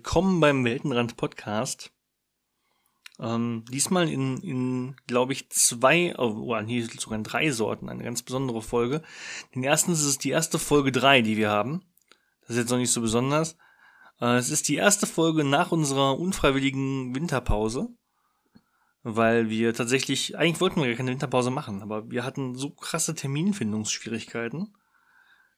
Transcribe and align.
willkommen 0.00 0.40
beim 0.40 0.64
Weltenrand 0.64 1.18
Podcast. 1.18 1.92
Ähm, 3.18 3.66
diesmal 3.70 4.08
in, 4.08 4.38
in 4.38 4.96
glaube 5.06 5.34
ich, 5.34 5.50
zwei, 5.50 6.14
oh, 6.16 6.58
hier 6.60 6.86
sogar 6.86 7.18
in 7.18 7.22
drei 7.22 7.50
Sorten, 7.50 7.90
eine 7.90 8.02
ganz 8.02 8.22
besondere 8.22 8.62
Folge. 8.62 9.02
Den 9.54 9.62
ersten 9.62 9.92
ist 9.92 10.02
es 10.02 10.16
die 10.16 10.30
erste 10.30 10.58
Folge 10.58 10.90
drei, 10.90 11.20
die 11.20 11.36
wir 11.36 11.50
haben. 11.50 11.82
Das 12.40 12.52
ist 12.52 12.56
jetzt 12.56 12.70
noch 12.70 12.78
nicht 12.78 12.90
so 12.90 13.02
besonders. 13.02 13.58
Äh, 14.22 14.36
es 14.36 14.48
ist 14.48 14.70
die 14.70 14.76
erste 14.76 15.06
Folge 15.06 15.44
nach 15.44 15.70
unserer 15.70 16.18
unfreiwilligen 16.18 17.14
Winterpause. 17.14 17.90
Weil 19.02 19.50
wir 19.50 19.74
tatsächlich, 19.74 20.38
eigentlich 20.38 20.62
wollten 20.62 20.80
wir 20.80 20.88
gar 20.88 20.96
keine 20.96 21.10
Winterpause 21.10 21.50
machen, 21.50 21.82
aber 21.82 22.10
wir 22.10 22.24
hatten 22.24 22.54
so 22.54 22.70
krasse 22.70 23.14
Terminfindungsschwierigkeiten 23.14 24.74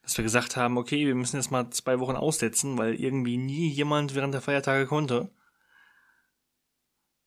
dass 0.02 0.16
wir 0.16 0.24
gesagt 0.24 0.56
haben, 0.56 0.78
okay, 0.78 1.06
wir 1.06 1.14
müssen 1.14 1.36
jetzt 1.36 1.50
mal 1.50 1.70
zwei 1.70 2.00
Wochen 2.00 2.16
aussetzen, 2.16 2.76
weil 2.76 2.94
irgendwie 2.94 3.36
nie 3.36 3.68
jemand 3.68 4.14
während 4.14 4.34
der 4.34 4.40
Feiertage 4.40 4.86
konnte. 4.86 5.30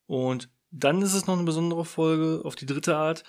Und 0.06 0.50
dann 0.70 1.02
ist 1.02 1.14
es 1.14 1.26
noch 1.26 1.34
eine 1.34 1.44
besondere 1.44 1.84
Folge 1.84 2.42
auf 2.44 2.54
die 2.54 2.66
dritte 2.66 2.96
Art, 2.96 3.24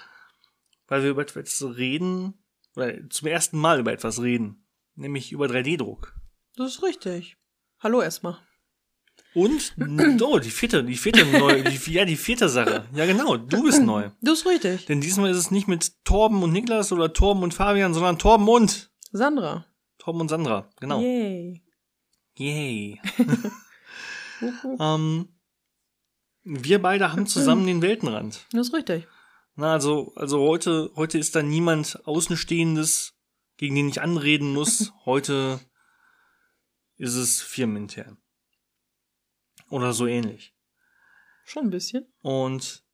weil 0.87 1.03
wir 1.03 1.11
über 1.11 1.21
etwas 1.21 1.63
reden, 1.63 2.33
oder 2.75 3.09
zum 3.09 3.27
ersten 3.27 3.57
Mal 3.57 3.79
über 3.79 3.93
etwas 3.93 4.21
reden, 4.21 4.67
nämlich 4.95 5.31
über 5.31 5.45
3D-Druck. 5.45 6.13
Das 6.55 6.75
ist 6.75 6.84
richtig. 6.84 7.37
Hallo 7.79 8.01
erstmal. 8.01 8.37
Und, 9.34 9.75
oh, 10.21 10.39
die 10.39 10.49
vierte, 10.49 10.84
die 10.84 10.95
vierte 10.95 11.25
neue, 11.25 11.63
die, 11.63 11.91
ja, 11.91 12.05
die 12.05 12.15
vierte 12.15 12.49
Sache. 12.49 12.85
Ja, 12.93 13.05
genau, 13.05 13.37
du 13.37 13.63
bist 13.63 13.81
neu. 13.81 14.09
Das 14.21 14.39
ist 14.39 14.48
richtig. 14.48 14.85
Denn 14.85 14.99
diesmal 14.99 15.29
ist 15.29 15.37
es 15.37 15.51
nicht 15.51 15.67
mit 15.67 16.04
Torben 16.05 16.41
und 16.41 16.51
Niklas 16.51 16.91
oder 16.91 17.13
Torben 17.13 17.43
und 17.43 17.54
Fabian, 17.54 17.93
sondern 17.93 18.17
Torben 18.17 18.48
und 18.48 18.91
Sandra. 19.12 19.66
Tom 19.98 20.22
und 20.22 20.30
Sandra, 20.30 20.70
genau. 20.80 21.02
Yay. 21.02 21.63
Yay. 22.36 23.02
ähm, 24.80 25.30
wir 26.44 26.82
beide 26.82 27.12
haben 27.12 27.28
zusammen 27.28 27.68
den 27.68 27.82
Weltenrand. 27.82 28.46
Das 28.52 28.68
ist 28.68 28.74
richtig. 28.74 29.08
Na, 29.55 29.74
also, 29.74 30.13
also 30.16 30.40
heute, 30.40 30.91
heute 30.96 31.18
ist 31.18 31.35
da 31.35 31.41
niemand 31.41 32.05
Außenstehendes, 32.05 33.16
gegen 33.58 33.76
den 33.76 33.90
ich 33.90 34.02
anreden 34.02 34.54
muss. 34.54 34.94
Heute 35.05 35.60
ist 36.98 37.16
es 37.16 37.41
firmenintern. 37.41 38.18
Oder 39.70 39.94
so 39.94 40.05
ähnlich. 40.05 40.55
Schon 41.44 41.66
ein 41.66 41.70
bisschen. 41.72 42.05
Und 42.22 42.87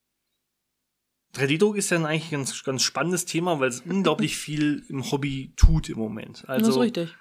3D-Druck 1.36 1.78
ist 1.78 1.90
ja 1.90 1.98
eigentlich 2.04 2.32
ein 2.32 2.40
ganz, 2.40 2.64
ganz 2.64 2.84
spannendes 2.84 3.26
Thema, 3.26 3.60
weil 3.60 3.70
es 3.70 3.82
unglaublich 3.82 4.38
viel 4.38 4.86
im 4.90 5.10
Hobby 5.12 5.54
tut 5.56 5.90
im 5.90 5.98
Moment. 5.98 6.48
Also, 6.48 6.68
das 6.68 6.76
ist 6.76 6.82
richtig. 6.82 7.16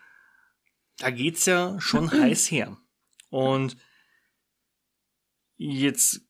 Da 0.99 1.11
geht's 1.11 1.47
ja 1.47 1.81
schon 1.81 2.11
heiß 2.11 2.51
her. 2.51 2.77
Und 3.31 3.77
jetzt 5.57 6.21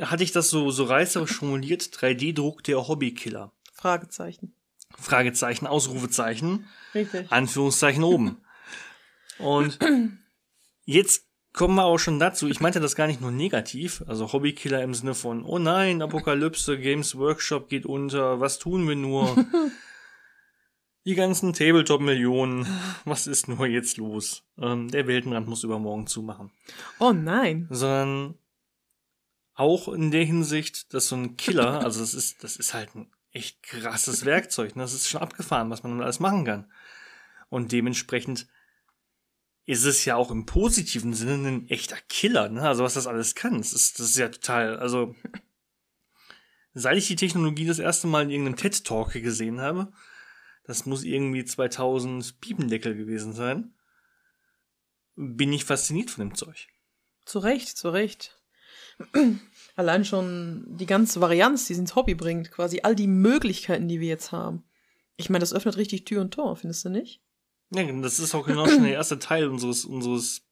hatte 0.00 0.24
ich 0.24 0.32
das 0.32 0.48
so, 0.48 0.70
so 0.70 0.84
reißerisch 0.84 1.32
formuliert, 1.32 1.82
3D-Druck 1.82 2.64
der 2.64 2.88
Hobbykiller. 2.88 3.52
Fragezeichen. 3.74 4.54
Fragezeichen, 4.98 5.66
Ausrufezeichen. 5.66 6.66
Richtig. 6.94 7.30
Anführungszeichen 7.30 8.02
oben. 8.02 8.40
Und 9.38 9.78
jetzt 10.86 11.26
kommen 11.56 11.74
wir 11.74 11.84
auch 11.84 11.98
schon 11.98 12.20
dazu. 12.20 12.48
Ich 12.48 12.60
meinte 12.60 12.80
das 12.80 12.94
gar 12.94 13.08
nicht 13.08 13.20
nur 13.20 13.32
negativ, 13.32 14.04
also 14.06 14.32
Hobbykiller 14.32 14.82
im 14.82 14.94
Sinne 14.94 15.14
von, 15.14 15.42
oh 15.42 15.58
nein, 15.58 16.02
Apokalypse, 16.02 16.78
Games 16.78 17.16
Workshop 17.16 17.68
geht 17.68 17.86
unter, 17.86 18.40
was 18.40 18.58
tun 18.60 18.86
wir 18.86 18.94
nur? 18.94 19.34
Die 21.06 21.14
ganzen 21.14 21.52
Tabletop-Millionen, 21.52 22.66
was 23.04 23.26
ist 23.26 23.48
nur 23.48 23.66
jetzt 23.66 23.96
los? 23.96 24.44
Ähm, 24.58 24.90
der 24.90 25.06
Weltenrand 25.06 25.48
muss 25.48 25.64
übermorgen 25.64 26.06
zumachen. 26.06 26.50
Oh 26.98 27.12
nein. 27.12 27.68
Sondern 27.70 28.34
auch 29.54 29.88
in 29.88 30.10
der 30.10 30.24
Hinsicht, 30.24 30.92
dass 30.92 31.08
so 31.08 31.16
ein 31.16 31.36
Killer, 31.36 31.80
also 31.84 32.00
das 32.00 32.12
ist, 32.12 32.44
das 32.44 32.56
ist 32.56 32.74
halt 32.74 32.94
ein 32.94 33.10
echt 33.30 33.62
krasses 33.62 34.24
Werkzeug. 34.26 34.76
Ne? 34.76 34.82
Das 34.82 34.94
ist 34.94 35.08
schon 35.08 35.22
abgefahren, 35.22 35.70
was 35.70 35.82
man 35.84 36.02
alles 36.02 36.20
machen 36.20 36.44
kann. 36.44 36.70
Und 37.48 37.72
dementsprechend 37.72 38.48
ist 39.66 39.84
es 39.84 40.04
ja 40.04 40.14
auch 40.14 40.30
im 40.30 40.46
positiven 40.46 41.12
Sinne 41.12 41.48
ein 41.48 41.68
echter 41.68 41.96
Killer, 42.08 42.48
ne? 42.48 42.62
Also 42.62 42.84
was 42.84 42.94
das 42.94 43.08
alles 43.08 43.34
kann. 43.34 43.58
Das 43.58 43.72
ist, 43.72 43.98
das 43.98 44.10
ist 44.10 44.16
ja 44.16 44.28
total, 44.28 44.78
also 44.78 45.14
seit 46.72 46.96
ich 46.96 47.08
die 47.08 47.16
Technologie 47.16 47.66
das 47.66 47.80
erste 47.80 48.06
Mal 48.06 48.22
in 48.22 48.30
irgendeinem 48.30 48.56
TED-Talk 48.56 49.12
gesehen 49.12 49.60
habe, 49.60 49.92
das 50.64 50.86
muss 50.86 51.02
irgendwie 51.02 51.44
2000 51.44 52.40
Piependeckel 52.40 52.94
gewesen 52.96 53.32
sein, 53.32 53.74
bin 55.16 55.52
ich 55.52 55.64
fasziniert 55.64 56.10
von 56.10 56.28
dem 56.28 56.34
Zeug. 56.36 56.68
Zu 57.24 57.40
Recht, 57.40 57.76
zu 57.76 57.90
Recht. 57.90 58.40
Allein 59.76 60.04
schon 60.04 60.64
die 60.76 60.86
ganze 60.86 61.20
Varianz, 61.20 61.66
die 61.66 61.72
es 61.72 61.78
ins 61.78 61.96
Hobby 61.96 62.14
bringt, 62.14 62.52
quasi 62.52 62.80
all 62.82 62.94
die 62.94 63.08
Möglichkeiten, 63.08 63.88
die 63.88 64.00
wir 64.00 64.08
jetzt 64.08 64.30
haben. 64.30 64.64
Ich 65.16 65.28
meine, 65.28 65.40
das 65.40 65.52
öffnet 65.52 65.76
richtig 65.76 66.04
Tür 66.04 66.20
und 66.20 66.32
Tor, 66.34 66.56
findest 66.56 66.84
du 66.84 66.90
nicht? 66.90 67.20
Ja, 67.70 67.84
das 68.00 68.18
ist 68.18 68.34
auch 68.34 68.46
genau 68.46 68.66
schon 68.66 68.84
der 68.84 68.92
erste 68.92 69.18
Teil 69.18 69.48
unseres, 69.48 69.84
unseres 69.84 70.46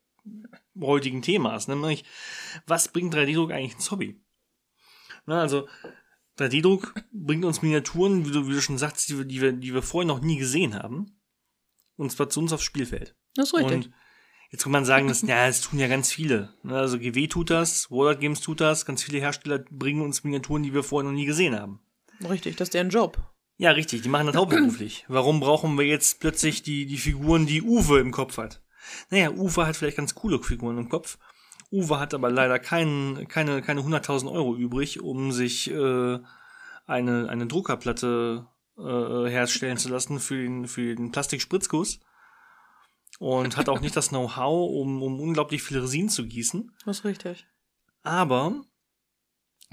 heutigen 0.81 1.23
Themas, 1.23 1.69
nämlich, 1.69 2.05
was 2.67 2.89
bringt 2.89 3.15
3D-Druck 3.15 3.53
eigentlich 3.53 3.75
ins 3.75 3.91
Hobby? 3.91 4.21
Na, 5.27 5.41
also, 5.41 5.69
3D-Druck 6.39 6.95
bringt 7.13 7.45
uns 7.45 7.63
Miniaturen, 7.63 8.27
wie 8.27 8.33
du, 8.33 8.49
wie 8.49 8.53
du 8.53 8.61
schon 8.61 8.79
sagst, 8.79 9.09
die, 9.09 9.25
die, 9.27 9.41
wir, 9.41 9.53
die 9.53 9.73
wir 9.73 9.83
vorher 9.83 10.09
noch 10.09 10.21
nie 10.21 10.37
gesehen 10.37 10.75
haben. 10.75 11.21
Und 11.97 12.11
zwar 12.11 12.29
zu 12.29 12.41
uns 12.41 12.53
aufs 12.53 12.65
Spielfeld. 12.65 13.15
Das 13.37 13.49
ist 13.49 13.55
richtig. 13.55 13.73
Und 13.73 13.91
jetzt 14.51 14.65
kann 14.65 14.73
man 14.73 14.85
sagen, 14.85 15.07
dass, 15.07 15.23
ja, 15.23 15.47
das 15.47 15.61
tun 15.61 15.79
ja 15.79 15.87
ganz 15.87 16.11
viele. 16.11 16.55
Also 16.65 16.99
GW 16.99 17.29
tut 17.29 17.51
das, 17.51 17.91
Warlord 17.91 18.21
Games 18.21 18.41
tut 18.41 18.61
das, 18.61 18.85
ganz 18.85 19.05
viele 19.05 19.21
Hersteller 19.21 19.61
bringen 19.71 20.03
uns 20.03 20.25
Miniaturen, 20.25 20.65
die 20.65 20.75
wir 20.75 20.83
vorher 20.83 21.09
noch 21.09 21.17
nie 21.17 21.27
gesehen 21.27 21.59
haben. 21.59 21.81
Richtig, 22.29 22.57
das 22.57 22.67
ist 22.67 22.75
deren 22.75 22.91
Job. 22.91 23.34
Ja, 23.57 23.71
richtig, 23.71 24.03
die 24.03 24.09
machen 24.09 24.27
das 24.27 24.37
hauptberuflich. 24.37 25.05
Warum 25.09 25.41
brauchen 25.41 25.79
wir 25.79 25.87
jetzt 25.87 26.21
plötzlich 26.21 26.63
die, 26.63 26.87
die 26.87 26.99
Figuren, 26.99 27.47
die 27.47 27.63
Uwe 27.63 28.01
im 28.01 28.11
Kopf 28.11 28.37
hat? 28.39 28.61
Naja, 29.11 29.31
Uwe 29.31 29.67
hat 29.67 29.77
vielleicht 29.77 29.97
ganz 29.97 30.15
coole 30.15 30.43
Figuren 30.43 30.79
im 30.79 30.89
Kopf. 30.89 31.19
Uwe 31.71 31.99
hat 31.99 32.15
aber 32.15 32.31
leider 32.31 32.59
kein, 32.59 33.27
keine, 33.29 33.63
keine 33.63 33.83
100.000 33.83 34.31
Euro 34.31 34.57
übrig, 34.57 35.01
um 35.01 35.33
sich 35.33 35.71
äh, 35.71 36.19
eine, 36.87 37.29
eine 37.29 37.47
Druckerplatte 37.47 38.47
äh, 38.77 39.31
herstellen 39.31 39.79
zu 39.79 39.89
lassen 39.89 40.19
für 40.19 40.37
den, 40.37 40.67
für 40.67 40.95
den 40.95 41.13
Plastikspritzguss. 41.13 42.01
Und 43.21 43.57
hat 43.57 43.69
auch 43.69 43.81
nicht 43.81 43.97
das 43.97 44.09
Know-how, 44.09 44.71
um, 44.71 45.01
um 45.01 45.21
unglaublich 45.21 45.63
viel 45.63 45.79
Resin 45.79 46.09
zu 46.09 46.27
gießen. 46.27 46.73
Das 46.85 46.99
ist 46.99 47.05
richtig. 47.05 47.47
Aber 48.03 48.65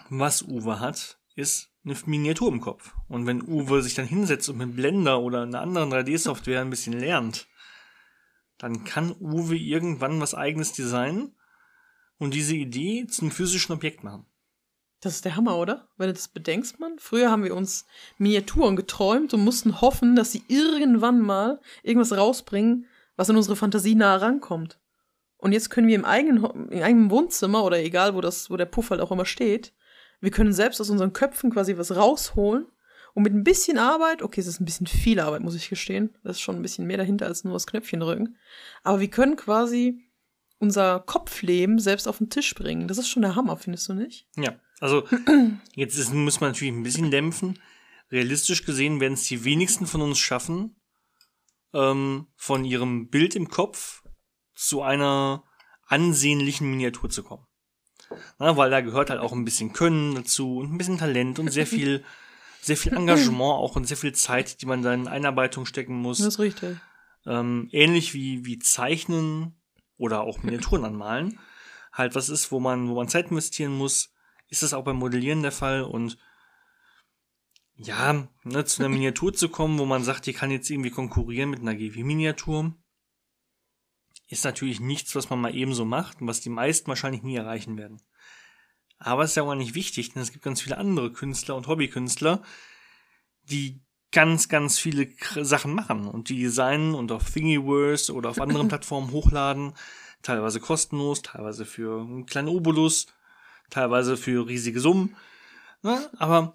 was 0.09 0.43
Uwe 0.43 0.79
hat, 0.79 1.19
ist 1.35 1.69
eine 1.83 1.95
Miniatur 2.05 2.51
im 2.51 2.61
Kopf. 2.61 2.93
Und 3.07 3.25
wenn 3.25 3.41
Uwe 3.41 3.81
sich 3.81 3.95
dann 3.95 4.05
hinsetzt 4.05 4.49
und 4.49 4.57
mit 4.57 4.75
Blender 4.75 5.19
oder 5.19 5.43
einer 5.43 5.61
anderen 5.61 5.91
3D-Software 5.91 6.61
ein 6.61 6.69
bisschen 6.69 6.93
lernt, 6.93 7.47
dann 8.57 8.83
kann 8.83 9.15
Uwe 9.19 9.55
irgendwann 9.55 10.21
was 10.21 10.35
eigenes 10.35 10.73
designen 10.73 11.35
und 12.17 12.33
diese 12.33 12.55
Idee 12.55 13.07
zum 13.07 13.31
physischen 13.31 13.73
Objekt 13.73 14.03
machen. 14.03 14.27
Das 14.99 15.15
ist 15.15 15.25
der 15.25 15.35
Hammer, 15.35 15.57
oder? 15.57 15.87
Wenn 15.97 16.07
du 16.07 16.13
das 16.13 16.27
bedenkst, 16.27 16.79
man. 16.79 16.99
Früher 16.99 17.31
haben 17.31 17.43
wir 17.43 17.55
uns 17.55 17.87
Miniaturen 18.19 18.75
geträumt 18.75 19.33
und 19.33 19.43
mussten 19.43 19.81
hoffen, 19.81 20.15
dass 20.15 20.31
sie 20.31 20.43
irgendwann 20.47 21.21
mal 21.21 21.59
irgendwas 21.81 22.15
rausbringen, 22.15 22.85
was 23.15 23.29
in 23.29 23.35
unsere 23.35 23.55
Fantasie 23.55 23.95
nah 23.95 24.15
rankommt. 24.17 24.79
Und 25.37 25.53
jetzt 25.53 25.71
können 25.71 25.87
wir 25.87 25.95
im 25.95 26.05
eigenen, 26.05 26.69
im 26.69 26.83
eigenen 26.83 27.09
Wohnzimmer 27.09 27.63
oder 27.63 27.79
egal, 27.79 28.13
wo 28.13 28.21
das, 28.21 28.51
wo 28.51 28.57
der 28.57 28.67
Puff 28.67 28.91
halt 28.91 29.01
auch 29.01 29.11
immer 29.11 29.25
steht, 29.25 29.73
wir 30.21 30.31
können 30.31 30.53
selbst 30.53 30.79
aus 30.79 30.89
unseren 30.89 31.13
Köpfen 31.13 31.51
quasi 31.51 31.77
was 31.77 31.95
rausholen 31.95 32.67
und 33.13 33.23
mit 33.23 33.33
ein 33.33 33.43
bisschen 33.43 33.77
Arbeit, 33.77 34.21
okay, 34.21 34.39
es 34.39 34.47
ist 34.47 34.61
ein 34.61 34.65
bisschen 34.65 34.87
viel 34.87 35.19
Arbeit, 35.19 35.41
muss 35.41 35.55
ich 35.55 35.69
gestehen, 35.69 36.15
das 36.23 36.37
ist 36.37 36.41
schon 36.41 36.55
ein 36.55 36.61
bisschen 36.61 36.87
mehr 36.87 36.97
dahinter 36.97 37.25
als 37.25 37.43
nur 37.43 37.53
das 37.53 37.67
Knöpfchen 37.67 37.99
drücken, 37.99 38.37
aber 38.83 38.99
wir 38.99 39.09
können 39.09 39.35
quasi 39.35 40.05
unser 40.61 40.99
Kopfleben 40.99 41.79
selbst 41.79 42.07
auf 42.07 42.19
den 42.19 42.29
Tisch 42.29 42.53
bringen. 42.53 42.87
Das 42.87 42.99
ist 42.99 43.09
schon 43.09 43.23
der 43.23 43.35
Hammer, 43.35 43.57
findest 43.57 43.89
du 43.89 43.95
nicht? 43.95 44.27
Ja, 44.37 44.59
also 44.79 45.07
jetzt 45.75 45.97
ist, 45.97 46.13
muss 46.13 46.39
man 46.39 46.51
natürlich 46.51 46.73
ein 46.73 46.83
bisschen 46.83 47.09
dämpfen. 47.09 47.59
Realistisch 48.11 48.63
gesehen 48.63 48.99
werden 48.99 49.13
es 49.13 49.23
die 49.23 49.43
wenigsten 49.43 49.87
von 49.87 50.01
uns 50.01 50.19
schaffen, 50.19 50.75
ähm, 51.73 52.27
von 52.35 52.63
ihrem 52.63 53.09
Bild 53.09 53.35
im 53.35 53.49
Kopf 53.49 54.03
zu 54.53 54.83
einer 54.83 55.43
ansehnlichen 55.87 56.69
Miniatur 56.69 57.09
zu 57.09 57.23
kommen. 57.23 57.47
Na, 58.39 58.57
weil 58.57 58.69
da 58.69 58.81
gehört 58.81 59.09
halt 59.09 59.19
auch 59.19 59.33
ein 59.33 59.45
bisschen 59.45 59.73
Können 59.73 60.15
dazu 60.15 60.57
und 60.59 60.73
ein 60.73 60.77
bisschen 60.77 60.97
Talent 60.97 61.39
und 61.39 61.51
sehr 61.51 61.67
viel, 61.67 62.03
sehr 62.61 62.77
viel 62.77 62.93
Engagement 62.93 63.53
auch 63.53 63.75
und 63.75 63.87
sehr 63.87 63.97
viel 63.97 64.13
Zeit, 64.13 64.61
die 64.61 64.65
man 64.65 64.81
da 64.81 64.93
in 64.93 65.07
Einarbeitung 65.07 65.65
stecken 65.65 65.95
muss. 65.95 66.19
Das 66.19 66.27
ist 66.27 66.39
richtig. 66.39 66.77
Ähm, 67.25 67.69
ähnlich 67.71 68.13
wie, 68.13 68.45
wie 68.45 68.59
Zeichnen 68.59 69.55
oder 69.97 70.21
auch 70.21 70.43
Miniaturen 70.43 70.85
anmalen. 70.85 71.39
Halt 71.93 72.15
was 72.15 72.29
ist, 72.29 72.51
wo 72.51 72.59
man, 72.59 72.89
wo 72.89 72.95
man 72.95 73.09
Zeit 73.09 73.29
investieren 73.29 73.77
muss, 73.77 74.13
ist 74.47 74.63
das 74.63 74.73
auch 74.73 74.83
beim 74.83 74.97
Modellieren 74.97 75.41
der 75.41 75.51
Fall 75.51 75.83
und 75.83 76.17
ja, 77.75 78.27
ne, 78.43 78.65
zu 78.65 78.81
einer 78.81 78.89
Miniatur 78.89 79.33
zu 79.33 79.49
kommen, 79.49 79.79
wo 79.79 79.85
man 79.85 80.03
sagt, 80.03 80.25
die 80.25 80.33
kann 80.33 80.51
jetzt 80.51 80.69
irgendwie 80.69 80.91
konkurrieren 80.91 81.49
mit 81.49 81.61
einer 81.61 81.73
GW-Miniatur, 81.73 82.73
ist 84.31 84.45
natürlich 84.45 84.79
nichts, 84.79 85.13
was 85.13 85.29
man 85.29 85.41
mal 85.41 85.53
ebenso 85.53 85.83
macht 85.83 86.21
und 86.21 86.27
was 86.27 86.39
die 86.39 86.49
meisten 86.49 86.87
wahrscheinlich 86.87 87.21
nie 87.21 87.35
erreichen 87.35 87.77
werden. 87.77 88.01
Aber 88.97 89.23
es 89.23 89.31
ist 89.31 89.35
ja 89.35 89.43
auch 89.43 89.55
nicht 89.55 89.75
wichtig, 89.75 90.13
denn 90.13 90.21
es 90.21 90.31
gibt 90.31 90.43
ganz 90.43 90.61
viele 90.61 90.77
andere 90.77 91.11
Künstler 91.11 91.55
und 91.55 91.67
Hobbykünstler, 91.67 92.41
die 93.43 93.81
ganz, 94.11 94.47
ganz 94.47 94.79
viele 94.79 95.09
Sachen 95.41 95.73
machen 95.73 96.07
und 96.07 96.29
die 96.29 96.39
designen 96.39 96.95
und 96.95 97.11
auf 97.11 97.29
Thingiverse 97.29 98.13
oder 98.13 98.29
auf 98.29 98.39
anderen 98.39 98.67
Plattformen 98.69 99.11
hochladen, 99.11 99.73
teilweise 100.21 100.61
kostenlos, 100.61 101.23
teilweise 101.23 101.65
für 101.65 102.01
einen 102.01 102.25
kleinen 102.25 102.47
Obolus, 102.47 103.07
teilweise 103.69 104.15
für 104.15 104.47
riesige 104.47 104.79
Summen. 104.79 105.15
Ne? 105.81 106.09
Aber 106.17 106.53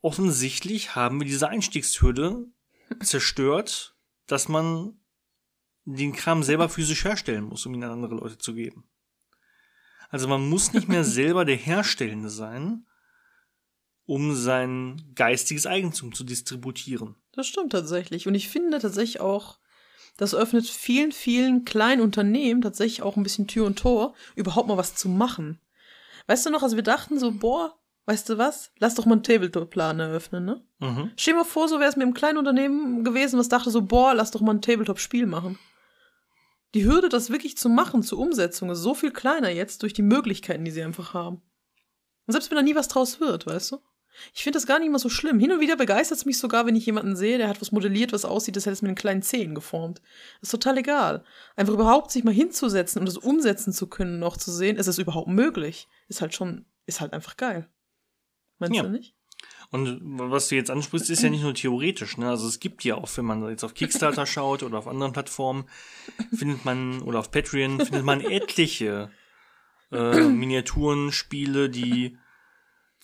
offensichtlich 0.00 0.94
haben 0.94 1.20
wir 1.20 1.26
diese 1.26 1.48
Einstiegshürde 1.48 2.46
zerstört, 3.02 3.96
dass 4.26 4.48
man 4.48 4.97
den 5.96 6.12
Kram 6.12 6.42
selber 6.42 6.68
physisch 6.68 7.04
herstellen 7.04 7.44
muss, 7.44 7.64
um 7.64 7.74
ihn 7.74 7.84
an 7.84 7.92
andere 7.92 8.14
Leute 8.14 8.38
zu 8.38 8.54
geben. 8.54 8.84
Also 10.10 10.28
man 10.28 10.48
muss 10.48 10.72
nicht 10.72 10.88
mehr 10.88 11.04
selber 11.18 11.44
der 11.44 11.56
Herstellende 11.56 12.30
sein, 12.30 12.86
um 14.06 14.34
sein 14.34 15.02
geistiges 15.14 15.66
Eigentum 15.66 16.14
zu 16.14 16.24
distributieren. 16.24 17.14
Das 17.32 17.46
stimmt 17.46 17.72
tatsächlich. 17.72 18.26
Und 18.26 18.34
ich 18.34 18.48
finde 18.48 18.78
tatsächlich 18.78 19.20
auch, 19.20 19.58
das 20.16 20.34
öffnet 20.34 20.66
vielen, 20.66 21.12
vielen 21.12 21.64
kleinen 21.64 22.00
Unternehmen 22.00 22.60
tatsächlich 22.60 23.02
auch 23.02 23.16
ein 23.16 23.22
bisschen 23.22 23.46
Tür 23.46 23.66
und 23.66 23.78
Tor, 23.78 24.14
überhaupt 24.34 24.68
mal 24.68 24.76
was 24.76 24.94
zu 24.94 25.08
machen. 25.08 25.60
Weißt 26.26 26.44
du 26.44 26.50
noch, 26.50 26.62
als 26.62 26.74
wir 26.74 26.82
dachten 26.82 27.18
so, 27.18 27.32
boah, 27.32 27.78
weißt 28.06 28.28
du 28.28 28.38
was, 28.38 28.72
lass 28.78 28.94
doch 28.94 29.06
mal 29.06 29.12
einen 29.12 29.22
Tabletop-Plan 29.22 30.00
eröffnen, 30.00 30.44
ne? 30.44 30.62
Mhm. 30.80 31.12
Stell 31.16 31.34
dir 31.34 31.40
mal 31.40 31.44
vor, 31.44 31.68
so 31.68 31.78
wäre 31.78 31.88
es 31.88 31.96
mit 31.96 32.04
einem 32.04 32.14
kleinen 32.14 32.38
Unternehmen 32.38 33.04
gewesen, 33.04 33.38
was 33.38 33.48
dachte 33.48 33.70
so, 33.70 33.82
boah, 33.82 34.14
lass 34.14 34.30
doch 34.30 34.40
mal 34.40 34.54
ein 34.54 34.62
Tabletop-Spiel 34.62 35.26
machen. 35.26 35.58
Die 36.74 36.84
Hürde, 36.84 37.08
das 37.08 37.30
wirklich 37.30 37.56
zu 37.56 37.68
machen, 37.68 38.02
zur 38.02 38.18
Umsetzung, 38.18 38.70
ist 38.70 38.80
so 38.80 38.94
viel 38.94 39.10
kleiner 39.10 39.48
jetzt 39.48 39.82
durch 39.82 39.94
die 39.94 40.02
Möglichkeiten, 40.02 40.64
die 40.64 40.70
sie 40.70 40.82
einfach 40.82 41.14
haben. 41.14 41.42
Und 42.26 42.32
selbst 42.32 42.50
wenn 42.50 42.56
da 42.56 42.62
nie 42.62 42.74
was 42.74 42.88
draus 42.88 43.20
wird, 43.20 43.46
weißt 43.46 43.72
du? 43.72 43.78
Ich 44.34 44.42
finde 44.42 44.56
das 44.56 44.66
gar 44.66 44.78
nicht 44.78 44.90
mal 44.90 44.98
so 44.98 45.08
schlimm. 45.08 45.38
Hin 45.38 45.52
und 45.52 45.60
wieder 45.60 45.76
begeistert 45.76 46.18
es 46.18 46.26
mich 46.26 46.38
sogar, 46.38 46.66
wenn 46.66 46.76
ich 46.76 46.86
jemanden 46.86 47.16
sehe, 47.16 47.38
der 47.38 47.48
hat 47.48 47.60
was 47.60 47.72
modelliert, 47.72 48.12
was 48.12 48.24
aussieht, 48.24 48.56
das 48.56 48.66
hätte 48.66 48.74
es 48.74 48.82
mit 48.82 48.90
den 48.90 48.96
kleinen 48.96 49.22
Zehen 49.22 49.54
geformt. 49.54 50.00
Das 50.40 50.48
ist 50.48 50.50
total 50.50 50.78
egal. 50.78 51.24
Einfach 51.56 51.74
überhaupt 51.74 52.10
sich 52.10 52.24
mal 52.24 52.34
hinzusetzen 52.34 53.00
und 53.00 53.06
das 53.06 53.16
umsetzen 53.16 53.72
zu 53.72 53.86
können, 53.86 54.18
noch 54.18 54.36
zu 54.36 54.50
sehen, 54.50 54.76
ist 54.76 54.88
es 54.88 54.98
überhaupt 54.98 55.28
möglich. 55.28 55.88
Ist 56.08 56.20
halt 56.20 56.34
schon, 56.34 56.66
ist 56.86 57.00
halt 57.00 57.12
einfach 57.12 57.36
geil. 57.36 57.68
Meinst 58.58 58.76
ja. 58.76 58.82
du 58.82 58.90
nicht? 58.90 59.14
Und 59.70 60.00
was 60.02 60.48
du 60.48 60.54
jetzt 60.54 60.70
ansprichst, 60.70 61.10
ist 61.10 61.22
ja 61.22 61.28
nicht 61.28 61.42
nur 61.42 61.54
theoretisch. 61.54 62.16
Ne? 62.16 62.28
Also 62.28 62.48
es 62.48 62.58
gibt 62.58 62.84
ja 62.84 62.94
auch, 62.94 63.08
wenn 63.16 63.26
man 63.26 63.46
jetzt 63.48 63.64
auf 63.64 63.74
Kickstarter 63.74 64.24
schaut 64.26 64.62
oder 64.62 64.78
auf 64.78 64.88
anderen 64.88 65.12
Plattformen, 65.12 65.64
findet 66.34 66.64
man, 66.64 67.02
oder 67.02 67.18
auf 67.18 67.30
Patreon, 67.30 67.78
findet 67.80 68.04
man 68.04 68.22
etliche 68.22 69.10
äh, 69.92 70.20
Miniaturen, 70.28 71.12
Spiele, 71.12 71.68
die 71.68 72.16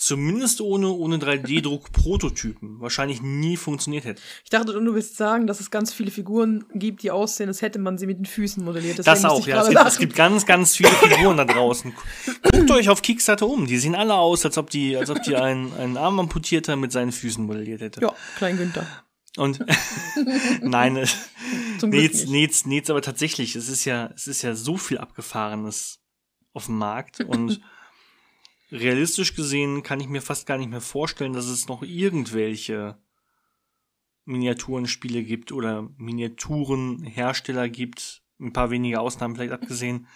zumindest 0.04 0.60
ohne, 0.60 0.90
ohne 0.90 1.16
3D-Druck 1.16 1.90
Prototypen 1.92 2.78
wahrscheinlich 2.80 3.22
nie 3.22 3.56
funktioniert 3.56 4.04
hätte. 4.04 4.20
Ich 4.44 4.50
dachte, 4.50 4.72
du 4.72 4.94
willst 4.94 5.16
sagen, 5.16 5.46
dass 5.46 5.60
es 5.60 5.70
ganz 5.70 5.94
viele 5.94 6.10
Figuren 6.10 6.66
gibt, 6.74 7.02
die 7.02 7.10
aussehen, 7.10 7.48
als 7.48 7.62
hätte 7.62 7.78
man 7.78 7.96
sie 7.96 8.06
mit 8.06 8.18
den 8.18 8.26
Füßen 8.26 8.62
modelliert. 8.62 8.98
Deswegen 8.98 9.22
das 9.22 9.24
auch, 9.24 9.46
ja. 9.46 9.62
Es 9.62 9.68
gibt, 9.68 9.86
es 9.86 9.98
gibt, 9.98 10.14
ganz, 10.14 10.44
ganz 10.44 10.76
viele 10.76 10.90
Figuren 10.90 11.38
da 11.38 11.46
draußen. 11.46 11.94
Guckt 12.42 12.70
euch 12.70 12.90
auf 12.90 13.00
Kickstarter 13.00 13.46
um. 13.46 13.66
Die 13.66 13.78
sehen 13.78 13.94
alle 13.94 14.14
aus, 14.14 14.44
als 14.44 14.58
ob 14.58 14.68
die, 14.68 14.94
als 14.94 15.08
ob 15.08 15.22
die 15.22 15.36
einen, 15.36 15.72
einen 15.74 15.96
Arm 15.96 16.20
amputierter 16.20 16.76
mit 16.76 16.92
seinen 16.92 17.12
Füßen 17.12 17.42
modelliert 17.44 17.80
hätte. 17.80 18.02
Ja, 18.02 18.14
Klein 18.36 18.58
Günther. 18.58 18.86
Und 19.38 19.64
nein, 20.60 21.08
Zum 21.78 21.90
nee, 21.90 22.02
jetzt, 22.02 22.28
nee, 22.28 22.42
jetzt, 22.42 22.66
nee, 22.66 22.76
jetzt 22.76 22.90
aber 22.90 23.00
tatsächlich, 23.00 23.56
es 23.56 23.68
ist 23.68 23.86
ja, 23.86 24.10
es 24.14 24.28
ist 24.28 24.42
ja 24.42 24.54
so 24.54 24.76
viel 24.76 24.98
Abgefahrenes 24.98 26.00
auf 26.52 26.66
dem 26.66 26.76
Markt 26.78 27.20
und 27.20 27.60
realistisch 28.74 29.34
gesehen 29.34 29.82
kann 29.82 30.00
ich 30.00 30.08
mir 30.08 30.20
fast 30.20 30.46
gar 30.46 30.58
nicht 30.58 30.70
mehr 30.70 30.80
vorstellen, 30.80 31.32
dass 31.32 31.46
es 31.46 31.68
noch 31.68 31.82
irgendwelche 31.82 32.98
Miniaturenspiele 34.24 35.22
gibt 35.22 35.52
oder 35.52 35.88
Miniaturenhersteller 35.96 37.68
gibt, 37.68 38.22
ein 38.40 38.52
paar 38.52 38.70
wenige 38.70 39.00
Ausnahmen 39.00 39.36
vielleicht 39.36 39.52
abgesehen, 39.52 40.08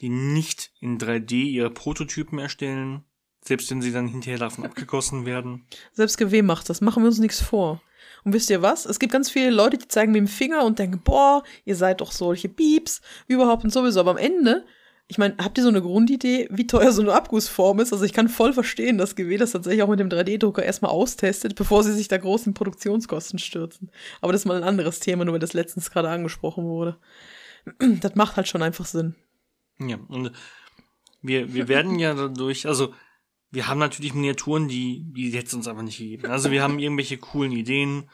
die 0.00 0.08
nicht 0.08 0.72
in 0.80 0.98
3D 0.98 1.32
ihre 1.32 1.70
Prototypen 1.70 2.38
erstellen, 2.38 3.04
selbst 3.44 3.70
wenn 3.70 3.82
sie 3.82 3.92
dann 3.92 4.08
hinterher 4.08 4.38
davon 4.38 4.64
abgegossen 4.66 5.24
werden. 5.24 5.66
Selbst 5.92 6.18
GW 6.18 6.42
macht 6.42 6.68
das, 6.68 6.80
machen 6.80 7.02
wir 7.02 7.08
uns 7.08 7.18
nichts 7.18 7.40
vor. 7.40 7.82
Und 8.24 8.32
wisst 8.32 8.50
ihr 8.50 8.62
was? 8.62 8.86
Es 8.86 8.98
gibt 8.98 9.12
ganz 9.12 9.30
viele 9.30 9.50
Leute, 9.50 9.78
die 9.78 9.86
zeigen 9.86 10.10
mit 10.10 10.18
dem 10.18 10.26
Finger 10.26 10.64
und 10.64 10.80
denken, 10.80 11.00
boah, 11.04 11.44
ihr 11.64 11.76
seid 11.76 12.00
doch 12.00 12.10
solche 12.10 12.48
Beeps, 12.48 13.00
überhaupt 13.28 13.62
und 13.62 13.72
sowieso. 13.72 14.00
Aber 14.00 14.10
am 14.10 14.16
Ende 14.16 14.66
ich 15.08 15.18
meine, 15.18 15.36
habt 15.38 15.56
ihr 15.56 15.62
so 15.62 15.68
eine 15.68 15.82
Grundidee, 15.82 16.48
wie 16.50 16.66
teuer 16.66 16.90
so 16.90 17.00
eine 17.00 17.12
Abgussform 17.12 17.78
ist? 17.78 17.92
Also 17.92 18.04
ich 18.04 18.12
kann 18.12 18.28
voll 18.28 18.52
verstehen, 18.52 18.98
dass 18.98 19.14
GW 19.14 19.36
das 19.36 19.52
tatsächlich 19.52 19.82
auch 19.82 19.88
mit 19.88 20.00
dem 20.00 20.08
3D-Drucker 20.08 20.64
erstmal 20.64 20.90
austestet, 20.90 21.54
bevor 21.54 21.84
sie 21.84 21.92
sich 21.92 22.08
da 22.08 22.18
großen 22.18 22.54
Produktionskosten 22.54 23.38
stürzen. 23.38 23.90
Aber 24.20 24.32
das 24.32 24.42
ist 24.42 24.46
mal 24.46 24.56
ein 24.56 24.64
anderes 24.64 24.98
Thema, 24.98 25.24
nur 25.24 25.34
weil 25.34 25.40
das 25.40 25.52
letztens 25.52 25.90
gerade 25.90 26.08
angesprochen 26.08 26.64
wurde. 26.64 26.98
Das 28.00 28.14
macht 28.14 28.36
halt 28.36 28.46
schon 28.46 28.62
einfach 28.62 28.86
Sinn. 28.86 29.16
Ja, 29.80 29.98
und 30.08 30.30
wir, 31.20 31.52
wir 31.52 31.66
werden 31.66 31.98
ja 31.98 32.14
dadurch, 32.14 32.66
also 32.66 32.94
wir 33.50 33.66
haben 33.66 33.78
natürlich 33.78 34.14
Miniaturen, 34.14 34.68
die, 34.68 35.02
die 35.04 35.36
es 35.36 35.52
uns 35.52 35.66
einfach 35.66 35.82
nicht 35.82 35.98
gegeben. 35.98 36.26
Also 36.26 36.50
wir 36.50 36.62
haben 36.62 36.78
irgendwelche 36.78 37.18
coolen 37.18 37.52
Ideen, 37.52 38.08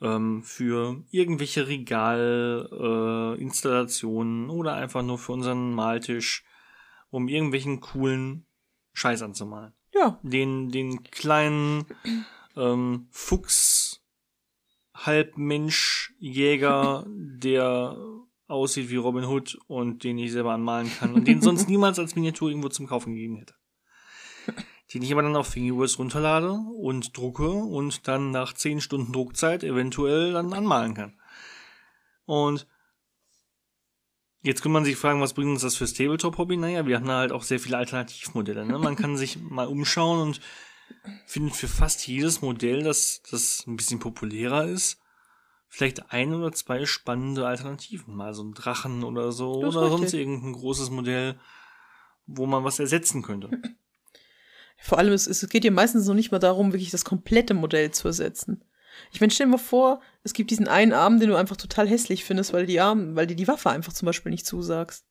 ähm, 0.00 0.42
für 0.42 1.04
irgendwelche 1.10 1.68
Regalinstallationen 1.68 4.48
äh, 4.48 4.52
oder 4.52 4.72
einfach 4.74 5.02
nur 5.02 5.18
für 5.18 5.32
unseren 5.32 5.74
Maltisch, 5.74 6.44
um 7.10 7.28
irgendwelchen 7.28 7.80
coolen 7.80 8.46
Scheiß 8.92 9.22
anzumalen. 9.22 9.72
Ja. 9.92 10.18
Den, 10.22 10.70
den 10.70 11.02
kleinen 11.02 11.84
ähm, 12.56 13.08
Fuchs, 13.10 14.02
Halbmensch, 14.94 16.14
Jäger, 16.18 17.04
der 17.08 17.96
aussieht 18.46 18.90
wie 18.90 18.96
Robin 18.96 19.24
Hood 19.24 19.58
und 19.68 20.02
den 20.02 20.18
ich 20.18 20.32
selber 20.32 20.52
anmalen 20.52 20.90
kann 20.98 21.14
und 21.14 21.28
den 21.28 21.40
sonst 21.40 21.68
niemals 21.68 22.00
als 22.00 22.16
Miniatur 22.16 22.50
irgendwo 22.50 22.68
zum 22.68 22.88
Kaufen 22.88 23.14
gegeben 23.14 23.36
hätte 23.36 23.54
den 24.92 25.02
ich 25.02 25.12
aber 25.12 25.22
dann 25.22 25.36
auf 25.36 25.52
Thingiverse 25.52 25.98
runterlade 25.98 26.52
und 26.52 27.16
drucke 27.16 27.48
und 27.48 28.08
dann 28.08 28.30
nach 28.30 28.52
10 28.52 28.80
Stunden 28.80 29.12
Druckzeit 29.12 29.62
eventuell 29.62 30.32
dann 30.32 30.52
anmalen 30.52 30.94
kann. 30.94 31.20
Und 32.24 32.66
jetzt 34.42 34.62
kann 34.62 34.72
man 34.72 34.84
sich 34.84 34.96
fragen, 34.96 35.20
was 35.20 35.34
bringt 35.34 35.50
uns 35.50 35.62
das 35.62 35.76
fürs 35.76 35.94
Tabletop-Hobby? 35.94 36.56
Naja, 36.56 36.86
wir 36.86 36.96
haben 36.96 37.06
da 37.06 37.18
halt 37.18 37.32
auch 37.32 37.44
sehr 37.44 37.60
viele 37.60 37.76
Alternativmodelle. 37.76 38.64
Ne? 38.66 38.78
Man 38.78 38.96
kann 38.96 39.16
sich 39.16 39.38
mal 39.38 39.68
umschauen 39.68 40.20
und 40.20 40.40
findet 41.26 41.54
für 41.54 41.68
fast 41.68 42.06
jedes 42.06 42.42
Modell, 42.42 42.82
das, 42.82 43.22
das 43.30 43.64
ein 43.66 43.76
bisschen 43.76 44.00
populärer 44.00 44.64
ist, 44.64 45.00
vielleicht 45.68 46.12
ein 46.12 46.34
oder 46.34 46.50
zwei 46.50 46.84
spannende 46.84 47.46
Alternativen. 47.46 48.16
Mal 48.16 48.34
so 48.34 48.42
ein 48.42 48.54
Drachen 48.54 49.04
oder 49.04 49.30
so 49.30 49.52
oder 49.54 49.88
sonst 49.88 50.14
irgendein 50.14 50.52
großes 50.52 50.90
Modell, 50.90 51.38
wo 52.26 52.46
man 52.46 52.64
was 52.64 52.80
ersetzen 52.80 53.22
könnte. 53.22 53.50
Vor 54.80 54.98
allem, 54.98 55.12
es, 55.12 55.26
es 55.26 55.46
geht 55.48 55.64
ja 55.64 55.70
meistens 55.70 56.06
noch 56.06 56.14
nicht 56.14 56.32
mal 56.32 56.38
darum, 56.38 56.72
wirklich 56.72 56.90
das 56.90 57.04
komplette 57.04 57.54
Modell 57.54 57.90
zu 57.90 58.08
ersetzen. 58.08 58.64
Ich 59.12 59.20
meine, 59.20 59.30
stell 59.30 59.46
dir 59.46 59.52
mal 59.52 59.58
vor, 59.58 60.00
es 60.24 60.32
gibt 60.32 60.50
diesen 60.50 60.68
einen 60.68 60.92
Arm, 60.92 61.20
den 61.20 61.28
du 61.28 61.36
einfach 61.36 61.56
total 61.56 61.88
hässlich 61.88 62.24
findest, 62.24 62.52
weil, 62.52 62.66
die 62.66 62.80
Arm, 62.80 63.14
weil 63.16 63.26
dir 63.26 63.36
die 63.36 63.48
Waffe 63.48 63.70
einfach 63.70 63.92
zum 63.92 64.06
Beispiel 64.06 64.30
nicht 64.30 64.46
zusagst. 64.46 65.06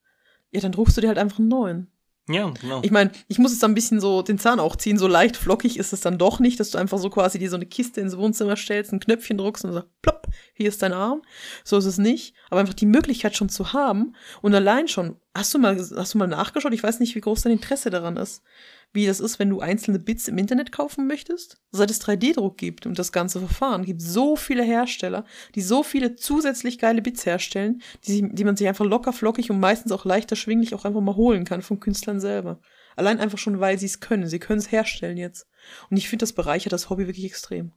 Ja, 0.51 0.61
dann 0.61 0.71
druckst 0.71 0.97
du 0.97 1.01
dir 1.01 1.07
halt 1.07 1.17
einfach 1.17 1.39
einen 1.39 1.47
neuen. 1.47 1.91
Ja, 2.27 2.51
genau. 2.61 2.81
Ich 2.83 2.91
meine, 2.91 3.11
ich 3.27 3.39
muss 3.39 3.51
jetzt 3.51 3.63
ein 3.63 3.73
bisschen 3.73 3.99
so 3.99 4.21
den 4.21 4.37
Zahn 4.37 4.59
auch 4.59 4.75
ziehen, 4.75 4.99
so 4.99 5.07
leicht 5.07 5.35
flockig 5.35 5.79
ist 5.79 5.93
es 5.93 6.01
dann 6.01 6.19
doch 6.19 6.39
nicht, 6.39 6.59
dass 6.59 6.69
du 6.69 6.77
einfach 6.77 6.99
so 6.99 7.09
quasi 7.09 7.39
dir 7.39 7.49
so 7.49 7.55
eine 7.55 7.65
Kiste 7.65 8.01
ins 8.01 8.17
Wohnzimmer 8.17 8.55
stellst, 8.55 8.93
ein 8.93 8.99
Knöpfchen 8.99 9.37
druckst 9.37 9.65
und 9.65 9.73
sagst, 9.73 9.89
plopp, 10.03 10.27
hier 10.53 10.69
ist 10.69 10.83
dein 10.83 10.93
Arm. 10.93 11.23
So 11.63 11.77
ist 11.77 11.85
es 11.85 11.97
nicht. 11.97 12.35
Aber 12.51 12.61
einfach 12.61 12.75
die 12.75 12.85
Möglichkeit 12.85 13.35
schon 13.35 13.49
zu 13.49 13.73
haben 13.73 14.15
und 14.43 14.53
allein 14.53 14.87
schon, 14.87 15.15
hast 15.33 15.55
du 15.55 15.57
mal, 15.57 15.75
hast 15.77 16.13
du 16.13 16.17
mal 16.19 16.27
nachgeschaut? 16.27 16.73
Ich 16.73 16.83
weiß 16.83 16.99
nicht, 16.99 17.15
wie 17.15 17.21
groß 17.21 17.41
dein 17.41 17.53
Interesse 17.53 17.89
daran 17.89 18.17
ist 18.17 18.43
wie 18.91 19.05
das 19.05 19.19
ist, 19.19 19.37
wenn 19.37 19.49
du 19.49 19.59
einzelne 19.59 19.99
Bits 19.99 20.27
im 20.27 20.37
Internet 20.37 20.71
kaufen 20.71 21.05
möchtest. 21.05 21.61
Seit 21.71 21.91
es 21.91 22.01
3D-Druck 22.01 22.57
gibt 22.57 22.85
und 22.85 22.97
das 22.97 23.11
ganze 23.11 23.39
Verfahren, 23.39 23.85
gibt 23.85 24.01
so 24.01 24.35
viele 24.35 24.63
Hersteller, 24.63 25.25
die 25.55 25.61
so 25.61 25.83
viele 25.83 26.15
zusätzlich 26.15 26.79
geile 26.79 27.01
Bits 27.01 27.25
herstellen, 27.25 27.81
die, 28.05 28.27
die 28.33 28.43
man 28.43 28.57
sich 28.57 28.67
einfach 28.67 28.85
locker 28.85 29.13
flockig 29.13 29.51
und 29.51 29.59
meistens 29.59 29.91
auch 29.91 30.05
leichter 30.05 30.35
schwinglich 30.35 30.73
auch 30.73 30.85
einfach 30.85 31.01
mal 31.01 31.15
holen 31.15 31.45
kann 31.45 31.61
von 31.61 31.79
Künstlern 31.79 32.19
selber. 32.19 32.59
Allein 32.95 33.19
einfach 33.19 33.37
schon, 33.37 33.59
weil 33.59 33.77
sie 33.77 33.85
es 33.85 33.99
können. 33.99 34.27
Sie 34.27 34.39
können 34.39 34.59
es 34.59 34.71
herstellen 34.71 35.17
jetzt. 35.17 35.47
Und 35.89 35.97
ich 35.97 36.09
finde, 36.09 36.23
das 36.23 36.33
bereichert 36.33 36.73
das 36.73 36.89
Hobby 36.89 37.07
wirklich 37.07 37.25
extrem. 37.25 37.71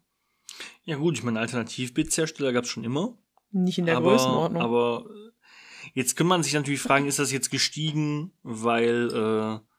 Ja 0.84 0.96
gut, 0.96 1.14
ich 1.14 1.22
meine, 1.22 1.40
Alternativ-Bits-Hersteller 1.40 2.52
gab 2.52 2.64
es 2.64 2.70
schon 2.70 2.84
immer. 2.84 3.18
Nicht 3.50 3.78
in 3.78 3.86
der 3.86 3.98
aber, 3.98 4.10
Größenordnung. 4.10 4.62
Aber 4.62 5.06
jetzt 5.94 6.16
kann 6.16 6.26
man 6.26 6.42
sich 6.42 6.54
natürlich 6.54 6.80
fragen, 6.80 7.06
ist 7.06 7.18
das 7.18 7.32
jetzt 7.32 7.50
gestiegen, 7.50 8.32
weil 8.42 9.10
äh, 9.12 9.71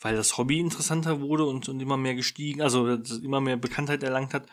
weil 0.00 0.16
das 0.16 0.38
Hobby 0.38 0.60
interessanter 0.60 1.20
wurde 1.20 1.44
und, 1.44 1.68
und 1.68 1.80
immer 1.80 1.96
mehr 1.96 2.14
gestiegen, 2.14 2.62
also 2.62 2.88
immer 3.22 3.40
mehr 3.40 3.56
Bekanntheit 3.56 4.02
erlangt 4.02 4.34
hat? 4.34 4.46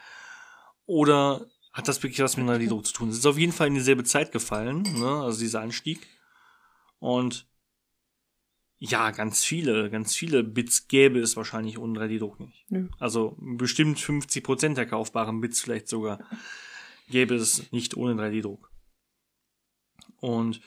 Oder 0.85 1.45
hat 1.75 1.87
das 1.87 2.01
wirklich 2.01 2.19
was 2.19 2.37
mit 2.37 2.47
3D-Druck 2.47 2.85
zu 2.85 2.93
tun. 2.93 3.09
Es 3.09 3.17
ist 3.17 3.25
auf 3.25 3.37
jeden 3.37 3.51
Fall 3.51 3.67
in 3.67 3.73
dieselbe 3.73 4.05
Zeit 4.05 4.31
gefallen, 4.31 4.83
ne? 4.97 5.21
also 5.23 5.39
dieser 5.39 5.59
Anstieg. 5.59 6.07
Und 6.99 7.47
ja, 8.77 9.11
ganz 9.11 9.43
viele, 9.43 9.89
ganz 9.89 10.15
viele 10.15 10.43
Bits 10.43 10.87
gäbe 10.87 11.19
es 11.19 11.35
wahrscheinlich 11.35 11.77
ohne 11.77 11.99
3D-Druck 11.99 12.39
nicht. 12.39 12.65
Nö. 12.69 12.87
Also 12.97 13.35
bestimmt 13.39 13.99
50% 13.99 14.75
der 14.75 14.85
kaufbaren 14.85 15.41
Bits 15.41 15.61
vielleicht 15.61 15.89
sogar 15.89 16.19
gäbe 17.09 17.35
es 17.35 17.71
nicht 17.71 17.97
ohne 17.97 18.13
3D-Druck. 18.13 18.71
Und 20.21 20.61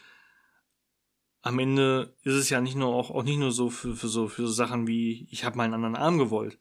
am 1.43 1.59
Ende 1.59 2.17
ist 2.23 2.35
es 2.35 2.51
ja 2.51 2.61
nicht 2.61 2.77
nur 2.77 2.89
auch, 2.89 3.11
auch 3.11 3.23
nicht 3.23 3.39
nur 3.39 3.53
so 3.53 3.71
für, 3.71 3.95
für 3.95 4.09
so 4.09 4.29
für 4.29 4.47
so 4.47 4.53
Sachen 4.53 4.87
wie 4.87 5.29
ich 5.31 5.45
habe 5.45 5.57
meinen 5.57 5.75
anderen 5.75 5.97
Arm 5.97 6.19
gewollt. 6.19 6.59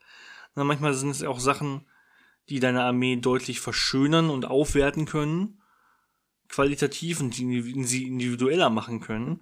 Na, 0.56 0.64
manchmal 0.64 0.94
sind 0.94 1.10
es 1.10 1.24
auch 1.24 1.40
Sachen, 1.40 1.86
die 2.50 2.60
deine 2.60 2.84
Armee 2.84 3.18
deutlich 3.18 3.60
verschönern 3.60 4.30
und 4.30 4.46
aufwerten 4.46 5.06
können, 5.06 5.62
qualitativ 6.48 7.20
und 7.20 7.38
die 7.38 7.84
sie 7.84 8.08
individueller 8.08 8.70
machen 8.70 9.00
können, 9.00 9.40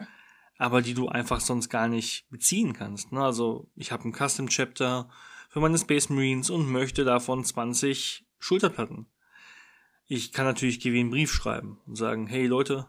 aber 0.58 0.82
die 0.82 0.94
du 0.94 1.08
einfach 1.08 1.40
sonst 1.40 1.70
gar 1.70 1.88
nicht 1.88 2.28
beziehen 2.30 2.74
kannst. 2.74 3.12
Ne? 3.12 3.24
Also 3.24 3.70
ich 3.76 3.92
habe 3.92 4.08
ein 4.08 4.14
Custom 4.14 4.50
Chapter 4.50 5.10
für 5.50 5.60
meine 5.60 5.78
Space 5.78 6.10
Marines 6.10 6.50
und 6.50 6.72
möchte 6.72 7.04
davon 7.04 7.44
20 7.44 8.26
Schulterplatten. 8.40 9.08
Ich 10.08 10.32
kann 10.32 10.46
natürlich 10.46 10.80
GW 10.80 11.00
einen 11.00 11.12
Brief 11.12 11.32
schreiben 11.32 11.80
und 11.86 11.96
sagen, 11.96 12.28
hey 12.28 12.46
Leute, 12.46 12.88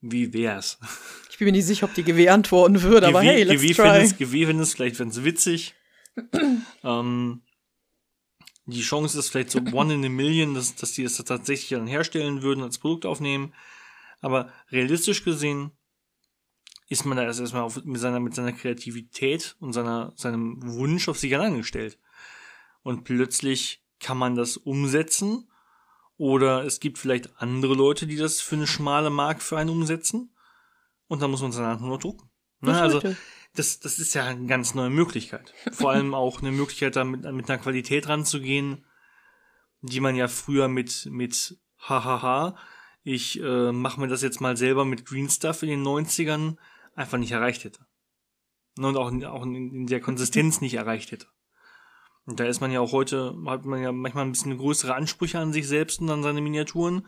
wie 0.00 0.32
wär's? 0.32 0.78
Ich 1.30 1.38
bin 1.38 1.46
mir 1.46 1.52
nicht 1.52 1.66
sicher, 1.66 1.86
ob 1.86 1.94
die 1.94 2.02
GW 2.02 2.28
antworten 2.28 2.82
würde, 2.82 3.08
aber 3.08 3.20
GW, 3.20 3.28
hey, 3.28 3.42
let's 3.44 3.62
GW 3.62 3.74
try. 3.74 3.90
findest, 3.90 4.18
GW 4.18 4.46
findest, 4.46 4.74
vielleicht 4.74 4.96
findest 4.96 5.24
witzig. 5.24 5.74
ähm, 6.84 7.42
die 8.66 8.82
Chance 8.82 9.18
ist 9.18 9.30
vielleicht 9.30 9.50
so 9.50 9.60
one 9.72 9.94
in 9.94 10.04
a 10.04 10.08
million, 10.08 10.54
dass, 10.54 10.74
dass 10.74 10.92
die 10.92 11.04
es 11.04 11.16
das 11.16 11.26
tatsächlich 11.26 11.70
dann 11.70 11.86
herstellen 11.86 12.42
würden, 12.42 12.62
als 12.62 12.78
Produkt 12.78 13.06
aufnehmen. 13.06 13.54
Aber 14.20 14.52
realistisch 14.70 15.24
gesehen 15.24 15.72
ist 16.88 17.04
man 17.04 17.16
da 17.16 17.22
erst 17.22 17.40
erstmal 17.40 17.62
auf, 17.62 17.82
mit, 17.84 18.00
seiner, 18.00 18.20
mit 18.20 18.34
seiner 18.34 18.52
Kreativität 18.52 19.56
und 19.60 19.72
seiner, 19.72 20.12
seinem 20.16 20.60
Wunsch 20.62 21.08
auf 21.08 21.18
sich 21.18 21.34
allein 21.34 21.56
gestellt. 21.56 21.98
Und 22.82 23.04
plötzlich 23.04 23.82
kann 23.98 24.18
man 24.18 24.34
das 24.34 24.56
umsetzen. 24.56 25.49
Oder 26.20 26.66
es 26.66 26.80
gibt 26.80 26.98
vielleicht 26.98 27.40
andere 27.40 27.72
Leute, 27.72 28.06
die 28.06 28.16
das 28.16 28.42
für 28.42 28.54
eine 28.54 28.66
schmale 28.66 29.08
Mark 29.08 29.40
für 29.40 29.56
einen 29.56 29.70
umsetzen. 29.70 30.36
Und 31.06 31.22
dann 31.22 31.30
muss 31.30 31.40
man 31.40 31.48
es 31.48 31.56
dann 31.56 31.80
nur 31.80 31.88
noch 31.88 31.98
drucken. 31.98 32.28
Ne? 32.60 32.72
Das 32.72 32.80
Also, 32.82 33.00
das, 33.54 33.80
das 33.80 33.98
ist 33.98 34.12
ja 34.12 34.26
eine 34.26 34.46
ganz 34.46 34.74
neue 34.74 34.90
Möglichkeit. 34.90 35.54
Vor 35.72 35.92
allem 35.92 36.12
auch 36.12 36.42
eine 36.42 36.52
Möglichkeit, 36.52 36.94
da 36.94 37.04
mit, 37.04 37.22
mit 37.32 37.48
einer 37.48 37.58
Qualität 37.58 38.06
ranzugehen, 38.06 38.84
die 39.80 40.00
man 40.00 40.14
ja 40.14 40.28
früher 40.28 40.68
mit, 40.68 41.08
mit 41.10 41.58
hahaha, 41.78 42.54
ich 43.02 43.40
äh, 43.40 43.72
mache 43.72 43.98
mir 43.98 44.08
das 44.08 44.20
jetzt 44.20 44.42
mal 44.42 44.58
selber 44.58 44.84
mit 44.84 45.06
Green 45.06 45.30
Stuff 45.30 45.62
in 45.62 45.70
den 45.70 45.82
90ern 45.82 46.58
einfach 46.94 47.16
nicht 47.16 47.32
erreicht 47.32 47.64
hätte. 47.64 47.86
Und 48.76 48.94
auch, 48.98 49.10
auch 49.24 49.42
in, 49.44 49.54
in 49.54 49.86
der 49.86 50.02
Konsistenz 50.02 50.60
nicht 50.60 50.74
erreicht 50.74 51.12
hätte. 51.12 51.28
Und 52.26 52.38
da 52.38 52.44
ist 52.44 52.60
man 52.60 52.70
ja 52.70 52.80
auch 52.80 52.92
heute, 52.92 53.34
hat 53.46 53.64
man 53.64 53.82
ja 53.82 53.92
manchmal 53.92 54.24
ein 54.24 54.32
bisschen 54.32 54.56
größere 54.56 54.94
Ansprüche 54.94 55.38
an 55.38 55.52
sich 55.52 55.66
selbst 55.66 56.00
und 56.00 56.10
an 56.10 56.22
seine 56.22 56.40
Miniaturen 56.40 57.06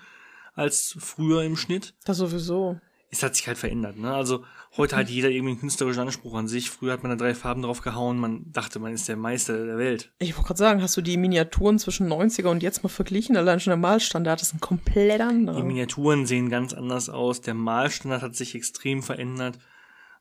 als 0.55 0.97
früher 0.99 1.43
im 1.45 1.57
Schnitt 1.57 1.95
Das 2.05 2.19
sowieso. 2.19 2.79
es 3.11 3.23
hat 3.23 3.37
sich 3.37 3.47
halt 3.47 3.59
verändert. 3.59 3.97
Ne? 3.99 4.13
Also 4.13 4.45
heute 4.77 4.97
hat 4.97 5.09
jeder 5.11 5.29
irgendwie 5.31 5.53
einen 5.53 5.61
künstlerischen 5.61 6.01
Anspruch 6.03 6.35
an 6.35 6.49
sich. 6.49 6.71
Früher 6.71 6.93
hat 6.95 7.03
man 7.03 7.11
da 7.11 7.17
drei 7.25 7.35
Farben 7.35 7.63
drauf 7.63 7.83
gehauen, 7.83 8.19
man 8.19 8.51
dachte, 8.53 8.79
man 8.79 8.93
ist 8.93 9.09
der 9.09 9.17
Meister 9.17 9.65
der 9.67 9.79
Welt. 9.79 10.13
Ich 10.19 10.35
wollte 10.37 10.49
gerade 10.49 10.59
sagen, 10.59 10.83
hast 10.83 10.97
du 10.97 11.03
die 11.03 11.17
Miniaturen 11.17 11.79
zwischen 11.79 12.11
90er 12.11 12.49
und 12.49 12.63
jetzt 12.63 12.83
mal 12.83 12.89
verglichen? 12.89 13.37
Allein 13.37 13.61
schon 13.61 13.71
der 13.71 13.77
Malstandard 13.79 14.43
ist 14.43 14.55
ein 14.55 14.61
komplett 14.61 15.19
Die 15.21 15.23
anderer. 15.23 15.63
Miniaturen 15.63 16.27
sehen 16.27 16.49
ganz 16.49 16.73
anders 16.75 17.09
aus, 17.09 17.41
der 17.43 17.55
Malstandard 17.55 18.23
hat 18.23 18.35
sich 18.37 18.55
extrem 18.55 19.03
verändert. 19.03 19.59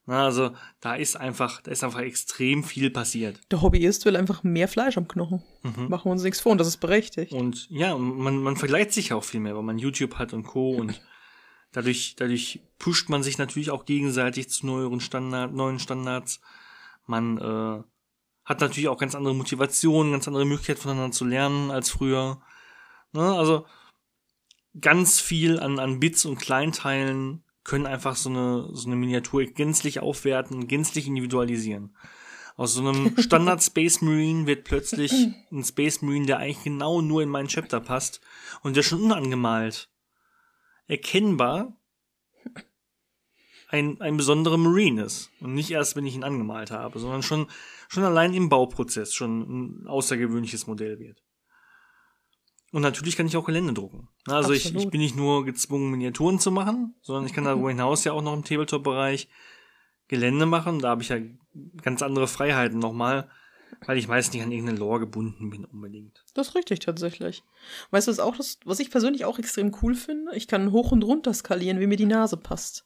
Na, 0.05 0.25
also 0.25 0.51
da 0.79 0.95
ist 0.95 1.15
einfach, 1.15 1.61
da 1.61 1.71
ist 1.71 1.83
einfach 1.83 1.99
extrem 1.99 2.63
viel 2.63 2.89
passiert. 2.89 3.39
Der 3.51 3.61
Hobbyist 3.61 4.05
will 4.05 4.15
einfach 4.15 4.43
mehr 4.43 4.67
Fleisch 4.67 4.97
am 4.97 5.07
Knochen. 5.07 5.43
Mhm. 5.61 5.89
Machen 5.89 6.05
wir 6.05 6.11
uns 6.11 6.23
nichts 6.23 6.39
vor 6.39 6.51
und 6.53 6.57
das 6.57 6.67
ist 6.67 6.77
berechtigt. 6.77 7.33
Und 7.33 7.69
ja, 7.69 7.95
man, 7.97 8.37
man 8.37 8.55
vergleicht 8.55 8.93
sich 8.93 9.13
auch 9.13 9.23
viel 9.23 9.39
mehr, 9.39 9.55
weil 9.55 9.63
man 9.63 9.77
YouTube 9.77 10.15
hat 10.15 10.33
und 10.33 10.43
Co. 10.43 10.71
und 10.71 10.99
dadurch, 11.71 12.15
dadurch 12.17 12.61
pusht 12.79 13.09
man 13.09 13.21
sich 13.21 13.37
natürlich 13.37 13.69
auch 13.69 13.85
gegenseitig 13.85 14.49
zu 14.49 14.65
neueren 14.65 15.01
Standard, 15.01 15.53
neuen 15.53 15.77
Standards. 15.77 16.41
Man 17.05 17.37
äh, 17.37 17.83
hat 18.43 18.59
natürlich 18.59 18.89
auch 18.89 18.97
ganz 18.97 19.13
andere 19.13 19.35
Motivationen, 19.35 20.13
ganz 20.13 20.27
andere 20.27 20.45
Möglichkeiten 20.45 20.81
voneinander 20.81 21.11
zu 21.11 21.25
lernen 21.25 21.69
als 21.69 21.91
früher. 21.91 22.41
Ne? 23.13 23.21
Also 23.21 23.65
ganz 24.79 25.19
viel 25.19 25.59
an, 25.59 25.77
an 25.79 25.99
Bits 25.99 26.25
und 26.25 26.39
Kleinteilen 26.39 27.43
können 27.63 27.85
einfach 27.85 28.15
so 28.15 28.29
eine, 28.29 28.69
so 28.73 28.87
eine 28.87 28.95
Miniatur 28.95 29.45
gänzlich 29.45 29.99
aufwerten, 29.99 30.67
gänzlich 30.67 31.07
individualisieren. 31.07 31.95
Aus 32.55 32.73
so 32.73 32.87
einem 32.87 33.17
Standard 33.21 33.63
Space 33.63 34.01
Marine 34.01 34.47
wird 34.47 34.63
plötzlich 34.63 35.11
ein 35.51 35.63
Space 35.63 36.01
Marine, 36.01 36.25
der 36.25 36.37
eigentlich 36.37 36.63
genau 36.63 37.01
nur 37.01 37.21
in 37.21 37.29
meinen 37.29 37.47
Chapter 37.47 37.79
passt 37.79 38.21
und 38.61 38.75
der 38.75 38.83
schon 38.83 39.01
unangemalt 39.01 39.89
erkennbar 40.87 41.77
ein, 43.69 44.01
ein 44.01 44.17
besonderer 44.17 44.57
Marine 44.57 45.03
ist. 45.03 45.31
Und 45.39 45.53
nicht 45.53 45.71
erst, 45.71 45.95
wenn 45.95 46.05
ich 46.05 46.15
ihn 46.15 46.25
angemalt 46.25 46.71
habe, 46.71 46.99
sondern 46.99 47.23
schon, 47.23 47.47
schon 47.87 48.03
allein 48.03 48.33
im 48.33 48.49
Bauprozess 48.49 49.13
schon 49.13 49.41
ein 49.83 49.87
außergewöhnliches 49.87 50.67
Modell 50.67 50.99
wird. 50.99 51.23
Und 52.71 52.81
natürlich 52.83 53.17
kann 53.17 53.27
ich 53.27 53.35
auch 53.35 53.45
Gelände 53.45 53.73
drucken. 53.73 54.07
Also 54.27 54.53
ich, 54.53 54.73
ich 54.73 54.89
bin 54.89 55.01
nicht 55.01 55.15
nur 55.15 55.43
gezwungen, 55.45 55.91
Miniaturen 55.91 56.39
zu 56.39 56.51
machen, 56.51 56.95
sondern 57.01 57.25
ich 57.25 57.33
kann 57.33 57.43
darüber 57.43 57.69
hinaus 57.69 58.03
ja 58.05 58.13
auch 58.13 58.21
noch 58.21 58.33
im 58.33 58.45
Tabletop-Bereich 58.45 59.27
Gelände 60.07 60.45
machen. 60.45 60.79
Da 60.79 60.89
habe 60.89 61.01
ich 61.01 61.09
ja 61.09 61.17
ganz 61.81 62.01
andere 62.01 62.27
Freiheiten 62.27 62.79
nochmal, 62.79 63.29
weil 63.85 63.97
ich 63.97 64.07
meist 64.07 64.33
nicht 64.33 64.43
an 64.43 64.51
irgendeine 64.51 64.79
Lore 64.79 65.01
gebunden 65.01 65.49
bin 65.49 65.65
unbedingt. 65.65 66.23
Das 66.33 66.49
ist 66.49 66.55
richtig 66.55 66.79
tatsächlich. 66.79 67.43
Weißt 67.91 68.07
du, 68.07 68.11
was 68.11 68.19
auch 68.19 68.37
das, 68.37 68.57
was 68.63 68.79
ich 68.79 68.89
persönlich 68.89 69.25
auch 69.25 69.37
extrem 69.37 69.75
cool 69.81 69.93
finde? 69.93 70.33
Ich 70.35 70.47
kann 70.47 70.71
hoch 70.71 70.93
und 70.93 71.03
runter 71.03 71.33
skalieren, 71.33 71.81
wie 71.81 71.87
mir 71.87 71.97
die 71.97 72.05
Nase 72.05 72.37
passt. 72.37 72.85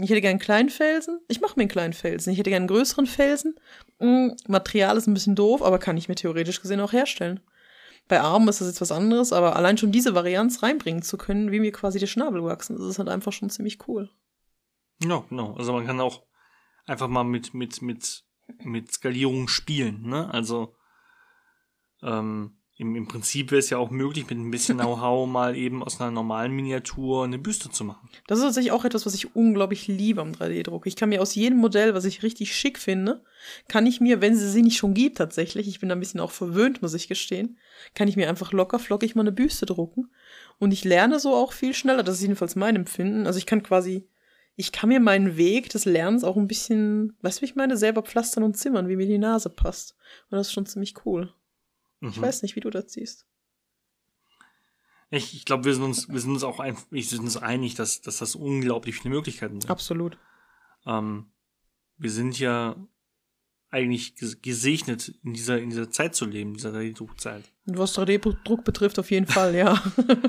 Ich 0.00 0.10
hätte 0.10 0.20
gern 0.20 0.32
einen 0.32 0.38
kleinen 0.38 0.68
Felsen. 0.68 1.20
Ich 1.28 1.40
mache 1.40 1.54
mir 1.56 1.62
einen 1.62 1.70
kleinen 1.70 1.94
Felsen. 1.94 2.32
Ich 2.32 2.38
hätte 2.38 2.50
gern 2.50 2.62
einen 2.62 2.68
größeren 2.68 3.06
Felsen. 3.06 3.54
Mm, 4.00 4.32
Material 4.48 4.96
ist 4.96 5.06
ein 5.06 5.14
bisschen 5.14 5.34
doof, 5.34 5.62
aber 5.62 5.78
kann 5.78 5.96
ich 5.96 6.08
mir 6.08 6.14
theoretisch 6.14 6.60
gesehen 6.60 6.80
auch 6.80 6.92
herstellen. 6.92 7.40
Bei 8.08 8.20
Armen 8.20 8.48
ist 8.48 8.60
das 8.60 8.68
jetzt 8.68 8.80
was 8.80 8.92
anderes, 8.92 9.32
aber 9.32 9.56
allein 9.56 9.78
schon 9.78 9.90
diese 9.92 10.14
Varianz 10.14 10.62
reinbringen 10.62 11.02
zu 11.02 11.18
können, 11.18 11.50
wie 11.50 11.60
mir 11.60 11.72
quasi 11.72 11.98
der 11.98 12.06
Schnabel 12.06 12.44
wachsen, 12.44 12.76
das 12.76 12.86
ist 12.86 12.98
halt 12.98 13.08
einfach 13.08 13.32
schon 13.32 13.50
ziemlich 13.50 13.88
cool. 13.88 14.10
Ja, 15.02 15.24
genau. 15.28 15.54
Also 15.54 15.72
man 15.72 15.86
kann 15.86 16.00
auch 16.00 16.22
einfach 16.86 17.08
mal 17.08 17.24
mit, 17.24 17.52
mit, 17.52 17.82
mit, 17.82 18.24
mit 18.62 18.92
Skalierung 18.92 19.48
spielen, 19.48 20.02
ne? 20.02 20.32
Also 20.32 20.76
ähm, 22.02 22.55
im, 22.78 22.94
im 22.94 23.08
Prinzip 23.08 23.50
wäre 23.50 23.58
es 23.58 23.70
ja 23.70 23.78
auch 23.78 23.90
möglich, 23.90 24.28
mit 24.28 24.38
ein 24.38 24.50
bisschen 24.50 24.76
Know-how 24.76 25.26
mal 25.30 25.56
eben 25.56 25.82
aus 25.82 25.98
einer 26.00 26.10
normalen 26.10 26.52
Miniatur 26.52 27.24
eine 27.24 27.38
Büste 27.38 27.70
zu 27.70 27.84
machen. 27.84 28.10
Das 28.26 28.38
ist 28.38 28.44
tatsächlich 28.44 28.72
auch 28.72 28.84
etwas, 28.84 29.06
was 29.06 29.14
ich 29.14 29.34
unglaublich 29.34 29.88
liebe 29.88 30.20
am 30.20 30.32
3D-Druck. 30.32 30.86
Ich 30.86 30.96
kann 30.96 31.08
mir 31.08 31.22
aus 31.22 31.34
jedem 31.34 31.58
Modell, 31.58 31.94
was 31.94 32.04
ich 32.04 32.22
richtig 32.22 32.54
schick 32.54 32.78
finde, 32.78 33.24
kann 33.68 33.86
ich 33.86 34.00
mir, 34.02 34.20
wenn 34.20 34.34
es 34.34 34.52
sie 34.52 34.62
nicht 34.62 34.76
schon 34.76 34.92
gibt 34.92 35.16
tatsächlich, 35.16 35.68
ich 35.68 35.80
bin 35.80 35.88
da 35.88 35.94
ein 35.94 36.00
bisschen 36.00 36.20
auch 36.20 36.32
verwöhnt, 36.32 36.82
muss 36.82 36.92
ich 36.92 37.08
gestehen, 37.08 37.56
kann 37.94 38.08
ich 38.08 38.16
mir 38.16 38.28
einfach 38.28 38.52
locker 38.52 38.78
flockig 38.78 39.14
mal 39.14 39.22
eine 39.22 39.32
Büste 39.32 39.64
drucken. 39.64 40.10
Und 40.58 40.72
ich 40.72 40.84
lerne 40.84 41.18
so 41.18 41.34
auch 41.34 41.52
viel 41.52 41.72
schneller, 41.72 42.02
das 42.02 42.16
ist 42.16 42.22
jedenfalls 42.22 42.56
mein 42.56 42.76
Empfinden. 42.76 43.26
Also 43.26 43.38
ich 43.38 43.46
kann 43.46 43.62
quasi, 43.62 44.06
ich 44.54 44.70
kann 44.70 44.90
mir 44.90 45.00
meinen 45.00 45.38
Weg 45.38 45.70
des 45.70 45.86
Lernens 45.86 46.24
auch 46.24 46.36
ein 46.36 46.48
bisschen, 46.48 47.16
weißt 47.22 47.38
du, 47.38 47.42
wie 47.42 47.46
ich 47.46 47.56
meine, 47.56 47.78
selber 47.78 48.02
pflastern 48.02 48.44
und 48.44 48.58
zimmern, 48.58 48.88
wie 48.88 48.96
mir 48.96 49.06
die 49.06 49.16
Nase 49.16 49.48
passt. 49.48 49.96
Und 50.30 50.36
das 50.36 50.48
ist 50.48 50.52
schon 50.52 50.66
ziemlich 50.66 50.94
cool. 51.06 51.32
Ich 52.10 52.16
Mhm. 52.16 52.22
weiß 52.22 52.42
nicht, 52.42 52.56
wie 52.56 52.60
du 52.60 52.70
das 52.70 52.92
siehst. 52.92 53.26
Ich, 55.10 55.34
ich 55.34 55.44
glaube, 55.44 55.64
wir 55.64 55.74
sind 55.74 55.84
uns, 55.84 56.08
wir 56.08 56.18
sind 56.20 56.32
uns 56.32 56.42
auch 56.44 56.58
ein, 56.58 56.76
wir 56.90 57.02
sind 57.02 57.20
uns 57.20 57.36
einig, 57.36 57.74
dass, 57.76 58.00
dass 58.00 58.18
das 58.18 58.34
unglaublich 58.34 58.96
viele 58.96 59.14
Möglichkeiten 59.14 59.60
sind. 59.60 59.70
Absolut. 59.70 60.18
Ähm, 60.84 61.30
wir 61.96 62.10
sind 62.10 62.38
ja 62.40 62.74
eigentlich 63.70 64.14
ges- 64.18 64.40
gesegnet, 64.42 65.14
in 65.22 65.32
dieser, 65.34 65.60
in 65.60 65.70
dieser 65.70 65.90
Zeit 65.90 66.14
zu 66.16 66.24
leben, 66.24 66.54
dieser 66.54 66.70
3D-Druckzeit. 66.72 67.44
Und 67.66 67.78
was 67.78 67.96
3D-Druck 67.96 68.64
betrifft, 68.64 68.98
auf 68.98 69.10
jeden 69.10 69.26
Fall, 69.26 69.54
ja. 69.54 69.80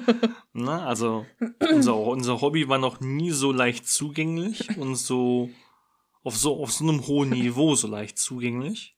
Na, 0.53 0.86
also 0.86 1.25
unser, 1.72 1.96
unser 1.98 2.41
Hobby 2.41 2.67
war 2.69 2.77
noch 2.77 3.00
nie 3.00 3.31
so 3.31 3.51
leicht 3.51 3.88
zugänglich 3.88 4.77
und 4.77 4.96
so 4.96 5.50
auf 6.24 6.36
so 6.38 6.62
auf 6.62 6.72
so 6.72 6.84
einem 6.88 7.07
hohen 7.07 7.29
Niveau 7.29 7.75
so 7.75 7.88
leicht 7.88 8.17
zugänglich. 8.17 8.97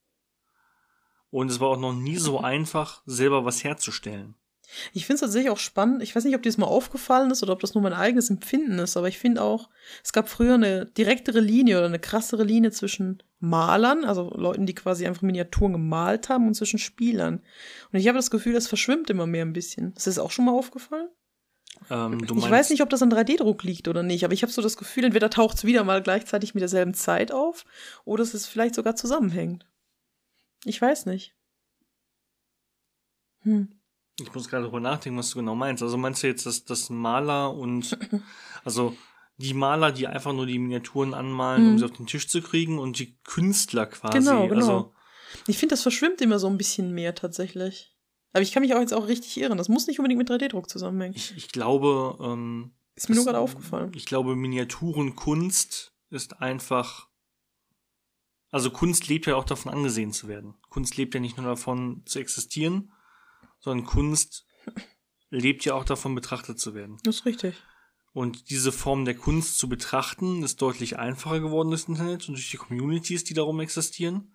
Und 1.31 1.51
es 1.51 1.59
war 1.59 1.69
auch 1.69 1.79
noch 1.79 1.93
nie 1.93 2.17
so 2.17 2.39
einfach, 2.39 3.01
selber 3.05 3.45
was 3.45 3.63
herzustellen. 3.63 4.35
Ich 4.93 5.05
finde 5.05 5.15
es 5.15 5.21
tatsächlich 5.21 5.51
auch 5.51 5.57
spannend. 5.57 6.03
Ich 6.03 6.15
weiß 6.15 6.23
nicht, 6.25 6.35
ob 6.35 6.43
dir 6.43 6.49
das 6.49 6.57
mal 6.57 6.67
aufgefallen 6.67 7.31
ist 7.31 7.41
oder 7.41 7.53
ob 7.53 7.59
das 7.59 7.73
nur 7.73 7.83
mein 7.83 7.93
eigenes 7.93 8.29
Empfinden 8.29 8.79
ist, 8.79 8.97
aber 8.97 9.07
ich 9.07 9.17
finde 9.17 9.41
auch, 9.41 9.69
es 10.03 10.13
gab 10.13 10.29
früher 10.29 10.53
eine 10.55 10.85
direktere 10.85 11.39
Linie 11.39 11.77
oder 11.77 11.87
eine 11.87 11.99
krassere 11.99 12.43
Linie 12.43 12.71
zwischen 12.71 13.23
Malern, 13.39 14.05
also 14.05 14.29
Leuten, 14.35 14.65
die 14.65 14.75
quasi 14.75 15.07
einfach 15.07 15.21
Miniaturen 15.21 15.73
gemalt 15.73 16.29
haben, 16.29 16.47
und 16.47 16.53
zwischen 16.53 16.79
Spielern. 16.79 17.41
Und 17.91 17.99
ich 17.99 18.07
habe 18.07 18.17
das 18.17 18.31
Gefühl, 18.31 18.53
das 18.53 18.67
verschwimmt 18.67 19.09
immer 19.09 19.25
mehr 19.25 19.45
ein 19.45 19.53
bisschen. 19.53 19.93
Ist 19.93 20.07
das 20.07 20.19
auch 20.19 20.31
schon 20.31 20.45
mal 20.45 20.51
aufgefallen? 20.51 21.09
Ähm, 21.89 22.19
ich 22.23 22.49
weiß 22.49 22.69
nicht, 22.71 22.81
ob 22.81 22.89
das 22.89 23.01
an 23.01 23.11
3D-Druck 23.11 23.63
liegt 23.63 23.87
oder 23.87 24.03
nicht, 24.03 24.25
aber 24.25 24.33
ich 24.33 24.41
habe 24.43 24.51
so 24.51 24.61
das 24.61 24.77
Gefühl, 24.77 25.05
entweder 25.05 25.29
taucht 25.29 25.57
es 25.57 25.63
wieder 25.65 25.83
mal 25.83 26.01
gleichzeitig 26.01 26.53
mit 26.53 26.61
derselben 26.61 26.93
Zeit 26.93 27.31
auf 27.31 27.65
oder 28.05 28.21
es 28.21 28.33
ist 28.33 28.47
vielleicht 28.47 28.75
sogar 28.75 28.95
zusammenhängt. 28.95 29.65
Ich 30.65 30.81
weiß 30.81 31.05
nicht. 31.05 31.35
Hm. 33.43 33.69
Ich 34.19 34.33
muss 34.33 34.49
gerade 34.49 34.63
darüber 34.63 34.81
nachdenken, 34.81 35.17
was 35.19 35.29
du 35.31 35.39
genau 35.39 35.55
meinst. 35.55 35.81
Also 35.81 35.97
meinst 35.97 36.23
du 36.23 36.27
jetzt, 36.27 36.45
dass 36.45 36.65
das 36.65 36.89
Maler 36.89 37.53
und 37.53 37.97
also 38.65 38.95
die 39.37 39.53
Maler, 39.53 39.93
die 39.93 40.07
einfach 40.07 40.33
nur 40.33 40.45
die 40.45 40.59
Miniaturen 40.59 41.13
anmalen, 41.13 41.65
um 41.65 41.73
Mhm. 41.73 41.77
sie 41.79 41.85
auf 41.85 41.91
den 41.93 42.07
Tisch 42.07 42.27
zu 42.27 42.41
kriegen, 42.41 42.77
und 42.79 42.99
die 42.99 43.17
Künstler 43.23 43.85
quasi. 43.85 44.17
Genau, 44.19 44.47
genau. 44.49 44.55
Also 44.57 44.93
Ich 45.47 45.57
finde, 45.57 45.73
das 45.73 45.83
verschwimmt 45.83 46.19
immer 46.19 46.39
so 46.39 46.47
ein 46.47 46.57
bisschen 46.57 46.91
mehr 46.93 47.15
tatsächlich. 47.15 47.95
Aber 48.33 48.41
ich 48.41 48.51
kann 48.51 48.61
mich 48.61 48.73
auch 48.75 48.79
jetzt 48.81 48.93
auch 48.93 49.07
richtig 49.07 49.37
irren. 49.39 49.57
Das 49.57 49.69
muss 49.69 49.87
nicht 49.87 49.99
unbedingt 49.99 50.19
mit 50.19 50.29
3D-Druck 50.29 50.69
zusammenhängen. 50.69 51.15
ich, 51.15 51.35
ich 51.37 51.47
glaube, 51.47 52.17
ähm, 52.21 52.73
Ist 52.95 53.07
mir 53.09 53.15
nur 53.15 53.23
gerade 53.25 53.39
aufgefallen. 53.39 53.91
Ich 53.95 54.05
glaube, 54.05 54.35
Miniaturenkunst 54.35 55.93
ist 56.09 56.41
einfach. 56.41 57.07
Also 58.51 58.71
Kunst 58.71 59.07
lebt 59.07 59.27
ja 59.27 59.35
auch 59.35 59.45
davon, 59.45 59.71
angesehen 59.71 60.11
zu 60.11 60.27
werden. 60.27 60.55
Kunst 60.69 60.97
lebt 60.97 61.13
ja 61.13 61.19
nicht 61.19 61.37
nur 61.37 61.45
davon 61.45 62.01
zu 62.05 62.19
existieren, 62.19 62.91
sondern 63.59 63.85
Kunst 63.85 64.45
lebt 65.29 65.65
ja 65.65 65.75
auch 65.75 65.85
davon, 65.85 66.15
betrachtet 66.15 66.59
zu 66.59 66.73
werden. 66.73 66.97
Das 67.03 67.17
ist 67.17 67.25
richtig. 67.25 67.55
Und 68.11 68.49
diese 68.49 68.71
Form 68.71 69.05
der 69.05 69.15
Kunst 69.15 69.59
zu 69.59 69.69
betrachten, 69.69 70.41
ist 70.43 70.61
deutlich 70.61 70.97
einfacher 70.97 71.39
geworden 71.39 71.69
durchs 71.69 71.87
Internet 71.87 72.27
und 72.27 72.35
durch 72.35 72.49
die 72.49 72.57
Communities, 72.57 73.23
die 73.23 73.35
darum 73.35 73.59
existieren. 73.59 74.33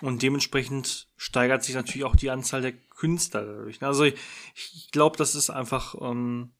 Und 0.00 0.22
dementsprechend 0.22 1.08
steigert 1.16 1.64
sich 1.64 1.74
natürlich 1.74 2.04
auch 2.04 2.16
die 2.16 2.30
Anzahl 2.30 2.62
der 2.62 2.72
Künstler 2.72 3.44
dadurch. 3.44 3.82
Also 3.82 4.04
ich, 4.04 4.14
ich 4.54 4.90
glaube, 4.90 5.16
das 5.16 5.34
ist 5.34 5.50
einfach 5.50 5.94
ähm, 6.00 6.52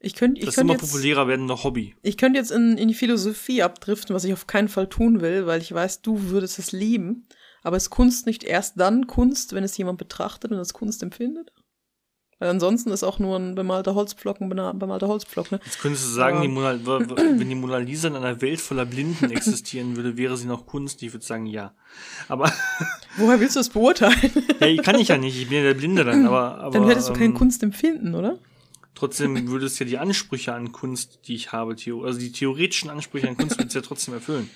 Ich 0.00 0.14
könnte 0.14 0.38
ich 0.38 0.46
das 0.46 0.54
könnt 0.54 0.70
immer 0.70 0.78
jetzt, 0.78 0.90
populärer 0.90 1.26
werdende 1.26 1.64
Hobby. 1.64 1.96
ich 2.02 2.16
könnt 2.16 2.36
jetzt 2.36 2.52
in, 2.52 2.78
in 2.78 2.88
die 2.88 2.94
Philosophie 2.94 3.62
abdriften, 3.62 4.14
was 4.14 4.24
ich 4.24 4.32
auf 4.32 4.46
keinen 4.46 4.68
Fall 4.68 4.88
tun 4.88 5.20
will, 5.20 5.46
weil 5.46 5.60
ich 5.60 5.72
weiß, 5.72 6.02
du 6.02 6.30
würdest 6.30 6.58
es 6.58 6.72
lieben. 6.72 7.26
Aber 7.62 7.76
ist 7.76 7.90
Kunst 7.90 8.26
nicht 8.26 8.44
erst 8.44 8.78
dann 8.78 9.08
Kunst, 9.08 9.52
wenn 9.52 9.64
es 9.64 9.76
jemand 9.76 9.98
betrachtet 9.98 10.52
und 10.52 10.58
als 10.58 10.72
Kunst 10.72 11.02
empfindet? 11.02 11.52
Weil 12.38 12.50
ansonsten 12.50 12.92
ist 12.92 13.02
auch 13.02 13.18
nur 13.18 13.36
ein 13.36 13.56
bemalter 13.56 13.96
Holzpflock 13.96 14.40
ein 14.40 14.48
bemalter 14.48 15.08
Holzpflock, 15.08 15.50
ne? 15.50 15.58
Jetzt 15.64 15.80
könntest 15.80 16.06
du 16.06 16.10
sagen, 16.10 16.40
die 16.40 16.46
Mona, 16.46 16.78
wenn 16.86 17.48
die 17.48 17.56
Mona 17.56 17.78
Lisa 17.78 18.06
in 18.06 18.14
einer 18.14 18.40
Welt 18.40 18.60
voller 18.60 18.86
Blinden 18.86 19.32
existieren 19.32 19.96
würde, 19.96 20.16
wäre 20.16 20.36
sie 20.36 20.46
noch 20.46 20.64
Kunst. 20.64 21.02
Ich 21.02 21.12
würde 21.12 21.26
sagen, 21.26 21.46
ja. 21.46 21.74
Aber 22.28 22.52
Woher 23.16 23.40
willst 23.40 23.56
du 23.56 23.60
das 23.60 23.70
beurteilen? 23.70 24.30
ja, 24.60 24.82
kann 24.82 25.00
ich 25.00 25.08
ja 25.08 25.18
nicht. 25.18 25.36
Ich 25.36 25.48
bin 25.48 25.58
ja 25.58 25.64
der 25.64 25.74
Blinde 25.74 26.04
dann. 26.04 26.26
Aber, 26.26 26.58
aber 26.58 26.78
Dann 26.78 26.86
hättest 26.86 27.08
du 27.08 27.12
kein 27.12 27.30
ähm, 27.30 27.34
Kunstempfinden, 27.34 28.14
oder? 28.14 28.38
Trotzdem 28.98 29.46
würde 29.46 29.66
es 29.66 29.78
ja 29.78 29.86
die 29.86 29.96
Ansprüche 29.96 30.52
an 30.52 30.72
Kunst, 30.72 31.20
die 31.28 31.36
ich 31.36 31.52
habe, 31.52 31.76
also 32.04 32.18
die 32.18 32.32
theoretischen 32.32 32.90
Ansprüche 32.90 33.28
an 33.28 33.36
Kunst, 33.36 33.56
würde 33.56 33.68
es 33.68 33.74
ja 33.74 33.80
trotzdem 33.80 34.14
erfüllen. 34.14 34.50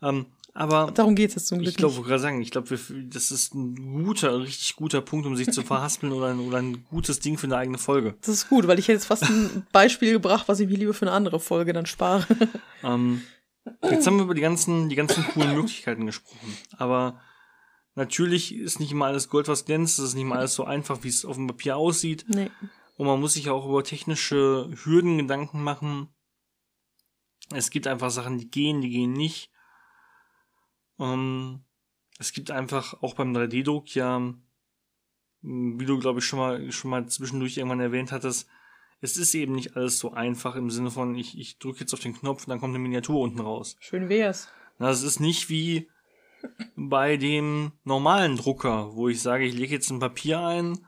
Ähm, 0.00 0.26
aber 0.54 0.92
Darum 0.94 1.16
geht 1.16 1.30
es 1.30 1.34
jetzt 1.34 1.48
zum 1.48 1.58
Glück 1.58 1.70
ich 1.70 1.76
glaube, 1.76 2.00
gerade 2.02 2.20
sagen, 2.20 2.40
ich 2.40 2.52
glaube, 2.52 2.78
das 3.08 3.32
ist 3.32 3.54
ein 3.56 4.04
guter, 4.04 4.40
richtig 4.40 4.76
guter 4.76 5.00
Punkt, 5.00 5.26
um 5.26 5.34
sich 5.34 5.50
zu 5.50 5.62
verhaspeln 5.62 6.12
oder 6.12 6.28
ein, 6.28 6.38
oder 6.38 6.58
ein 6.58 6.84
gutes 6.84 7.18
Ding 7.18 7.38
für 7.38 7.48
eine 7.48 7.56
eigene 7.56 7.76
Folge. 7.76 8.14
Das 8.20 8.28
ist 8.28 8.48
gut, 8.48 8.68
weil 8.68 8.78
ich 8.78 8.86
hätte 8.86 8.98
jetzt 8.98 9.06
fast 9.06 9.24
ein 9.24 9.66
Beispiel 9.72 10.12
gebracht, 10.12 10.46
was 10.46 10.60
ich 10.60 10.68
mir 10.68 10.78
lieber 10.78 10.94
für 10.94 11.06
eine 11.06 11.12
andere 11.12 11.40
Folge 11.40 11.72
dann 11.72 11.86
spare. 11.86 12.24
Ähm, 12.84 13.22
jetzt 13.90 14.06
haben 14.06 14.16
wir 14.18 14.24
über 14.24 14.34
die 14.34 14.42
ganzen, 14.42 14.88
die 14.88 14.94
ganzen 14.94 15.24
coolen 15.24 15.56
Möglichkeiten 15.56 16.06
gesprochen. 16.06 16.56
Aber 16.76 17.20
natürlich 17.96 18.54
ist 18.54 18.78
nicht 18.78 18.92
immer 18.92 19.06
alles 19.06 19.28
Gold, 19.28 19.48
was 19.48 19.64
glänzt. 19.64 19.98
Es 19.98 20.04
ist 20.04 20.14
nicht 20.14 20.22
immer 20.22 20.36
alles 20.36 20.54
so 20.54 20.64
einfach, 20.64 21.02
wie 21.02 21.08
es 21.08 21.24
auf 21.24 21.34
dem 21.34 21.48
Papier 21.48 21.76
aussieht. 21.76 22.26
nee. 22.28 22.48
Und 22.96 23.06
man 23.06 23.20
muss 23.20 23.34
sich 23.34 23.50
auch 23.50 23.66
über 23.66 23.84
technische 23.84 24.70
Hürden 24.82 25.18
Gedanken 25.18 25.62
machen. 25.62 26.08
Es 27.54 27.70
gibt 27.70 27.86
einfach 27.86 28.10
Sachen, 28.10 28.38
die 28.38 28.50
gehen, 28.50 28.80
die 28.80 28.90
gehen 28.90 29.12
nicht. 29.12 29.50
Ähm, 30.98 31.64
es 32.18 32.32
gibt 32.32 32.50
einfach 32.50 33.02
auch 33.02 33.14
beim 33.14 33.36
3D-Druck 33.36 33.94
ja, 33.94 34.34
wie 35.42 35.86
du 35.86 35.98
glaube 35.98 36.20
ich 36.20 36.24
schon 36.24 36.38
mal 36.38 36.72
schon 36.72 36.90
mal 36.90 37.06
zwischendurch 37.06 37.56
irgendwann 37.56 37.80
erwähnt 37.80 38.10
hattest, 38.10 38.48
es 39.00 39.16
ist 39.16 39.34
eben 39.34 39.54
nicht 39.54 39.76
alles 39.76 39.98
so 39.98 40.12
einfach 40.12 40.56
im 40.56 40.70
Sinne 40.70 40.90
von 40.90 41.14
ich 41.14 41.38
ich 41.38 41.58
drücke 41.58 41.80
jetzt 41.80 41.92
auf 41.92 42.00
den 42.00 42.14
Knopf 42.14 42.44
und 42.44 42.50
dann 42.50 42.60
kommt 42.60 42.74
eine 42.74 42.82
Miniatur 42.82 43.20
unten 43.20 43.40
raus. 43.40 43.76
Schön 43.80 44.08
wär's. 44.08 44.48
Na, 44.78 44.90
es 44.90 45.02
ist 45.02 45.20
nicht 45.20 45.48
wie 45.48 45.88
bei 46.76 47.16
dem 47.16 47.72
normalen 47.84 48.36
Drucker, 48.36 48.94
wo 48.94 49.08
ich 49.08 49.20
sage, 49.20 49.44
ich 49.44 49.54
lege 49.54 49.74
jetzt 49.74 49.90
ein 49.90 50.00
Papier 50.00 50.40
ein 50.40 50.86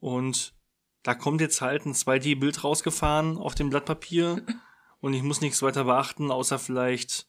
und 0.00 0.54
da 1.02 1.14
kommt 1.14 1.40
jetzt 1.40 1.60
halt 1.60 1.86
ein 1.86 1.94
2D-Bild 1.94 2.64
rausgefahren 2.64 3.38
auf 3.38 3.54
dem 3.54 3.70
Blatt 3.70 3.84
Papier 3.84 4.44
und 5.00 5.14
ich 5.14 5.22
muss 5.22 5.40
nichts 5.40 5.62
weiter 5.62 5.84
beachten, 5.84 6.30
außer 6.30 6.58
vielleicht, 6.58 7.28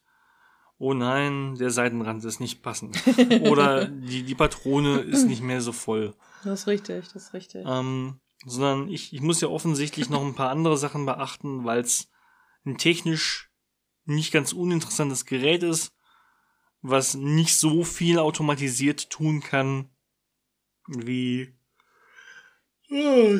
oh 0.78 0.94
nein, 0.94 1.54
der 1.56 1.70
Seitenrand 1.70 2.24
ist 2.24 2.40
nicht 2.40 2.62
passend. 2.62 3.02
Oder 3.48 3.86
die, 3.86 4.22
die 4.24 4.34
Patrone 4.34 5.00
ist 5.00 5.26
nicht 5.26 5.42
mehr 5.42 5.60
so 5.60 5.72
voll. 5.72 6.14
Das 6.44 6.60
ist 6.60 6.66
richtig, 6.66 7.04
das 7.12 7.24
ist 7.24 7.34
richtig. 7.34 7.64
Ähm, 7.66 8.20
sondern 8.44 8.88
ich, 8.88 9.12
ich 9.12 9.20
muss 9.20 9.40
ja 9.40 9.48
offensichtlich 9.48 10.10
noch 10.10 10.24
ein 10.24 10.34
paar 10.34 10.50
andere 10.50 10.76
Sachen 10.76 11.06
beachten, 11.06 11.64
weil 11.64 11.80
es 11.80 12.10
ein 12.64 12.76
technisch 12.76 13.50
nicht 14.04 14.32
ganz 14.32 14.52
uninteressantes 14.52 15.26
Gerät 15.26 15.62
ist, 15.62 15.94
was 16.80 17.14
nicht 17.14 17.56
so 17.56 17.84
viel 17.84 18.18
automatisiert 18.18 19.10
tun 19.10 19.40
kann, 19.40 19.90
wie. 20.88 21.56
Oh, 22.94 23.38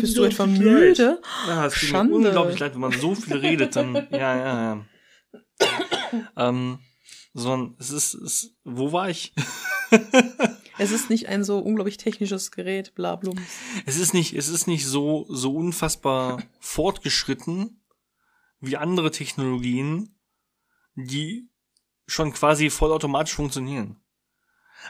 Bist 0.00 0.16
du 0.16 0.22
etwa 0.22 0.46
müde? 0.46 1.20
Ja, 1.48 1.66
es 1.66 1.74
tut 1.74 1.82
mir 1.82 1.88
Schande. 1.88 2.14
unglaublich 2.14 2.58
leid, 2.60 2.74
wenn 2.74 2.80
man 2.80 2.92
so 2.92 3.14
viel 3.16 3.36
redet, 3.36 3.74
dann. 3.74 4.06
Ja, 4.12 4.36
ja, 4.36 4.84
ja. 5.60 6.28
ähm, 6.48 6.78
sondern 7.32 7.76
es 7.80 7.90
ist, 7.90 8.14
es, 8.14 8.56
wo 8.62 8.92
war 8.92 9.10
ich? 9.10 9.32
Es 10.76 10.90
ist 10.90 11.08
nicht 11.08 11.28
ein 11.28 11.44
so 11.44 11.60
unglaublich 11.60 11.98
technisches 11.98 12.50
Gerät, 12.50 12.96
blablum. 12.96 13.38
Es 13.86 13.96
ist 13.96 14.12
nicht, 14.12 14.34
es 14.34 14.48
ist 14.48 14.66
nicht 14.66 14.86
so, 14.86 15.24
so 15.28 15.54
unfassbar 15.54 16.42
fortgeschritten 16.58 17.80
wie 18.58 18.76
andere 18.76 19.12
Technologien, 19.12 20.18
die 20.96 21.48
schon 22.06 22.32
quasi 22.32 22.70
vollautomatisch 22.70 23.34
funktionieren. 23.34 24.00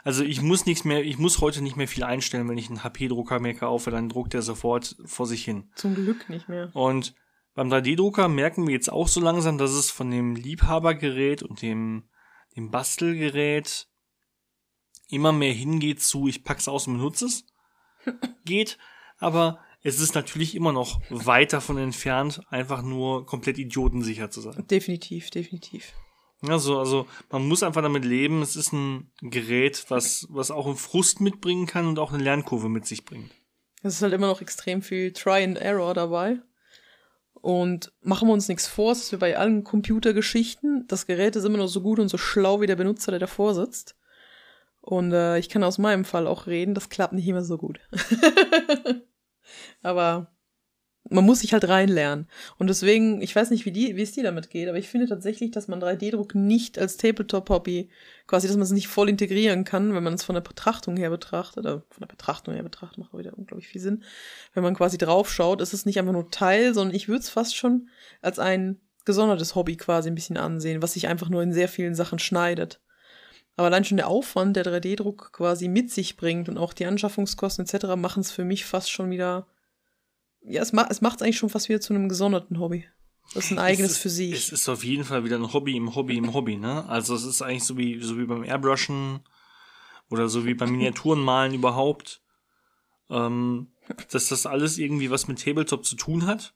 Also 0.03 0.25
ich 0.25 0.43
muss 0.43 0.67
nichts 0.67 0.85
mehr, 0.85 1.05
ich 1.05 1.19
muss 1.19 1.41
heute 1.41 1.63
nicht 1.63 1.77
mehr 1.77 1.89
viel 1.89 2.05
einstellen, 2.05 2.49
wenn 2.49 2.59
ich 2.59 2.69
einen 2.69 2.83
HP-Drucker 2.83 3.39
mir 3.39 3.55
kaufe, 3.55 3.91
dann 3.91 4.09
druckt 4.09 4.33
der 4.33 4.43
sofort 4.43 4.97
vor 5.05 5.27
sich 5.27 5.45
hin. 5.45 5.71
Zum 5.77 5.95
Glück 5.95 6.29
nicht 6.29 6.49
mehr. 6.49 6.71
Und 6.75 7.15
beim 7.55 7.73
3D-Drucker 7.73 8.29
merken 8.29 8.67
wir 8.67 8.75
jetzt 8.75 8.91
auch 8.91 9.07
so 9.07 9.21
langsam, 9.21 9.59
dass 9.59 9.71
es 9.71 9.91
von 9.91 10.11
dem 10.11 10.35
Liebhabergerät 10.35 11.43
und 11.43 11.63
dem, 11.63 12.09
dem 12.57 12.71
Bastelgerät 12.71 13.87
immer 15.09 15.33
mehr 15.33 15.53
hingeht 15.53 16.03
zu, 16.03 16.27
ich 16.27 16.43
pack's 16.43 16.67
aus 16.67 16.89
und 16.89 16.97
benutze 16.97 17.27
es. 17.27 17.47
Geht, 18.45 18.79
aber 19.19 19.61
es 19.83 20.01
ist 20.01 20.15
natürlich 20.15 20.55
immer 20.55 20.73
noch 20.73 21.01
weit 21.11 21.53
davon 21.53 21.77
entfernt, 21.77 22.41
einfach 22.49 22.83
nur 22.83 23.27
komplett 23.27 23.59
idiotensicher 23.59 24.31
zu 24.31 24.41
sein. 24.41 24.67
Definitiv, 24.67 25.31
definitiv. 25.31 25.93
Also, 26.51 26.79
also 26.79 27.07
man 27.31 27.47
muss 27.47 27.63
einfach 27.63 27.83
damit 27.83 28.05
leben, 28.05 28.43
es 28.43 28.57
ist 28.57 28.73
ein 28.73 29.11
Gerät, 29.21 29.87
was, 29.89 30.27
was 30.31 30.51
auch 30.51 30.67
einen 30.67 30.77
Frust 30.77 31.21
mitbringen 31.21 31.67
kann 31.67 31.87
und 31.87 31.99
auch 31.99 32.13
eine 32.13 32.23
Lernkurve 32.23 32.69
mit 32.69 32.87
sich 32.87 33.05
bringt. 33.05 33.31
Es 33.83 33.97
ist 33.97 34.03
halt 34.03 34.15
immer 34.15 34.29
noch 34.29 34.41
extrem 34.41 34.83
viel 34.83 35.13
Try 35.13 35.45
and 35.45 35.59
Error 35.59 35.95
dabei. 35.95 36.39
Und 37.35 37.93
machen 38.01 38.29
wir 38.29 38.33
uns 38.33 38.49
nichts 38.49 38.67
vor, 38.67 38.93
es 38.93 39.03
ist 39.03 39.13
wie 39.13 39.17
bei 39.17 39.37
allen 39.37 39.65
Computergeschichten. 39.65 40.87
Das 40.89 41.07
Gerät 41.07 41.37
ist 41.37 41.45
immer 41.45 41.59
noch 41.59 41.69
so 41.69 41.83
gut 41.83 41.99
und 41.99 42.09
so 42.09 42.17
schlau 42.17 42.63
wie 42.63 42.67
der 42.67 42.77
Benutzer, 42.77 43.11
der 43.11 43.21
davor 43.21 43.55
sitzt. 43.55 43.97
Und 44.81 45.13
äh, 45.13 45.39
ich 45.39 45.51
kann 45.51 45.63
aus 45.63 45.79
meinem 45.79 46.05
Fall 46.05 46.27
auch 46.27 46.47
reden, 46.47 46.75
das 46.75 46.89
klappt 46.89 47.13
nicht 47.13 47.29
immer 47.29 47.45
so 47.45 47.59
gut. 47.59 47.81
aber 49.83 50.34
man 51.11 51.25
muss 51.25 51.41
sich 51.41 51.53
halt 51.53 51.69
reinlernen. 51.69 52.29
Und 52.59 52.69
deswegen, 52.69 53.21
ich 53.21 53.37
weiß 53.37 53.51
nicht, 53.51 53.67
wie, 53.67 53.73
die, 53.73 53.97
wie 53.97 54.03
es 54.03 54.13
dir 54.13 54.25
damit 54.25 54.49
geht, 54.51 54.69
aber 54.69 54.79
ich 54.79 54.89
finde 54.89 55.07
tatsächlich, 55.07 55.51
dass 55.51 55.69
man 55.69 55.83
3D-Druck 55.83 56.35
nicht 56.35 56.79
als 56.79 56.97
Tabletop-Hobby, 56.97 57.91
quasi, 58.27 58.47
dass 58.47 58.57
man 58.57 58.65
es 58.65 58.71
nicht 58.71 58.89
voll 58.89 59.11
integrieren 59.11 59.65
kann, 59.65 59.95
wenn 59.95 60.03
man 60.03 60.15
es 60.15 60.25
von 60.25 60.35
der 60.35 60.41
Betrachtung 60.41 60.97
her 60.97 61.11
betrachtet, 61.11 61.65
oder 61.65 61.83
von 61.91 62.01
der 62.01 62.07
Betrachtung 62.07 62.55
her 62.55 62.63
betrachtet, 62.63 62.99
macht 62.99 63.13
auch 63.13 63.19
wieder 63.19 63.37
unglaublich 63.37 63.69
viel 63.69 63.83
Sinn. 63.83 64.03
Wenn 64.55 64.63
man 64.63 64.75
quasi 64.75 64.97
draufschaut, 64.97 65.61
ist 65.61 65.75
es 65.75 65.85
nicht 65.85 65.99
einfach 65.99 66.13
nur 66.13 66.31
Teil, 66.31 66.73
sondern 66.73 66.97
ich 66.97 67.09
würde 67.09 67.21
es 67.21 67.29
fast 67.29 67.55
schon 67.55 67.89
als 68.23 68.39
ein 68.39 68.81
gesondertes 69.05 69.55
Hobby 69.55 69.77
quasi 69.77 70.09
ein 70.09 70.15
bisschen 70.15 70.39
ansehen, 70.39 70.81
was 70.81 70.95
sich 70.95 71.09
einfach 71.09 71.29
nur 71.29 71.43
in 71.43 71.53
sehr 71.53 71.69
vielen 71.69 71.95
Sachen 71.95 72.19
schneidet. 72.19 72.81
Aber 73.57 73.67
allein 73.67 73.85
schon 73.85 73.99
der 73.99 74.09
Aufwand, 74.09 74.57
der 74.57 74.65
3D-Druck 74.65 75.33
quasi 75.33 75.69
mit 75.69 75.91
sich 75.91 76.17
bringt 76.17 76.49
und 76.49 76.59
auch 76.59 76.73
die 76.73 76.87
Anschaffungskosten 76.87 77.67
etc. 77.67 77.95
machen 77.97 78.21
es 78.21 78.33
für 78.33 78.45
mich 78.45 78.65
fast 78.65 78.91
schon 78.91 79.11
wieder. 79.11 79.47
Ja, 80.47 80.63
es, 80.63 80.73
ma 80.73 80.87
es 80.91 81.01
macht 81.01 81.17
es 81.17 81.23
eigentlich 81.23 81.39
schon 81.39 81.51
fast 81.51 81.69
wieder 81.69 81.81
zu 81.81 81.95
einem 81.95 82.09
gesonderten 82.09 82.59
Hobby. 82.59 82.85
Das 83.35 83.47
ist 83.47 83.53
ein 83.53 83.59
eigenes 83.59 83.93
es 83.93 83.97
ist, 83.97 84.03
für 84.03 84.11
sich. 84.11 84.33
Es 84.35 84.53
ist 84.53 84.69
auf 84.69 84.85
jeden 84.85 85.05
Fall 85.05 85.25
wieder 85.25 85.37
ein 85.37 85.53
Hobby 85.53 85.77
im 85.77 85.95
Hobby 85.95 86.17
im 86.19 86.35
Hobby, 86.35 86.57
ne? 86.57 86.87
Also 86.89 87.15
es 87.15 87.25
ist 87.25 87.41
eigentlich 87.43 87.65
so 87.65 87.79
wie, 87.79 88.01
so 88.03 88.19
wie 88.19 88.27
beim 88.27 88.45
Airbrushen 88.45 89.21
oder 90.11 90.29
so 90.29 90.45
wie 90.45 90.55
beim 90.55 90.71
Miniaturenmalen 90.71 91.55
überhaupt. 91.55 92.21
Ähm, 93.11 93.69
dass 94.11 94.29
das 94.29 94.47
alles 94.47 94.79
irgendwie 94.79 95.11
was 95.11 95.29
mit 95.29 95.43
Tabletop 95.43 95.85
zu 95.85 95.97
tun 95.97 96.27
hat, 96.27 96.55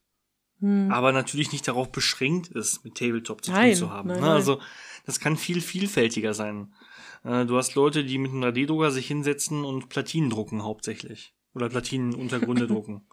Hm. 0.61 0.91
aber 0.91 1.13
natürlich 1.13 1.53
nicht 1.53 1.69
darauf 1.69 1.93
beschränkt 1.93 2.49
ist, 2.49 2.85
mit 2.85 2.97
Tabletop 2.97 3.45
zu 3.45 3.53
Nein, 3.53 3.71
tun 3.71 3.79
zu 3.79 3.91
haben. 3.91 4.09
nein, 4.09 4.17
ne? 4.17 4.23
nein. 4.23 4.33
Also 4.33 4.61
das 5.07 5.21
kann 5.21 5.37
viel 5.37 5.61
vielfältiger 5.61 6.35
sein. 6.35 6.75
Äh, 7.23 7.45
du 7.47 7.57
hast 7.57 7.75
Leute, 7.77 8.03
die 8.05 8.19
mit 8.19 8.33
einem 8.33 8.43
3D-Drucker 8.43 8.91
sich 8.91 9.07
hinsetzen 9.07 9.65
und 9.65 9.89
Platinen 9.89 10.31
drucken 10.31 10.65
hauptsächlich. 10.65 11.35
Oder 11.55 11.69
Platinenuntergründe 11.69 12.67
drucken. 12.69 13.07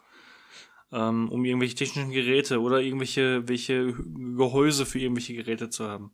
Ähm, 0.95 1.27
um 1.29 1.43
irgendwelche 1.43 1.75
technischen 1.75 2.12
Geräte 2.12 2.62
oder 2.62 2.79
irgendwelche 2.79 3.45
welche 3.49 3.91
Gehäuse 3.93 4.86
für 4.86 4.99
irgendwelche 4.99 5.34
Geräte 5.34 5.69
zu 5.69 5.89
haben. 5.89 6.13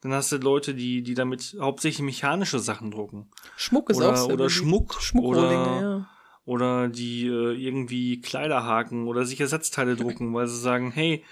Dann 0.00 0.14
hast 0.14 0.32
du 0.32 0.36
Leute, 0.38 0.74
die, 0.74 1.02
die 1.02 1.12
damit 1.12 1.56
hauptsächlich 1.60 2.02
mechanische 2.02 2.58
Sachen 2.58 2.90
drucken. 2.90 3.30
Schmuck 3.56 3.90
ist 3.90 3.98
oder- 3.98 4.12
auch 4.12 4.16
sehr 4.16 4.32
oder. 4.34 4.48
Schmuck, 4.48 4.94
Schmuckrohlinge, 5.02 5.62
oder- 5.62 5.80
ja. 5.82 6.10
Oder 6.46 6.88
die 6.88 7.26
äh, 7.26 7.52
irgendwie 7.62 8.22
Kleider 8.22 8.64
haken 8.64 9.06
oder 9.08 9.26
sich 9.26 9.38
Ersatzteile 9.40 9.96
drucken, 9.96 10.32
weil 10.32 10.46
sie 10.46 10.58
sagen, 10.58 10.90
hey, 10.90 11.22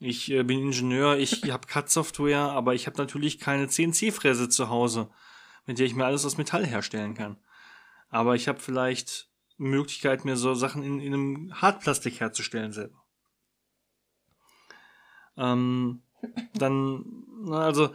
ich 0.00 0.28
äh, 0.32 0.42
bin 0.42 0.58
Ingenieur, 0.58 1.16
ich 1.18 1.42
habe 1.52 1.68
CAD-Software, 1.68 2.40
aber 2.40 2.74
ich 2.74 2.88
habe 2.88 2.98
natürlich 2.98 3.38
keine 3.38 3.68
CNC-Fräse 3.68 4.48
zu 4.48 4.68
Hause, 4.68 5.08
mit 5.66 5.78
der 5.78 5.86
ich 5.86 5.94
mir 5.94 6.04
alles 6.06 6.24
aus 6.26 6.38
Metall 6.38 6.66
herstellen 6.66 7.14
kann. 7.14 7.36
Aber 8.08 8.34
ich 8.34 8.48
habe 8.48 8.58
vielleicht 8.58 9.28
Möglichkeit, 9.58 10.24
mir 10.24 10.36
so 10.36 10.54
Sachen 10.54 10.82
in, 10.82 11.00
in 11.00 11.14
einem 11.14 11.60
Hartplastik 11.60 12.20
herzustellen 12.20 12.72
selber. 12.72 13.02
Ähm, 15.36 16.02
dann, 16.54 17.04
also, 17.50 17.90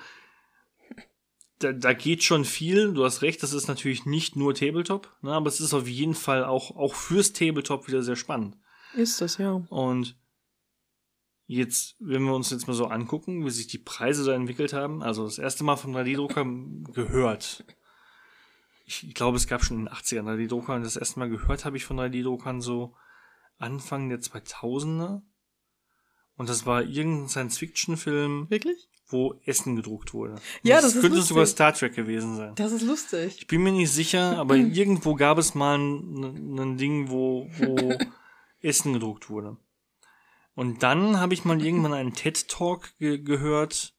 da, 1.60 1.74
da 1.74 1.94
geht 1.94 2.24
schon 2.24 2.46
viel. 2.46 2.94
Du 2.94 3.04
hast 3.04 3.22
recht, 3.22 3.42
das 3.44 3.54
ist 3.54 3.68
natürlich 3.68 4.06
nicht 4.06 4.36
nur 4.36 4.54
Tabletop, 4.54 5.16
ne, 5.22 5.34
aber 5.34 5.48
es 5.48 5.60
ist 5.60 5.74
auf 5.74 5.88
jeden 5.88 6.16
Fall 6.16 6.44
auch, 6.44 6.76
auch 6.76 6.96
fürs 6.96 7.34
Tabletop 7.34 7.88
wieder 7.88 8.04
sehr 8.04 8.16
spannend. 8.16 8.58
Ist 8.94 9.22
das, 9.22 9.38
ja. 9.38 9.52
Und 9.70 10.18
jetzt, 11.48 11.96
wenn 12.00 12.24
wir 12.24 12.34
uns 12.34 12.50
jetzt 12.50 12.68
mal 12.68 12.74
so 12.74 12.88
angucken, 12.88 13.46
wie 13.46 13.50
sich 13.50 13.68
die 13.68 13.78
Preise 13.78 14.26
da 14.26 14.34
entwickelt 14.34 14.74
haben, 14.74 15.04
also 15.04 15.26
das 15.26 15.38
erste 15.38 15.64
Mal 15.64 15.76
vom 15.76 15.96
3D-Drucker 15.96 16.46
gehört. 16.94 17.64
Ich, 18.86 19.08
ich 19.08 19.14
glaube, 19.14 19.38
es 19.38 19.48
gab 19.48 19.64
schon 19.64 19.80
in 19.80 19.86
den 19.86 19.94
80ern 19.94 20.24
3D-Drucker 20.24 20.76
und 20.76 20.84
das 20.84 20.98
erste 20.98 21.20
Mal 21.20 21.30
gehört 21.30 21.66
habe 21.66 21.78
ich 21.78 21.86
von 21.86 21.98
3D-Druckern 22.00 22.62
so 22.62 22.96
Anfang 23.58 24.10
der 24.10 24.20
2000er. 24.20 25.22
Und 26.36 26.50
das 26.50 26.66
war 26.66 26.84
irgendein 26.84 27.30
Science-Fiction-Film, 27.30 28.50
Wirklich? 28.50 28.90
wo 29.08 29.40
Essen 29.46 29.76
gedruckt 29.76 30.14
wurde. 30.14 30.36
Ja, 30.64 30.78
das 30.78 30.96
ist 30.96 31.02
könnte 31.02 31.18
lustig. 31.18 31.30
sogar 31.30 31.46
Star 31.46 31.74
Trek 31.74 31.94
gewesen 31.96 32.38
sein. 32.38 32.56
Das 32.56 32.72
ist 32.72 32.82
lustig. 32.82 33.36
Ich 33.38 33.48
bin 33.48 33.62
mir 33.62 33.72
nicht 33.72 33.92
sicher, 33.92 34.38
aber 34.40 34.56
irgendwo 34.56 35.16
gab 35.16 35.38
es 35.38 35.54
mal 35.54 35.78
ein, 35.78 36.58
ein 36.58 36.78
Ding, 36.78 37.10
wo, 37.10 37.48
wo 37.60 37.94
Essen 38.62 38.94
gedruckt 38.94 39.30
wurde. 39.30 39.58
Und 40.56 40.84
dann 40.84 41.20
habe 41.20 41.34
ich 41.34 41.46
mal 41.46 41.64
irgendwann 41.64 41.94
einen 41.94 42.14
TED-Talk 42.14 42.98
ge 42.98 43.20
gehört. 43.20 43.94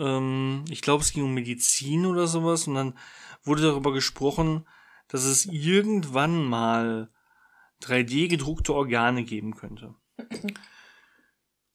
Ähm, 0.00 0.64
ich 0.68 0.82
glaube, 0.82 1.02
es 1.02 1.12
ging 1.12 1.24
um 1.24 1.34
Medizin 1.34 2.06
oder 2.06 2.26
sowas. 2.26 2.66
Und 2.66 2.74
dann 2.74 2.98
wurde 3.44 3.62
darüber 3.62 3.92
gesprochen, 3.92 4.66
dass 5.08 5.24
es 5.24 5.46
irgendwann 5.46 6.44
mal 6.44 7.10
3D 7.82 8.28
gedruckte 8.28 8.74
Organe 8.74 9.24
geben 9.24 9.54
könnte. 9.54 9.94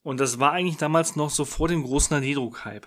Und 0.02 0.20
das 0.20 0.38
war 0.38 0.52
eigentlich 0.52 0.76
damals 0.76 1.16
noch 1.16 1.30
so 1.30 1.44
vor 1.44 1.68
dem 1.68 1.82
großen 1.82 2.16
3D-Druck-Hype. 2.16 2.86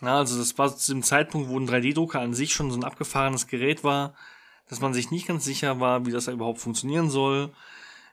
Ja, 0.00 0.18
also 0.18 0.38
das 0.38 0.56
war 0.58 0.74
zu 0.74 0.92
dem 0.92 1.02
Zeitpunkt, 1.02 1.48
wo 1.48 1.58
ein 1.58 1.68
3D-Drucker 1.68 2.20
an 2.20 2.34
sich 2.34 2.52
schon 2.52 2.70
so 2.70 2.78
ein 2.78 2.84
abgefahrenes 2.84 3.46
Gerät 3.46 3.84
war, 3.84 4.14
dass 4.66 4.80
man 4.80 4.94
sich 4.94 5.10
nicht 5.10 5.28
ganz 5.28 5.44
sicher 5.44 5.78
war, 5.78 6.06
wie 6.06 6.10
das 6.10 6.28
überhaupt 6.28 6.60
funktionieren 6.60 7.10
soll, 7.10 7.52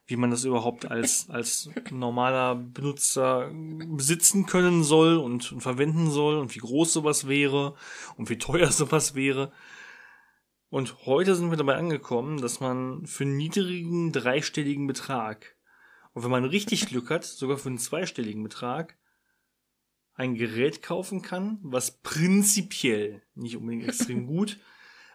wie 0.09 0.15
man 0.15 0.31
das 0.31 0.43
überhaupt 0.43 0.89
als, 0.89 1.29
als 1.29 1.69
normaler 1.91 2.55
Benutzer 2.55 3.51
besitzen 3.53 4.47
können 4.47 4.83
soll 4.83 5.17
und, 5.17 5.51
und 5.51 5.61
verwenden 5.61 6.09
soll 6.09 6.37
und 6.37 6.55
wie 6.55 6.59
groß 6.59 6.91
sowas 6.91 7.27
wäre 7.27 7.75
und 8.17 8.29
wie 8.29 8.39
teuer 8.39 8.67
sowas 8.71 9.13
wäre. 9.13 9.51
Und 10.69 11.05
heute 11.05 11.35
sind 11.35 11.51
wir 11.51 11.57
dabei 11.57 11.75
angekommen, 11.75 12.41
dass 12.41 12.59
man 12.59 13.05
für 13.05 13.23
einen 13.23 13.37
niedrigen 13.37 14.11
dreistelligen 14.11 14.87
Betrag 14.87 15.55
und 16.13 16.23
wenn 16.23 16.31
man 16.31 16.45
richtig 16.45 16.87
Glück 16.87 17.09
hat, 17.11 17.23
sogar 17.23 17.57
für 17.57 17.69
einen 17.69 17.77
zweistelligen 17.77 18.43
Betrag, 18.43 18.97
ein 20.15 20.35
Gerät 20.35 20.81
kaufen 20.81 21.21
kann, 21.21 21.59
was 21.61 22.01
prinzipiell, 22.01 23.21
nicht 23.35 23.55
unbedingt 23.55 23.87
extrem 23.87 24.27
gut, 24.27 24.59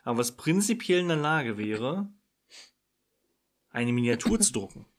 aber 0.02 0.18
was 0.18 0.36
prinzipiell 0.36 1.00
in 1.00 1.08
der 1.08 1.16
Lage 1.16 1.58
wäre, 1.58 2.08
eine 3.74 3.92
Miniatur 3.92 4.40
zu 4.40 4.52
drucken. 4.52 4.86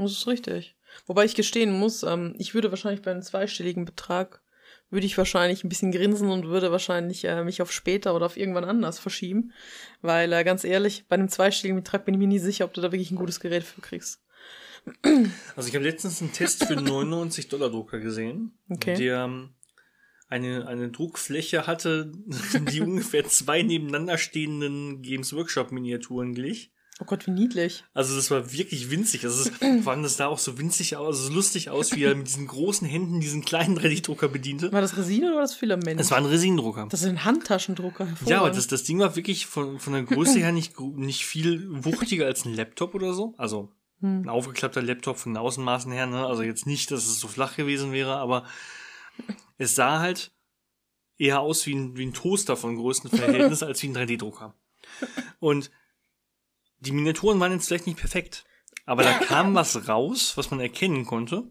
Das 0.00 0.12
ist 0.12 0.28
richtig. 0.28 0.76
Wobei 1.06 1.24
ich 1.24 1.34
gestehen 1.34 1.76
muss, 1.76 2.04
ähm, 2.04 2.36
ich 2.38 2.54
würde 2.54 2.70
wahrscheinlich 2.70 3.02
bei 3.02 3.10
einem 3.10 3.22
zweistelligen 3.22 3.84
Betrag, 3.84 4.42
würde 4.90 5.06
ich 5.06 5.18
wahrscheinlich 5.18 5.64
ein 5.64 5.68
bisschen 5.68 5.90
grinsen 5.90 6.30
und 6.30 6.46
würde 6.46 6.70
wahrscheinlich 6.70 7.24
äh, 7.24 7.42
mich 7.42 7.60
auf 7.62 7.72
später 7.72 8.14
oder 8.14 8.26
auf 8.26 8.36
irgendwann 8.36 8.64
anders 8.64 9.00
verschieben. 9.00 9.50
Weil, 10.00 10.32
äh, 10.32 10.44
ganz 10.44 10.62
ehrlich, 10.62 11.06
bei 11.08 11.14
einem 11.14 11.28
zweistelligen 11.28 11.82
Betrag 11.82 12.04
bin 12.04 12.14
ich 12.14 12.18
mir 12.20 12.28
nie 12.28 12.38
sicher, 12.38 12.64
ob 12.64 12.74
du 12.74 12.80
da 12.80 12.92
wirklich 12.92 13.10
ein 13.10 13.16
gutes 13.16 13.40
Gerät 13.40 13.64
für 13.64 13.80
kriegst. 13.80 14.22
Also 15.56 15.68
ich 15.68 15.74
habe 15.74 15.84
letztens 15.84 16.22
einen 16.22 16.32
Test 16.32 16.64
für 16.64 16.76
einen 16.76 16.86
99 16.86 17.48
Dollar 17.48 17.68
Drucker 17.68 17.98
gesehen, 17.98 18.56
Okay. 18.70 18.94
der 18.94 19.24
ähm, 19.24 19.50
eine, 20.28 20.68
eine 20.68 20.90
Druckfläche 20.90 21.66
hatte, 21.66 22.12
die 22.72 22.80
ungefähr 22.82 23.24
zwei 23.24 23.62
nebeneinander 23.62 24.16
stehenden 24.16 25.02
Games 25.02 25.32
Workshop 25.32 25.72
Miniaturen 25.72 26.34
glich. 26.34 26.72
Oh 27.00 27.04
Gott, 27.04 27.26
wie 27.26 27.30
niedlich. 27.30 27.84
Also 27.94 28.16
das 28.16 28.30
war 28.30 28.52
wirklich 28.52 28.90
winzig. 28.90 29.24
Also 29.24 29.42
es, 29.48 29.56
vor 29.84 29.92
allem 29.92 30.02
das 30.02 30.16
sah 30.16 30.26
auch 30.26 30.38
so 30.38 30.58
winzig 30.58 30.96
aus, 30.96 31.18
so 31.18 31.32
lustig 31.32 31.70
aus, 31.70 31.94
wie 31.94 32.02
er 32.04 32.14
mit 32.14 32.26
diesen 32.26 32.46
großen 32.46 32.86
Händen 32.86 33.20
diesen 33.20 33.44
kleinen 33.44 33.78
3D-Drucker 33.78 34.28
bediente. 34.28 34.72
War 34.72 34.80
das 34.80 34.96
Resin 34.96 35.24
oder 35.24 35.34
war 35.34 35.42
das 35.42 35.54
Filament? 35.54 36.00
Es 36.00 36.10
war 36.10 36.18
ein 36.18 36.26
Resinendrucker. 36.26 36.86
das 36.90 37.02
ist 37.02 37.08
ein 37.08 37.24
Handtaschendrucker. 37.24 38.08
Ja, 38.26 38.40
aber 38.40 38.50
das, 38.50 38.66
das 38.66 38.82
Ding 38.84 38.98
war 38.98 39.14
wirklich 39.16 39.46
von, 39.46 39.78
von 39.78 39.92
der 39.92 40.02
Größe 40.02 40.38
her 40.38 40.52
nicht, 40.52 40.78
nicht 40.80 41.24
viel 41.24 41.66
wuchtiger 41.84 42.26
als 42.26 42.44
ein 42.44 42.54
Laptop 42.54 42.94
oder 42.94 43.12
so. 43.14 43.34
Also 43.38 43.70
Hm. 44.00 44.22
ein 44.22 44.28
aufgeklappter 44.28 44.80
Laptop 44.80 45.18
von 45.18 45.32
den 45.32 45.38
Außenmaßen 45.38 45.90
her, 45.90 46.06
ne? 46.06 46.24
Also 46.24 46.42
jetzt 46.44 46.66
nicht, 46.66 46.90
dass 46.92 47.06
es 47.06 47.18
so 47.18 47.26
flach 47.26 47.56
gewesen 47.56 47.90
wäre, 47.90 48.16
aber 48.16 48.44
es 49.56 49.74
sah 49.74 49.98
halt 49.98 50.30
eher 51.16 51.40
aus 51.40 51.66
wie 51.66 51.74
ein, 51.74 51.96
wie 51.96 52.06
ein 52.06 52.12
Toaster 52.12 52.56
von 52.56 52.76
größten 52.76 53.10
Verhältnis 53.10 53.62
als 53.64 53.82
wie 53.82 53.88
ein 53.88 53.96
3D-Drucker. 53.96 54.54
Und 55.40 55.72
die 56.80 56.92
Miniaturen 56.92 57.38
waren 57.40 57.52
jetzt 57.52 57.68
vielleicht 57.68 57.86
nicht 57.86 57.98
perfekt, 57.98 58.44
aber 58.86 59.02
da 59.02 59.12
kam 59.18 59.54
was 59.54 59.88
raus, 59.88 60.36
was 60.36 60.50
man 60.50 60.60
erkennen 60.60 61.04
konnte. 61.06 61.50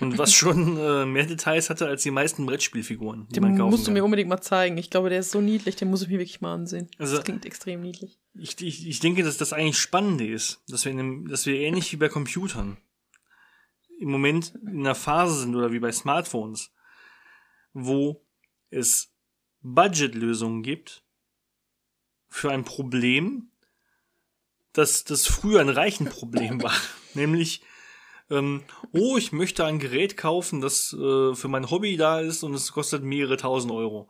Und 0.00 0.16
was 0.16 0.32
schon 0.34 0.78
äh, 0.78 1.04
mehr 1.04 1.26
Details 1.26 1.68
hatte 1.68 1.86
als 1.86 2.02
die 2.02 2.10
meisten 2.10 2.46
Brettspielfiguren, 2.46 3.28
die 3.28 3.40
man 3.40 3.52
Den 3.52 3.58
kaufen 3.58 3.70
musst 3.72 3.82
du 3.82 3.88
kann. 3.88 3.92
mir 3.94 4.04
unbedingt 4.04 4.30
mal 4.30 4.40
zeigen. 4.40 4.78
Ich 4.78 4.88
glaube, 4.88 5.10
der 5.10 5.18
ist 5.20 5.30
so 5.32 5.42
niedlich, 5.42 5.76
den 5.76 5.90
muss 5.90 6.00
ich 6.00 6.08
mir 6.08 6.18
wirklich 6.18 6.40
mal 6.40 6.54
ansehen. 6.54 6.88
Also- 6.98 7.16
das 7.16 7.24
klingt 7.24 7.44
extrem 7.44 7.82
niedlich. 7.82 8.18
Ich, 8.34 8.58
ich, 8.62 8.86
ich 8.88 9.00
denke, 9.00 9.22
dass 9.22 9.36
das 9.36 9.52
eigentlich 9.52 9.76
Spannende 9.78 10.26
ist, 10.26 10.62
dass 10.66 10.86
wir, 10.86 10.92
in 10.92 10.98
einem, 10.98 11.28
dass 11.28 11.44
wir 11.44 11.56
ähnlich 11.56 11.92
wie 11.92 11.96
bei 11.98 12.08
Computern 12.08 12.78
im 14.00 14.10
Moment 14.10 14.54
in 14.62 14.80
einer 14.80 14.94
Phase 14.94 15.38
sind 15.40 15.54
oder 15.54 15.72
wie 15.72 15.78
bei 15.78 15.92
Smartphones, 15.92 16.72
wo 17.74 18.24
es 18.70 19.12
Budgetlösungen 19.60 20.62
gibt 20.62 21.04
für 22.28 22.50
ein 22.50 22.64
Problem, 22.64 23.50
das, 24.72 25.04
das 25.04 25.26
früher 25.26 25.60
ein 25.60 25.68
reichen 25.68 26.06
Problem 26.06 26.62
war. 26.62 26.74
Nämlich, 27.14 27.62
ähm, 28.30 28.62
oh, 28.92 29.16
ich 29.16 29.32
möchte 29.32 29.64
ein 29.64 29.78
Gerät 29.78 30.16
kaufen, 30.16 30.60
das 30.60 30.92
äh, 30.92 31.34
für 31.34 31.48
mein 31.48 31.70
Hobby 31.70 31.96
da 31.96 32.20
ist 32.20 32.42
und 32.42 32.54
es 32.54 32.72
kostet 32.72 33.02
mehrere 33.02 33.36
tausend 33.36 33.72
Euro. 33.72 34.08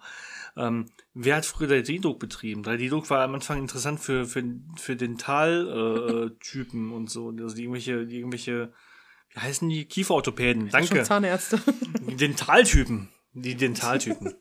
Ähm, 0.56 0.90
wer 1.14 1.36
hat 1.36 1.46
früher 1.46 1.68
3D-Druck 1.68 2.18
betrieben? 2.18 2.62
3D-Druck 2.62 3.08
war 3.10 3.22
am 3.22 3.34
Anfang 3.34 3.58
interessant 3.58 4.00
für, 4.00 4.26
für, 4.26 4.44
für 4.76 4.96
Dental-Typen 4.96 6.90
äh, 6.90 6.94
und 6.94 7.10
so. 7.10 7.30
Also 7.30 7.56
die 7.56 7.62
irgendwelche, 7.62 8.06
die 8.06 8.18
irgendwelche, 8.18 8.72
wie 9.30 9.40
heißen 9.40 9.68
die? 9.68 9.86
Kieferorthopäden. 9.86 10.70
Schon 10.70 10.70
Danke. 10.70 11.02
Zahnärzte. 11.04 11.58
Die 12.06 12.16
Dentaltypen. 12.16 13.08
Die 13.32 13.54
Dentaltypen. 13.54 14.34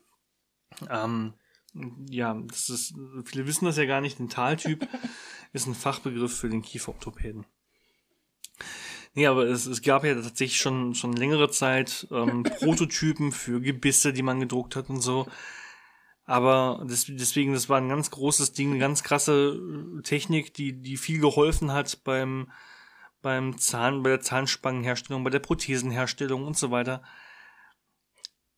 ähm, 0.90 1.32
ja, 2.10 2.34
das 2.34 2.68
ist, 2.68 2.94
viele 3.24 3.46
wissen 3.46 3.64
das 3.64 3.76
ja 3.76 3.86
gar 3.86 4.00
nicht. 4.00 4.18
Dentaltyp 4.18 4.86
ist 5.52 5.66
ein 5.66 5.74
Fachbegriff 5.74 6.36
für 6.36 6.48
den 6.48 6.62
Kieferorthopäden. 6.62 7.46
Nee, 9.14 9.26
aber 9.26 9.44
es, 9.44 9.66
es 9.66 9.82
gab 9.82 10.04
ja 10.04 10.14
tatsächlich 10.14 10.58
schon, 10.58 10.94
schon 10.94 11.14
längere 11.14 11.50
Zeit 11.50 12.06
ähm, 12.10 12.42
Prototypen 12.60 13.32
für 13.32 13.60
Gebisse, 13.60 14.12
die 14.12 14.22
man 14.22 14.40
gedruckt 14.40 14.76
hat 14.76 14.88
und 14.88 15.00
so. 15.00 15.26
Aber 16.24 16.84
das, 16.88 17.06
deswegen, 17.08 17.52
das 17.52 17.68
war 17.68 17.78
ein 17.78 17.88
ganz 17.88 18.10
großes 18.10 18.52
Ding, 18.52 18.70
eine 18.70 18.78
ganz 18.78 19.02
krasse 19.02 19.60
äh, 19.98 20.02
Technik, 20.02 20.54
die, 20.54 20.80
die 20.80 20.96
viel 20.96 21.20
geholfen 21.20 21.72
hat 21.72 22.04
beim, 22.04 22.50
beim 23.20 23.58
Zahn, 23.58 24.02
bei 24.02 24.10
der 24.10 24.20
Zahnspangenherstellung, 24.20 25.24
bei 25.24 25.30
der 25.30 25.40
Prothesenherstellung 25.40 26.46
und 26.46 26.56
so 26.56 26.70
weiter. 26.70 27.02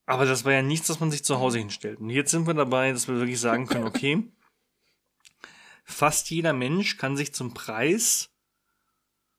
Aber 0.07 0.27
das 0.27 0.45
war 0.45 0.53
ja 0.53 0.63
nichts, 0.63 0.89
das 0.89 1.01
man 1.01 1.11
sich 1.11 1.25
zu 1.25 1.39
Hause 1.39 1.59
hinstellt. 1.59 1.99
Und 2.01 2.11
jetzt 2.11 2.31
sind 2.31 2.47
wir 2.47 2.55
dabei, 2.55 2.93
dass 2.93 3.09
wir 3.09 3.17
wirklich 3.17 3.41
sagen 3.41 3.67
können, 3.67 3.87
okay, 3.87 4.31
fast 5.85 6.31
jeder 6.31 6.53
Mensch 6.53 6.97
kann 6.97 7.17
sich 7.17 7.33
zum 7.33 7.55
Preis, 7.55 8.31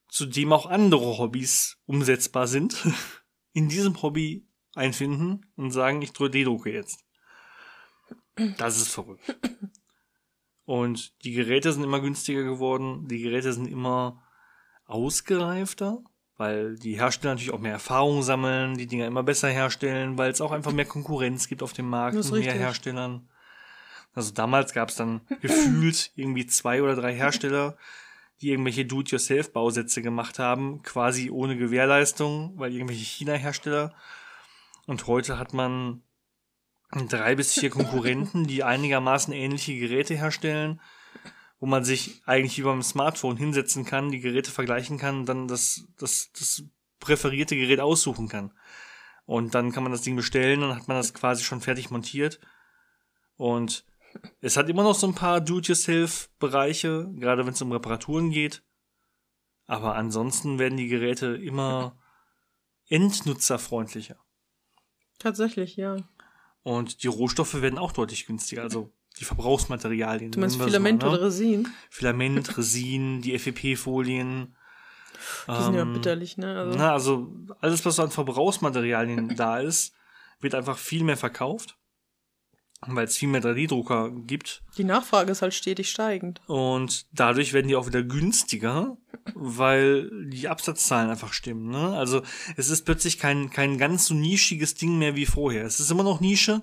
zu 0.07 0.25
dem 0.25 0.53
auch 0.53 0.65
andere 0.65 1.17
Hobbys 1.17 1.77
umsetzbar 1.85 2.47
sind, 2.47 2.87
in 3.53 3.69
diesem 3.69 4.01
Hobby 4.01 4.47
einfinden 4.73 5.45
und 5.55 5.71
sagen, 5.71 6.01
ich 6.01 6.11
3D-drucke 6.11 6.71
jetzt. 6.71 7.05
Das 8.57 8.77
ist 8.77 8.89
verrückt. 8.89 9.37
Und 10.65 11.23
die 11.23 11.31
Geräte 11.31 11.71
sind 11.71 11.83
immer 11.83 12.01
günstiger 12.01 12.43
geworden, 12.43 13.07
die 13.07 13.19
Geräte 13.19 13.53
sind 13.53 13.67
immer 13.67 14.23
ausgereifter, 14.85 16.03
weil 16.37 16.75
die 16.77 16.99
Hersteller 16.99 17.33
natürlich 17.33 17.53
auch 17.53 17.59
mehr 17.59 17.71
Erfahrung 17.71 18.21
sammeln, 18.21 18.77
die 18.77 18.87
Dinger 18.87 19.07
immer 19.07 19.23
besser 19.23 19.49
herstellen, 19.49 20.17
weil 20.17 20.31
es 20.31 20.41
auch 20.41 20.51
einfach 20.51 20.73
mehr 20.73 20.85
Konkurrenz 20.85 21.47
gibt 21.47 21.63
auf 21.63 21.73
dem 21.73 21.89
Markt 21.89 22.17
und 22.17 22.31
mehr. 22.31 22.53
Herstellern. 22.53 23.27
Also 24.13 24.31
damals 24.31 24.73
gab 24.73 24.89
es 24.89 24.95
dann 24.95 25.21
gefühlt 25.41 26.11
irgendwie 26.15 26.45
zwei 26.45 26.81
oder 26.81 26.95
drei 26.95 27.13
Hersteller, 27.13 27.77
die 28.41 28.49
irgendwelche 28.51 28.85
Do-it-yourself-Bausätze 28.85 30.01
gemacht 30.01 30.39
haben, 30.39 30.81
quasi 30.83 31.29
ohne 31.29 31.57
Gewährleistung, 31.57 32.53
weil 32.57 32.73
irgendwelche 32.73 33.03
China-Hersteller. 33.03 33.93
Und 34.87 35.07
heute 35.07 35.39
hat 35.39 35.53
man 35.53 36.01
drei 37.09 37.35
bis 37.35 37.53
vier 37.53 37.69
Konkurrenten, 37.69 38.45
die 38.45 38.63
einigermaßen 38.63 39.33
ähnliche 39.33 39.77
Geräte 39.77 40.15
herstellen, 40.15 40.81
wo 41.59 41.65
man 41.65 41.83
sich 41.83 42.21
eigentlich 42.25 42.57
wie 42.57 42.63
beim 42.63 42.83
Smartphone 42.83 43.37
hinsetzen 43.37 43.85
kann, 43.85 44.11
die 44.11 44.19
Geräte 44.19 44.51
vergleichen 44.51 44.97
kann, 44.97 45.25
dann 45.25 45.47
das, 45.47 45.87
das, 45.97 46.31
das 46.33 46.63
präferierte 46.99 47.55
Gerät 47.55 47.79
aussuchen 47.79 48.27
kann. 48.27 48.51
Und 49.25 49.55
dann 49.55 49.71
kann 49.71 49.83
man 49.83 49.91
das 49.91 50.01
Ding 50.01 50.15
bestellen 50.15 50.63
und 50.63 50.75
hat 50.75 50.87
man 50.87 50.97
das 50.97 51.13
quasi 51.13 51.43
schon 51.43 51.61
fertig 51.61 51.89
montiert. 51.89 52.39
Und 53.37 53.85
es 54.41 54.57
hat 54.57 54.69
immer 54.69 54.83
noch 54.83 54.95
so 54.95 55.07
ein 55.07 55.15
paar 55.15 55.41
Do-it-yourself-Bereiche, 55.41 57.11
gerade 57.15 57.45
wenn 57.45 57.53
es 57.53 57.61
um 57.61 57.71
Reparaturen 57.71 58.29
geht. 58.29 58.63
Aber 59.65 59.95
ansonsten 59.95 60.59
werden 60.59 60.77
die 60.77 60.87
Geräte 60.87 61.35
immer 61.35 61.97
endnutzerfreundlicher. 62.87 64.17
Tatsächlich, 65.17 65.75
ja. 65.75 65.97
Und 66.61 67.03
die 67.03 67.07
Rohstoffe 67.07 67.61
werden 67.61 67.79
auch 67.79 67.91
deutlich 67.91 68.25
günstiger. 68.27 68.61
Also 68.61 68.91
die 69.19 69.25
Verbrauchsmaterialien. 69.25 70.31
Du 70.31 70.39
meinst 70.39 70.61
Filament 70.61 71.01
mal, 71.01 71.09
ne? 71.09 71.17
oder 71.17 71.27
Resin? 71.27 71.67
Filament, 71.89 72.57
Resin, 72.57 73.21
die 73.21 73.37
FEP-Folien. 73.37 74.55
Die 75.47 75.63
sind 75.63 75.73
ja 75.75 75.81
Ähm, 75.83 75.93
bitterlich, 75.93 76.37
ne? 76.37 76.55
Also, 76.57 76.77
Na, 76.77 76.93
also 76.93 77.27
alles, 77.61 77.85
was 77.85 77.95
so 77.95 78.03
an 78.03 78.11
Verbrauchsmaterialien 78.11 79.35
da 79.37 79.59
ist, 79.59 79.93
wird 80.41 80.53
einfach 80.53 80.77
viel 80.77 81.03
mehr 81.03 81.17
verkauft, 81.17 81.77
weil 82.85 83.05
es 83.05 83.15
viel 83.17 83.29
mehr 83.29 83.41
3D-Drucker 83.41 84.11
gibt. 84.11 84.61
die 84.77 84.83
Nachfrage 84.83 85.31
ist 85.31 85.41
halt 85.41 85.53
stetig 85.53 85.89
steigend. 85.89 86.41
Und 86.47 87.07
dadurch 87.13 87.53
werden 87.53 87.67
die 87.69 87.75
auch 87.77 87.87
wieder 87.87 88.03
günstiger, 88.03 88.97
weil 89.33 90.11
die 90.29 90.49
Absatzzahlen 90.49 91.09
einfach 91.09 91.31
stimmen. 91.33 91.69
Ne? 91.69 91.97
Also 91.97 92.21
es 92.57 92.69
ist 92.69 92.83
plötzlich 92.83 93.17
kein, 93.17 93.49
kein 93.49 93.77
ganz 93.77 94.07
so 94.07 94.13
nischiges 94.13 94.75
Ding 94.75 94.99
mehr 94.99 95.15
wie 95.15 95.25
vorher. 95.25 95.63
Es 95.65 95.79
ist 95.79 95.89
immer 95.89 96.03
noch 96.03 96.19
Nische, 96.19 96.61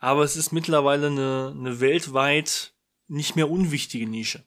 aber 0.00 0.24
es 0.24 0.36
ist 0.36 0.52
mittlerweile 0.52 1.06
eine, 1.06 1.54
eine 1.56 1.80
weltweit 1.80 2.74
nicht 3.06 3.36
mehr 3.36 3.50
unwichtige 3.50 4.08
Nische. 4.08 4.44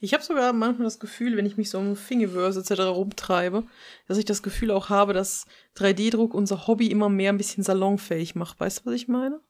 Ich 0.00 0.12
habe 0.12 0.22
sogar 0.22 0.52
manchmal 0.52 0.84
das 0.84 1.00
Gefühl, 1.00 1.36
wenn 1.36 1.46
ich 1.46 1.56
mich 1.56 1.70
so 1.70 1.78
um 1.78 1.96
Thingiverse 1.96 2.60
etc. 2.60 2.82
rumtreibe, 2.82 3.64
dass 4.08 4.18
ich 4.18 4.24
das 4.26 4.42
Gefühl 4.42 4.70
auch 4.70 4.90
habe, 4.90 5.14
dass 5.14 5.46
3D-Druck 5.76 6.34
unser 6.34 6.66
Hobby 6.66 6.88
immer 6.88 7.08
mehr 7.08 7.32
ein 7.32 7.38
bisschen 7.38 7.64
salonfähig 7.64 8.34
macht. 8.34 8.60
Weißt 8.60 8.80
du, 8.80 8.86
was 8.86 8.94
ich 8.94 9.08
meine? 9.08 9.40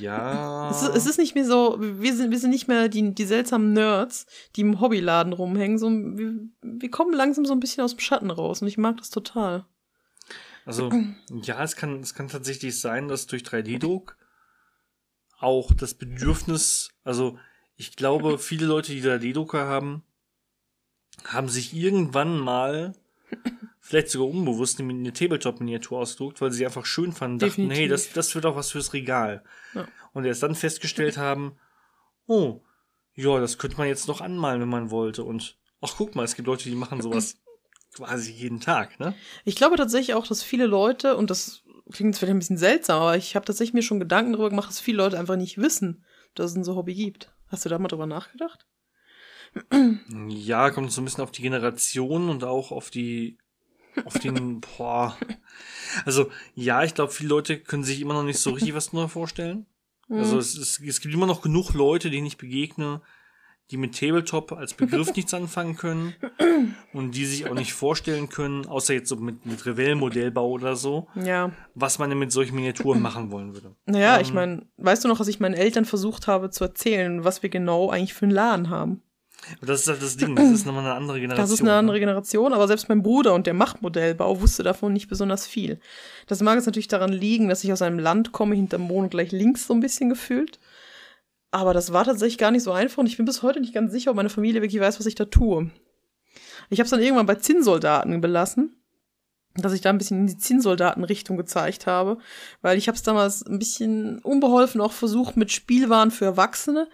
Ja. 0.00 0.70
Es, 0.70 0.82
ist, 0.82 0.96
es 0.96 1.06
ist 1.06 1.18
nicht 1.18 1.34
mehr 1.34 1.44
so, 1.44 1.78
wir 1.80 2.14
sind, 2.14 2.30
wir 2.30 2.38
sind 2.38 2.50
nicht 2.50 2.68
mehr 2.68 2.88
die, 2.88 3.14
die 3.14 3.24
seltsamen 3.24 3.72
Nerds, 3.72 4.26
die 4.56 4.62
im 4.62 4.80
Hobbyladen 4.80 5.32
rumhängen. 5.32 5.78
So, 5.78 5.88
wir, 5.90 6.34
wir 6.62 6.90
kommen 6.90 7.14
langsam 7.14 7.44
so 7.44 7.52
ein 7.52 7.60
bisschen 7.60 7.84
aus 7.84 7.94
dem 7.94 8.00
Schatten 8.00 8.30
raus 8.30 8.60
und 8.60 8.68
ich 8.68 8.78
mag 8.78 8.96
das 8.96 9.10
total. 9.10 9.66
Also, 10.64 10.90
ja, 11.42 11.62
es 11.62 11.76
kann, 11.76 12.00
es 12.00 12.14
kann 12.14 12.28
tatsächlich 12.28 12.80
sein, 12.80 13.08
dass 13.08 13.26
durch 13.26 13.42
3D-Druck 13.42 14.16
auch 15.38 15.72
das 15.74 15.94
Bedürfnis, 15.94 16.90
also 17.04 17.38
ich 17.76 17.96
glaube, 17.96 18.38
viele 18.38 18.66
Leute, 18.66 18.92
die 18.92 19.02
3D-Drucker 19.02 19.66
haben, 19.66 20.04
haben 21.24 21.48
sich 21.48 21.74
irgendwann 21.74 22.38
mal, 22.38 22.94
vielleicht 23.80 24.10
sogar 24.10 24.28
unbewusst, 24.28 24.78
eine 24.80 25.12
Tabletop-Miniatur 25.12 25.98
ausgedruckt, 25.98 26.40
weil 26.40 26.52
sie 26.52 26.58
sie 26.58 26.66
einfach 26.66 26.86
schön 26.86 27.12
fanden, 27.12 27.40
dachten, 27.40 27.62
Definitiv. 27.62 27.78
hey, 27.78 27.88
das, 27.88 28.12
das 28.12 28.34
wird 28.34 28.46
auch 28.46 28.56
was 28.56 28.70
fürs 28.70 28.92
Regal. 28.92 29.42
Ja. 29.74 29.86
Und 30.12 30.24
erst 30.24 30.42
dann 30.42 30.54
festgestellt 30.54 31.16
haben, 31.16 31.56
oh, 32.26 32.62
ja, 33.14 33.40
das 33.40 33.58
könnte 33.58 33.78
man 33.78 33.88
jetzt 33.88 34.08
noch 34.08 34.20
anmalen, 34.20 34.60
wenn 34.60 34.68
man 34.68 34.90
wollte. 34.90 35.24
Und 35.24 35.58
ach, 35.80 35.94
guck 35.96 36.14
mal, 36.14 36.24
es 36.24 36.36
gibt 36.36 36.46
Leute, 36.46 36.68
die 36.68 36.76
machen 36.76 37.02
sowas 37.02 37.36
quasi 37.94 38.32
jeden 38.32 38.60
Tag, 38.60 38.98
ne? 39.00 39.14
Ich 39.44 39.56
glaube 39.56 39.76
tatsächlich 39.76 40.14
auch, 40.14 40.26
dass 40.26 40.42
viele 40.42 40.66
Leute, 40.66 41.16
und 41.16 41.30
das 41.30 41.62
klingt 41.90 42.12
jetzt 42.14 42.18
vielleicht 42.18 42.34
ein 42.34 42.38
bisschen 42.38 42.58
seltsam, 42.58 43.02
aber 43.02 43.16
ich 43.16 43.36
habe 43.36 43.44
tatsächlich 43.44 43.74
mir 43.74 43.82
schon 43.82 44.00
Gedanken 44.00 44.32
darüber 44.32 44.50
gemacht, 44.50 44.68
dass 44.68 44.80
viele 44.80 44.98
Leute 44.98 45.18
einfach 45.18 45.36
nicht 45.36 45.58
wissen, 45.58 46.04
dass 46.34 46.50
es 46.50 46.56
ein 46.56 46.64
so 46.64 46.76
Hobby 46.76 46.94
gibt. 46.94 47.32
Hast 47.48 47.64
du 47.64 47.68
da 47.68 47.78
mal 47.78 47.88
drüber 47.88 48.06
nachgedacht? 48.06 48.66
Ja, 50.28 50.70
kommt 50.70 50.90
so 50.92 51.02
ein 51.02 51.04
bisschen 51.04 51.22
auf 51.22 51.32
die 51.32 51.42
Generation 51.42 52.30
und 52.30 52.44
auch 52.44 52.72
auf 52.72 52.90
die, 52.90 53.36
auf 54.04 54.18
den, 54.18 54.60
boah. 54.78 55.16
Also, 56.06 56.30
ja, 56.54 56.82
ich 56.84 56.94
glaube, 56.94 57.12
viele 57.12 57.28
Leute 57.28 57.58
können 57.58 57.84
sich 57.84 58.00
immer 58.00 58.14
noch 58.14 58.24
nicht 58.24 58.38
so 58.38 58.50
richtig 58.50 58.74
was 58.74 58.88
drunter 58.88 59.10
vorstellen. 59.10 59.66
Also, 60.08 60.38
es, 60.38 60.56
es, 60.56 60.80
es 60.80 61.00
gibt 61.00 61.14
immer 61.14 61.26
noch 61.26 61.42
genug 61.42 61.72
Leute, 61.74 62.10
denen 62.10 62.26
ich 62.26 62.36
begegne, 62.36 63.02
die 63.72 63.78
mit 63.78 63.98
Tabletop 63.98 64.52
als 64.52 64.74
Begriff 64.74 65.12
nichts 65.16 65.32
anfangen 65.34 65.76
können 65.76 66.14
und 66.92 67.12
die 67.16 67.24
sich 67.24 67.48
auch 67.48 67.54
nicht 67.54 67.72
vorstellen 67.72 68.28
können, 68.28 68.66
außer 68.66 68.92
jetzt 68.94 69.08
so 69.08 69.16
mit, 69.16 69.44
mit 69.46 69.64
Revell-Modellbau 69.66 70.48
oder 70.48 70.76
so, 70.76 71.08
Ja. 71.14 71.50
was 71.74 71.98
man 71.98 72.10
denn 72.10 72.18
mit 72.18 72.30
solchen 72.30 72.54
Miniaturen 72.54 73.00
machen 73.00 73.30
wollen 73.30 73.54
würde. 73.54 73.74
Naja, 73.86 74.16
Ähm. 74.16 74.22
ich 74.22 74.32
meine, 74.32 74.66
weißt 74.76 75.02
du 75.04 75.08
noch, 75.08 75.18
dass 75.18 75.28
ich 75.28 75.40
meinen 75.40 75.54
Eltern 75.54 75.86
versucht 75.86 76.26
habe 76.28 76.50
zu 76.50 76.62
erzählen, 76.64 77.24
was 77.24 77.42
wir 77.42 77.48
genau 77.50 77.90
eigentlich 77.90 78.14
für 78.14 78.26
einen 78.26 78.34
Laden 78.34 78.68
haben? 78.70 79.02
Das 79.60 79.80
ist 79.80 79.88
halt 79.88 80.00
das 80.02 80.16
Ding, 80.16 80.36
das 80.36 80.50
ist 80.50 80.66
nochmal 80.66 80.84
eine 80.84 80.94
andere 80.94 81.18
Generation. 81.18 81.42
Das 81.42 81.50
ist 81.50 81.62
eine 81.62 81.72
andere 81.72 81.96
ne? 81.96 82.00
Generation, 82.00 82.52
aber 82.52 82.68
selbst 82.68 82.88
mein 82.88 83.02
Bruder 83.02 83.34
und 83.34 83.46
der 83.48 83.54
macht 83.54 83.82
Modellbau 83.82 84.40
wusste 84.40 84.62
davon 84.62 84.92
nicht 84.92 85.08
besonders 85.08 85.48
viel. 85.48 85.80
Das 86.28 86.40
mag 86.42 86.54
jetzt 86.56 86.66
natürlich 86.66 86.86
daran 86.86 87.12
liegen, 87.12 87.48
dass 87.48 87.64
ich 87.64 87.72
aus 87.72 87.82
einem 87.82 87.98
Land 87.98 88.30
komme, 88.30 88.54
hinterm 88.54 88.82
Mond 88.82 89.10
gleich 89.10 89.32
links 89.32 89.66
so 89.66 89.74
ein 89.74 89.80
bisschen 89.80 90.10
gefühlt. 90.10 90.60
Aber 91.52 91.74
das 91.74 91.92
war 91.92 92.04
tatsächlich 92.04 92.38
gar 92.38 92.50
nicht 92.50 92.62
so 92.62 92.72
einfach 92.72 92.98
und 92.98 93.06
ich 93.06 93.18
bin 93.18 93.26
bis 93.26 93.42
heute 93.42 93.60
nicht 93.60 93.74
ganz 93.74 93.92
sicher, 93.92 94.10
ob 94.10 94.16
meine 94.16 94.30
Familie 94.30 94.62
wirklich 94.62 94.80
weiß, 94.80 94.98
was 94.98 95.06
ich 95.06 95.14
da 95.14 95.26
tue. 95.26 95.70
Ich 96.70 96.78
habe 96.78 96.84
es 96.84 96.90
dann 96.90 97.00
irgendwann 97.00 97.26
bei 97.26 97.34
Zinnsoldaten 97.34 98.22
belassen, 98.22 98.82
dass 99.54 99.74
ich 99.74 99.82
da 99.82 99.90
ein 99.90 99.98
bisschen 99.98 100.20
in 100.20 100.26
die 100.26 100.38
Zinnsoldatenrichtung 100.38 101.36
gezeigt 101.36 101.86
habe, 101.86 102.16
weil 102.62 102.78
ich 102.78 102.88
habe 102.88 102.96
es 102.96 103.02
damals 103.02 103.44
ein 103.44 103.58
bisschen 103.58 104.18
unbeholfen 104.20 104.80
auch 104.80 104.92
versucht 104.92 105.36
mit 105.36 105.52
Spielwaren 105.52 106.10
für 106.10 106.24
Erwachsene. 106.24 106.88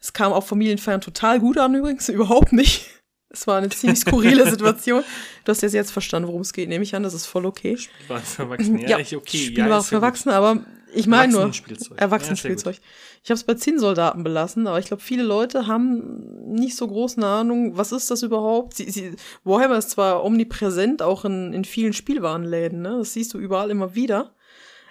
Es 0.00 0.12
kam 0.12 0.32
auf 0.32 0.48
Familienfeiern 0.48 1.00
total 1.00 1.38
gut 1.38 1.56
an 1.56 1.76
übrigens, 1.76 2.08
überhaupt 2.08 2.52
nicht. 2.52 2.90
Es 3.28 3.46
war 3.46 3.58
eine 3.58 3.68
ziemlich 3.68 4.00
skurrile 4.00 4.44
Situation. 4.50 5.04
Du 5.44 5.50
hast 5.50 5.62
jetzt 5.62 5.74
jetzt 5.74 5.92
verstanden, 5.92 6.26
worum 6.26 6.40
es 6.40 6.52
geht, 6.52 6.68
nehme 6.68 6.82
ich 6.82 6.96
an, 6.96 7.04
das 7.04 7.14
ist 7.14 7.26
voll 7.26 7.46
okay. 7.46 7.78
War 8.08 8.18
für 8.18 8.42
Erwachsene, 8.42 8.88
ja, 8.88 8.98
ich, 8.98 9.14
okay. 9.14 9.38
Spielware 9.38 9.70
ja, 9.70 9.82
für 9.82 9.94
ja. 9.94 10.00
Erwachsene, 10.00 10.34
aber 10.34 10.64
ich 10.94 11.06
meine 11.06 11.32
nur 11.32 11.42
Erwachsenenspielzeug. 11.42 12.00
Erwachsenenspielzeug. 12.00 12.80
ich 13.22 13.30
habe 13.30 13.36
es 13.36 13.44
bei 13.44 13.54
Zinnsoldaten 13.54 14.22
belassen, 14.24 14.66
aber 14.66 14.78
ich 14.78 14.86
glaube, 14.86 15.02
viele 15.02 15.22
Leute 15.22 15.66
haben 15.66 16.52
nicht 16.52 16.76
so 16.76 16.86
große 16.86 17.24
Ahnung, 17.24 17.76
was 17.76 17.92
ist 17.92 18.10
das 18.10 18.22
überhaupt? 18.22 18.74
Sie, 18.76 18.90
sie, 18.90 19.16
Warhammer 19.44 19.78
ist 19.78 19.90
zwar 19.90 20.24
omnipräsent, 20.24 21.02
auch 21.02 21.24
in, 21.24 21.52
in 21.52 21.64
vielen 21.64 21.92
Spielwarenläden, 21.92 22.82
ne? 22.82 22.96
Das 22.98 23.12
siehst 23.12 23.34
du 23.34 23.38
überall 23.38 23.70
immer 23.70 23.94
wieder. 23.94 24.34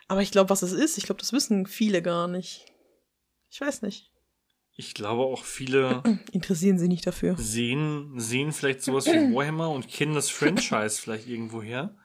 Aber 0.08 0.22
ich 0.22 0.32
glaube, 0.32 0.50
was 0.50 0.64
es 0.64 0.74
ist, 0.74 0.98
ich 0.98 1.06
glaube, 1.06 1.20
das 1.20 1.34
wissen 1.34 1.66
viele 1.66 2.02
gar 2.02 2.28
nicht. 2.28 2.66
Ich 3.52 3.62
weiß 3.62 3.82
nicht. 3.84 4.12
Ich 4.76 4.94
glaube 4.94 5.24
auch 5.24 5.44
viele 5.44 6.04
Interessieren 6.32 6.80
sie 6.80 6.88
nicht 6.88 7.06
dafür. 7.06 7.36
sehen, 7.38 8.14
sehen 8.18 8.54
vielleicht 8.54 8.82
sowas 8.82 9.08
wie 9.08 9.12
Warhammer 9.36 9.70
und 9.70 9.90
kennen 9.90 10.16
das 10.16 10.30
Franchise 10.30 11.02
vielleicht 11.02 11.28
irgendwoher, 11.28 11.98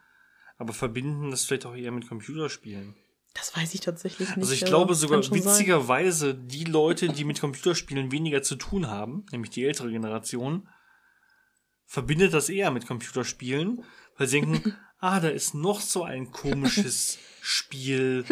aber 0.58 0.72
verbinden 0.72 1.30
das 1.30 1.44
vielleicht 1.44 1.66
auch 1.66 1.76
eher 1.76 1.92
mit 1.92 2.08
Computerspielen. 2.08 2.96
Das 3.34 3.56
weiß 3.56 3.74
ich 3.74 3.80
tatsächlich 3.80 4.28
nicht. 4.28 4.38
Also 4.38 4.52
ich 4.52 4.62
aber 4.62 4.70
glaube 4.70 4.94
sogar 4.94 5.22
schon 5.22 5.40
sein. 5.40 5.52
witzigerweise 5.52 6.34
die 6.34 6.64
Leute, 6.64 7.08
die 7.08 7.24
mit 7.24 7.40
Computerspielen 7.40 8.12
weniger 8.12 8.42
zu 8.42 8.54
tun 8.54 8.88
haben, 8.88 9.26
nämlich 9.32 9.50
die 9.50 9.64
ältere 9.64 9.90
Generation, 9.90 10.68
verbindet 11.84 12.32
das 12.32 12.48
eher 12.48 12.70
mit 12.70 12.86
Computerspielen, 12.86 13.84
weil 14.16 14.28
sie 14.28 14.40
denken, 14.40 14.76
ah, 15.00 15.18
da 15.20 15.28
ist 15.28 15.54
noch 15.54 15.80
so 15.80 16.04
ein 16.04 16.30
komisches 16.30 17.18
Spiel 17.42 18.24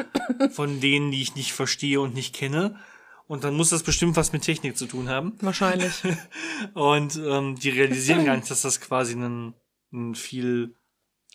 von 0.52 0.80
denen, 0.80 1.10
die 1.10 1.20
ich 1.20 1.34
nicht 1.34 1.52
verstehe 1.52 2.00
und 2.00 2.14
nicht 2.14 2.34
kenne. 2.34 2.78
Und 3.26 3.44
dann 3.44 3.54
muss 3.54 3.70
das 3.70 3.82
bestimmt 3.82 4.16
was 4.16 4.32
mit 4.32 4.42
Technik 4.42 4.76
zu 4.76 4.86
tun 4.86 5.08
haben. 5.08 5.34
Wahrscheinlich. 5.40 5.92
Und 6.74 7.16
ähm, 7.16 7.56
die 7.56 7.70
realisieren 7.70 8.26
gar 8.26 8.36
nicht, 8.36 8.50
dass 8.50 8.62
das 8.62 8.80
quasi 8.80 9.14
ein, 9.14 9.54
ein 9.92 10.14
viel 10.14 10.76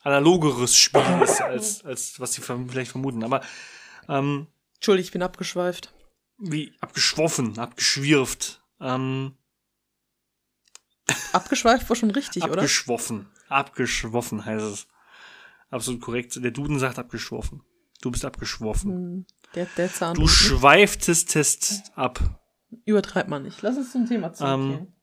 analogeres 0.07 0.75
Spiel 0.75 1.01
ist, 1.23 1.41
als, 1.41 1.83
als 1.85 2.19
was 2.19 2.33
sie 2.33 2.41
vielleicht 2.41 2.91
vermuten. 2.91 3.23
Aber 3.23 3.41
ähm, 4.09 4.47
Entschuldigung, 4.75 5.05
ich 5.05 5.11
bin 5.11 5.21
abgeschweift. 5.23 5.93
wie 6.37 6.73
abgeschwoffen, 6.81 7.57
abgeschwirft, 7.59 8.61
ähm, 8.79 9.33
Abgeschweift 11.31 11.87
war 11.89 11.95
schon 11.95 12.11
richtig, 12.11 12.43
oder? 12.43 12.53
abgeschwoffen, 12.55 13.27
abgeschwoffen 13.47 14.43
heißt 14.45 14.65
es. 14.65 14.87
Absolut 15.69 16.01
korrekt. 16.01 16.35
Der 16.43 16.51
Duden 16.51 16.79
sagt 16.79 16.99
abgeschwoffen. 16.99 17.61
Du 18.01 18.11
bist 18.11 18.25
abgeschwoffen. 18.25 18.91
Hm, 18.91 19.25
Der, 19.55 19.65
der 19.77 19.91
Zahn. 19.91 20.15
Du 20.15 20.27
schweiftest 20.27 21.29
Test 21.31 21.91
ab. 21.95 22.41
Übertreibt 22.85 23.29
man 23.29 23.43
nicht. 23.43 23.61
Lass 23.61 23.77
uns 23.77 23.91
zum 23.91 24.05
Thema 24.07 24.33
zurückkehren. 24.33 24.93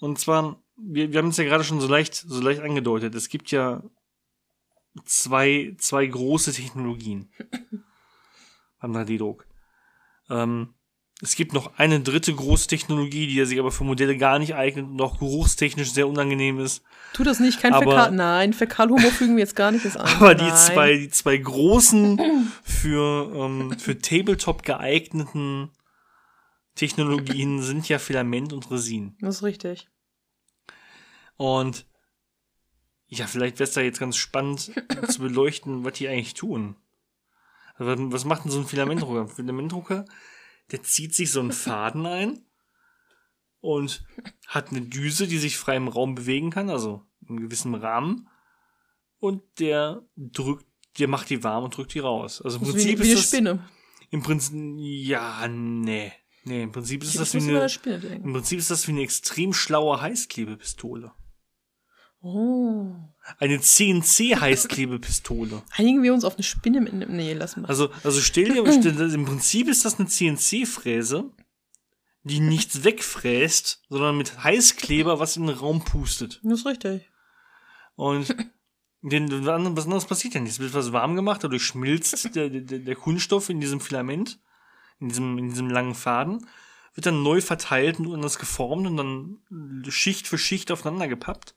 Und 0.00 0.18
zwar, 0.18 0.62
wir, 0.76 1.12
wir 1.12 1.18
haben 1.18 1.28
es 1.28 1.36
ja 1.36 1.44
gerade 1.44 1.64
schon 1.64 1.80
so 1.80 1.88
leicht, 1.88 2.14
so 2.14 2.40
leicht 2.40 2.60
angedeutet. 2.60 3.14
Es 3.16 3.28
gibt 3.28 3.50
ja 3.50 3.82
zwei, 5.04 5.74
zwei 5.78 6.06
große 6.06 6.52
Technologien 6.52 7.30
beim 8.80 8.92
3D-Druck. 8.96 9.46
Ähm, 10.30 10.74
es 11.20 11.34
gibt 11.34 11.52
noch 11.52 11.76
eine 11.78 11.98
dritte 12.00 12.32
große 12.32 12.68
Technologie, 12.68 13.26
die 13.26 13.44
sich 13.44 13.58
aber 13.58 13.72
für 13.72 13.82
Modelle 13.82 14.16
gar 14.16 14.38
nicht 14.38 14.54
eignet 14.54 14.86
und 14.86 15.00
auch 15.00 15.18
geruchstechnisch 15.18 15.90
sehr 15.92 16.06
unangenehm 16.06 16.60
ist. 16.60 16.84
Tu 17.12 17.24
das 17.24 17.40
nicht, 17.40 17.60
kein 17.60 17.72
aber- 17.72 17.90
Fäkal. 17.90 18.12
Nein, 18.12 18.52
Fäkalhumor 18.52 19.10
fügen 19.10 19.34
wir 19.34 19.40
jetzt 19.40 19.56
gar 19.56 19.72
nicht 19.72 19.84
an. 19.96 20.06
Aber 20.20 20.36
die 20.36 20.48
zwei, 20.54 20.96
die 20.96 21.10
zwei 21.10 21.36
großen 21.38 22.20
für, 22.62 23.32
ähm, 23.34 23.76
für 23.80 23.98
Tabletop 23.98 24.62
geeigneten 24.62 25.70
Technologien 26.76 27.62
sind 27.62 27.88
ja 27.88 27.98
Filament 27.98 28.52
und 28.52 28.70
Resin. 28.70 29.16
Das 29.20 29.36
ist 29.36 29.42
richtig. 29.42 29.88
Und 31.36 31.84
ja, 33.08 33.26
vielleicht 33.26 33.58
wäre 33.58 33.68
es 33.68 33.74
da 33.74 33.80
jetzt 33.80 34.00
ganz 34.00 34.16
spannend 34.16 34.70
zu 35.08 35.18
beleuchten, 35.20 35.84
was 35.84 35.94
die 35.94 36.08
eigentlich 36.08 36.34
tun. 36.34 36.76
Also, 37.74 38.12
was- 38.12 38.24
macht 38.24 38.44
denn 38.44 38.50
so 38.52 38.58
ein 38.60 38.66
Filamentdrucker? 38.66 39.22
Ein 39.22 39.28
Filamentdrucker, 39.28 40.04
der 40.70 40.82
zieht 40.82 41.14
sich 41.14 41.30
so 41.30 41.40
einen 41.40 41.52
Faden 41.52 42.06
ein 42.06 42.44
und 43.60 44.04
hat 44.46 44.70
eine 44.70 44.82
Düse, 44.82 45.26
die 45.26 45.38
sich 45.38 45.56
frei 45.56 45.76
im 45.76 45.88
Raum 45.88 46.14
bewegen 46.14 46.50
kann, 46.50 46.70
also 46.70 47.02
in 47.28 47.40
gewissem 47.40 47.74
Rahmen. 47.74 48.28
Und 49.18 49.42
der 49.58 50.02
drückt, 50.16 50.66
der 50.98 51.08
macht 51.08 51.28
die 51.30 51.42
warm 51.42 51.64
und 51.64 51.76
drückt 51.76 51.94
die 51.94 51.98
raus. 51.98 52.40
Also 52.42 52.58
im 52.58 52.64
Das 52.66 52.74
ist 52.74 52.84
wie, 52.86 52.94
Prinzip 52.94 52.98
wie 52.98 53.02
eine 53.04 53.12
ist 53.14 53.20
das, 53.22 53.28
Spinne. 53.30 53.68
im 54.10 54.22
Prinzip, 54.22 54.54
ja, 54.54 55.48
nee. 55.48 56.12
Nee, 56.44 56.62
im 56.62 56.72
Prinzip 56.72 57.02
ist 57.02 57.10
Ich 57.14 57.16
das 57.18 57.34
wie 57.34 57.38
eine, 57.38 57.68
Spinne 57.68 58.06
im 58.06 58.32
Prinzip 58.32 58.58
ist 58.58 58.70
das 58.70 58.86
wie 58.86 58.92
eine 58.92 59.02
extrem 59.02 59.52
schlaue 59.52 60.00
Heißklebepistole. 60.00 61.12
Oh. 62.20 62.94
Eine 63.38 63.60
CNC-Heißklebepistole. 63.60 65.62
Einigen 65.76 66.02
wir 66.02 66.12
uns 66.14 66.24
auf 66.24 66.34
eine 66.34 66.42
Spinne 66.42 66.80
mit. 66.80 67.08
Nee, 67.08 67.34
lass 67.34 67.56
mal. 67.56 67.66
Also, 67.68 67.90
also 68.02 68.20
stell 68.20 68.52
dir, 68.52 68.64
stell, 68.72 68.92
dir- 68.92 69.14
im 69.14 69.24
Prinzip 69.24 69.68
ist 69.68 69.84
das 69.84 69.98
eine 69.98 70.08
CNC-Fräse, 70.08 71.30
die 72.24 72.40
nichts 72.40 72.82
wegfräst, 72.84 73.82
sondern 73.88 74.16
mit 74.16 74.42
Heißkleber 74.42 75.20
was 75.20 75.36
in 75.36 75.46
den 75.46 75.56
Raum 75.56 75.84
pustet. 75.84 76.40
Das 76.42 76.60
ist 76.60 76.66
richtig. 76.66 77.08
Und 77.94 78.34
den, 79.02 79.30
was 79.46 79.84
anderes 79.84 80.06
passiert 80.06 80.34
ja 80.34 80.40
nicht. 80.40 80.52
Es 80.52 80.58
wird 80.58 80.74
was 80.74 80.92
warm 80.92 81.14
gemacht, 81.14 81.44
dadurch 81.44 81.62
schmilzt 81.62 82.34
der, 82.34 82.50
der, 82.50 82.78
der 82.80 82.96
Kunststoff 82.96 83.48
in 83.48 83.60
diesem 83.60 83.80
Filament, 83.80 84.40
in 84.98 85.08
diesem, 85.08 85.38
in 85.38 85.50
diesem 85.50 85.70
langen 85.70 85.94
Faden, 85.94 86.46
wird 86.94 87.06
dann 87.06 87.22
neu 87.22 87.40
verteilt 87.40 88.00
und 88.00 88.12
anders 88.12 88.38
geformt 88.38 88.88
und 88.88 88.96
dann 88.96 89.38
Schicht 89.88 90.26
für 90.26 90.38
Schicht 90.38 90.72
aufeinander 90.72 91.06
gepappt. 91.06 91.54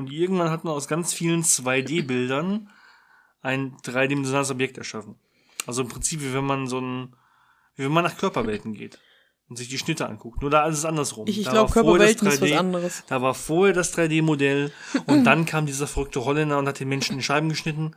Und 0.00 0.10
irgendwann 0.10 0.48
hat 0.48 0.64
man 0.64 0.72
aus 0.72 0.88
ganz 0.88 1.12
vielen 1.12 1.42
2D-Bildern 1.42 2.70
ein 3.42 3.76
dreidimensionales 3.82 4.50
Objekt 4.50 4.78
erschaffen. 4.78 5.16
Also 5.66 5.82
im 5.82 5.88
Prinzip, 5.88 6.22
wie 6.22 6.32
wenn 6.32 6.46
man 6.46 6.66
so 6.68 6.80
ein, 6.80 7.14
wie 7.76 7.84
wenn 7.84 7.92
man 7.92 8.04
nach 8.04 8.16
Körperwelten 8.16 8.72
geht 8.72 8.98
und 9.50 9.56
sich 9.56 9.68
die 9.68 9.76
Schnitte 9.76 10.08
anguckt. 10.08 10.40
Nur 10.40 10.50
da 10.50 10.66
ist 10.66 10.78
es 10.78 10.86
andersrum. 10.86 11.26
Ich, 11.28 11.38
ich 11.38 11.50
glaube, 11.50 11.70
Körperwelten 11.70 12.28
ist 12.28 12.40
was 12.40 12.48
3D 12.48 12.56
anderes. 12.56 13.04
da 13.08 13.20
war 13.20 13.34
vorher 13.34 13.74
das 13.74 13.94
3D-Modell 13.94 14.72
und 15.06 15.24
dann 15.24 15.44
kam 15.44 15.66
dieser 15.66 15.86
verrückte 15.86 16.24
Holländer 16.24 16.58
und 16.58 16.66
hat 16.66 16.80
den 16.80 16.88
Menschen 16.88 17.16
in 17.16 17.22
Scheiben 17.22 17.50
geschnitten. 17.50 17.94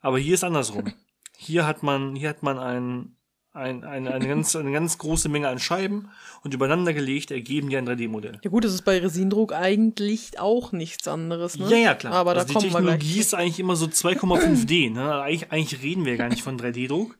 Aber 0.00 0.18
hier 0.18 0.32
ist 0.32 0.44
andersrum. 0.44 0.94
Hier 1.36 1.66
hat 1.66 1.82
man, 1.82 2.16
hier 2.16 2.30
hat 2.30 2.42
man 2.42 2.58
ein, 2.58 3.17
ein, 3.58 3.84
ein, 3.84 4.08
eine, 4.08 4.26
ganz, 4.26 4.54
eine 4.56 4.72
ganz 4.72 4.96
große 4.98 5.28
Menge 5.28 5.48
an 5.48 5.58
Scheiben 5.58 6.10
und 6.42 6.54
übereinander 6.54 6.94
gelegt 6.94 7.30
ergeben 7.30 7.68
die 7.68 7.76
ein 7.76 7.86
3D-Modell. 7.86 8.40
Ja 8.42 8.50
gut, 8.50 8.64
das 8.64 8.72
ist 8.72 8.82
bei 8.82 8.98
Resindruck 8.98 9.52
eigentlich 9.52 10.38
auch 10.38 10.72
nichts 10.72 11.08
anderes, 11.08 11.58
ne? 11.58 11.68
Ja, 11.68 11.76
ja, 11.76 11.94
klar. 11.94 12.14
Aber 12.14 12.34
da 12.34 12.40
also 12.40 12.48
die 12.48 12.54
kommen 12.54 12.64
wir 12.66 12.78
Technologie 12.78 13.20
ist 13.20 13.34
eigentlich 13.34 13.60
immer 13.60 13.76
so 13.76 13.86
2,5D. 13.86 14.92
Ne? 14.92 15.20
Eigentlich, 15.20 15.52
eigentlich 15.52 15.82
reden 15.82 16.04
wir 16.04 16.16
gar 16.16 16.28
nicht 16.28 16.42
von 16.42 16.58
3D-Druck, 16.58 17.18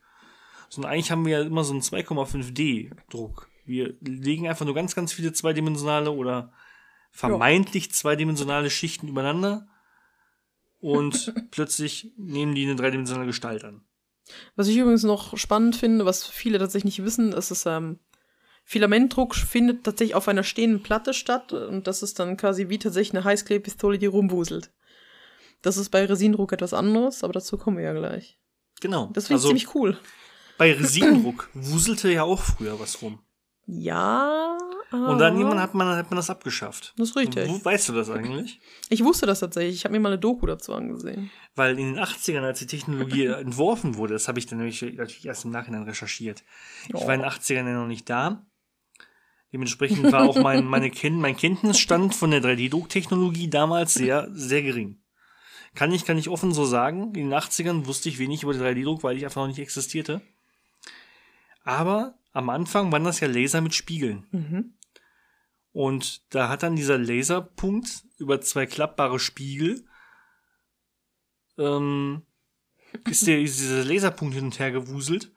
sondern 0.68 0.92
eigentlich 0.92 1.10
haben 1.10 1.26
wir 1.26 1.40
ja 1.40 1.42
immer 1.44 1.64
so 1.64 1.72
einen 1.72 1.82
2,5D-Druck. 1.82 3.48
Wir 3.64 3.94
legen 4.00 4.48
einfach 4.48 4.64
nur 4.64 4.74
ganz, 4.74 4.94
ganz 4.94 5.12
viele 5.12 5.32
zweidimensionale 5.32 6.10
oder 6.10 6.52
vermeintlich 7.10 7.92
zweidimensionale 7.92 8.70
Schichten 8.70 9.08
übereinander 9.08 9.66
und 10.80 11.34
plötzlich 11.50 12.12
nehmen 12.16 12.54
die 12.54 12.64
eine 12.64 12.76
dreidimensionale 12.76 13.26
Gestalt 13.26 13.64
an. 13.64 13.82
Was 14.56 14.68
ich 14.68 14.76
übrigens 14.76 15.02
noch 15.02 15.36
spannend 15.36 15.76
finde, 15.76 16.04
was 16.04 16.26
viele 16.26 16.58
tatsächlich 16.58 16.98
nicht 16.98 17.06
wissen, 17.06 17.32
ist, 17.32 17.50
dass 17.50 17.66
ähm, 17.66 17.98
Filamentdruck 18.64 19.34
findet 19.34 19.84
tatsächlich 19.84 20.14
auf 20.14 20.28
einer 20.28 20.42
stehenden 20.42 20.82
Platte 20.82 21.14
statt 21.14 21.52
und 21.52 21.86
das 21.86 22.02
ist 22.02 22.18
dann 22.18 22.36
quasi 22.36 22.68
wie 22.68 22.78
tatsächlich 22.78 23.16
eine 23.16 23.24
Heißklebpistole, 23.24 23.98
die 23.98 24.06
rumwuselt. 24.06 24.70
Das 25.62 25.76
ist 25.76 25.88
bei 25.88 26.04
Resindruck 26.04 26.52
etwas 26.52 26.74
anderes, 26.74 27.24
aber 27.24 27.32
dazu 27.32 27.56
kommen 27.56 27.78
wir 27.78 27.84
ja 27.84 27.94
gleich. 27.94 28.38
Genau. 28.80 29.10
Das 29.12 29.26
finde 29.26 29.38
ich 29.38 29.44
also 29.44 29.48
ziemlich 29.48 29.74
cool. 29.74 29.98
bei 30.58 30.72
Resindruck 30.72 31.48
wuselte 31.54 32.12
ja 32.12 32.22
auch 32.24 32.42
früher 32.42 32.78
was 32.78 33.02
rum. 33.02 33.20
Ja. 33.66 34.56
Und 34.90 35.18
dann 35.18 35.36
irgendwann 35.36 35.60
hat 35.60 35.74
man, 35.74 35.88
hat 35.96 36.10
man 36.10 36.16
das 36.16 36.30
abgeschafft. 36.30 36.94
Das 36.96 37.10
ist 37.10 37.16
richtig. 37.16 37.48
Wo, 37.48 37.62
weißt 37.62 37.90
du 37.90 37.92
das 37.92 38.08
eigentlich? 38.08 38.58
Ich 38.88 39.04
wusste 39.04 39.26
das 39.26 39.40
tatsächlich. 39.40 39.76
Ich 39.76 39.84
habe 39.84 39.92
mir 39.92 40.00
mal 40.00 40.08
eine 40.08 40.18
Doku 40.18 40.46
dazu 40.46 40.72
angesehen. 40.72 41.30
Weil 41.54 41.78
in 41.78 41.94
den 41.94 42.02
80ern, 42.02 42.40
als 42.40 42.60
die 42.60 42.66
Technologie 42.66 43.26
entworfen 43.26 43.96
wurde, 43.96 44.14
das 44.14 44.28
habe 44.28 44.38
ich 44.38 44.46
dann 44.46 44.58
nämlich 44.58 44.80
natürlich 44.80 45.26
erst 45.26 45.44
im 45.44 45.50
Nachhinein 45.50 45.82
recherchiert. 45.82 46.42
Ich 46.88 46.94
war 46.94 47.12
in 47.12 47.20
den 47.20 47.28
80ern 47.28 47.66
ja 47.66 47.74
noch 47.74 47.86
nicht 47.86 48.08
da. 48.08 48.46
Dementsprechend 49.52 50.10
war 50.10 50.28
auch 50.28 50.38
mein, 50.38 50.64
meine 50.66 50.90
Ken 50.90 51.20
mein 51.20 51.36
Kenntnisstand 51.36 52.14
von 52.14 52.30
der 52.30 52.42
3D-Drucktechnologie 52.42 53.50
damals 53.50 53.92
sehr, 53.94 54.28
sehr 54.32 54.62
gering. 54.62 55.02
Kann 55.74 55.92
ich, 55.92 56.06
kann 56.06 56.16
ich 56.16 56.30
offen 56.30 56.52
so 56.52 56.64
sagen. 56.64 57.14
In 57.14 57.30
den 57.30 57.34
80ern 57.34 57.86
wusste 57.86 58.08
ich 58.08 58.18
wenig 58.18 58.42
über 58.42 58.54
den 58.54 58.62
3D-Druck, 58.62 59.02
weil 59.02 59.18
ich 59.18 59.24
einfach 59.24 59.42
noch 59.42 59.48
nicht 59.48 59.58
existierte. 59.58 60.22
Aber 61.62 62.14
am 62.32 62.48
Anfang 62.48 62.90
waren 62.92 63.04
das 63.04 63.20
ja 63.20 63.28
Laser 63.28 63.60
mit 63.60 63.74
Spiegeln. 63.74 64.26
Mhm. 64.30 64.74
Und 65.78 66.34
da 66.34 66.48
hat 66.48 66.64
dann 66.64 66.74
dieser 66.74 66.98
Laserpunkt 66.98 68.04
über 68.16 68.40
zwei 68.40 68.66
klappbare 68.66 69.20
Spiegel 69.20 69.86
ähm, 71.56 72.26
ist, 73.08 73.28
der, 73.28 73.40
ist 73.40 73.60
dieser 73.60 73.84
Laserpunkt 73.84 74.34
hin 74.34 74.46
und 74.46 74.58
her 74.58 74.72
gewuselt 74.72 75.32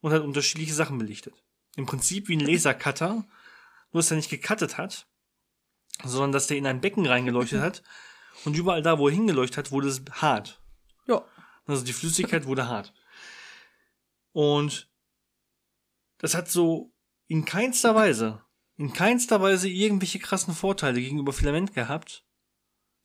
und 0.00 0.12
hat 0.12 0.22
unterschiedliche 0.22 0.74
Sachen 0.74 0.98
belichtet. 0.98 1.40
Im 1.76 1.86
Prinzip 1.86 2.26
wie 2.26 2.36
ein 2.36 2.40
Lasercutter, 2.40 3.28
nur 3.92 4.02
dass 4.02 4.10
er 4.10 4.16
nicht 4.16 4.28
gecuttet 4.28 4.76
hat, 4.76 5.06
sondern 6.02 6.32
dass 6.32 6.48
der 6.48 6.56
in 6.56 6.66
ein 6.66 6.80
Becken 6.80 7.06
reingeleuchtet 7.06 7.60
hat 7.60 7.84
und 8.44 8.56
überall 8.56 8.82
da, 8.82 8.98
wo 8.98 9.06
er 9.06 9.14
hingeleuchtet 9.14 9.56
hat, 9.56 9.70
wurde 9.70 9.86
es 9.86 10.02
hart. 10.10 10.60
Ja. 11.06 11.24
Also 11.64 11.84
die 11.84 11.92
Flüssigkeit 11.92 12.46
wurde 12.46 12.66
hart. 12.66 12.92
Und 14.32 14.90
das 16.18 16.34
hat 16.34 16.50
so 16.50 16.92
in 17.28 17.44
keinster 17.44 17.94
Weise, 17.94 18.42
in 18.78 18.92
keinster 18.92 19.40
Weise 19.40 19.68
irgendwelche 19.68 20.18
krassen 20.18 20.54
Vorteile 20.54 21.00
gegenüber 21.00 21.32
Filament 21.32 21.74
gehabt. 21.74 22.22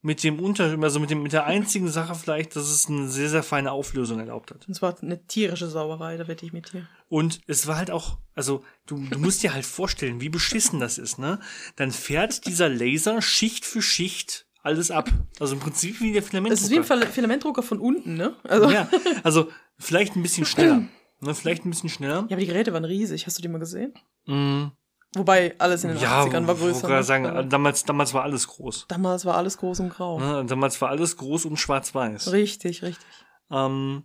Mit 0.04 0.24
dem 0.24 0.40
Unter, 0.40 0.76
also 0.82 1.00
mit 1.00 1.12
dem, 1.12 1.22
mit 1.22 1.32
der 1.32 1.46
einzigen 1.46 1.88
Sache 1.88 2.16
vielleicht, 2.16 2.56
dass 2.56 2.64
es 2.72 2.88
eine 2.90 3.08
sehr, 3.08 3.30
sehr 3.30 3.44
feine 3.44 3.72
Auflösung 3.72 4.18
erlaubt 4.18 4.50
hat. 4.50 4.66
Das 4.68 4.82
war 4.82 4.96
eine 5.00 5.28
tierische 5.28 5.68
Sauerei, 5.68 6.18
da 6.18 6.28
wette 6.28 6.44
ich 6.44 6.54
mit 6.54 6.74
dir. 6.74 6.88
Und 7.08 7.40
es 7.46 7.68
war 7.68 7.78
halt 7.78 7.92
auch, 7.92 8.18
also 8.34 8.64
du, 8.88 8.98
du 9.12 9.20
musst 9.20 9.44
dir 9.44 9.54
halt 9.54 9.64
vorstellen, 9.64 10.20
wie 10.20 10.30
beschissen 10.30 10.80
das 10.80 10.98
ist, 10.98 11.20
ne? 11.20 11.40
Dann 11.76 11.92
fährt 11.92 12.48
dieser 12.48 12.68
Laser 12.68 13.22
Schicht 13.22 13.64
für 13.64 13.84
Schicht 13.84 14.48
alles 14.64 14.90
ab. 14.90 15.08
Also 15.40 15.54
im 15.54 15.60
Prinzip 15.60 16.02
wie 16.02 16.12
der 16.14 16.24
Filament. 16.24 16.52
Das 16.52 16.62
ist 16.64 16.72
wie 16.72 16.78
ein 16.78 16.84
Fil- 16.84 17.06
Filamentdrucker 17.06 17.62
von 17.62 17.80
unten, 17.80 18.16
ne? 18.16 18.36
Also, 18.44 18.72
ja. 18.72 18.90
Ja, 18.92 19.00
also 19.24 19.50
vielleicht 19.78 20.16
ein 20.16 20.24
bisschen 20.24 20.48
schneller. 20.48 20.84
Ne, 21.20 21.36
vielleicht 21.36 21.64
ein 21.64 21.70
bisschen 21.70 21.90
schneller. 21.90 22.20
aber 22.24 22.36
die 22.38 22.48
Geräte 22.48 22.74
waren 22.74 22.86
riesig. 22.86 23.28
Hast 23.28 23.38
du 23.38 23.44
die 23.44 23.48
mal 23.50 23.60
gesehen? 23.60 23.94
Mm, 24.26 24.70
Wobei 25.14 25.56
alles 25.60 25.84
in 25.84 25.90
den 25.90 26.00
Ja, 26.00 26.24
80ern 26.24 26.48
war 26.48 26.56
größer. 26.56 26.84
wollte 26.84 26.96
ne? 26.96 27.04
sagen, 27.04 27.50
damals, 27.50 27.84
damals 27.84 28.14
war 28.14 28.24
alles 28.24 28.48
groß. 28.48 28.86
damals 28.88 29.26
war 29.26 29.36
alles 29.36 29.58
groß 29.58 29.82
und 29.82 29.90
grau. 29.90 30.20
Ne? 30.20 30.46
Damals 30.46 30.80
war 30.82 30.90
alles 30.90 31.18
groß 31.18 31.46
und 31.46 31.58
schwarz-weiß. 31.58 32.32
Richtig, 32.32 32.82
richtig. 32.82 33.06
Ähm, 33.50 34.04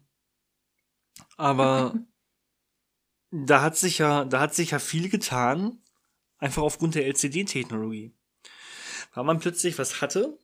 aber 1.36 1.94
da 3.30 3.62
hat 3.62 3.76
sich 3.76 3.98
ja, 3.98 4.24
da 4.24 4.40
hat 4.40 4.54
sich 4.54 4.72
ja 4.72 4.80
viel 4.80 5.08
getan, 5.08 5.78
einfach 6.38 6.62
aufgrund 6.62 6.96
der 6.96 7.06
LCD-Technologie. 7.06 8.12
Weil 9.14 9.24
man 9.24 9.38
plötzlich 9.38 9.78
was 9.78 10.00
hatte, 10.00 10.36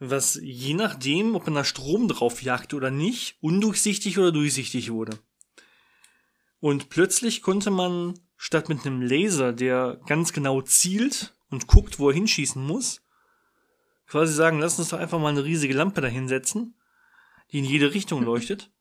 was 0.00 0.34
je 0.42 0.74
nachdem, 0.74 1.36
ob 1.36 1.44
man 1.46 1.54
da 1.54 1.64
Strom 1.64 2.08
drauf 2.08 2.42
jagte 2.42 2.74
oder 2.74 2.90
nicht, 2.90 3.36
undurchsichtig 3.40 4.18
oder 4.18 4.32
durchsichtig 4.32 4.90
wurde. 4.90 5.16
Und 6.58 6.88
plötzlich 6.88 7.40
konnte 7.40 7.70
man 7.70 8.14
statt 8.42 8.70
mit 8.70 8.86
einem 8.86 9.02
Laser, 9.02 9.52
der 9.52 10.00
ganz 10.06 10.32
genau 10.32 10.62
zielt 10.62 11.34
und 11.50 11.66
guckt, 11.66 11.98
wo 11.98 12.08
er 12.08 12.14
hinschießen 12.14 12.60
muss, 12.60 13.02
quasi 14.06 14.32
sagen, 14.32 14.60
lass 14.60 14.78
uns 14.78 14.88
doch 14.88 14.98
einfach 14.98 15.18
mal 15.18 15.28
eine 15.28 15.44
riesige 15.44 15.74
Lampe 15.74 16.00
dahinsetzen, 16.00 16.74
die 17.52 17.58
in 17.58 17.66
jede 17.66 17.92
Richtung 17.92 18.22
leuchtet. 18.24 18.72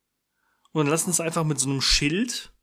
Und 0.71 0.85
dann 0.85 0.87
lass 0.87 1.07
uns 1.07 1.19
einfach 1.19 1.43
mit 1.43 1.59
so 1.59 1.69
einem 1.69 1.81
Schild 1.81 2.53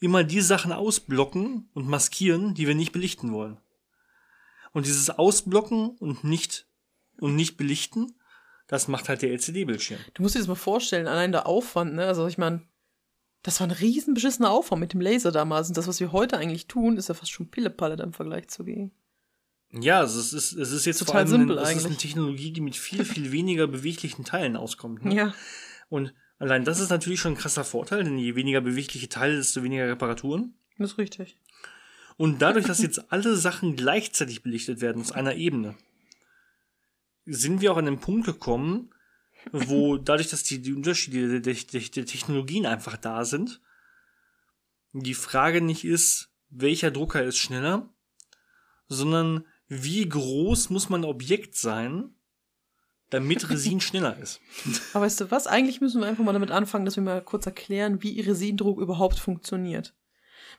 immer 0.00 0.22
die 0.22 0.42
Sachen 0.42 0.70
ausblocken 0.70 1.70
und 1.72 1.88
maskieren, 1.88 2.52
die 2.52 2.66
wir 2.66 2.74
nicht 2.74 2.92
belichten 2.92 3.32
wollen. 3.32 3.58
Und 4.72 4.84
dieses 4.84 5.08
Ausblocken 5.08 5.96
und 5.96 6.24
nicht, 6.24 6.68
und 7.20 7.36
nicht 7.36 7.56
belichten, 7.56 8.18
das 8.66 8.86
macht 8.86 9.08
halt 9.08 9.22
der 9.22 9.30
LCD-Bildschirm. 9.30 10.00
Du 10.12 10.22
musst 10.22 10.34
dir 10.34 10.40
das 10.40 10.48
mal 10.48 10.56
vorstellen, 10.56 11.08
allein 11.08 11.32
der 11.32 11.46
Aufwand, 11.46 11.94
ne? 11.94 12.06
Also 12.06 12.26
ich 12.26 12.36
meine, 12.36 12.68
das 13.42 13.60
war 13.60 13.66
ein 13.66 13.72
riesen 13.72 14.14
beschissener 14.14 14.50
Aufwand 14.50 14.80
mit 14.80 14.92
dem 14.92 15.00
Laser 15.00 15.32
damals. 15.32 15.68
Und 15.68 15.76
das, 15.76 15.88
was 15.88 16.00
wir 16.00 16.12
heute 16.12 16.36
eigentlich 16.36 16.66
tun, 16.66 16.96
ist 16.96 17.08
ja 17.08 17.14
fast 17.14 17.30
schon 17.30 17.50
Pillepalle 17.50 18.02
im 18.02 18.12
Vergleich 18.12 18.48
zu 18.48 18.64
gehen. 18.64 18.92
Ja, 19.72 20.00
also 20.00 20.18
es 20.18 20.32
ist, 20.32 20.52
es 20.52 20.72
ist 20.72 20.84
jetzt 20.84 20.98
Total 20.98 21.12
vor 21.12 21.18
allem 21.20 21.28
simpel 21.28 21.58
eine, 21.58 21.62
es 21.62 21.70
ist 21.70 21.84
eine 21.84 21.94
eigentlich. 21.94 21.98
Technologie, 21.98 22.50
die 22.52 22.60
mit 22.60 22.76
viel, 22.76 23.04
viel 23.04 23.30
weniger 23.32 23.66
beweglichen 23.66 24.24
Teilen 24.24 24.56
auskommt. 24.56 25.04
Ne? 25.04 25.14
Ja. 25.14 25.34
Und 25.88 26.12
allein 26.38 26.64
das 26.64 26.80
ist 26.80 26.90
natürlich 26.90 27.20
schon 27.20 27.34
ein 27.34 27.38
krasser 27.38 27.64
Vorteil, 27.64 28.04
denn 28.04 28.18
je 28.18 28.34
weniger 28.34 28.60
bewegliche 28.60 29.08
Teile, 29.08 29.36
desto 29.36 29.62
weniger 29.62 29.88
Reparaturen. 29.88 30.54
Das 30.76 30.92
ist 30.92 30.98
richtig. 30.98 31.36
Und 32.16 32.42
dadurch, 32.42 32.66
dass 32.66 32.82
jetzt 32.82 33.12
alle 33.12 33.36
Sachen 33.36 33.76
gleichzeitig 33.76 34.42
belichtet 34.42 34.80
werden 34.80 35.00
aus 35.00 35.12
einer 35.12 35.36
Ebene, 35.36 35.76
sind 37.24 37.60
wir 37.60 37.72
auch 37.72 37.76
an 37.76 37.86
den 37.86 38.00
Punkt 38.00 38.26
gekommen, 38.26 38.90
wo 39.52 39.96
dadurch, 39.96 40.28
dass 40.28 40.42
die, 40.42 40.60
die 40.60 40.72
Unterschiede 40.72 41.40
der, 41.40 41.54
der, 41.54 41.80
der 41.80 42.06
Technologien 42.06 42.66
einfach 42.66 42.96
da 42.96 43.24
sind, 43.24 43.60
die 44.92 45.14
Frage 45.14 45.60
nicht 45.60 45.84
ist, 45.84 46.30
welcher 46.48 46.90
Drucker 46.90 47.22
ist 47.22 47.38
schneller, 47.38 47.88
sondern 48.88 49.46
wie 49.68 50.08
groß 50.08 50.70
muss 50.70 50.88
mein 50.88 51.04
Objekt 51.04 51.54
sein, 51.54 52.14
damit 53.08 53.50
Resin 53.50 53.80
schneller 53.80 54.18
ist. 54.18 54.40
Aber 54.92 55.04
weißt 55.04 55.20
du 55.20 55.30
was? 55.30 55.46
Eigentlich 55.46 55.80
müssen 55.80 56.00
wir 56.00 56.08
einfach 56.08 56.24
mal 56.24 56.32
damit 56.32 56.50
anfangen, 56.50 56.84
dass 56.84 56.96
wir 56.96 57.02
mal 57.02 57.22
kurz 57.22 57.46
erklären, 57.46 58.02
wie 58.02 58.20
Resindruck 58.20 58.80
überhaupt 58.80 59.18
funktioniert. 59.18 59.94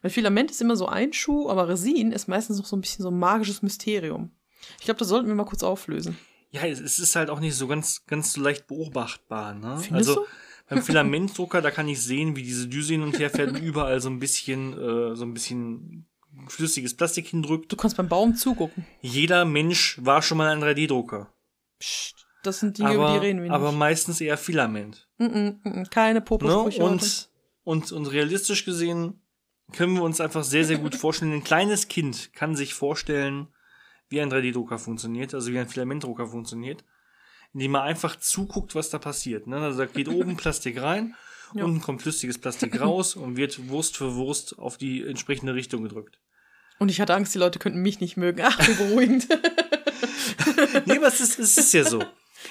Weil 0.01 0.11
Filament 0.11 0.49
ist 0.49 0.61
immer 0.61 0.75
so 0.75 0.87
ein 0.87 1.13
Schuh, 1.13 1.49
aber 1.49 1.67
Resin 1.67 2.11
ist 2.11 2.27
meistens 2.27 2.57
noch 2.57 2.65
so 2.65 2.75
ein 2.75 2.81
bisschen 2.81 3.03
so 3.03 3.11
ein 3.11 3.19
magisches 3.19 3.61
Mysterium. 3.61 4.31
Ich 4.79 4.85
glaube, 4.85 4.99
das 4.99 5.09
sollten 5.09 5.27
wir 5.27 5.35
mal 5.35 5.45
kurz 5.45 5.63
auflösen. 5.63 6.17
Ja, 6.51 6.65
es 6.65 6.99
ist 6.99 7.15
halt 7.15 7.29
auch 7.29 7.39
nicht 7.39 7.55
so 7.55 7.67
ganz, 7.67 8.05
ganz 8.05 8.33
so 8.33 8.41
leicht 8.41 8.67
beobachtbar. 8.67 9.53
Ne? 9.53 9.77
Findest 9.77 10.09
also 10.09 10.15
du? 10.21 10.27
beim 10.67 10.83
Filamentdrucker, 10.83 11.61
da 11.61 11.71
kann 11.71 11.87
ich 11.87 12.01
sehen, 12.01 12.35
wie 12.35 12.43
diese 12.43 12.67
Düse 12.67 12.93
hin 12.93 13.03
und 13.03 13.17
her 13.19 13.29
fährt 13.29 13.51
und 13.51 13.61
überall 13.61 13.99
so 14.01 14.09
ein 14.09 14.19
bisschen, 14.19 14.73
äh, 14.73 15.15
so 15.15 15.23
ein 15.23 15.33
bisschen 15.33 16.05
flüssiges 16.47 16.95
Plastik 16.95 17.27
hindrückt. 17.27 17.71
Du 17.71 17.75
kannst 17.75 17.97
beim 17.97 18.09
Baum 18.09 18.35
zugucken. 18.35 18.85
Jeder 19.01 19.45
Mensch 19.45 19.97
war 20.01 20.21
schon 20.21 20.37
mal 20.37 20.49
ein 20.49 20.61
3D-Drucker. 20.61 21.33
Psst, 21.79 22.27
das 22.43 22.59
sind 22.59 22.77
Dinge, 22.77 22.93
über 22.95 23.07
die 23.07 23.11
Aber, 23.13 23.21
reden 23.21 23.43
wir 23.43 23.51
aber 23.51 23.69
nicht. 23.69 23.79
meistens 23.79 24.21
eher 24.21 24.37
Filament. 24.37 25.07
Mm 25.17 25.25
-mm, 25.25 25.55
mm 25.63 25.67
-mm, 25.67 25.89
keine 25.89 26.19
Ne? 26.19 26.21
Popo-Sprüche. 26.25 26.81
heute. 26.81 26.83
Und, 26.83 27.29
und, 27.63 27.91
und 27.91 28.05
realistisch 28.07 28.65
gesehen 28.65 29.21
können 29.73 29.93
wir 29.95 30.03
uns 30.03 30.19
einfach 30.19 30.43
sehr, 30.43 30.65
sehr 30.65 30.77
gut 30.77 30.95
vorstellen. 30.95 31.33
Ein 31.33 31.43
kleines 31.43 31.87
Kind 31.87 32.33
kann 32.33 32.55
sich 32.55 32.73
vorstellen, 32.73 33.47
wie 34.11 34.21
ein 34.21 34.31
3D-Drucker 34.31 34.77
funktioniert, 34.77 35.33
also 35.33 35.51
wie 35.51 35.59
ein 35.59 35.67
Filamentdrucker 35.67 36.27
funktioniert, 36.27 36.83
indem 37.53 37.75
er 37.75 37.83
einfach 37.83 38.15
zuguckt, 38.17 38.75
was 38.75 38.89
da 38.89 38.99
passiert. 38.99 39.47
Ne? 39.47 39.57
Also 39.57 39.79
da 39.79 39.85
geht 39.85 40.07
oben 40.19 40.37
Plastik 40.37 40.81
rein, 40.81 41.15
Ja. 41.53 41.63
unten 41.65 41.81
kommt 41.81 42.01
flüssiges 42.01 42.37
Plastik 42.37 42.79
raus 42.81 43.15
und 43.15 43.37
wird 43.37 43.69
Wurst 43.69 43.97
für 43.97 44.15
Wurst 44.15 44.59
auf 44.59 44.77
die 44.77 45.03
entsprechende 45.03 45.55
Richtung 45.55 45.83
gedrückt. 45.83 46.19
Und 46.79 46.89
ich 46.89 46.99
hatte 46.99 47.13
Angst, 47.13 47.33
die 47.35 47.39
Leute 47.39 47.59
könnten 47.59 47.81
mich 47.81 47.99
nicht 47.99 48.17
mögen. 48.17 48.41
Ach, 48.43 48.57
wie 48.67 48.73
beruhigend. 48.73 49.27
Nee, 50.85 50.97
aber 50.97 51.07
es 51.07 51.19
ist, 51.21 51.39
es 51.39 51.57
ist 51.57 51.73
ja 51.73 51.83
so. 51.83 52.03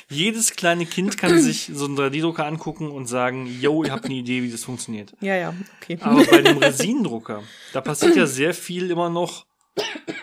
Jedes 0.09 0.53
kleine 0.53 0.87
Kind 0.87 1.19
kann 1.19 1.39
sich 1.43 1.71
so 1.73 1.87
einen 1.87 1.97
3D-Drucker 1.99 2.47
angucken 2.47 2.91
und 2.91 3.07
sagen, 3.07 3.47
yo, 3.61 3.83
ihr 3.85 3.93
habt 3.93 4.05
eine 4.05 4.15
Idee, 4.15 4.43
wie 4.43 4.51
das 4.51 4.65
funktioniert. 4.65 5.13
ja, 5.21 5.35
ja, 5.35 5.55
okay. 5.81 5.99
Aber 6.01 6.25
bei 6.25 6.43
dem 6.43 6.59
Resindrucker, 6.59 7.43
da 7.73 7.81
passiert 7.81 8.17
ja 8.17 8.27
sehr 8.27 8.55
viel 8.55 8.91
immer 8.91 9.11
noch 9.11 9.47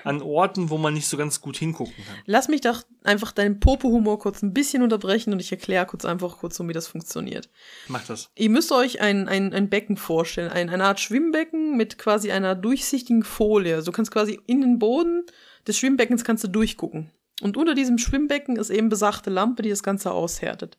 an 0.03 0.21
Orten, 0.21 0.69
wo 0.69 0.77
man 0.77 0.93
nicht 0.93 1.07
so 1.07 1.17
ganz 1.17 1.41
gut 1.41 1.57
hingucken 1.57 1.93
kann. 1.95 2.15
Lass 2.25 2.47
mich 2.47 2.61
doch 2.61 2.83
einfach 3.03 3.31
deinen 3.31 3.59
Popo-Humor 3.59 4.19
kurz 4.19 4.41
ein 4.41 4.53
bisschen 4.53 4.83
unterbrechen 4.83 5.33
und 5.33 5.39
ich 5.39 5.51
erkläre 5.51 5.85
kurz 5.85 6.05
einfach 6.05 6.37
kurz, 6.37 6.59
um 6.59 6.69
wie 6.69 6.73
das 6.73 6.87
funktioniert. 6.87 7.49
Mach 7.87 8.05
das. 8.05 8.29
Ihr 8.35 8.49
müsst 8.49 8.71
euch 8.71 9.01
ein, 9.01 9.27
ein, 9.27 9.53
ein 9.53 9.69
Becken 9.69 9.97
vorstellen, 9.97 10.51
ein, 10.51 10.69
eine 10.69 10.85
Art 10.85 10.99
Schwimmbecken 10.99 11.75
mit 11.75 11.97
quasi 11.97 12.31
einer 12.31 12.55
durchsichtigen 12.55 13.23
Folie. 13.23 13.75
Also 13.75 13.91
du 13.91 13.95
kannst 13.95 14.11
quasi 14.11 14.39
in 14.47 14.61
den 14.61 14.79
Boden 14.79 15.25
des 15.67 15.77
Schwimmbeckens 15.77 16.23
kannst 16.23 16.43
du 16.43 16.47
durchgucken. 16.47 17.11
Und 17.41 17.57
unter 17.57 17.75
diesem 17.75 17.97
Schwimmbecken 17.97 18.55
ist 18.55 18.69
eben 18.69 18.89
besagte 18.89 19.29
Lampe, 19.29 19.61
die 19.61 19.69
das 19.69 19.83
Ganze 19.83 20.11
aushärtet. 20.11 20.77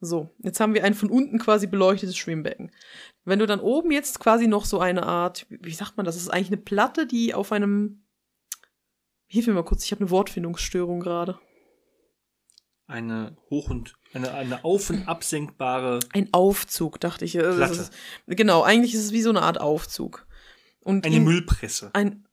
So, 0.00 0.30
jetzt 0.38 0.60
haben 0.60 0.74
wir 0.74 0.84
ein 0.84 0.94
von 0.94 1.08
unten 1.08 1.38
quasi 1.38 1.66
beleuchtetes 1.66 2.16
Schwimmbecken. 2.16 2.72
Wenn 3.24 3.38
du 3.38 3.46
dann 3.46 3.60
oben 3.60 3.90
jetzt 3.90 4.20
quasi 4.20 4.46
noch 4.46 4.64
so 4.64 4.78
eine 4.80 5.04
Art, 5.04 5.46
wie 5.48 5.72
sagt 5.72 5.96
man 5.96 6.04
das? 6.04 6.16
Das 6.16 6.22
ist 6.22 6.30
eigentlich 6.30 6.48
eine 6.48 6.58
Platte, 6.58 7.06
die 7.06 7.34
auf 7.34 7.52
einem. 7.52 8.03
Hilf 9.34 9.48
mir 9.48 9.52
mal 9.54 9.64
kurz, 9.64 9.84
ich 9.84 9.90
habe 9.90 10.02
eine 10.02 10.10
Wortfindungsstörung 10.10 11.00
gerade. 11.00 11.38
Eine 12.86 13.36
hoch- 13.50 13.68
und, 13.68 13.94
eine, 14.12 14.32
eine 14.32 14.64
auf- 14.64 14.90
und 14.90 15.08
absenkbare 15.08 15.98
Ein 16.12 16.28
Aufzug, 16.32 17.00
dachte 17.00 17.24
ich. 17.24 17.36
Also, 17.38 17.56
Platte. 17.56 17.72
Ist, 17.72 17.92
genau, 18.28 18.62
eigentlich 18.62 18.94
ist 18.94 19.04
es 19.06 19.12
wie 19.12 19.22
so 19.22 19.30
eine 19.30 19.42
Art 19.42 19.58
Aufzug. 19.60 20.26
Und 20.84 21.04
Eine 21.04 21.16
in- 21.16 21.24
Müllpresse. 21.24 21.90
Ein, 21.94 22.28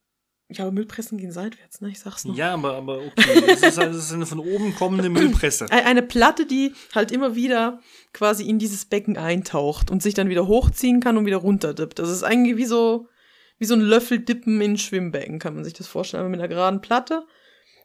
ja, 0.49 0.65
aber 0.65 0.73
Müllpressen 0.73 1.17
gehen 1.17 1.31
seitwärts, 1.31 1.81
ne? 1.81 1.89
Ich 1.89 1.99
sag's 2.01 2.25
noch. 2.25 2.35
Ja, 2.35 2.53
aber, 2.53 2.75
aber 2.75 2.97
okay. 2.99 3.43
Es 3.47 3.63
ist, 3.63 3.77
halt- 3.79 3.95
es 3.95 4.03
ist 4.05 4.13
eine 4.13 4.27
von 4.27 4.39
oben 4.39 4.75
kommende 4.75 5.09
Müllpresse. 5.09 5.71
Ein- 5.71 5.85
Eine 5.85 6.03
Platte, 6.03 6.45
die 6.45 6.73
halt 6.93 7.11
immer 7.11 7.33
wieder 7.33 7.79
quasi 8.13 8.43
in 8.47 8.59
dieses 8.59 8.85
Becken 8.85 9.17
eintaucht 9.17 9.89
und 9.89 10.03
sich 10.03 10.13
dann 10.13 10.29
wieder 10.29 10.45
hochziehen 10.45 10.99
kann 10.99 11.17
und 11.17 11.25
wieder 11.25 11.37
runterdippt. 11.37 11.97
Das 11.97 12.09
ist 12.09 12.23
eigentlich 12.23 12.57
wie 12.57 12.65
so, 12.65 13.07
wie 13.61 13.65
so 13.65 13.75
ein 13.75 13.81
Löffeldippen 13.81 14.59
in 14.59 14.71
ein 14.71 14.77
Schwimmbecken, 14.77 15.37
kann 15.37 15.53
man 15.53 15.63
sich 15.63 15.73
das 15.73 15.87
vorstellen. 15.87 16.21
Aber 16.21 16.29
mit 16.29 16.39
einer 16.39 16.47
geraden 16.47 16.81
Platte. 16.81 17.27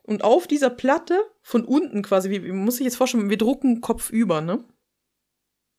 Und 0.03 0.25
auf 0.25 0.47
dieser 0.47 0.71
Platte 0.71 1.21
von 1.43 1.65
unten 1.65 2.01
quasi, 2.03 2.31
wie, 2.31 2.41
muss 2.53 2.77
sich 2.77 2.85
jetzt 2.85 2.97
vorstellen, 2.97 3.29
wir 3.29 3.37
drucken 3.37 3.83
Kopf 3.83 4.11
über, 4.11 4.41
ne? 4.41 4.65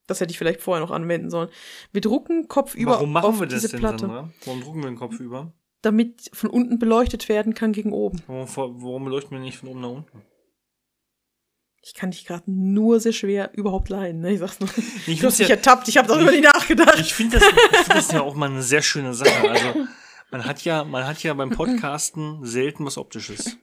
Das 0.06 0.22
hätte 0.22 0.32
ich 0.32 0.38
vielleicht 0.38 0.62
vorher 0.62 0.86
noch 0.86 0.92
anwenden 0.92 1.30
sollen. 1.30 1.50
Wir 1.92 2.02
drucken 2.02 2.48
Kopf 2.48 2.76
über 2.76 2.92
Warum 2.92 3.12
machen 3.12 3.26
auf 3.26 3.40
wir 3.40 3.48
das 3.48 3.62
diese 3.62 3.72
denn, 3.72 3.80
Platte, 3.80 4.02
Sandra? 4.02 4.30
Warum 4.46 4.62
drucken 4.62 4.84
wir 4.84 4.90
den 4.90 4.98
Kopf 4.98 5.20
über? 5.20 5.54
damit 5.82 6.30
von 6.34 6.50
unten 6.50 6.80
beleuchtet 6.80 7.30
werden 7.30 7.54
kann 7.54 7.72
gegen 7.72 7.94
oben. 7.94 8.22
Warum, 8.28 8.82
warum 8.82 9.06
beleuchten 9.06 9.32
wir 9.32 9.40
nicht 9.40 9.58
von 9.58 9.70
oben 9.70 9.82
nach 9.82 9.90
unten? 9.90 10.22
Ich 11.88 11.94
kann 11.94 12.12
dich 12.12 12.26
gerade 12.26 12.44
nur 12.52 13.00
sehr 13.00 13.14
schwer 13.14 13.52
überhaupt 13.54 13.88
leiden, 13.88 14.20
ne? 14.20 14.32
Ich 14.34 14.40
sag's 14.40 14.60
nur. 14.60 14.68
Ich 15.08 15.22
Du 15.22 15.28
hast 15.28 15.38
find's 15.38 15.40
ja- 15.40 15.48
ertappt, 15.56 15.88
ich 15.88 15.98
habe 15.98 16.10
darüber 16.10 16.32
nicht 16.32 16.44
nachgedacht. 16.44 17.00
Ich 17.00 17.14
finde 17.14 17.40
das, 17.40 17.48
ich 17.48 17.78
find 17.78 17.96
das 17.96 18.12
ja 18.12 18.22
auch 18.22 18.36
mal 18.36 18.50
eine 18.50 18.62
sehr 18.62 18.82
schöne 18.82 19.14
Sache. 19.14 19.50
Also, 19.50 19.88
man 20.30 20.44
hat 20.44 20.66
ja, 20.66 20.84
man 20.84 21.08
hat 21.08 21.24
ja 21.24 21.34
beim 21.34 21.52
Podcasten 21.52 22.44
selten 22.46 22.86
was 22.86 22.98
Optisches. 22.98 23.58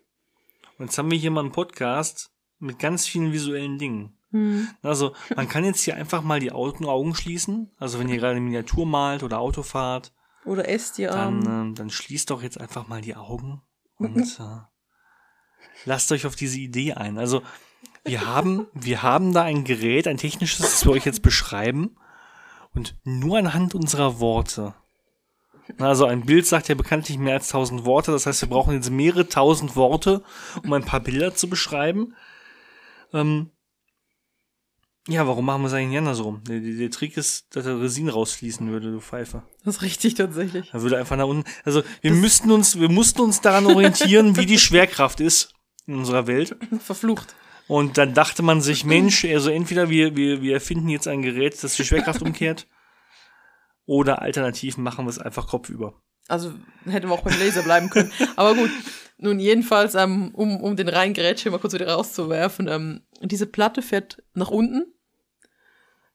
Und 0.79 0.87
jetzt 0.87 0.97
haben 0.97 1.11
wir 1.11 1.19
hier 1.19 1.31
mal 1.31 1.43
einen 1.43 1.53
Podcast 1.53 2.31
mit 2.59 2.79
ganz 2.79 3.07
vielen 3.07 3.31
visuellen 3.33 3.77
Dingen. 3.79 4.19
Hm. 4.31 4.69
Also, 4.81 5.13
man 5.37 5.47
kann 5.47 5.65
jetzt 5.67 5.83
hier 5.83 5.95
einfach 5.97 6.23
mal 6.23 6.41
die 6.41 6.51
Augen, 6.51 7.15
schließen. 7.15 7.73
Also, 7.79 7.99
wenn 7.99 8.09
ihr 8.09 8.17
gerade 8.17 8.33
eine 8.37 8.41
Miniatur 8.41 8.87
malt 8.87 9.23
oder 9.23 9.39
Auto 9.39 9.63
fahrt, 9.63 10.15
Oder 10.47 10.67
esst 10.71 10.99
ihr 10.99 11.11
dann, 11.11 11.45
ähm, 11.45 11.75
dann 11.75 11.91
schließt 11.91 12.31
doch 12.31 12.43
jetzt 12.43 12.59
einfach 12.59 12.89
mal 12.89 13.03
die 13.03 13.17
Augen 13.17 13.61
und 13.99 14.17
äh, 14.41 14.61
lasst 15.85 16.11
euch 16.11 16.25
auf 16.25 16.37
diese 16.37 16.59
Idee 16.59 16.95
ein. 16.95 17.19
Also, 17.19 17.43
wir 18.05 18.27
haben, 18.27 18.67
wir 18.75 19.03
haben 19.03 19.33
da 19.33 19.43
ein 19.43 19.65
Gerät, 19.65 20.07
ein 20.07 20.17
technisches, 20.19 20.61
das 20.61 20.85
wir 20.85 20.93
euch 20.93 21.05
jetzt 21.07 21.23
beschreiben. 21.23 21.97
Und 22.75 22.97
nur 23.05 23.39
anhand 23.39 23.75
unserer 23.75 24.19
Worte. 24.21 24.75
Also 25.79 26.05
ein 26.05 26.27
Bild 26.27 26.47
sagt 26.47 26.69
ja 26.69 26.75
bekanntlich 26.75 27.19
mehr 27.19 27.35
als 27.35 27.49
tausend 27.49 27.85
Worte. 27.85 28.13
Das 28.13 28.27
heißt, 28.27 28.43
wir 28.43 28.49
brauchen 28.49 28.75
jetzt 28.75 28.91
mehrere 28.91 29.29
tausend 29.29 29.77
Worte, 29.77 30.23
um 30.63 30.73
ein 30.73 30.85
paar 30.85 31.01
Bilder 31.01 31.35
zu 31.35 31.49
beschreiben. 31.49 32.15
Ähm, 33.13 33.51
Ja, 35.09 35.27
warum 35.27 35.45
machen 35.45 35.63
wir 35.63 35.69
es 35.69 35.73
eigentlich 35.75 35.99
andersrum? 35.99 36.43
Der, 36.45 36.61
der, 36.61 36.75
der 36.75 36.91
Trick 36.91 37.17
ist, 37.17 37.55
dass 37.55 37.65
der 37.65 37.81
Resin 37.81 38.09
rausfließen 38.09 38.69
würde, 38.71 38.91
du 38.91 39.01
Pfeife. 39.01 39.43
Das 39.65 39.77
ist 39.77 39.83
richtig 39.83 40.15
tatsächlich. 40.15 40.73
Er 40.73 40.83
würde 40.83 40.99
einfach 40.99 41.17
nach 41.17 41.27
unten. 41.27 41.49
Also 41.65 41.83
wir 42.01 42.13
müssten 42.13 42.51
uns, 42.51 42.79
wir 42.81 42.91
mussten 42.91 43.21
uns 43.21 43.41
daran 43.41 43.67
orientieren, 43.67 44.37
wie 44.37 44.47
die 44.47 44.59
Schwerkraft 44.59 45.21
ist 45.21 45.55
in 45.87 45.95
unserer 45.95 46.27
Welt. 46.27 46.57
Verflucht. 46.81 47.35
Und 47.67 47.97
dann 47.97 48.15
dachte 48.15 48.43
man 48.43 48.61
sich, 48.61 48.85
Mensch, 48.85 49.25
also 49.25 49.51
entweder 49.51 49.89
wir, 49.89 50.17
wir, 50.17 50.43
wir 50.43 50.55
erfinden 50.55 50.89
jetzt 50.89 51.09
ein 51.09 51.23
Gerät, 51.23 51.63
das 51.63 51.77
die 51.77 51.85
Schwerkraft 51.85 52.21
umkehrt, 52.23 52.67
oder 53.87 54.23
alternativ 54.23 54.77
machen 54.77 55.07
wir 55.07 55.11
es 55.11 55.19
einfach 55.19 55.47
kopfüber. 55.47 55.95
Also 56.29 56.55
hätten 56.85 57.09
wir 57.09 57.15
auch 57.15 57.23
beim 57.23 57.39
Laser 57.39 57.63
bleiben 57.63 57.91
können. 57.91 58.11
Aber 58.37 58.55
gut. 58.55 58.71
Nun, 59.17 59.39
jedenfalls, 59.39 59.95
ähm, 59.95 60.35
um, 60.35 60.61
um 60.61 60.77
den 60.77 60.89
reinen 60.89 61.15
Gerätschirm 61.15 61.53
mal 61.53 61.59
kurz 61.59 61.73
wieder 61.73 61.89
rauszuwerfen, 61.89 62.67
ähm, 62.69 63.03
diese 63.21 63.47
Platte 63.47 63.81
fährt 63.81 64.23
nach 64.35 64.51
unten. 64.51 64.93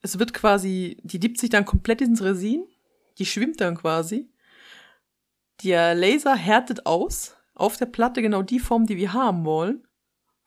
Es 0.01 0.19
wird 0.19 0.33
quasi, 0.33 0.97
die 1.03 1.19
dippt 1.19 1.39
sich 1.39 1.49
dann 1.49 1.65
komplett 1.65 2.01
ins 2.01 2.21
Resin. 2.21 2.65
Die 3.17 3.25
schwimmt 3.25 3.61
dann 3.61 3.77
quasi. 3.77 4.29
Der 5.63 5.95
Laser 5.95 6.35
härtet 6.35 6.85
aus. 6.85 7.35
Auf 7.53 7.77
der 7.77 7.87
Platte 7.87 8.21
genau 8.21 8.41
die 8.41 8.59
Form, 8.59 8.85
die 8.85 8.97
wir 8.97 9.13
haben 9.13 9.43
wollen. 9.43 9.85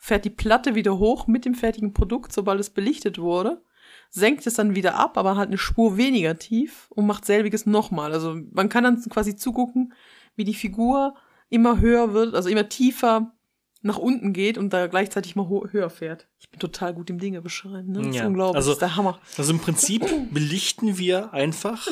Fährt 0.04 0.24
die 0.24 0.30
Platte 0.30 0.74
wieder 0.74 0.98
hoch 0.98 1.28
mit 1.28 1.44
dem 1.44 1.54
fertigen 1.54 1.92
Produkt, 1.92 2.32
sobald 2.32 2.58
es 2.58 2.70
belichtet 2.70 3.18
wurde 3.18 3.62
senkt 4.10 4.46
es 4.46 4.54
dann 4.54 4.74
wieder 4.74 4.96
ab, 4.96 5.16
aber 5.16 5.36
halt 5.36 5.48
eine 5.48 5.58
Spur 5.58 5.96
weniger 5.96 6.38
tief 6.38 6.86
und 6.90 7.06
macht 7.06 7.24
selbiges 7.24 7.66
nochmal. 7.66 8.12
Also 8.12 8.36
man 8.52 8.68
kann 8.68 8.84
dann 8.84 9.02
quasi 9.08 9.36
zugucken, 9.36 9.94
wie 10.36 10.44
die 10.44 10.54
Figur 10.54 11.14
immer 11.48 11.80
höher 11.80 12.12
wird, 12.12 12.34
also 12.34 12.48
immer 12.48 12.68
tiefer 12.68 13.32
nach 13.80 13.98
unten 13.98 14.32
geht 14.32 14.58
und 14.58 14.72
da 14.72 14.86
gleichzeitig 14.86 15.34
mal 15.34 15.48
höher 15.48 15.90
fährt. 15.90 16.28
Ich 16.38 16.48
bin 16.50 16.60
total 16.60 16.94
gut 16.94 17.10
im 17.10 17.18
Dinge 17.18 17.42
beschreiben, 17.42 17.90
ne? 17.92 18.02
Das 18.02 18.14
Ja, 18.16 18.22
ist 18.22 18.28
unglaublich, 18.28 18.56
also- 18.56 18.70
das 18.70 18.76
ist 18.76 18.82
der 18.82 18.96
Hammer. 18.96 19.18
Also 19.38 19.52
im 19.52 19.58
Prinzip 19.58 20.04
belichten 20.30 20.98
wir 20.98 21.32
einfach 21.32 21.88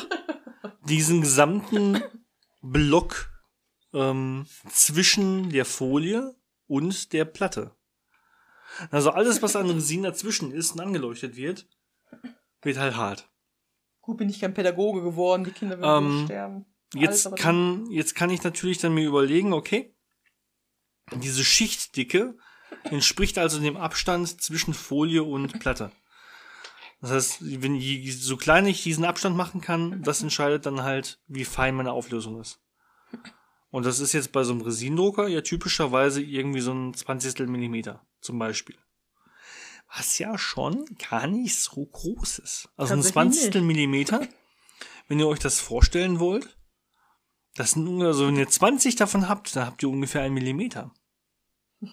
diesen 0.87 1.21
gesamten 1.21 2.01
Block 2.61 3.31
ähm, 3.93 4.45
zwischen 4.69 5.49
der 5.49 5.65
Folie 5.65 6.35
und 6.67 7.11
der 7.13 7.25
Platte. 7.25 7.71
Also 8.89 9.11
alles, 9.11 9.41
was 9.41 9.55
an 9.55 9.69
Resin 9.69 10.03
dazwischen 10.03 10.51
ist 10.51 10.71
und 10.71 10.79
angeleuchtet 10.79 11.35
wird, 11.35 11.67
wird 12.61 12.77
halt 12.77 12.95
hart. 12.95 13.29
Gut 14.01 14.17
bin 14.17 14.29
ich 14.29 14.39
kein 14.39 14.53
Pädagoge 14.53 15.01
geworden, 15.03 15.43
die 15.43 15.51
Kinder 15.51 15.79
werden 15.79 16.07
Ähm, 16.07 16.25
sterben. 16.25 16.65
Jetzt 16.93 17.09
Alles 17.09 17.27
aber 17.27 17.35
kann, 17.37 17.89
jetzt 17.91 18.15
kann 18.15 18.29
ich 18.29 18.43
natürlich 18.43 18.79
dann 18.79 18.93
mir 18.93 19.07
überlegen, 19.07 19.53
okay, 19.53 19.95
diese 21.15 21.43
Schichtdicke 21.43 22.37
entspricht 22.83 23.37
also 23.37 23.59
dem 23.59 23.77
Abstand 23.77 24.41
zwischen 24.41 24.73
Folie 24.73 25.23
und 25.23 25.59
Platte. 25.59 25.91
Das 27.01 27.11
heißt, 27.11 27.61
wenn 27.61 27.75
je, 27.75 28.11
so 28.11 28.37
klein 28.37 28.67
ich 28.67 28.83
diesen 28.83 29.05
Abstand 29.05 29.35
machen 29.35 29.61
kann, 29.61 30.03
das 30.03 30.21
entscheidet 30.21 30.65
dann 30.65 30.83
halt, 30.83 31.19
wie 31.27 31.45
fein 31.45 31.75
meine 31.75 31.91
Auflösung 31.91 32.39
ist. 32.39 32.59
Und 33.71 33.85
das 33.85 33.99
ist 33.99 34.13
jetzt 34.13 34.31
bei 34.31 34.43
so 34.43 34.53
einem 34.53 34.61
Resindrucker 34.61 35.27
ja 35.27 35.41
typischerweise 35.41 36.21
irgendwie 36.21 36.59
so 36.59 36.73
ein 36.73 36.93
20. 36.93 37.47
Millimeter 37.47 38.05
zum 38.21 38.39
Beispiel. 38.39 38.75
Was 39.95 40.17
ja 40.19 40.37
schon 40.37 40.85
gar 41.09 41.27
nicht 41.27 41.57
so 41.57 41.85
groß 41.85 42.39
ist. 42.39 42.69
Also 42.77 42.93
ein 42.93 43.01
Tatsächlich 43.01 43.13
20. 43.13 43.53
nicht. 43.53 43.63
Millimeter, 43.65 44.27
wenn 45.07 45.19
ihr 45.19 45.27
euch 45.27 45.39
das 45.39 45.59
vorstellen 45.59 46.19
wollt, 46.19 46.57
das 47.55 47.71
sind 47.71 47.87
ungefähr, 47.87 48.07
also 48.07 48.27
wenn 48.27 48.37
ihr 48.37 48.47
20 48.47 48.95
davon 48.95 49.27
habt, 49.27 49.53
dann 49.55 49.65
habt 49.65 49.83
ihr 49.83 49.89
ungefähr 49.89 50.21
einen 50.21 50.33
Millimeter. 50.33 50.93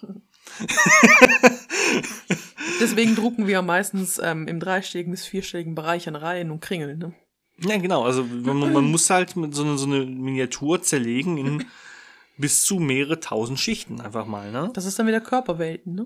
Deswegen 2.79 3.15
drucken 3.15 3.47
wir 3.47 3.61
meistens 3.61 4.19
ähm, 4.23 4.47
im 4.47 4.59
dreistelligen 4.61 5.11
bis 5.11 5.25
vierstelligen 5.25 5.75
Bereich 5.75 6.07
an 6.07 6.15
Reihen 6.15 6.51
und 6.51 6.61
Kringeln. 6.61 6.99
Ne? 6.99 7.13
Ja, 7.61 7.77
genau. 7.77 8.03
Also 8.05 8.23
man, 8.23 8.71
man 8.71 8.85
muss 8.85 9.09
halt 9.09 9.35
mit 9.35 9.53
so 9.53 9.63
eine, 9.63 9.77
so 9.77 9.85
eine 9.85 10.05
Miniatur 10.05 10.81
zerlegen 10.81 11.37
in 11.37 11.65
bis 12.37 12.63
zu 12.63 12.79
mehrere 12.79 13.19
tausend 13.19 13.59
Schichten 13.59 13.99
einfach 13.99 14.25
mal, 14.25 14.51
ne? 14.51 14.71
Das 14.73 14.85
ist 14.85 14.97
dann 14.97 15.07
wieder 15.07 15.19
Körperwelten. 15.19 15.93
Ne? 15.93 16.05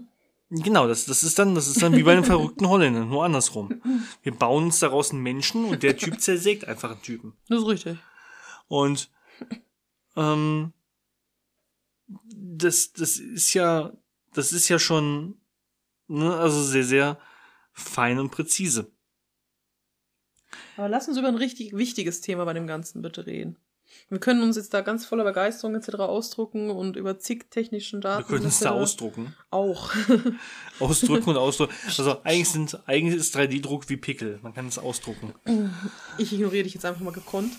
Genau, 0.55 0.87
das, 0.87 1.05
das 1.05 1.23
ist 1.23 1.39
dann, 1.39 1.55
das 1.55 1.67
ist 1.67 1.81
dann 1.81 1.95
wie 1.95 2.03
bei 2.03 2.11
einem 2.11 2.23
verrückten 2.23 2.67
Holländer, 2.67 3.05
nur 3.05 3.25
andersrum. 3.25 3.81
Wir 4.21 4.35
bauen 4.35 4.65
uns 4.65 4.79
daraus 4.79 5.09
einen 5.09 5.23
Menschen 5.23 5.65
und 5.65 5.81
der 5.81 5.97
Typ 5.97 6.21
zersägt 6.21 6.67
einfach 6.67 6.91
einen 6.91 7.01
Typen. 7.01 7.33
Das 7.49 7.59
ist 7.59 7.67
richtig. 7.67 7.97
Und 8.67 9.09
ähm, 10.15 10.73
das, 12.05 12.93
das 12.93 13.17
ist 13.17 13.55
ja, 13.55 13.93
das 14.33 14.53
ist 14.53 14.69
ja 14.69 14.77
schon, 14.77 15.41
ne, 16.07 16.35
also 16.35 16.61
sehr, 16.61 16.83
sehr 16.83 17.19
fein 17.71 18.19
und 18.19 18.29
präzise. 18.29 18.91
Aber 20.77 20.87
lass 20.87 21.07
uns 21.07 21.17
über 21.17 21.29
ein 21.29 21.35
richtig 21.35 21.75
wichtiges 21.75 22.21
Thema 22.21 22.45
bei 22.45 22.53
dem 22.53 22.67
Ganzen 22.67 23.01
bitte 23.01 23.25
reden. 23.25 23.57
Wir 24.09 24.19
können 24.19 24.43
uns 24.43 24.55
jetzt 24.55 24.73
da 24.73 24.81
ganz 24.81 25.05
voller 25.05 25.23
Begeisterung 25.23 25.75
etc. 25.75 25.95
ausdrucken 25.95 26.69
und 26.69 26.97
über 26.97 27.19
zig 27.19 27.49
technischen 27.49 28.01
Daten. 28.01 28.23
Wir 28.23 28.37
können 28.37 28.47
es 28.47 28.59
da 28.59 28.71
ausdrucken. 28.71 29.35
Auch. 29.49 29.91
Ausdrücken 30.79 31.29
und 31.31 31.37
ausdrücken. 31.37 31.73
Also 31.85 32.23
eigentlich 32.23 32.49
sind, 32.49 32.87
eigentlich 32.87 33.15
ist 33.15 33.35
3D-Druck 33.35 33.89
wie 33.89 33.97
Pickel. 33.97 34.39
Man 34.41 34.53
kann 34.53 34.67
es 34.67 34.77
ausdrucken. 34.77 35.33
Ich 36.17 36.33
ignoriere 36.33 36.63
dich 36.63 36.73
jetzt 36.73 36.85
einfach 36.85 37.01
mal 37.01 37.11
gekonnt. 37.11 37.53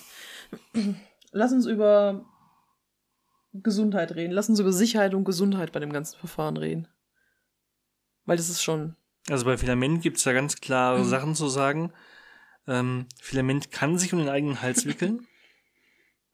Lass 1.32 1.53
uns 1.53 1.66
über 1.66 2.24
Gesundheit 3.53 4.14
reden. 4.14 4.32
Lass 4.32 4.49
uns 4.49 4.61
über 4.61 4.72
Sicherheit 4.72 5.14
und 5.14 5.24
Gesundheit 5.24 5.72
bei 5.72 5.80
dem 5.80 5.93
ganzen 5.93 6.18
Verfahren 6.18 6.57
reden. 6.57 6.89
Weil 8.24 8.37
das 8.37 8.49
ist 8.49 8.62
schon. 8.62 8.97
Also 9.28 9.45
bei 9.45 9.57
Filament 9.57 10.03
gibt 10.03 10.18
es 10.18 10.24
da 10.24 10.32
ganz 10.32 10.57
klare 10.57 11.05
Sachen 11.05 11.35
zu 11.35 11.49
sagen. 11.49 11.93
Ähm, 12.66 13.07
Filament 13.20 13.70
kann 13.70 13.99
sich 13.99 14.12
um 14.12 14.18
den 14.18 14.28
eigenen 14.28 14.62
Hals 14.62 14.87
wickeln. 14.87 15.26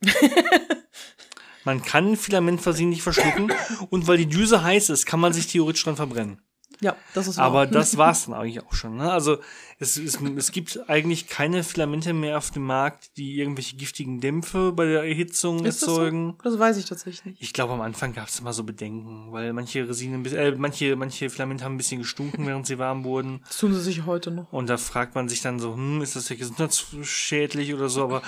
man 1.64 1.82
kann 1.82 2.16
Filament 2.16 2.61
versehentlich 2.61 3.03
verschlucken 3.03 3.53
und 3.90 4.07
weil 4.07 4.18
die 4.18 4.26
Düse 4.28 4.62
heiß 4.62 4.90
ist, 4.90 5.07
kann 5.07 5.20
man 5.20 5.32
sich 5.32 5.46
theoretisch 5.46 5.84
dran 5.84 5.96
verbrennen. 5.96 6.40
Ja, 6.82 6.96
das 7.12 7.28
ist 7.28 7.38
Aber 7.38 7.55
wahr. 7.57 7.66
das 7.66 7.98
war's 7.98 8.24
dann 8.24 8.34
eigentlich 8.34 8.64
auch 8.64 8.72
schon. 8.72 8.96
Ne? 8.96 9.12
Also 9.12 9.36
es, 9.78 9.98
es, 9.98 10.18
es 10.18 10.51
gibt 10.51 10.80
eigentlich 10.88 11.26
keine 11.26 11.62
Filamente 11.62 12.14
mehr 12.14 12.38
auf 12.38 12.53
dem 12.53 12.62
Markt, 12.64 13.18
die 13.18 13.38
irgendwelche 13.38 13.76
giftigen 13.76 14.20
Dämpfe 14.22 14.72
bei 14.72 14.86
der 14.86 15.03
Erhitzung 15.05 15.62
Ist 15.66 15.82
das 15.82 15.88
so? 15.90 15.96
erzeugen. 15.98 16.38
Das 16.42 16.59
weiß 16.59 16.78
ich 16.78 16.86
tatsächlich 16.86 17.26
nicht. 17.26 17.42
Ich 17.42 17.53
glaube, 17.53 17.74
am 17.74 17.82
Anfang 17.82 18.14
gab 18.14 18.28
es 18.28 18.40
immer 18.40 18.55
so 18.55 18.64
Bedenken, 18.64 19.30
weil 19.30 19.53
manche 19.53 19.86
Resinen, 19.86 20.24
äh, 20.24 20.53
manche, 20.53 20.96
manche 20.96 21.28
Filamente 21.28 21.66
haben 21.66 21.74
ein 21.74 21.78
bisschen 21.78 22.01
gestunken, 22.01 22.46
während 22.46 22.66
sie 22.66 22.78
warm 22.78 23.05
wurden. 23.05 23.42
Das 23.46 23.59
tun 23.59 23.74
sie 23.74 23.80
sich 23.82 24.07
heute 24.07 24.30
noch. 24.30 24.51
Und 24.51 24.70
da 24.70 24.78
fragt 24.78 25.14
man 25.14 25.28
sich 25.28 25.42
dann 25.42 25.61
so, 25.61 25.74
hm, 25.74 26.01
ist 26.01 26.16
das 26.16 26.30
ja 26.30 26.36
gesundheitsschädlich 26.36 27.74
oder 27.74 27.90
so? 27.90 28.05
Aber 28.05 28.22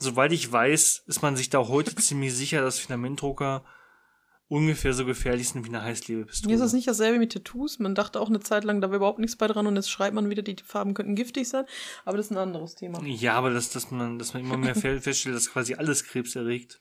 soweit 0.00 0.32
ich 0.32 0.50
weiß, 0.50 1.04
ist 1.06 1.22
man 1.22 1.36
sich 1.36 1.50
da 1.50 1.68
heute 1.68 1.94
ziemlich 1.94 2.34
sicher, 2.34 2.60
dass 2.62 2.78
Filamentdrucker 2.78 3.64
ungefähr 4.48 4.92
so 4.94 5.04
gefährlich 5.04 5.48
sind 5.50 5.64
wie 5.64 5.68
eine 5.68 5.82
Heißklebepistole. 5.82 6.48
Mir 6.50 6.54
ist 6.56 6.60
das 6.64 6.72
nicht 6.72 6.88
dasselbe 6.88 7.20
mit 7.20 7.32
Tattoos. 7.32 7.78
Man 7.78 7.94
dachte 7.94 8.18
auch 8.20 8.28
eine 8.28 8.40
Zeit 8.40 8.64
lang, 8.64 8.80
da 8.80 8.88
wäre 8.88 8.96
überhaupt 8.96 9.20
nichts 9.20 9.36
bei 9.36 9.46
dran 9.46 9.68
und 9.68 9.76
jetzt 9.76 9.88
schreibt 9.90 10.12
man 10.14 10.28
wieder, 10.28 10.42
die 10.42 10.56
Farben 10.64 10.92
könnten 10.94 11.14
giftig 11.14 11.48
sein. 11.48 11.66
Aber 12.04 12.16
das 12.16 12.26
ist 12.26 12.32
ein 12.32 12.38
anderes 12.38 12.74
Thema. 12.74 13.00
Ja, 13.04 13.34
aber 13.34 13.50
dass, 13.50 13.70
dass 13.70 13.92
man, 13.92 14.18
dass 14.18 14.34
man 14.34 14.42
immer 14.42 14.56
mehr 14.56 14.74
fe- 14.74 15.00
feststellt, 15.00 15.36
dass 15.36 15.52
quasi 15.52 15.74
alles 15.74 16.02
Krebs 16.02 16.34
erregt, 16.34 16.80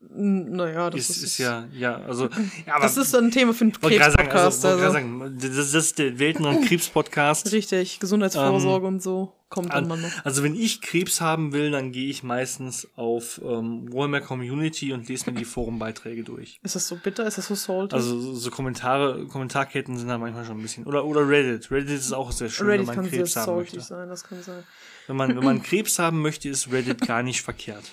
Naja, 0.00 0.88
das 0.88 1.00
ist, 1.00 1.10
ist, 1.18 1.22
ist 1.24 1.38
ja, 1.38 1.68
ja, 1.74 1.96
also, 1.96 2.30
ja, 2.66 2.76
aber 2.76 2.84
Das 2.84 2.96
ist 2.96 3.14
ein 3.14 3.30
Thema 3.30 3.52
für 3.52 3.64
einen 3.64 3.74
sagen, 3.74 3.88
Krebs-Podcast. 3.98 4.64
also, 4.64 4.68
Also, 4.82 4.92
sagen, 4.94 5.36
das, 5.38 5.50
das 5.56 5.74
ist 5.74 5.98
der 5.98 6.18
Welten- 6.18 6.44
Krebs-Podcast. 6.66 7.52
Richtig, 7.52 8.00
Gesundheitsvorsorge 8.00 8.86
und 8.86 9.02
so 9.02 9.34
kommt 9.50 9.72
dann 9.74 9.86
mal 9.88 10.00
noch. 10.00 10.24
Also 10.24 10.42
wenn 10.42 10.54
ich 10.54 10.80
Krebs 10.80 11.20
haben 11.20 11.52
will, 11.52 11.70
dann 11.70 11.92
gehe 11.92 12.08
ich 12.08 12.22
meistens 12.22 12.88
auf 12.96 13.38
ähm, 13.44 13.92
Warhammer 13.92 14.20
Community 14.22 14.92
und 14.94 15.06
lese 15.08 15.30
mir 15.30 15.36
die 15.36 15.44
Forumbeiträge 15.44 16.22
durch. 16.24 16.58
Ist 16.62 16.76
das 16.76 16.88
so 16.88 16.96
bitter? 16.96 17.26
Ist 17.26 17.36
das 17.36 17.48
so 17.48 17.54
salty? 17.54 17.94
Also 17.94 18.18
so- 18.18 18.34
so 18.34 18.50
Kommentare, 18.50 19.26
Kommentarketten 19.26 19.98
sind 19.98 20.08
da 20.08 20.16
manchmal 20.16 20.46
schon 20.46 20.58
ein 20.58 20.62
bisschen. 20.62 20.84
Oder 20.86 21.04
oder 21.04 21.28
Reddit. 21.28 21.70
Reddit 21.70 21.90
ist 21.98 22.12
auch 22.12 22.32
sehr 22.32 22.48
schön, 22.48 22.66
Reddit 22.68 22.86
wenn 22.88 22.94
kann 22.94 23.04
man 23.04 23.12
Krebs 23.12 23.36
haben 23.36 23.56
möchte. 23.56 23.80
sein, 23.80 24.08
das 24.08 24.24
kann 24.24 24.42
sein. 24.42 24.62
Wenn 25.06 25.16
man, 25.16 25.36
wenn 25.36 25.44
man 25.44 25.62
Krebs 25.64 25.98
haben 25.98 26.22
möchte, 26.22 26.48
ist 26.48 26.72
Reddit 26.72 27.06
gar 27.06 27.22
nicht 27.22 27.42
verkehrt. 27.42 27.84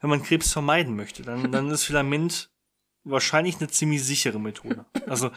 Wenn 0.00 0.10
man 0.10 0.22
Krebs 0.22 0.52
vermeiden 0.52 0.94
möchte, 0.94 1.22
dann, 1.22 1.50
dann 1.50 1.70
ist 1.70 1.84
Filament 1.84 2.50
wahrscheinlich 3.04 3.56
eine 3.58 3.68
ziemlich 3.68 4.04
sichere 4.04 4.38
Methode. 4.40 4.84
Also 5.06 5.30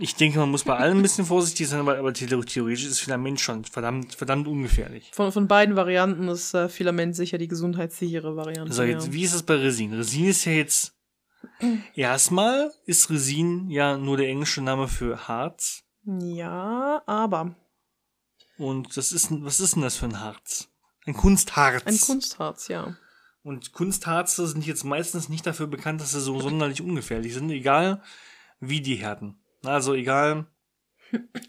ich 0.00 0.14
denke, 0.14 0.38
man 0.38 0.50
muss 0.50 0.64
bei 0.64 0.76
allem 0.76 0.98
ein 0.98 1.02
bisschen 1.02 1.26
vorsichtig 1.26 1.68
sein, 1.68 1.80
aber, 1.80 1.98
aber 1.98 2.10
theor- 2.10 2.44
theoretisch 2.46 2.84
ist 2.84 3.00
Filament 3.00 3.40
schon 3.40 3.64
verdammt, 3.64 4.14
verdammt 4.14 4.46
ungefährlich. 4.46 5.10
Von, 5.12 5.32
von 5.32 5.48
beiden 5.48 5.74
Varianten 5.76 6.28
ist 6.28 6.54
äh, 6.54 6.68
Filament 6.68 7.16
sicher 7.16 7.36
die 7.38 7.48
gesundheitssichere 7.48 8.36
Variante. 8.36 8.72
So, 8.72 8.82
jetzt, 8.84 9.08
ja. 9.08 9.12
wie 9.12 9.24
ist 9.24 9.34
es 9.34 9.42
bei 9.42 9.56
Resin? 9.56 9.92
Resin 9.92 10.26
ist 10.26 10.44
ja 10.44 10.52
jetzt, 10.52 10.96
erstmal 11.94 12.72
ist 12.86 13.10
Resin 13.10 13.68
ja 13.70 13.96
nur 13.98 14.16
der 14.16 14.28
englische 14.28 14.62
Name 14.62 14.86
für 14.88 15.26
Harz. 15.28 15.82
ja, 16.04 17.02
aber 17.06 17.56
Und 18.56 18.96
das 18.96 19.12
ist, 19.12 19.28
was 19.42 19.58
ist 19.60 19.74
denn 19.74 19.82
das 19.82 19.96
für 19.96 20.06
ein 20.06 20.20
Harz? 20.20 20.68
Ein 21.06 21.14
Kunstharz. 21.14 21.86
ein 21.86 21.98
Kunstharz, 21.98 22.68
ja. 22.68 22.96
Und 23.42 23.72
Kunstharze 23.72 24.46
sind 24.46 24.66
jetzt 24.66 24.84
meistens 24.84 25.28
nicht 25.28 25.46
dafür 25.46 25.66
bekannt, 25.66 26.00
dass 26.00 26.12
sie 26.12 26.20
so 26.20 26.38
sonderlich 26.40 26.82
ungefährlich 26.82 27.32
sind, 27.34 27.50
egal 27.50 28.02
wie 28.60 28.80
die 28.80 28.96
härten. 28.96 29.40
Also 29.68 29.94
egal, 29.94 30.46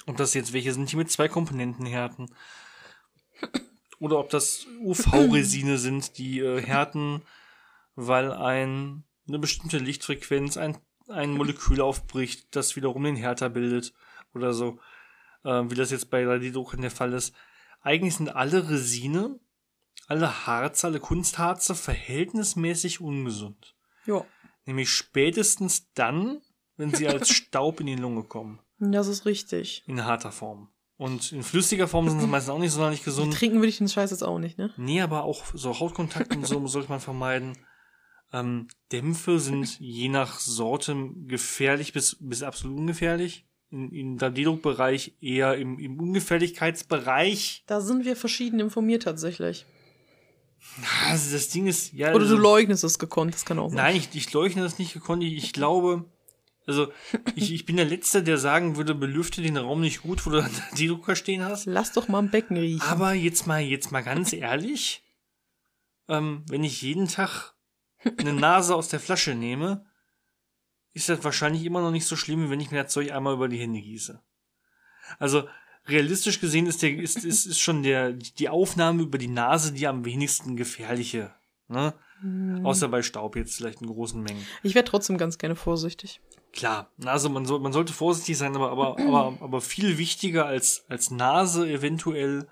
Ob 0.06 0.18
das 0.18 0.34
jetzt 0.34 0.54
welche 0.54 0.74
sind, 0.74 0.92
die 0.92 0.96
mit 0.96 1.12
zwei 1.12 1.28
Komponenten 1.28 1.86
härten. 1.86 2.34
Oder 4.00 4.20
ob 4.20 4.30
das 4.30 4.66
UV-Resine 4.82 5.78
sind, 5.78 6.18
die 6.18 6.40
äh, 6.40 6.62
härten, 6.62 7.22
weil 7.96 8.32
ein, 8.32 9.04
eine 9.28 9.40
bestimmte 9.40 9.78
Lichtfrequenz 9.78 10.58
ein, 10.58 10.78
ein 11.08 11.32
Molekül 11.32 11.82
aufbricht, 11.82 12.56
das 12.56 12.76
wiederum 12.76 13.04
den 13.04 13.16
Härter 13.16 13.50
bildet 13.50 13.94
oder 14.34 14.54
so. 14.54 14.80
Äh, 15.44 15.70
wie 15.70 15.76
das 15.76 15.92
jetzt 15.92 16.10
bei 16.10 16.24
3D-Druckern 16.24 16.82
der 16.82 16.92
Fall 16.92 17.14
ist. 17.14 17.36
Eigentlich 17.82 18.16
sind 18.16 18.30
alle 18.30 18.70
Resine, 18.70 19.40
alle 20.08 20.48
Harze, 20.48 20.88
alle 20.88 21.00
Kunstharze 21.00 21.76
verhältnismäßig 21.76 23.02
ungesund. 23.02 23.76
Ja. 24.06 24.26
Nämlich 24.66 24.90
spätestens 24.90 25.92
dann, 25.94 26.42
wenn 26.80 26.94
sie 26.94 27.08
als 27.08 27.30
Staub 27.30 27.82
in 27.82 27.88
die 27.88 27.96
Lunge 27.96 28.24
kommen. 28.24 28.60
Das 28.80 29.08
ist 29.08 29.26
richtig. 29.26 29.84
In 29.86 30.06
harter 30.06 30.32
Form. 30.32 30.70
Und 30.98 31.34
in 31.34 31.44
flüssiger 31.44 31.88
Form 31.88 32.10
sind 32.10 32.22
sie 32.22 32.28
meistens 32.28 32.52
auch 32.52 32.60
nicht 32.60 32.72
sonderlich 32.72 33.04
gesund. 33.04 33.34
Trinken 33.34 33.58
würde 33.58 33.68
ich 33.68 33.78
den 33.78 33.90
Scheiß 33.90 34.12
jetzt 34.12 34.24
auch 34.24 34.40
nicht, 34.40 34.58
ne? 34.58 34.74
Nee, 34.78 35.02
aber 35.02 35.24
auch 35.24 35.44
so 35.54 35.78
Hautkontakt 35.78 36.36
und 36.36 36.48
so 36.48 36.66
sollte 36.68 36.90
man 36.90 37.02
vermeiden. 37.02 37.58
Ähm, 38.32 38.70
Dämpfe 38.92 39.40
sind 39.40 39.78
je 39.80 40.08
nach 40.08 40.40
Sorte 40.40 40.96
gefährlich 41.28 41.92
bis, 41.92 42.18
bis 42.20 42.44
absolut 42.44 42.78
ungefährlich. 42.78 43.46
In, 43.72 43.92
in 43.92 44.18
der 44.18 44.32
Dedruckbereich 44.32 45.14
eher 45.22 45.56
im, 45.56 45.78
im 45.80 46.00
Ungefährlichkeitsbereich. 46.00 47.66
Da 47.68 47.82
sind 47.82 48.06
wir 48.06 48.16
verschieden 48.16 48.60
informiert 48.60 49.04
tatsächlich. 49.04 49.66
Also 51.08 51.34
das 51.34 51.50
Ding 51.50 51.68
ist, 51.68 51.94
ja. 51.94 52.14
Oder 52.14 52.24
also, 52.24 52.36
du 52.38 52.42
leugnest 52.42 52.84
es 52.84 53.00
gekonnt, 53.00 53.34
das 53.34 53.46
kann 53.46 53.60
auch 53.60 53.70
sein. 53.70 53.78
Nein, 53.78 53.96
ich, 53.98 54.10
ich 54.14 54.34
leugne 54.34 54.64
das 54.64 54.80
nicht 54.80 54.94
gekonnt. 54.94 55.24
Ich, 55.24 55.34
ich 55.36 55.54
glaube, 55.54 56.06
also 56.66 56.92
ich, 57.36 57.52
ich 57.54 57.66
bin 57.66 57.78
der 57.78 57.86
Letzte, 57.86 58.22
der 58.22 58.38
sagen 58.38 58.78
würde, 58.78 58.94
belüfte 58.94 59.42
den 59.42 59.58
Raum 59.58 59.82
nicht 59.82 60.04
gut, 60.04 60.26
wo 60.26 60.30
du 60.30 60.50
die 60.78 60.88
Drucker 60.88 61.16
stehen 61.16 61.44
hast. 61.44 61.66
Lass 61.66 61.94
doch 61.94 62.08
mal 62.08 62.20
im 62.20 62.30
Becken 62.30 62.58
riechen. 62.58 62.82
Aber 62.82 63.14
jetzt 63.14 63.48
mal, 63.48 63.60
jetzt 63.60 63.92
mal 63.92 64.04
ganz 64.04 64.34
ehrlich, 64.34 65.04
ähm, 66.08 66.44
wenn 66.48 66.64
ich 66.64 66.82
jeden 66.82 67.08
Tag 67.08 67.54
eine 68.18 68.34
Nase 68.34 68.76
aus 68.76 68.90
der 68.90 69.00
Flasche 69.00 69.36
nehme, 69.36 69.86
ist 70.94 71.10
das 71.10 71.24
wahrscheinlich 71.24 71.64
immer 71.66 71.82
noch 71.82 71.92
nicht 71.92 72.06
so 72.06 72.16
schlimm, 72.16 72.46
wie 72.46 72.50
wenn 72.50 72.60
ich 72.60 72.72
mir 72.72 72.84
das 72.84 72.94
Zeug 72.94 73.12
einmal 73.12 73.34
über 73.34 73.48
die 73.48 73.60
Hände 73.60 73.82
gieße. 73.82 74.22
Also 75.18 75.48
realistisch 75.88 76.40
gesehen 76.40 76.68
ist, 76.68 76.82
der, 76.82 76.96
ist, 76.96 77.24
ist, 77.24 77.46
ist 77.46 77.60
schon 77.60 77.84
der, 77.84 78.14
die 78.14 78.50
Aufnahme 78.50 79.04
über 79.04 79.18
die 79.18 79.28
Nase 79.28 79.72
die 79.72 79.88
am 79.88 80.06
wenigsten 80.06 80.56
gefährliche. 80.56 81.34
Ne? 81.68 81.94
Hm. 82.22 82.66
Außer 82.66 82.88
bei 82.90 83.02
Staub 83.02 83.36
jetzt 83.36 83.56
vielleicht 83.56 83.82
in 83.82 83.88
großen 83.88 84.22
Mengen. 84.22 84.46
Ich 84.64 84.76
wäre 84.76 84.86
trotzdem 84.86 85.18
ganz 85.18 85.38
gerne 85.38 85.56
vorsichtig. 85.56 86.22
Klar, 86.54 86.92
Nase, 86.98 87.30
man, 87.30 87.46
soll, 87.46 87.60
man 87.60 87.74
sollte 87.74 87.94
vorsichtig 87.94 88.38
sein, 88.38 88.56
aber, 88.56 88.72
aber, 88.72 88.98
aber, 89.08 89.38
aber 89.42 89.62
viel 89.62 89.98
wichtiger 89.98 90.46
als, 90.46 90.86
als 90.90 91.12
Nase 91.12 91.70
eventuell 91.70 92.50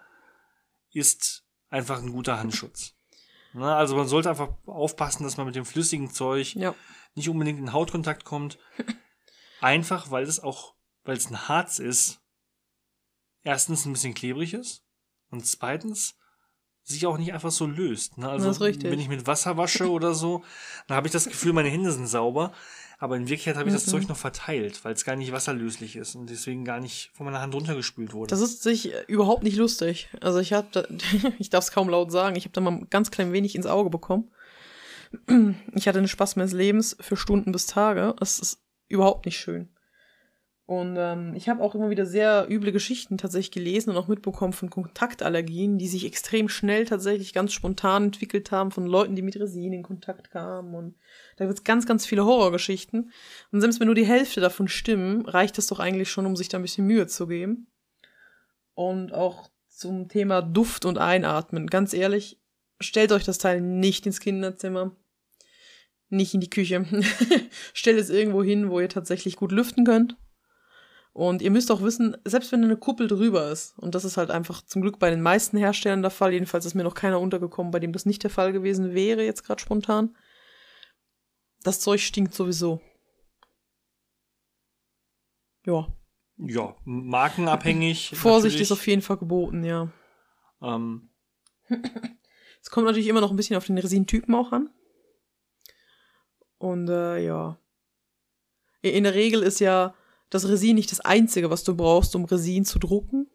ist 0.92 1.46
einfach 1.70 2.00
ein 2.02 2.12
guter 2.12 2.40
Handschutz. 2.40 2.94
Ne? 3.54 3.76
Also 3.76 3.96
man 3.96 4.08
sollte 4.08 4.30
einfach 4.30 4.50
aufpassen, 4.66 5.24
dass 5.24 5.38
man 5.38 5.46
mit 5.48 5.56
dem 5.56 5.66
flüssigen 5.66 6.12
Zeug 6.12 6.56
Ja. 6.56 6.76
nicht 7.16 7.30
unbedingt 7.30 7.60
in 7.60 7.74
Hautkontakt 7.74 8.24
kommt. 8.24 8.58
Einfach, 9.60 10.12
weil 10.12 10.24
es 10.24 10.40
auch, 10.40 10.76
weil 11.04 11.18
es 11.18 11.32
ein 11.32 11.48
Harz 11.48 11.80
ist, 11.80 12.22
erstens 13.42 13.86
ein 13.86 13.94
bisschen 13.94 14.14
klebrig 14.14 14.54
ist 14.54 14.84
und 15.32 15.48
zweitens 15.48 16.16
sich 16.88 17.06
auch 17.06 17.18
nicht 17.18 17.34
einfach 17.34 17.52
so 17.52 17.66
löst. 17.66 18.18
Ne? 18.18 18.30
Also 18.30 18.48
Das 18.48 18.58
ist 18.58 18.62
richtig. 18.64 18.92
wenn 18.92 19.00
ich 19.00 19.10
mit 19.10 19.28
Wasser 19.28 19.58
wasche 19.58 19.90
oder 19.92 20.14
so, 20.14 20.44
dann 20.88 20.96
habe 20.98 21.08
ich 21.08 21.14
das 21.14 21.26
Gefühl, 21.26 21.54
meine 21.54 21.70
Hände 21.70 21.92
sind 21.92 22.08
sauber, 22.08 22.54
aber 22.98 23.16
in 23.18 23.24
Wirklichkeit 23.28 23.58
habe 23.58 23.68
ich 23.70 23.76
das 23.76 23.86
Mhm. 23.88 23.92
Zeug 23.92 24.08
noch 24.10 24.18
verteilt, 24.18 24.84
weil 24.86 24.94
es 24.94 25.04
gar 25.04 25.16
nicht 25.18 25.32
wasserlöslich 25.32 25.96
ist 25.98 26.16
und 26.16 26.30
deswegen 26.30 26.64
gar 26.66 26.80
nicht 26.80 27.12
von 27.14 27.26
meiner 27.26 27.42
Hand 27.42 27.54
runtergespült 27.54 28.14
wurde. 28.14 28.30
Das 28.30 28.40
ist 28.40 28.64
sich 28.64 28.94
äh, 28.94 29.04
überhaupt 29.08 29.44
nicht 29.44 29.58
lustig. 29.58 30.10
Also 30.22 30.40
ich 30.40 30.54
habe, 30.54 30.68
da, 30.72 30.86
ich 31.40 31.50
darf 31.50 31.66
es 31.66 31.72
kaum 31.72 31.90
laut 31.90 32.12
sagen, 32.12 32.36
ich 32.38 32.46
habe 32.46 32.54
da 32.54 32.62
mal 32.62 32.86
ganz 32.90 33.12
klein 33.12 33.34
wenig 33.34 33.56
ins 33.56 33.66
Auge 33.68 33.90
bekommen. 33.90 34.32
Ich 35.74 35.88
hatte 35.88 36.00
einen 36.00 36.08
Spaß 36.08 36.36
meines 36.36 36.52
Lebens 36.54 36.98
für 37.00 37.16
Stunden 37.18 37.52
bis 37.52 37.66
Tage. 37.66 38.14
Das 38.20 38.40
ist 38.40 38.60
überhaupt 38.88 39.26
nicht 39.26 39.38
schön. 39.38 39.70
Und 40.68 40.98
ähm, 40.98 41.34
ich 41.34 41.48
habe 41.48 41.64
auch 41.64 41.76
immer 41.76 41.90
wieder 41.90 42.06
sehr 42.06 42.46
üble 42.50 42.74
Geschichten 42.74 43.18
tatsächlich 43.18 43.52
gelesen 43.52 43.92
und 43.92 43.96
auch 43.96 44.10
mitbekommen 44.10 44.52
von 44.52 44.70
Kontaktallergien, 44.70 45.78
die 45.78 45.88
sich 45.88 46.06
extrem 46.06 46.50
schnell 46.50 46.84
tatsächlich 46.84 47.32
ganz 47.32 47.54
spontan 47.54 48.04
entwickelt 48.04 48.52
haben 48.52 48.72
von 48.72 48.86
Leuten, 48.86 49.16
die 49.16 49.22
mit 49.22 49.40
Resin 49.40 49.72
in 49.72 49.82
Kontakt 49.82 50.30
kamen. 50.30 50.76
Und 50.76 50.96
da 51.38 51.46
gibt 51.46 51.58
es 51.58 51.64
ganz, 51.64 51.86
ganz 51.86 52.06
viele 52.06 52.26
Horrorgeschichten. 52.26 53.14
Und 53.54 53.62
selbst 53.62 53.80
wenn 53.80 53.86
nur 53.86 53.96
die 53.96 54.06
Hälfte 54.06 54.42
davon 54.42 54.68
stimmen, 54.68 55.26
reicht 55.26 55.58
das 55.58 55.68
doch 55.68 55.80
eigentlich 55.80 56.12
schon, 56.12 56.26
um 56.26 56.36
sich 56.36 56.50
da 56.50 56.58
ein 56.58 56.64
bisschen 56.64 56.86
Mühe 56.86 57.08
zu 57.08 57.28
geben. 57.28 57.68
Und 58.74 59.14
auch 59.14 59.50
zum 59.70 60.10
Thema 60.10 60.42
Duft 60.42 60.84
und 60.84 60.98
Einatmen. 60.98 61.68
Ganz 61.68 61.94
ehrlich, 61.94 62.42
stellt 62.82 63.14
euch 63.14 63.24
das 63.24 63.38
Teil 63.38 63.62
nicht 63.62 64.06
ins 64.06 64.20
Kinderzimmer. 64.20 64.98
Nicht 66.10 66.34
in 66.34 66.42
die 66.42 66.50
Küche. 66.50 66.86
Stellt 67.74 68.00
es 68.00 68.10
irgendwo 68.10 68.44
hin, 68.44 68.70
wo 68.70 68.82
ihr 68.82 68.90
tatsächlich 68.90 69.36
gut 69.36 69.52
lüften 69.52 69.86
könnt. 69.86 70.18
Und 71.18 71.42
ihr 71.42 71.50
müsst 71.50 71.72
auch 71.72 71.82
wissen, 71.82 72.16
selbst 72.26 72.52
wenn 72.52 72.64
eine 72.64 72.78
Kuppel 72.78 73.08
drüber 73.08 73.50
ist, 73.50 73.76
und 73.80 73.96
das 73.96 74.06
ist 74.06 74.18
halt 74.18 74.30
einfach 74.30 74.62
zum 74.62 74.84
Glück 74.84 75.00
bei 75.00 75.10
den 75.10 75.24
meisten 75.24 75.58
Herstellern 75.58 76.04
der 76.04 76.12
Fall, 76.12 76.32
jedenfalls 76.32 76.64
ist 76.64 76.76
mir 76.76 76.84
noch 76.84 76.94
keiner 76.94 77.20
untergekommen, 77.20 77.72
bei 77.72 77.80
dem 77.80 77.92
das 77.92 78.06
nicht 78.06 78.22
der 78.22 78.30
Fall 78.30 78.54
gewesen 78.54 78.94
wäre, 78.94 79.24
jetzt 79.24 79.44
gerade 79.44 79.60
spontan. 79.60 80.16
Das 81.64 81.80
Zeug 81.80 82.02
stinkt 82.02 82.36
sowieso. 82.36 82.82
Ja. 85.66 85.88
ja, 86.38 86.76
markenabhängig. 86.84 88.12
Vorsicht 88.14 88.54
natürlich. 88.54 88.62
ist 88.62 88.72
auf 88.72 88.86
jeden 88.86 89.02
Fall 89.02 89.18
geboten, 89.18 89.64
ja. 89.64 89.92
ähm, 90.62 91.10
Es 92.62 92.70
kommt 92.70 92.86
natürlich 92.86 93.08
immer 93.08 93.22
noch 93.22 93.32
ein 93.32 93.38
bisschen 93.38 93.58
auf 93.58 93.66
den 93.66 93.80
Resintypen 93.80 94.36
auch 94.36 94.52
an. 94.52 94.70
Und 96.60 96.90
äh, 96.90 97.26
ja. 97.26 97.58
In 98.84 98.94
in 98.94 99.04
der 99.04 99.16
Regel 99.16 99.42
ist 99.42 99.60
ja 99.60 99.96
das 100.30 100.48
Resin 100.48 100.76
nicht 100.76 100.92
das 100.92 101.00
Einzige, 101.00 101.50
was 101.50 101.64
du 101.64 101.76
brauchst, 101.76 102.16
um 102.16 102.26
Resin 102.26 102.66
zu 102.66 102.80
drucken. 102.80 103.28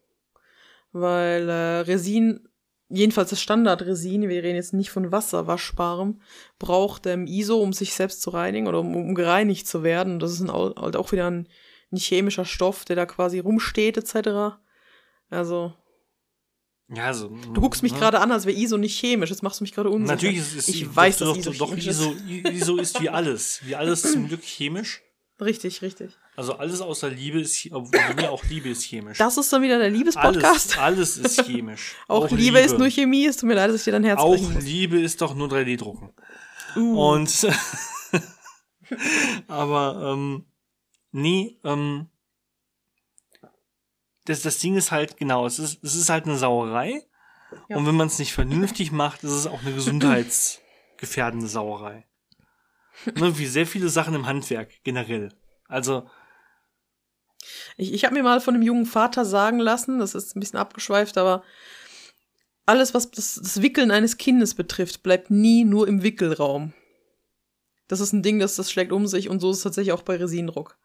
Weil 0.92 1.48
äh, 1.48 1.80
Resin, 1.80 2.48
jedenfalls 2.88 3.30
das 3.30 3.40
Standardresin, 3.40 4.28
wir 4.28 4.42
reden 4.42 4.56
jetzt 4.56 4.74
nicht 4.74 4.90
von 4.90 5.10
wasserwaschbarem, 5.10 6.20
braucht 6.58 7.06
ähm, 7.06 7.26
ISO, 7.26 7.58
um 7.58 7.72
sich 7.72 7.94
selbst 7.94 8.20
zu 8.20 8.30
reinigen 8.30 8.66
oder 8.66 8.80
um, 8.80 8.94
um 8.94 9.14
gereinigt 9.14 9.66
zu 9.66 9.82
werden. 9.82 10.18
Das 10.18 10.32
ist 10.32 10.40
ein, 10.40 10.52
halt 10.52 10.96
auch 10.96 11.12
wieder 11.12 11.30
ein, 11.30 11.48
ein 11.90 11.96
chemischer 11.96 12.44
Stoff, 12.44 12.84
der 12.84 12.96
da 12.96 13.06
quasi 13.06 13.38
rumsteht, 13.38 13.96
etc. 13.96 14.58
Also, 15.30 15.72
ja, 16.94 17.06
also, 17.06 17.28
Du 17.54 17.60
guckst 17.60 17.82
mich 17.82 17.92
ne? 17.92 17.98
gerade 17.98 18.20
an, 18.20 18.30
als 18.32 18.44
wäre 18.44 18.58
ISO 18.58 18.76
nicht 18.76 18.98
chemisch. 18.98 19.30
Jetzt 19.30 19.42
machst 19.42 19.60
du 19.60 19.64
mich 19.64 19.72
gerade 19.72 19.88
unsicher. 19.88 20.14
Natürlich 20.14 20.38
ist 20.38 20.56
es 20.56 20.68
ich 20.68 20.94
weiß, 20.94 21.18
doch, 21.18 21.28
dass 21.28 21.38
ISO 21.38 21.52
doch, 21.52 21.70
doch 21.70 21.76
ISO, 21.76 22.12
ist. 22.12 22.50
ISO 22.50 22.76
ist 22.76 23.00
wie 23.00 23.08
alles. 23.08 23.62
Wie 23.64 23.74
alles 23.74 24.02
zum 24.02 24.28
Glück 24.28 24.42
chemisch. 24.42 25.02
Richtig, 25.42 25.82
richtig. 25.82 26.16
Also 26.36 26.54
alles 26.54 26.80
außer 26.80 27.10
Liebe 27.10 27.40
ist, 27.40 27.70
obwohl 27.72 28.14
mir 28.14 28.30
auch 28.30 28.44
Liebe 28.44 28.68
ist 28.68 28.84
chemisch. 28.84 29.18
Das 29.18 29.36
ist 29.36 29.52
dann 29.52 29.62
wieder 29.62 29.78
der 29.78 29.90
Liebespodcast. 29.90 30.78
Alles, 30.78 31.16
alles 31.16 31.38
ist 31.38 31.46
chemisch. 31.46 31.94
Auch, 32.08 32.30
Liebe, 32.30 32.60
ist 32.60 32.78
nur 32.78 32.88
Chemie. 32.88 33.26
Es 33.26 33.36
tut 33.36 33.48
mir 33.48 33.54
leid, 33.54 33.70
dass 33.70 33.76
ich 33.76 33.84
dir 33.84 33.92
dein 33.92 34.04
Herz 34.04 34.20
Auch. 34.20 34.38
Liebe 34.60 35.00
ist 35.00 35.20
doch 35.20 35.34
nur 35.34 35.48
3D-Drucken. 35.48 36.10
Uh, 36.76 37.12
Und 37.12 37.32
aber 39.48 40.14
ähm, 40.14 40.46
nee, 41.10 41.58
ähm, 41.64 42.08
das, 44.24 44.42
das 44.42 44.58
Ding 44.58 44.76
ist 44.76 44.92
halt, 44.92 45.16
genau, 45.16 45.46
es 45.46 45.58
ist, 45.58 45.82
es 45.82 45.94
ist 45.94 46.08
halt 46.08 46.26
eine 46.26 46.38
Sauerei. 46.38 47.02
Ja. 47.68 47.76
Und 47.76 47.86
wenn 47.86 47.96
man 47.96 48.06
es 48.06 48.18
nicht 48.18 48.32
vernünftig 48.32 48.92
macht, 48.92 49.24
ist 49.24 49.32
es 49.32 49.46
auch 49.46 49.60
eine 49.60 49.74
gesundheitsgefährdende 49.74 51.48
Sauerei. 51.48 52.06
Ne, 53.14 53.38
wie 53.38 53.46
sehr 53.46 53.66
viele 53.66 53.88
Sachen 53.88 54.14
im 54.14 54.26
Handwerk 54.26 54.70
generell. 54.84 55.32
Also, 55.66 56.08
ich 57.76 57.92
ich 57.92 58.04
habe 58.04 58.14
mir 58.14 58.22
mal 58.22 58.40
von 58.40 58.54
einem 58.54 58.62
jungen 58.62 58.86
Vater 58.86 59.24
sagen 59.24 59.58
lassen, 59.58 59.98
das 59.98 60.14
ist 60.14 60.36
ein 60.36 60.40
bisschen 60.40 60.58
abgeschweift, 60.58 61.18
aber 61.18 61.42
alles, 62.66 62.94
was 62.94 63.10
das, 63.10 63.40
das 63.42 63.62
Wickeln 63.62 63.90
eines 63.90 64.18
Kindes 64.18 64.54
betrifft, 64.54 65.02
bleibt 65.02 65.30
nie 65.30 65.64
nur 65.64 65.88
im 65.88 66.02
Wickelraum. 66.02 66.72
Das 67.88 68.00
ist 68.00 68.12
ein 68.12 68.22
Ding, 68.22 68.38
das, 68.38 68.56
das 68.56 68.70
schlägt 68.70 68.92
um 68.92 69.06
sich 69.06 69.28
und 69.28 69.40
so 69.40 69.50
ist 69.50 69.58
es 69.58 69.62
tatsächlich 69.64 69.92
auch 69.92 70.02
bei 70.02 70.16
Resindruck. 70.16 70.78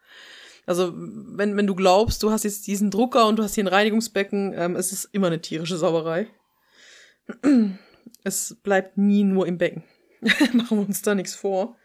Also, 0.66 0.92
wenn, 0.94 1.56
wenn 1.56 1.66
du 1.66 1.74
glaubst, 1.74 2.22
du 2.22 2.30
hast 2.30 2.44
jetzt 2.44 2.66
diesen 2.66 2.90
Drucker 2.90 3.26
und 3.26 3.38
du 3.38 3.42
hast 3.42 3.54
hier 3.54 3.64
ein 3.64 3.68
Reinigungsbecken, 3.68 4.52
ähm, 4.54 4.76
es 4.76 4.92
ist 4.92 5.06
immer 5.12 5.28
eine 5.28 5.40
tierische 5.40 5.76
Sauerei. 5.76 6.28
Es 8.24 8.56
bleibt 8.62 8.98
nie 8.98 9.22
nur 9.22 9.46
im 9.46 9.58
Becken. 9.58 9.84
Machen 10.52 10.78
wir 10.78 10.86
uns 10.86 11.02
da 11.02 11.14
nichts 11.14 11.34
vor. 11.34 11.76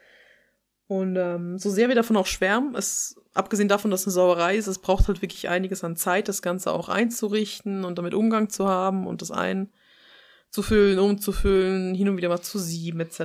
Und 0.87 1.15
ähm, 1.15 1.57
so 1.57 1.69
sehr 1.69 1.87
wir 1.87 1.95
davon 1.95 2.17
auch 2.17 2.27
schwärmen, 2.27 2.75
es, 2.75 3.15
abgesehen 3.33 3.69
davon, 3.69 3.89
dass 3.89 4.01
es 4.01 4.07
eine 4.07 4.13
Sauerei 4.13 4.57
ist, 4.57 4.67
es 4.67 4.79
braucht 4.79 5.07
halt 5.07 5.21
wirklich 5.21 5.47
einiges 5.49 5.83
an 5.83 5.95
Zeit, 5.95 6.27
das 6.27 6.41
Ganze 6.41 6.71
auch 6.71 6.89
einzurichten 6.89 7.85
und 7.85 7.97
damit 7.97 8.13
Umgang 8.13 8.49
zu 8.49 8.67
haben 8.67 9.07
und 9.07 9.21
das 9.21 9.31
einzufüllen, 9.31 10.99
umzufüllen, 10.99 11.95
hin 11.95 12.09
und 12.09 12.17
wieder 12.17 12.29
mal 12.29 12.41
zu 12.41 12.59
sieben, 12.59 12.99
etc. 12.99 13.19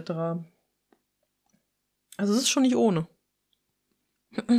Also 2.17 2.33
es 2.33 2.39
ist 2.43 2.49
schon 2.49 2.63
nicht 2.63 2.77
ohne. 2.77 3.07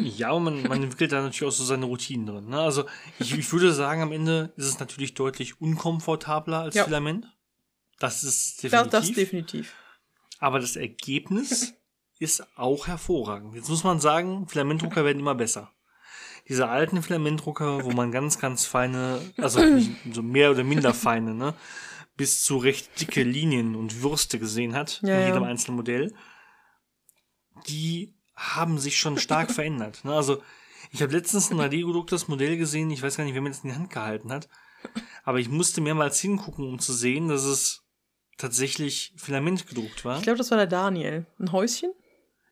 Ja, 0.01 0.29
aber 0.29 0.39
man, 0.39 0.63
man 0.63 0.83
entwickelt 0.83 1.11
da 1.11 1.21
natürlich 1.21 1.43
auch 1.43 1.55
so 1.55 1.63
seine 1.63 1.85
Routinen 1.85 2.25
drin. 2.25 2.49
Ne? 2.49 2.59
Also 2.59 2.85
ich, 3.19 3.37
ich 3.37 3.51
würde 3.53 3.71
sagen, 3.71 4.01
am 4.01 4.11
Ende 4.11 4.51
ist 4.57 4.65
es 4.65 4.79
natürlich 4.79 5.13
deutlich 5.13 5.61
unkomfortabler 5.61 6.61
als 6.61 6.75
Ja. 6.75 6.83
Filament. 6.85 7.27
Das 7.99 8.23
ist 8.23 8.63
Das, 8.63 8.71
definitiv. 8.71 8.91
das 8.91 9.11
definitiv. 9.11 9.73
Aber 10.39 10.59
das 10.59 10.75
Ergebnis 10.75 11.73
ist 12.19 12.45
auch 12.57 12.87
hervorragend. 12.87 13.55
Jetzt 13.55 13.69
muss 13.69 13.83
man 13.83 13.99
sagen, 13.99 14.47
Filamentdrucker 14.47 15.05
werden 15.05 15.19
immer 15.19 15.35
besser. 15.35 15.71
Diese 16.47 16.67
alten 16.67 17.01
Filamentdrucker, 17.01 17.85
wo 17.85 17.91
man 17.91 18.11
ganz, 18.11 18.39
ganz 18.39 18.65
feine, 18.65 19.21
also 19.37 19.61
so 20.11 20.21
mehr 20.21 20.51
oder 20.51 20.63
minder 20.63 20.93
feine, 20.93 21.33
ne, 21.33 21.53
bis 22.17 22.43
zu 22.43 22.57
recht 22.57 22.99
dicke 22.99 23.23
Linien 23.23 23.75
und 23.75 24.01
Würste 24.03 24.39
gesehen 24.39 24.75
hat 24.75 24.99
Ja, 25.03 25.15
in 25.15 25.21
ja. 25.21 25.27
jedem 25.27 25.43
einzelnen 25.43 25.77
Modell, 25.77 26.13
die 27.67 28.13
haben 28.35 28.79
sich 28.79 28.97
schon 28.99 29.17
stark 29.17 29.51
verändert. 29.51 30.03
Ne? 30.03 30.13
Also 30.13 30.41
ich 30.91 31.01
habe 31.01 31.13
letztens 31.13 31.51
ein 31.51 31.59
3D-gedrucktes 31.59 32.27
Modell 32.27 32.57
gesehen, 32.57 32.89
ich 32.89 33.03
weiß 33.03 33.17
gar 33.17 33.23
nicht, 33.23 33.35
wer 33.35 33.41
mir 33.41 33.49
das 33.49 33.63
in 33.63 33.69
die 33.69 33.75
Hand 33.75 33.91
gehalten 33.91 34.31
hat, 34.31 34.49
aber 35.23 35.39
ich 35.39 35.49
musste 35.49 35.81
mehrmals 35.81 36.19
hingucken, 36.19 36.65
um 36.67 36.79
zu 36.79 36.93
sehen, 36.93 37.27
dass 37.27 37.43
es 37.43 37.83
tatsächlich 38.37 39.13
Filament 39.17 39.67
gedruckt 39.67 40.03
war. 40.03 40.17
Ich 40.17 40.23
glaube, 40.23 40.37
das 40.37 40.51
war 40.51 40.57
der 40.57 40.67
Daniel. 40.67 41.25
Ein 41.37 41.51
Häuschen? 41.51 41.91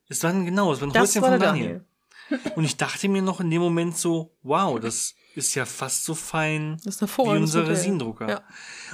Es 0.07 0.23
war 0.23 0.31
ein, 0.31 0.45
genau, 0.45 0.71
es 0.71 0.81
war 0.81 0.87
ein 0.87 0.93
Das 0.93 1.09
Häuschen 1.09 1.21
war 1.21 1.31
von 1.31 1.39
der 1.39 1.49
Daniel. 1.49 1.85
Und 2.55 2.65
ich 2.65 2.77
dachte 2.77 3.07
mir 3.07 3.21
noch 3.21 3.39
in 3.39 3.49
dem 3.49 3.61
Moment 3.61 3.97
so, 3.97 4.35
wow, 4.43 4.79
das 4.79 5.15
ist 5.35 5.55
ja 5.55 5.65
fast 5.65 6.03
so 6.03 6.15
fein 6.15 6.77
wie 6.83 7.21
unser. 7.21 7.67
Resindrucker. 7.67 8.29
Ja. 8.29 8.43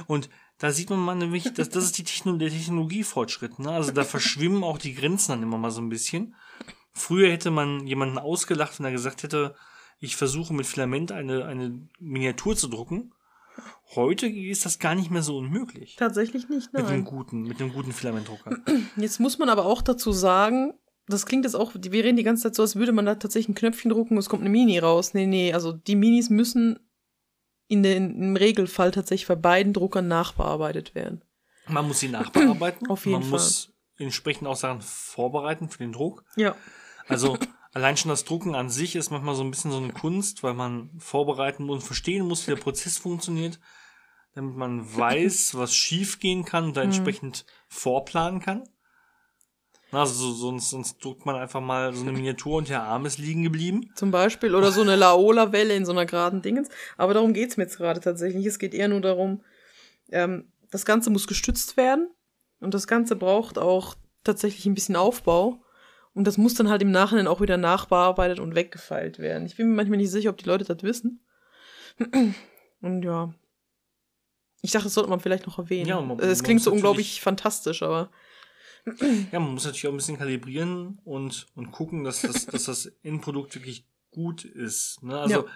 Und 0.06 0.28
da 0.58 0.70
sieht 0.70 0.90
man 0.90 1.00
mal 1.00 1.14
nämlich, 1.14 1.52
das, 1.52 1.68
das 1.68 1.84
ist 1.84 1.98
die 1.98 2.04
Techno 2.04 2.36
der 2.36 2.50
Technologiefortschritt. 2.50 3.58
Ne? 3.58 3.70
Also 3.70 3.92
da 3.92 4.04
verschwimmen 4.04 4.62
auch 4.62 4.78
die 4.78 4.94
Grenzen 4.94 5.32
dann 5.32 5.42
immer 5.42 5.58
mal 5.58 5.70
so 5.70 5.80
ein 5.80 5.88
bisschen. 5.88 6.34
Früher 6.92 7.30
hätte 7.30 7.50
man 7.50 7.86
jemanden 7.86 8.18
ausgelacht, 8.18 8.78
wenn 8.78 8.86
er 8.86 8.92
gesagt 8.92 9.24
hätte, 9.24 9.56
ich 9.98 10.16
versuche 10.16 10.54
mit 10.54 10.66
Filament 10.66 11.10
eine, 11.10 11.44
eine 11.44 11.88
Miniatur 11.98 12.56
zu 12.56 12.68
drucken. 12.68 13.12
Heute 13.94 14.26
ist 14.26 14.64
das 14.64 14.78
gar 14.78 14.94
nicht 14.94 15.10
mehr 15.10 15.22
so 15.22 15.38
unmöglich. 15.38 15.96
Tatsächlich 15.96 16.48
nicht, 16.48 16.72
Mit 16.72 16.84
einem 16.84 17.02
nein. 17.02 17.04
guten, 17.04 17.42
mit 17.42 17.60
einem 17.60 17.72
guten 17.72 17.92
Filamentdrucker. 17.92 18.58
Jetzt 18.96 19.20
muss 19.20 19.38
man 19.38 19.48
aber 19.48 19.64
auch 19.64 19.82
dazu 19.82 20.12
sagen, 20.12 20.74
das 21.06 21.26
klingt 21.26 21.44
jetzt 21.44 21.54
auch, 21.54 21.72
wir 21.74 22.04
reden 22.04 22.16
die 22.16 22.22
ganze 22.22 22.44
Zeit 22.44 22.54
so, 22.54 22.62
als 22.62 22.76
würde 22.76 22.92
man 22.92 23.06
da 23.06 23.14
tatsächlich 23.16 23.50
ein 23.50 23.54
Knöpfchen 23.54 23.90
drucken 23.90 24.14
und 24.14 24.18
es 24.18 24.28
kommt 24.28 24.42
eine 24.42 24.50
Mini 24.50 24.78
raus. 24.78 25.14
Nee, 25.14 25.26
nee, 25.26 25.52
also 25.52 25.72
die 25.72 25.96
Minis 25.96 26.30
müssen 26.30 26.78
in 27.66 27.82
den, 27.82 28.14
im 28.20 28.36
Regelfall 28.36 28.90
tatsächlich 28.90 29.28
bei 29.28 29.36
beiden 29.36 29.72
Druckern 29.72 30.08
nachbearbeitet 30.08 30.94
werden. 30.94 31.22
Man 31.68 31.88
muss 31.88 32.00
sie 32.00 32.08
nachbearbeiten. 32.08 32.86
Auf 32.88 33.06
jeden 33.06 33.20
man 33.20 33.22
Fall. 33.22 33.32
muss 33.32 33.72
entsprechend 33.96 34.48
auch 34.48 34.56
Sachen 34.56 34.80
vorbereiten 34.80 35.68
für 35.68 35.78
den 35.78 35.92
Druck. 35.92 36.24
Ja. 36.36 36.56
Also 37.06 37.38
allein 37.72 37.96
schon 37.96 38.10
das 38.10 38.24
Drucken 38.24 38.54
an 38.54 38.70
sich 38.70 38.96
ist 38.96 39.10
manchmal 39.10 39.34
so 39.34 39.42
ein 39.42 39.50
bisschen 39.50 39.70
so 39.70 39.78
eine 39.78 39.92
Kunst, 39.92 40.42
weil 40.42 40.54
man 40.54 40.90
vorbereiten 40.98 41.68
und 41.68 41.82
verstehen 41.82 42.26
muss, 42.26 42.46
wie 42.46 42.52
der 42.52 42.60
Prozess 42.60 42.98
funktioniert, 42.98 43.60
damit 44.34 44.56
man 44.56 44.84
weiß, 44.96 45.54
was 45.54 45.74
schief 45.74 46.18
gehen 46.18 46.44
kann 46.44 46.64
und 46.64 46.76
da 46.76 46.82
entsprechend 46.82 47.44
vorplanen 47.68 48.40
kann. 48.40 48.68
Also 49.96 50.12
so- 50.14 50.32
sonst, 50.32 50.70
sonst 50.70 51.04
druckt 51.04 51.24
man 51.26 51.36
einfach 51.36 51.60
mal 51.60 51.92
so 51.94 52.02
eine 52.02 52.12
Miniatur 52.12 52.58
und 52.58 52.68
der 52.68 52.82
Arm 52.82 53.06
ist 53.06 53.18
liegen 53.18 53.42
geblieben. 53.42 53.90
Zum 53.94 54.10
Beispiel. 54.10 54.54
Oder 54.54 54.72
so 54.72 54.80
eine 54.82 54.96
Laola-Welle 54.96 55.74
in 55.74 55.84
so 55.86 55.92
einer 55.92 56.06
geraden 56.06 56.42
Dingens. 56.42 56.68
Aber 56.96 57.14
darum 57.14 57.32
geht's 57.32 57.56
mir 57.56 57.64
jetzt 57.64 57.76
gerade 57.78 58.00
tatsächlich. 58.00 58.44
Es 58.46 58.58
geht 58.58 58.74
eher 58.74 58.88
nur 58.88 59.00
darum, 59.00 59.42
ähm, 60.10 60.48
das 60.70 60.84
Ganze 60.84 61.10
muss 61.10 61.26
gestützt 61.26 61.76
werden. 61.76 62.08
Und 62.60 62.74
das 62.74 62.86
Ganze 62.86 63.16
braucht 63.16 63.58
auch 63.58 63.94
tatsächlich 64.24 64.66
ein 64.66 64.74
bisschen 64.74 64.96
Aufbau. 64.96 65.60
Und 66.14 66.26
das 66.26 66.38
muss 66.38 66.54
dann 66.54 66.70
halt 66.70 66.80
im 66.82 66.90
Nachhinein 66.92 67.26
auch 67.26 67.40
wieder 67.40 67.56
nachbearbeitet 67.56 68.38
und 68.40 68.54
weggefeilt 68.54 69.18
werden. 69.18 69.46
Ich 69.46 69.56
bin 69.56 69.68
mir 69.68 69.74
manchmal 69.74 69.98
nicht 69.98 70.10
sicher, 70.10 70.30
ob 70.30 70.36
die 70.38 70.48
Leute 70.48 70.64
das 70.64 70.82
wissen. 70.82 71.20
Und 72.80 73.02
ja. 73.02 73.32
Ich 74.62 74.70
dachte, 74.70 74.84
das 74.84 74.94
sollte 74.94 75.10
man 75.10 75.20
vielleicht 75.20 75.46
noch 75.46 75.58
erwähnen. 75.58 75.86
Ja, 75.88 76.00
man- 76.00 76.18
es 76.20 76.42
klingt 76.42 76.62
so 76.62 76.72
unglaublich 76.72 77.20
fantastisch, 77.20 77.82
aber 77.82 78.10
Ja, 79.32 79.40
man 79.40 79.54
muss 79.54 79.64
natürlich 79.64 79.86
auch 79.86 79.92
ein 79.92 79.96
bisschen 79.96 80.18
kalibrieren 80.18 80.98
und, 81.04 81.46
und 81.54 81.72
gucken, 81.72 82.04
dass 82.04 82.22
das, 82.22 82.46
dass 82.46 82.64
das 82.64 82.86
Endprodukt 83.02 83.54
wirklich 83.54 83.84
gut 84.10 84.44
ist. 84.44 85.02
Ne? 85.02 85.18
Also 85.18 85.34
Ja. 85.46 85.52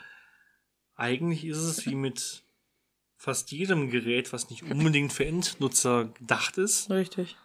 eigentlich 0.97 1.45
ist 1.45 1.59
es 1.59 1.87
wie 1.87 1.95
mit 1.95 2.43
fast 3.16 3.51
jedem 3.51 3.91
Gerät, 3.91 4.33
was 4.33 4.51
nicht 4.51 4.62
unbedingt 4.62 5.12
für 5.12 5.26
Endnutzer 5.26 6.07
gedacht 6.07 6.59
ist. 6.59 6.91
richtig. 6.91 7.37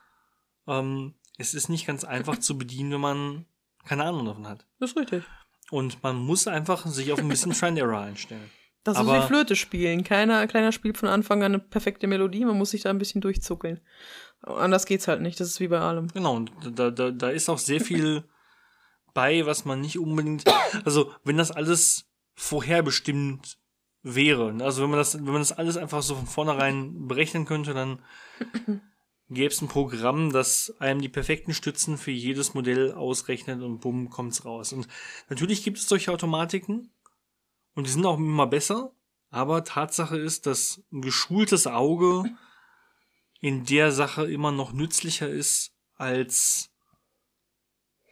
Ähm, 0.68 1.14
es 1.38 1.54
ist 1.54 1.68
nicht 1.70 1.86
ganz 1.88 2.04
einfach 2.04 2.38
zu 2.40 2.58
bedienen, 2.58 2.92
wenn 2.94 3.02
man 3.02 3.46
keine 3.86 4.06
Ahnung 4.06 4.26
davon 4.26 4.48
hat. 4.48 4.66
Das 4.80 4.92
ist 4.92 4.98
richtig. 4.98 5.24
Und 5.72 6.02
man 6.04 6.16
muss 6.18 6.48
einfach 6.48 6.86
sich 6.86 7.12
auf 7.12 7.20
ein 7.20 7.28
bisschen 7.28 7.52
Try 7.54 7.68
and 7.68 7.80
Error 7.80 8.00
einstellen. 8.02 8.50
Das 8.84 8.96
ist 8.96 9.00
Aber- 9.02 9.24
wie 9.24 9.28
Flöte 9.28 9.56
spielen. 9.56 10.04
Keiner, 10.04 10.46
kleiner 10.48 10.72
spielt 10.72 10.98
von 10.98 11.10
Anfang 11.10 11.40
an 11.42 11.54
eine 11.54 11.60
perfekte 11.60 12.06
Melodie, 12.08 12.46
man 12.46 12.58
muss 12.58 12.72
sich 12.72 12.82
da 12.82 12.90
ein 12.90 12.98
bisschen 13.00 13.22
durchzuckeln. 13.22 13.80
Anders 14.44 14.86
geht's 14.86 15.08
halt 15.08 15.22
nicht, 15.22 15.40
das 15.40 15.48
ist 15.48 15.60
wie 15.60 15.70
bei 15.70 15.80
allem. 15.80 16.10
Genau, 16.10 16.36
und 16.36 16.52
da, 16.76 16.92
da, 16.92 17.12
da 17.12 17.30
ist 17.30 17.50
auch 17.50 17.58
sehr 17.58 17.80
viel 17.80 18.24
bei, 19.14 19.46
was 19.46 19.66
man 19.66 19.82
nicht 19.82 19.98
unbedingt. 19.98 20.44
Also, 20.86 21.12
wenn 21.24 21.38
das 21.38 21.52
alles 21.52 22.06
vorherbestimmt 22.36 23.58
wäre, 24.02 24.54
ne, 24.54 24.66
also 24.66 24.84
wenn 24.84 24.90
man 24.90 25.00
das, 25.00 25.16
wenn 25.16 25.26
man 25.32 25.42
das 25.42 25.54
alles 25.54 25.78
einfach 25.78 26.02
so 26.02 26.16
von 26.16 26.28
vornherein 26.28 27.08
berechnen 27.08 27.46
könnte, 27.46 27.74
dann 27.74 28.00
gäbe 29.30 29.54
es 29.54 29.62
ein 29.62 29.70
Programm, 29.70 30.34
das 30.34 30.76
einem 30.80 31.02
die 31.02 31.10
perfekten 31.10 31.54
Stützen 31.54 31.98
für 31.98 32.12
jedes 32.12 32.54
Modell 32.54 32.92
ausrechnet 32.92 33.62
und 33.62 33.80
bumm, 33.80 34.10
kommt's 34.10 34.44
raus. 34.44 34.74
Und 34.74 34.88
natürlich 35.30 35.64
gibt 35.64 35.78
es 35.78 35.88
solche 35.88 36.12
Automatiken 36.12 36.92
und 37.76 37.88
die 37.88 37.92
sind 37.92 38.06
auch 38.06 38.18
immer 38.18 38.48
besser, 38.48 38.92
aber 39.30 39.64
Tatsache 39.64 40.18
ist, 40.18 40.48
dass 40.48 40.84
ein 40.92 41.02
geschultes 41.02 41.66
Auge 41.66 42.26
in 43.44 43.66
der 43.66 43.92
Sache 43.92 44.32
immer 44.32 44.54
noch 44.54 44.72
nützlicher 44.72 45.28
ist 45.28 45.76
als 45.98 46.70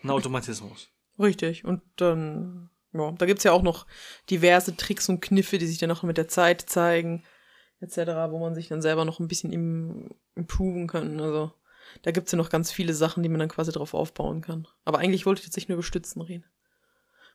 ein 0.04 0.10
Automatismus. 0.10 0.90
Richtig. 1.18 1.64
Und 1.64 1.82
dann, 1.96 2.70
ja, 2.92 3.14
da 3.14 3.26
gibt's 3.26 3.46
ja 3.46 3.54
auch 3.54 3.62
noch 3.62 3.88
diverse 4.30 4.76
Tricks 4.76 5.08
und 5.08 5.22
Kniffe, 5.22 5.58
die 5.58 5.68
sich 5.68 5.78
dann 5.78 5.90
auch 5.90 6.04
mit 6.04 6.18
der 6.18 6.28
Zeit 6.28 6.70
zeigen, 6.70 7.24
etc., 7.80 7.96
wo 8.30 8.40
man 8.40 8.56
sich 8.56 8.68
dann 8.68 8.82
selber 8.82 9.06
noch 9.06 9.22
ein 9.22 9.30
bisschen 9.30 9.54
im, 9.54 10.10
improven 10.36 10.88
kann. 10.88 11.22
Also, 11.22 11.54
da 12.02 12.12
gibt's 12.12 12.34
ja 12.34 12.38
noch 12.38 12.50
ganz 12.50 12.70
viele 12.70 12.94
Sachen, 12.94 13.24
die 13.24 13.30
man 13.30 13.40
dann 13.40 13.48
quasi 13.48 13.72
drauf 13.72 13.94
aufbauen 13.94 14.42
kann. 14.42 14.68
Aber 14.84 15.00
eigentlich 15.00 15.26
wollte 15.26 15.40
ich 15.40 15.46
jetzt 15.46 15.56
nicht 15.56 15.70
nur 15.70 15.78
über 15.78 15.84
Stützen 15.84 16.22
reden. 16.22 16.44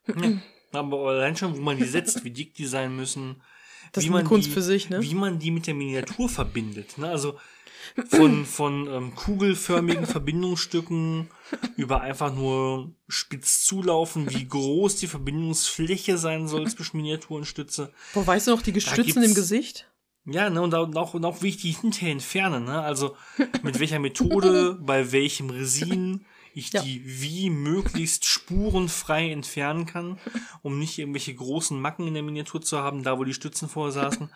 Ja. 0.07 0.79
Aber 0.79 1.09
allein 1.09 1.35
schon, 1.35 1.57
wo 1.57 1.63
man 1.63 1.79
die 1.79 1.85
setzt, 1.85 2.25
wie 2.25 2.31
dick 2.31 2.53
die 2.53 2.67
sein 2.67 2.95
müssen, 2.95 3.43
Das 3.93 4.05
wie 4.05 4.09
ist 4.09 4.13
eine 4.13 4.23
man 4.23 4.29
Kunst 4.29 4.49
die, 4.49 4.53
für 4.53 4.61
sich, 4.61 4.91
ne? 4.91 5.01
wie 5.01 5.15
man 5.15 5.39
die 5.39 5.51
mit 5.51 5.67
der 5.67 5.73
Miniatur 5.73 6.29
verbindet. 6.29 6.99
Ne? 6.99 7.09
Also 7.09 7.39
von, 8.09 8.45
von 8.45 8.89
ähm, 8.89 9.15
kugelförmigen 9.15 10.07
Verbindungsstücken 10.07 11.29
über 11.77 12.01
einfach 12.01 12.35
nur 12.35 12.93
spitz 13.09 13.65
zulaufen, 13.65 14.31
wie 14.31 14.47
groß 14.47 14.97
die 14.97 15.07
Verbindungsfläche 15.07 16.19
sein 16.19 16.49
soll 16.49 16.67
zwischen 16.69 16.97
Miniatur 16.99 17.39
und 17.39 17.45
Stütze. 17.47 17.93
Boah, 18.15 18.27
weißt 18.27 18.47
du 18.49 18.51
noch, 18.53 18.63
die 18.63 18.73
Gestützen 18.73 19.23
im 19.23 19.35
Gesicht? 19.35 19.91
Ja, 20.25 20.51
ne, 20.51 20.61
und 20.61 20.75
auch, 20.75 20.89
und 20.89 20.97
auch, 20.97 21.15
und 21.15 21.25
auch 21.25 21.43
wie 21.43 21.49
ich 21.51 21.57
die 21.59 21.71
hinterher 21.71 22.11
entferne, 22.11 22.61
ne? 22.61 22.81
Also 22.81 23.17
mit 23.63 23.79
welcher 23.79 24.01
Methode, 24.01 24.75
bei 24.81 25.13
welchem 25.13 25.51
Resin 25.51 26.27
ich 26.53 26.73
Ja. 26.73 26.83
die 26.83 27.03
wie 27.05 27.51
möglichst 27.51 28.25
spurenfrei 28.25 29.31
entfernen 29.31 29.85
kann, 29.87 30.19
um 30.63 30.79
nicht 30.79 30.99
irgendwelche 30.99 31.35
großen 31.35 31.79
Macken 31.79 32.09
in 32.09 32.15
der 32.15 32.23
Miniatur 32.23 32.63
zu 32.63 32.79
haben, 32.79 33.03
da 33.03 33.19
wo 33.19 33.25
die 33.25 33.35
Stützen 33.35 33.69
vorher 33.69 33.93
saßen. 33.93 34.31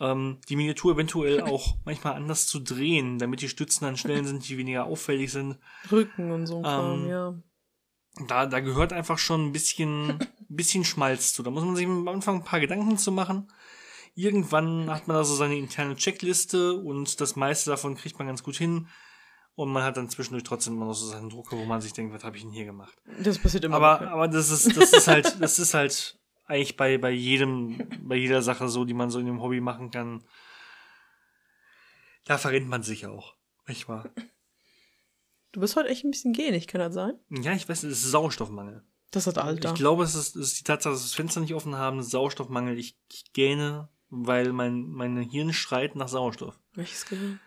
Ähm, 0.00 0.38
die 0.48 0.56
Miniatur 0.56 0.94
eventuell 0.94 1.40
auch 1.42 1.76
manchmal 1.84 2.14
anders 2.14 2.46
zu 2.46 2.58
drehen, 2.58 3.18
damit 3.18 3.42
die 3.42 3.48
Stützen 3.48 3.84
an 3.84 3.96
Stellen 3.96 4.26
sind, 4.26 4.48
die 4.48 4.58
weniger 4.58 4.86
auffällig 4.86 5.30
sind. 5.30 5.58
Rücken 5.90 6.32
und 6.32 6.46
so 6.46 6.58
ein 6.58 6.62
Kram, 6.62 7.02
Ähm, 7.02 7.08
ja. 7.08 7.34
Da, 8.26 8.46
da 8.46 8.60
gehört 8.60 8.92
einfach 8.92 9.18
schon 9.18 9.46
ein 9.46 9.52
bisschen, 9.52 10.18
bisschen 10.48 10.84
Schmalz 10.84 11.32
zu. 11.32 11.42
Da 11.42 11.50
muss 11.50 11.64
man 11.64 11.76
sich 11.76 11.86
am 11.86 12.08
Anfang 12.08 12.36
ein 12.36 12.44
paar 12.44 12.60
Gedanken 12.60 12.98
zu 12.98 13.12
machen. 13.12 13.52
Irgendwann 14.14 14.90
hat 14.90 15.06
man 15.06 15.16
also 15.16 15.34
seine 15.36 15.56
interne 15.56 15.94
Checkliste 15.94 16.74
und 16.74 17.20
das 17.20 17.36
meiste 17.36 17.70
davon 17.70 17.94
kriegt 17.94 18.18
man 18.18 18.26
ganz 18.26 18.42
gut 18.42 18.56
hin. 18.56 18.88
Und 19.54 19.70
man 19.70 19.82
hat 19.82 19.96
dann 19.96 20.08
zwischendurch 20.08 20.44
trotzdem 20.44 20.74
immer 20.74 20.86
noch 20.86 20.94
so 20.94 21.06
seinen 21.06 21.28
Drucker, 21.28 21.56
wo 21.56 21.64
man 21.64 21.80
sich 21.80 21.92
denkt, 21.92 22.14
was 22.14 22.24
habe 22.24 22.36
ich 22.36 22.42
denn 22.42 22.52
hier 22.52 22.64
gemacht? 22.64 22.96
Das 23.22 23.38
passiert 23.38 23.64
immer. 23.64 23.76
Aber, 23.76 24.00
aber 24.10 24.28
das 24.28 24.50
ist, 24.50 24.76
das 24.76 24.92
ist 24.92 25.06
halt, 25.06 25.36
das 25.40 25.58
ist 25.58 25.74
halt 25.74 26.18
eigentlich 26.50 26.76
bei, 26.76 26.98
bei 26.98 27.10
jedem, 27.10 27.88
bei 28.02 28.16
jeder 28.16 28.42
Sache 28.42 28.68
so, 28.68 28.84
die 28.84 28.94
man 28.94 29.10
so 29.10 29.18
in 29.18 29.26
dem 29.26 29.40
Hobby 29.40 29.60
machen 29.60 29.90
kann. 29.90 30.24
Da 32.26 32.38
verrennt 32.38 32.68
man 32.68 32.82
sich 32.82 33.06
auch. 33.06 33.34
Nicht 33.66 33.88
wahr? 33.88 34.10
Du 35.52 35.60
bist 35.60 35.76
heute 35.76 35.88
echt 35.88 36.04
ein 36.04 36.10
bisschen 36.10 36.32
gähnig, 36.32 36.66
kann 36.66 36.80
das 36.80 36.94
sein? 36.94 37.14
Ja, 37.30 37.52
ich 37.52 37.68
weiß, 37.68 37.82
es 37.84 38.04
ist 38.04 38.10
Sauerstoffmangel. 38.10 38.84
Das 39.10 39.26
hat 39.26 39.38
Alter. 39.38 39.70
Ich 39.70 39.74
glaube, 39.74 40.04
es 40.04 40.14
ist, 40.14 40.36
es 40.36 40.52
ist 40.52 40.60
die 40.60 40.64
Tatsache, 40.64 40.92
dass 40.92 41.02
wir 41.02 41.06
das 41.06 41.14
Fenster 41.14 41.40
nicht 41.40 41.54
offen 41.54 41.76
haben, 41.76 42.02
Sauerstoffmangel. 42.02 42.78
Ich, 42.78 42.96
ich 43.10 43.32
gähne, 43.32 43.88
weil 44.08 44.52
mein, 44.52 44.88
mein 44.90 45.16
Hirn 45.18 45.52
schreit 45.52 45.96
nach 45.96 46.08
Sauerstoff. 46.08 46.60
Welches 46.74 47.06
Gehirn? 47.06 47.40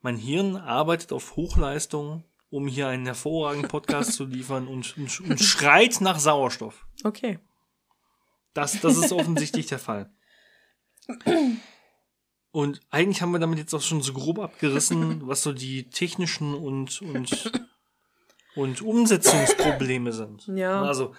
Mein 0.00 0.16
Hirn 0.16 0.56
arbeitet 0.56 1.12
auf 1.12 1.36
Hochleistung 1.36 2.24
um 2.52 2.68
hier 2.68 2.86
einen 2.88 3.06
hervorragenden 3.06 3.70
Podcast 3.70 4.12
zu 4.12 4.26
liefern 4.26 4.68
und, 4.68 4.96
und, 4.98 5.20
und 5.20 5.40
schreit 5.40 6.02
nach 6.02 6.18
Sauerstoff. 6.18 6.86
Okay. 7.02 7.38
Das, 8.54 8.80
das 8.80 8.96
ist 8.96 9.12
offensichtlich 9.12 9.66
der 9.66 9.78
Fall. 9.78 10.12
Und 12.50 12.80
eigentlich 12.90 13.22
haben 13.22 13.32
wir 13.32 13.38
damit 13.38 13.58
jetzt 13.58 13.74
auch 13.74 13.80
schon 13.80 14.02
so 14.02 14.12
grob 14.12 14.38
abgerissen, 14.38 15.26
was 15.26 15.42
so 15.42 15.52
die 15.52 15.88
technischen 15.88 16.54
und, 16.54 17.00
und, 17.00 17.52
und 18.54 18.82
Umsetzungsprobleme 18.82 20.12
sind. 20.12 20.46
Ja. 20.54 20.82
Also, 20.82 21.14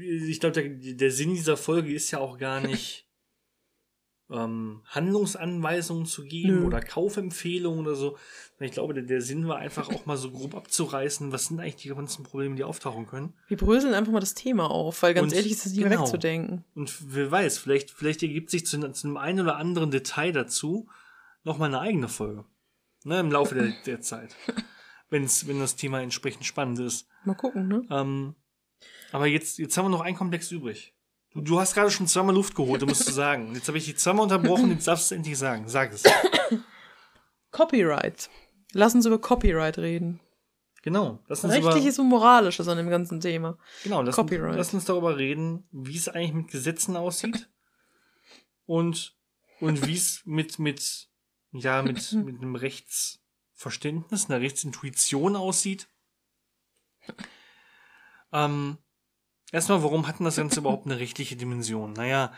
ich 0.00 0.40
glaube, 0.40 0.60
der, 0.60 0.94
der 0.94 1.10
Sinn 1.10 1.34
dieser 1.34 1.56
Folge 1.56 1.92
ist 1.92 2.10
ja 2.10 2.18
auch 2.18 2.38
gar 2.38 2.60
nicht, 2.60 3.06
ähm, 4.32 4.80
Handlungsanweisungen 4.86 6.06
zu 6.06 6.24
geben 6.24 6.60
Nö. 6.60 6.66
oder 6.66 6.80
Kaufempfehlungen 6.80 7.86
oder 7.86 7.94
so. 7.94 8.16
Ich 8.58 8.72
glaube, 8.72 8.94
der, 8.94 9.02
der 9.02 9.20
Sinn 9.20 9.48
war 9.48 9.58
einfach 9.58 9.88
auch 9.90 10.06
mal 10.06 10.16
so 10.16 10.30
grob 10.30 10.54
abzureißen, 10.54 11.32
was 11.32 11.46
sind 11.46 11.60
eigentlich 11.60 11.76
die 11.76 11.88
ganzen 11.88 12.22
Probleme, 12.22 12.54
die 12.54 12.64
auftauchen 12.64 13.06
können. 13.06 13.34
Wir 13.48 13.56
bröseln 13.56 13.94
einfach 13.94 14.12
mal 14.12 14.20
das 14.20 14.34
Thema 14.34 14.70
auf, 14.70 15.02
weil 15.02 15.14
ganz 15.14 15.32
Und 15.32 15.36
ehrlich 15.36 15.52
ist 15.52 15.66
es 15.66 15.72
nicht 15.72 15.82
genau. 15.82 16.02
wegzudenken. 16.02 16.64
Und 16.74 16.94
wer 17.14 17.30
weiß, 17.30 17.58
vielleicht, 17.58 17.90
vielleicht 17.90 18.22
ergibt 18.22 18.50
sich 18.50 18.66
zu, 18.66 18.78
zu 18.92 19.06
einem 19.06 19.16
einen 19.16 19.40
oder 19.40 19.56
anderen 19.56 19.90
Detail 19.90 20.32
dazu 20.32 20.88
nochmal 21.44 21.68
eine 21.68 21.80
eigene 21.80 22.08
Folge. 22.08 22.44
Ne, 23.04 23.18
Im 23.18 23.32
Laufe 23.32 23.54
der, 23.54 23.72
der 23.84 24.00
Zeit. 24.00 24.36
Wenn's, 25.10 25.46
wenn 25.46 25.58
das 25.58 25.76
Thema 25.76 26.00
entsprechend 26.00 26.44
spannend 26.44 26.78
ist. 26.78 27.08
Mal 27.24 27.34
gucken, 27.34 27.68
ne? 27.68 27.82
Ähm, 27.90 28.34
aber 29.10 29.26
jetzt, 29.26 29.58
jetzt 29.58 29.76
haben 29.76 29.86
wir 29.86 29.90
noch 29.90 30.00
einen 30.00 30.16
Komplex 30.16 30.50
übrig. 30.50 30.94
Du, 31.34 31.40
du 31.40 31.60
hast 31.60 31.74
gerade 31.74 31.90
schon 31.90 32.06
zweimal 32.06 32.34
Luft 32.34 32.54
geholt, 32.54 32.86
musst 32.86 33.08
du 33.08 33.12
sagen. 33.12 33.54
Jetzt 33.54 33.68
habe 33.68 33.78
ich 33.78 33.86
dich 33.86 33.96
zweimal 33.98 34.24
unterbrochen, 34.24 34.70
jetzt 34.70 34.86
darfst 34.86 35.10
du 35.10 35.14
es 35.14 35.16
endlich 35.16 35.38
sagen. 35.38 35.68
Sag 35.68 35.92
es. 35.92 36.02
Copyright. 37.50 38.30
Lass 38.72 38.94
uns 38.94 39.06
über 39.06 39.20
Copyright 39.20 39.78
reden. 39.78 40.20
Genau. 40.82 41.20
Lass 41.28 41.44
uns 41.44 41.56
über, 41.56 41.68
Rechtliches 41.68 41.98
und 41.98 42.08
moralisches 42.08 42.66
an 42.68 42.76
dem 42.76 42.90
ganzen 42.90 43.20
Thema. 43.20 43.56
genau, 43.84 44.02
lass, 44.02 44.16
Copyright. 44.16 44.56
lass 44.56 44.74
uns 44.74 44.84
darüber 44.84 45.16
reden, 45.16 45.64
wie 45.70 45.96
es 45.96 46.08
eigentlich 46.08 46.32
mit 46.32 46.48
Gesetzen 46.48 46.96
aussieht. 46.96 47.48
Und, 48.66 49.16
und 49.60 49.86
wie 49.86 49.94
es 49.94 50.22
mit, 50.24 50.58
mit, 50.58 51.08
ja, 51.52 51.82
mit, 51.82 52.12
mit 52.24 52.36
einem 52.36 52.56
Rechtsverständnis, 52.56 54.28
einer 54.28 54.40
Rechtsintuition 54.40 55.36
aussieht. 55.36 55.88
Ähm, 58.32 58.78
erstmal, 59.52 59.82
warum 59.82 60.08
hat 60.08 60.18
denn 60.18 60.24
das 60.24 60.36
Ganze 60.36 60.60
überhaupt 60.60 60.86
eine 60.86 60.98
rechtliche 60.98 61.36
Dimension? 61.36 61.92
Naja, 61.92 62.32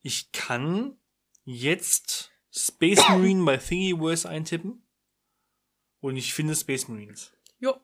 ich 0.00 0.32
kann 0.32 0.96
jetzt 1.44 2.30
Space 2.50 3.06
Marine 3.08 3.44
bei 3.44 3.58
Thingiverse 3.58 4.28
eintippen 4.28 4.82
und 6.00 6.16
ich 6.16 6.32
finde 6.32 6.56
Space 6.56 6.88
Marines. 6.88 7.32
Jo. 7.58 7.76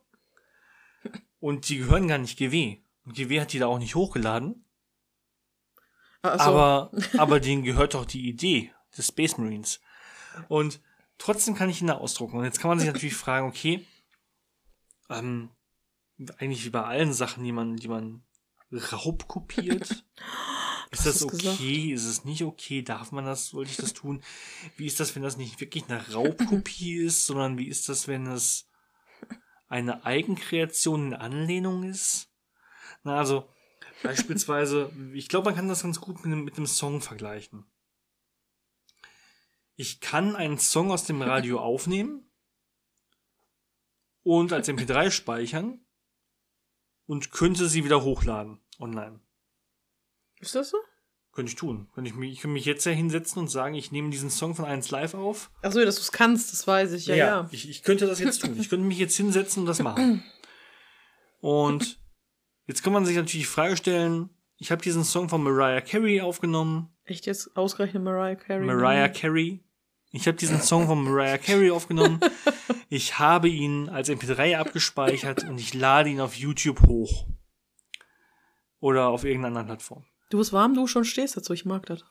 Und 1.40 1.68
die 1.68 1.78
gehören 1.78 2.08
gar 2.08 2.18
nicht 2.18 2.38
GW. 2.38 2.78
Und 3.04 3.14
GW 3.14 3.40
hat 3.40 3.52
die 3.52 3.58
da 3.58 3.66
auch 3.66 3.78
nicht 3.78 3.94
hochgeladen. 3.94 4.64
Also, 6.22 6.44
Aber, 6.44 6.90
aber 7.18 7.40
denen 7.40 7.64
gehört 7.64 7.92
doch 7.92 8.06
die 8.06 8.26
Idee 8.26 8.72
des 8.96 9.08
Space 9.08 9.36
Marines. 9.36 9.80
Und 10.48 10.80
trotzdem 11.18 11.54
kann 11.54 11.68
ich 11.68 11.82
ihn 11.82 11.88
da 11.88 11.98
ausdrucken. 11.98 12.38
Und 12.38 12.44
jetzt 12.44 12.60
kann 12.60 12.70
man 12.70 12.78
sich 12.78 12.88
natürlich 12.88 13.16
fragen, 13.16 13.46
okay, 13.46 13.86
ähm, 15.10 15.50
eigentlich 16.38 16.64
wie 16.64 16.70
bei 16.70 16.82
allen 16.82 17.12
Sachen, 17.12 17.44
die 17.44 17.52
man, 17.52 17.76
die 17.76 17.88
man 17.88 18.22
raubkopiert. 18.72 20.04
Ist 20.90 21.06
das 21.06 21.18
du 21.18 21.26
gesagt. 21.26 21.56
okay? 21.58 21.92
Ist 21.92 22.04
es 22.04 22.24
nicht 22.24 22.44
okay? 22.44 22.82
Darf 22.82 23.10
man 23.10 23.24
das? 23.24 23.48
Sollte 23.48 23.70
ich 23.70 23.76
das 23.76 23.94
tun? 23.94 24.22
Wie 24.76 24.86
ist 24.86 25.00
das, 25.00 25.16
wenn 25.16 25.24
das 25.24 25.36
nicht 25.36 25.60
wirklich 25.60 25.84
eine 25.88 26.12
Raubkopie 26.12 26.96
ist, 27.04 27.26
sondern 27.26 27.58
wie 27.58 27.66
ist 27.66 27.88
das, 27.88 28.06
wenn 28.06 28.28
es 28.28 28.68
eine 29.66 30.04
Eigenkreation 30.04 31.08
in 31.08 31.14
Anlehnung 31.14 31.82
ist? 31.82 32.30
Na, 33.02 33.18
also, 33.18 33.48
beispielsweise, 34.04 34.92
ich 35.14 35.28
glaube, 35.28 35.46
man 35.46 35.56
kann 35.56 35.68
das 35.68 35.82
ganz 35.82 36.00
gut 36.00 36.16
mit 36.16 36.26
einem, 36.26 36.44
mit 36.44 36.56
einem 36.56 36.66
Song 36.66 37.00
vergleichen. 37.00 37.66
Ich 39.76 39.98
kann 39.98 40.36
einen 40.36 40.58
Song 40.58 40.92
aus 40.92 41.04
dem 41.04 41.20
Radio 41.20 41.58
aufnehmen 41.58 42.30
und 44.22 44.52
als 44.52 44.68
MP3 44.68 45.10
speichern 45.10 45.83
und 47.06 47.30
könnte 47.32 47.68
sie 47.68 47.84
wieder 47.84 48.02
hochladen 48.02 48.60
online. 48.78 49.20
ist 50.40 50.54
das 50.54 50.70
so? 50.70 50.78
Könnte 51.32 51.50
ich 51.50 51.56
tun. 51.56 51.88
Könnte 51.94 52.10
ich, 52.10 52.16
mich, 52.16 52.32
ich 52.32 52.40
könnte 52.40 52.54
mich 52.54 52.64
jetzt 52.64 52.84
ja 52.84 52.92
hinsetzen 52.92 53.40
und 53.40 53.48
sagen, 53.48 53.74
ich 53.74 53.90
nehme 53.90 54.10
diesen 54.10 54.30
Song 54.30 54.54
von 54.54 54.64
1 54.64 54.90
Live 54.92 55.14
auf. 55.14 55.50
Achso, 55.62 55.84
dass 55.84 55.96
du 55.96 56.02
es 56.02 56.12
kannst, 56.12 56.52
das 56.52 56.66
weiß 56.66 56.92
ich, 56.92 57.06
ja, 57.06 57.16
ja. 57.16 57.48
Ich, 57.50 57.68
ich 57.68 57.82
könnte 57.82 58.06
das 58.06 58.20
jetzt 58.20 58.42
tun. 58.42 58.56
Ich 58.58 58.68
könnte 58.68 58.86
mich 58.86 58.98
jetzt 58.98 59.16
hinsetzen 59.16 59.62
und 59.62 59.66
das 59.66 59.82
machen. 59.82 60.22
Und 61.40 62.00
jetzt 62.66 62.82
kann 62.82 62.92
man 62.92 63.04
sich 63.04 63.16
natürlich 63.16 63.46
die 63.46 63.52
Frage 63.52 63.76
stellen, 63.76 64.30
ich 64.56 64.70
habe 64.70 64.80
diesen 64.80 65.04
Song 65.04 65.28
von 65.28 65.42
Mariah 65.42 65.80
Carey 65.80 66.20
aufgenommen. 66.20 66.94
Echt 67.04 67.26
jetzt 67.26 67.56
ausgerechnet 67.56 68.02
Mariah 68.02 68.36
Carey? 68.36 68.64
Mariah 68.64 69.08
Carey. 69.08 69.64
Ich 70.16 70.28
habe 70.28 70.36
diesen 70.36 70.62
Song 70.62 70.86
von 70.86 71.02
Mariah 71.02 71.38
Carey 71.38 71.72
aufgenommen. 71.72 72.20
Ich 72.88 73.18
habe 73.18 73.48
ihn 73.48 73.88
als 73.88 74.08
MP3 74.08 74.56
abgespeichert 74.56 75.42
und 75.42 75.58
ich 75.58 75.74
lade 75.74 76.08
ihn 76.08 76.20
auf 76.20 76.36
YouTube 76.36 76.86
hoch. 76.86 77.26
Oder 78.78 79.08
auf 79.08 79.24
irgendeiner 79.24 79.58
anderen 79.58 79.66
Plattform. 79.66 80.04
Du 80.30 80.38
bist 80.38 80.52
warm, 80.52 80.74
du 80.74 80.86
schon 80.86 81.04
stehst 81.04 81.36
dazu, 81.36 81.52
ich 81.52 81.64
mag 81.64 81.86
das. 81.86 82.04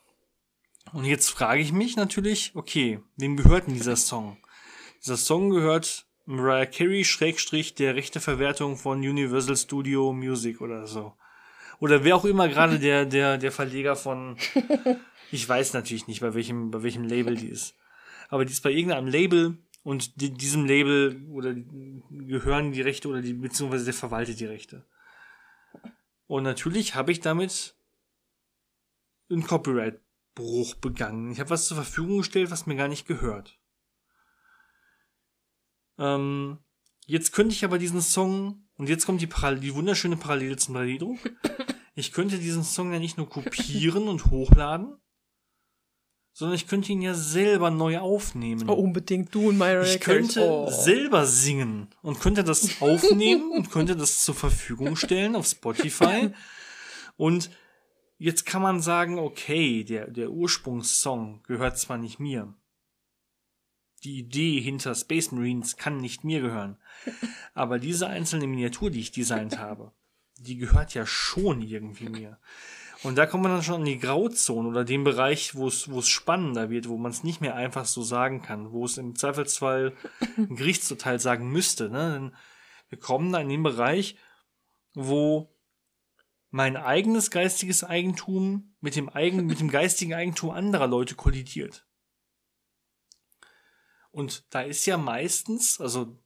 Und 0.91 1.05
jetzt 1.05 1.29
frage 1.29 1.61
ich 1.61 1.71
mich 1.71 1.95
natürlich, 1.95 2.51
okay, 2.55 2.99
wem 3.15 3.37
gehört 3.37 3.67
denn 3.67 3.73
dieser 3.73 3.95
Song? 3.95 4.35
Dieser 5.01 5.15
Song 5.15 5.49
gehört 5.49 6.05
Mariah 6.25 6.65
Carey 6.65 7.05
Schrägstrich 7.05 7.73
der 7.73 7.95
rechte 7.95 8.19
Verwertung 8.19 8.75
von 8.75 8.97
Universal 8.99 9.55
Studio 9.55 10.11
Music 10.11 10.59
oder 10.59 10.87
so. 10.87 11.13
Oder 11.79 12.03
wer 12.03 12.17
auch 12.17 12.25
immer 12.25 12.49
gerade 12.49 12.79
der, 12.79 13.05
der, 13.05 13.37
der 13.37 13.53
Verleger 13.53 13.95
von, 13.95 14.35
ich 15.31 15.47
weiß 15.47 15.71
natürlich 15.71 16.07
nicht, 16.07 16.19
bei 16.19 16.33
welchem, 16.33 16.69
bei 16.69 16.83
welchem 16.83 17.05
Label 17.05 17.37
die 17.37 17.47
ist. 17.47 17.75
Aber 18.33 18.45
die 18.45 18.51
ist 18.51 18.63
bei 18.63 18.71
irgendeinem 18.71 19.05
Label 19.05 19.59
und 19.83 20.19
die, 20.19 20.31
diesem 20.31 20.65
Label 20.65 21.23
oder 21.29 21.53
gehören 21.53 22.71
die 22.71 22.81
Rechte 22.81 23.07
oder 23.07 23.21
die, 23.21 23.33
beziehungsweise 23.33 23.85
der 23.85 23.93
verwaltet 23.93 24.39
die 24.39 24.47
Rechte. 24.47 24.87
Und 26.25 26.41
natürlich 26.41 26.95
habe 26.95 27.11
ich 27.11 27.19
damit 27.19 27.75
einen 29.29 29.43
Copyright-Bruch 29.43 30.73
begangen. 30.77 31.31
Ich 31.31 31.39
habe 31.39 31.51
was 31.51 31.67
zur 31.67 31.77
Verfügung 31.77 32.17
gestellt, 32.17 32.49
was 32.49 32.65
mir 32.65 32.75
gar 32.75 32.87
nicht 32.87 33.05
gehört. 33.05 33.59
Ähm, 35.99 36.57
jetzt 37.05 37.33
könnte 37.33 37.53
ich 37.53 37.63
aber 37.63 37.77
diesen 37.77 38.01
Song, 38.01 38.67
und 38.77 38.89
jetzt 38.89 39.05
kommt 39.05 39.21
die, 39.21 39.27
Paral 39.27 39.59
die 39.59 39.75
wunderschöne 39.75 40.17
Parallele 40.17 40.57
zum 40.57 40.75
3D-Druck. 40.75 41.19
Ich 41.93 42.11
könnte 42.11 42.39
diesen 42.39 42.63
Song 42.63 42.91
ja 42.91 42.97
nicht 42.97 43.17
nur 43.17 43.29
kopieren 43.29 44.07
und 44.07 44.25
hochladen, 44.31 44.97
sondern 46.33 46.55
ich 46.55 46.67
könnte 46.67 46.91
ihn 46.91 47.01
ja 47.01 47.13
selber 47.13 47.69
neu 47.69 47.99
aufnehmen. 47.99 48.67
Oh, 48.67 48.73
unbedingt 48.73 49.33
du 49.33 49.49
und 49.49 49.57
Mariah 49.57 49.83
Ich 49.83 49.99
könnte 49.99 50.41
oh. 50.41 50.69
selber 50.69 51.27
singen 51.27 51.87
und 52.01 52.19
könnte 52.19 52.43
das 52.43 52.69
aufnehmen 52.81 53.51
und 53.51 53.71
könnte 53.71 53.95
das 53.95 54.23
zur 54.23 54.35
Verfügung 54.35 54.95
stellen 54.95 55.35
auf 55.35 55.45
Spotify. 55.45 56.31
Und 57.17 57.51
jetzt 58.17 58.47
kann 58.47 58.63
man 58.63 58.81
sagen, 58.81 59.19
okay, 59.19 59.83
der, 59.83 60.09
der 60.09 60.31
Ursprungssong 60.31 61.43
gehört 61.43 61.77
zwar 61.77 61.99
nicht 61.99 62.19
mir. 62.19 62.53
Die 64.03 64.17
Idee 64.17 64.59
hinter 64.59 64.95
Space 64.95 65.31
Marines 65.31 65.77
kann 65.77 65.97
nicht 65.97 66.23
mir 66.23 66.41
gehören. 66.41 66.77
Aber 67.53 67.77
diese 67.79 68.07
einzelne 68.07 68.47
Miniatur, 68.47 68.89
die 68.89 68.99
ich 68.99 69.11
designt 69.11 69.59
habe, 69.59 69.93
die 70.39 70.57
gehört 70.57 70.93
ja 70.95 71.05
schon 71.05 71.61
irgendwie 71.61 72.09
mir. 72.09 72.39
Und 73.03 73.17
da 73.17 73.25
kommt 73.25 73.43
man 73.43 73.51
dann 73.51 73.63
schon 73.63 73.81
an 73.81 73.85
die 73.85 73.99
Grauzone 73.99 74.69
oder 74.69 74.85
den 74.85 75.03
Bereich, 75.03 75.55
wo 75.55 75.67
es, 75.67 75.91
wo 75.91 75.99
es 75.99 76.07
spannender 76.07 76.69
wird, 76.69 76.87
wo 76.87 76.97
man 76.97 77.11
es 77.11 77.23
nicht 77.23 77.41
mehr 77.41 77.55
einfach 77.55 77.85
so 77.85 78.01
sagen 78.01 78.41
kann, 78.41 78.71
wo 78.71 78.85
es 78.85 78.97
im 78.97 79.15
Zweifelsfall 79.15 79.93
ein 80.37 80.55
Gerichtsurteil 80.55 81.19
sagen 81.19 81.51
müsste. 81.51 81.89
Ne? 81.89 82.13
Denn 82.13 82.35
wir 82.89 82.99
kommen 82.99 83.33
da 83.33 83.39
in 83.39 83.49
den 83.49 83.63
Bereich, 83.63 84.15
wo 84.93 85.53
mein 86.49 86.77
eigenes 86.77 87.29
geistiges 87.29 87.83
Eigentum 87.83 88.75
mit 88.79 88.95
dem, 88.95 89.09
eigen, 89.09 89.45
mit 89.45 89.59
dem 89.59 89.69
geistigen 89.69 90.13
Eigentum 90.13 90.51
anderer 90.51 90.87
Leute 90.87 91.15
kollidiert. 91.15 91.85
Und 94.11 94.45
da 94.53 94.61
ist 94.61 94.85
ja 94.85 94.95
meistens, 94.97 95.81
also 95.81 96.21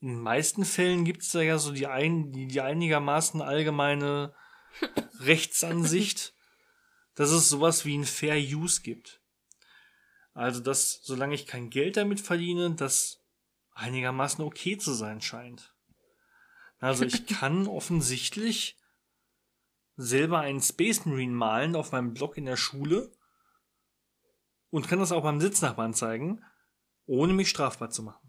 in 0.00 0.08
den 0.08 0.20
meisten 0.20 0.64
Fällen 0.64 1.04
gibt 1.04 1.22
es 1.22 1.30
da 1.30 1.40
ja 1.40 1.58
so 1.58 1.72
die, 1.72 1.86
ein, 1.86 2.32
die, 2.32 2.48
die 2.48 2.60
einigermaßen 2.60 3.40
allgemeine 3.40 4.34
Rechtsansicht, 5.20 6.34
dass 7.14 7.30
es 7.30 7.48
sowas 7.48 7.84
wie 7.84 7.96
ein 7.96 8.04
Fair 8.04 8.36
Use 8.36 8.82
gibt. 8.82 9.20
Also, 10.34 10.60
dass 10.60 11.00
solange 11.02 11.34
ich 11.34 11.46
kein 11.46 11.70
Geld 11.70 11.96
damit 11.96 12.20
verdiene, 12.20 12.74
das 12.74 13.22
einigermaßen 13.74 14.44
okay 14.44 14.78
zu 14.78 14.92
sein 14.92 15.20
scheint. 15.20 15.74
Also 16.78 17.04
ich 17.04 17.26
kann 17.38 17.66
offensichtlich 17.66 18.76
selber 19.96 20.40
einen 20.40 20.60
Space 20.60 21.04
Marine 21.04 21.32
malen 21.32 21.76
auf 21.76 21.92
meinem 21.92 22.14
Blog 22.14 22.36
in 22.36 22.44
der 22.44 22.56
Schule 22.56 23.12
und 24.70 24.88
kann 24.88 24.98
das 24.98 25.12
auch 25.12 25.22
beim 25.22 25.40
Sitznachbarn 25.40 25.94
zeigen, 25.94 26.44
ohne 27.06 27.32
mich 27.34 27.50
strafbar 27.50 27.90
zu 27.90 28.02
machen. 28.02 28.21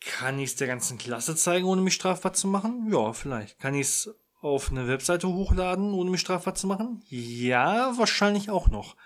Kann 0.00 0.38
ich 0.38 0.50
es 0.50 0.56
der 0.56 0.68
ganzen 0.68 0.98
Klasse 0.98 1.34
zeigen, 1.34 1.66
ohne 1.66 1.82
mich 1.82 1.94
strafbar 1.94 2.32
zu 2.32 2.46
machen? 2.46 2.88
Ja, 2.92 3.12
vielleicht. 3.12 3.58
Kann 3.58 3.74
ich 3.74 3.88
es 3.88 4.14
auf 4.40 4.70
eine 4.70 4.86
Webseite 4.86 5.28
hochladen, 5.28 5.92
ohne 5.92 6.10
mich 6.10 6.20
strafbar 6.20 6.54
zu 6.54 6.66
machen? 6.66 7.02
Ja, 7.08 7.96
wahrscheinlich 7.98 8.50
auch 8.50 8.68
noch. 8.68 8.96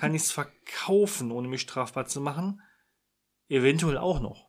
Kann 0.00 0.14
ich 0.14 0.22
es 0.22 0.32
verkaufen, 0.32 1.30
ohne 1.30 1.48
mich 1.48 1.60
strafbar 1.60 2.06
zu 2.06 2.20
machen? 2.20 2.62
Eventuell 3.48 3.98
auch 3.98 4.20
noch. 4.20 4.48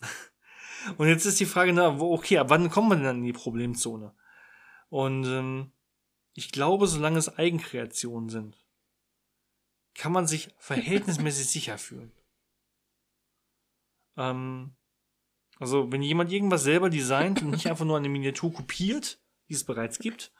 Und 0.96 1.08
jetzt 1.08 1.26
ist 1.26 1.40
die 1.40 1.46
Frage, 1.46 1.72
na, 1.72 1.98
okay, 1.98 2.38
ab 2.38 2.50
wann 2.50 2.70
kommen 2.70 2.90
wir 2.90 2.96
denn 2.96 3.18
in 3.18 3.24
die 3.24 3.32
Problemzone? 3.32 4.14
Und 4.88 5.24
ähm, 5.24 5.72
ich 6.34 6.52
glaube, 6.52 6.86
solange 6.86 7.18
es 7.18 7.36
Eigenkreationen 7.36 8.28
sind, 8.28 8.56
kann 9.94 10.12
man 10.12 10.26
sich 10.26 10.54
verhältnismäßig 10.58 11.48
sicher 11.50 11.78
fühlen. 11.78 12.12
Ähm, 14.16 14.76
also, 15.60 15.92
wenn 15.92 16.02
jemand 16.02 16.32
irgendwas 16.32 16.62
selber 16.62 16.88
designt 16.88 17.42
und 17.42 17.50
nicht 17.50 17.66
einfach 17.66 17.84
nur 17.84 17.98
eine 17.98 18.08
Miniatur 18.08 18.50
kopiert, 18.50 19.20
die 19.50 19.54
es 19.54 19.64
bereits 19.64 19.98
gibt, 19.98 20.32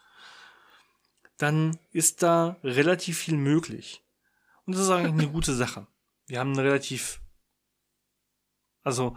dann 1.36 1.78
ist 1.92 2.22
da 2.22 2.56
relativ 2.64 3.18
viel 3.18 3.36
möglich. 3.36 4.02
Und 4.64 4.74
das 4.74 4.82
ist 4.84 4.90
eigentlich 4.90 5.12
eine 5.12 5.28
gute 5.30 5.54
Sache. 5.54 5.86
Wir 6.26 6.40
haben 6.40 6.58
relativ, 6.58 7.20
also, 8.82 9.14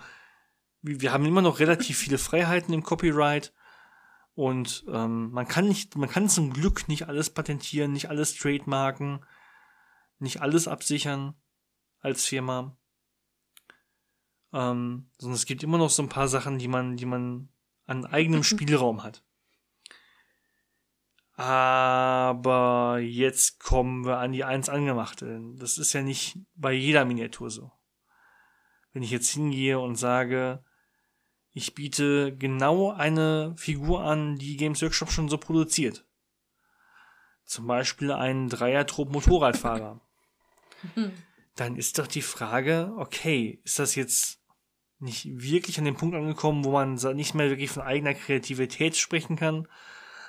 wir 0.81 1.13
haben 1.13 1.25
immer 1.25 1.41
noch 1.41 1.59
relativ 1.59 1.97
viele 1.97 2.17
Freiheiten 2.17 2.73
im 2.73 2.83
Copyright 2.83 3.53
und 4.35 4.83
ähm, 4.89 5.31
man 5.31 5.47
kann 5.47 5.69
nicht, 5.69 5.95
man 5.95 6.09
kann 6.09 6.27
zum 6.27 6.51
Glück 6.51 6.89
nicht 6.89 7.07
alles 7.07 7.29
patentieren, 7.29 7.93
nicht 7.93 8.09
alles 8.09 8.35
trademarken, 8.35 9.25
nicht 10.19 10.41
alles 10.41 10.67
absichern 10.67 11.35
als 12.01 12.25
Firma. 12.25 12.75
Ähm, 14.53 15.09
sondern 15.17 15.35
es 15.35 15.45
gibt 15.45 15.63
immer 15.63 15.79
noch 15.79 15.89
so 15.89 16.03
ein 16.03 16.09
paar 16.09 16.27
Sachen, 16.27 16.59
die 16.59 16.67
man, 16.67 16.95
die 16.95 17.05
man 17.05 17.49
an 17.85 18.05
eigenem 18.05 18.43
Spielraum 18.43 19.03
hat. 19.03 19.23
Aber 21.35 22.99
jetzt 22.99 23.59
kommen 23.59 24.05
wir 24.05 24.19
an 24.19 24.31
die 24.31 24.43
eins 24.43 24.69
angemachte. 24.69 25.41
Das 25.55 25.79
ist 25.79 25.93
ja 25.93 26.03
nicht 26.03 26.37
bei 26.53 26.71
jeder 26.71 27.05
Miniatur 27.05 27.49
so. 27.49 27.71
Wenn 28.91 29.01
ich 29.01 29.09
jetzt 29.09 29.29
hingehe 29.29 29.79
und 29.79 29.95
sage, 29.95 30.63
ich 31.51 31.73
biete 31.73 32.35
genau 32.37 32.91
eine 32.91 33.55
Figur 33.57 34.03
an, 34.03 34.37
die 34.37 34.57
Games 34.57 34.81
Workshop 34.83 35.11
schon 35.11 35.29
so 35.29 35.39
produziert. 35.39 36.05
Zum 37.45 37.65
Beispiel 37.65 38.11
einen 38.11 38.49
Dreier-Trupp-Motorradfahrer. 38.49 40.01
Dann 41.55 41.75
ist 41.75 41.97
doch 41.97 42.07
die 42.07 42.21
Frage, 42.21 42.93
okay, 42.97 43.59
ist 43.63 43.79
das 43.79 43.95
jetzt 43.95 44.42
nicht 44.99 45.25
wirklich 45.25 45.77
an 45.79 45.85
den 45.85 45.95
Punkt 45.95 46.15
angekommen, 46.15 46.63
wo 46.63 46.71
man 46.71 46.95
nicht 46.95 47.33
mehr 47.33 47.49
wirklich 47.49 47.71
von 47.71 47.83
eigener 47.83 48.13
Kreativität 48.13 48.95
sprechen 48.95 49.35
kann, 49.35 49.67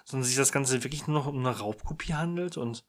sondern 0.04 0.26
sich 0.26 0.36
das 0.36 0.52
Ganze 0.52 0.82
wirklich 0.84 1.06
nur 1.06 1.18
noch 1.18 1.26
um 1.26 1.38
eine 1.38 1.56
Raubkopie 1.56 2.14
handelt? 2.14 2.56
Und 2.56 2.84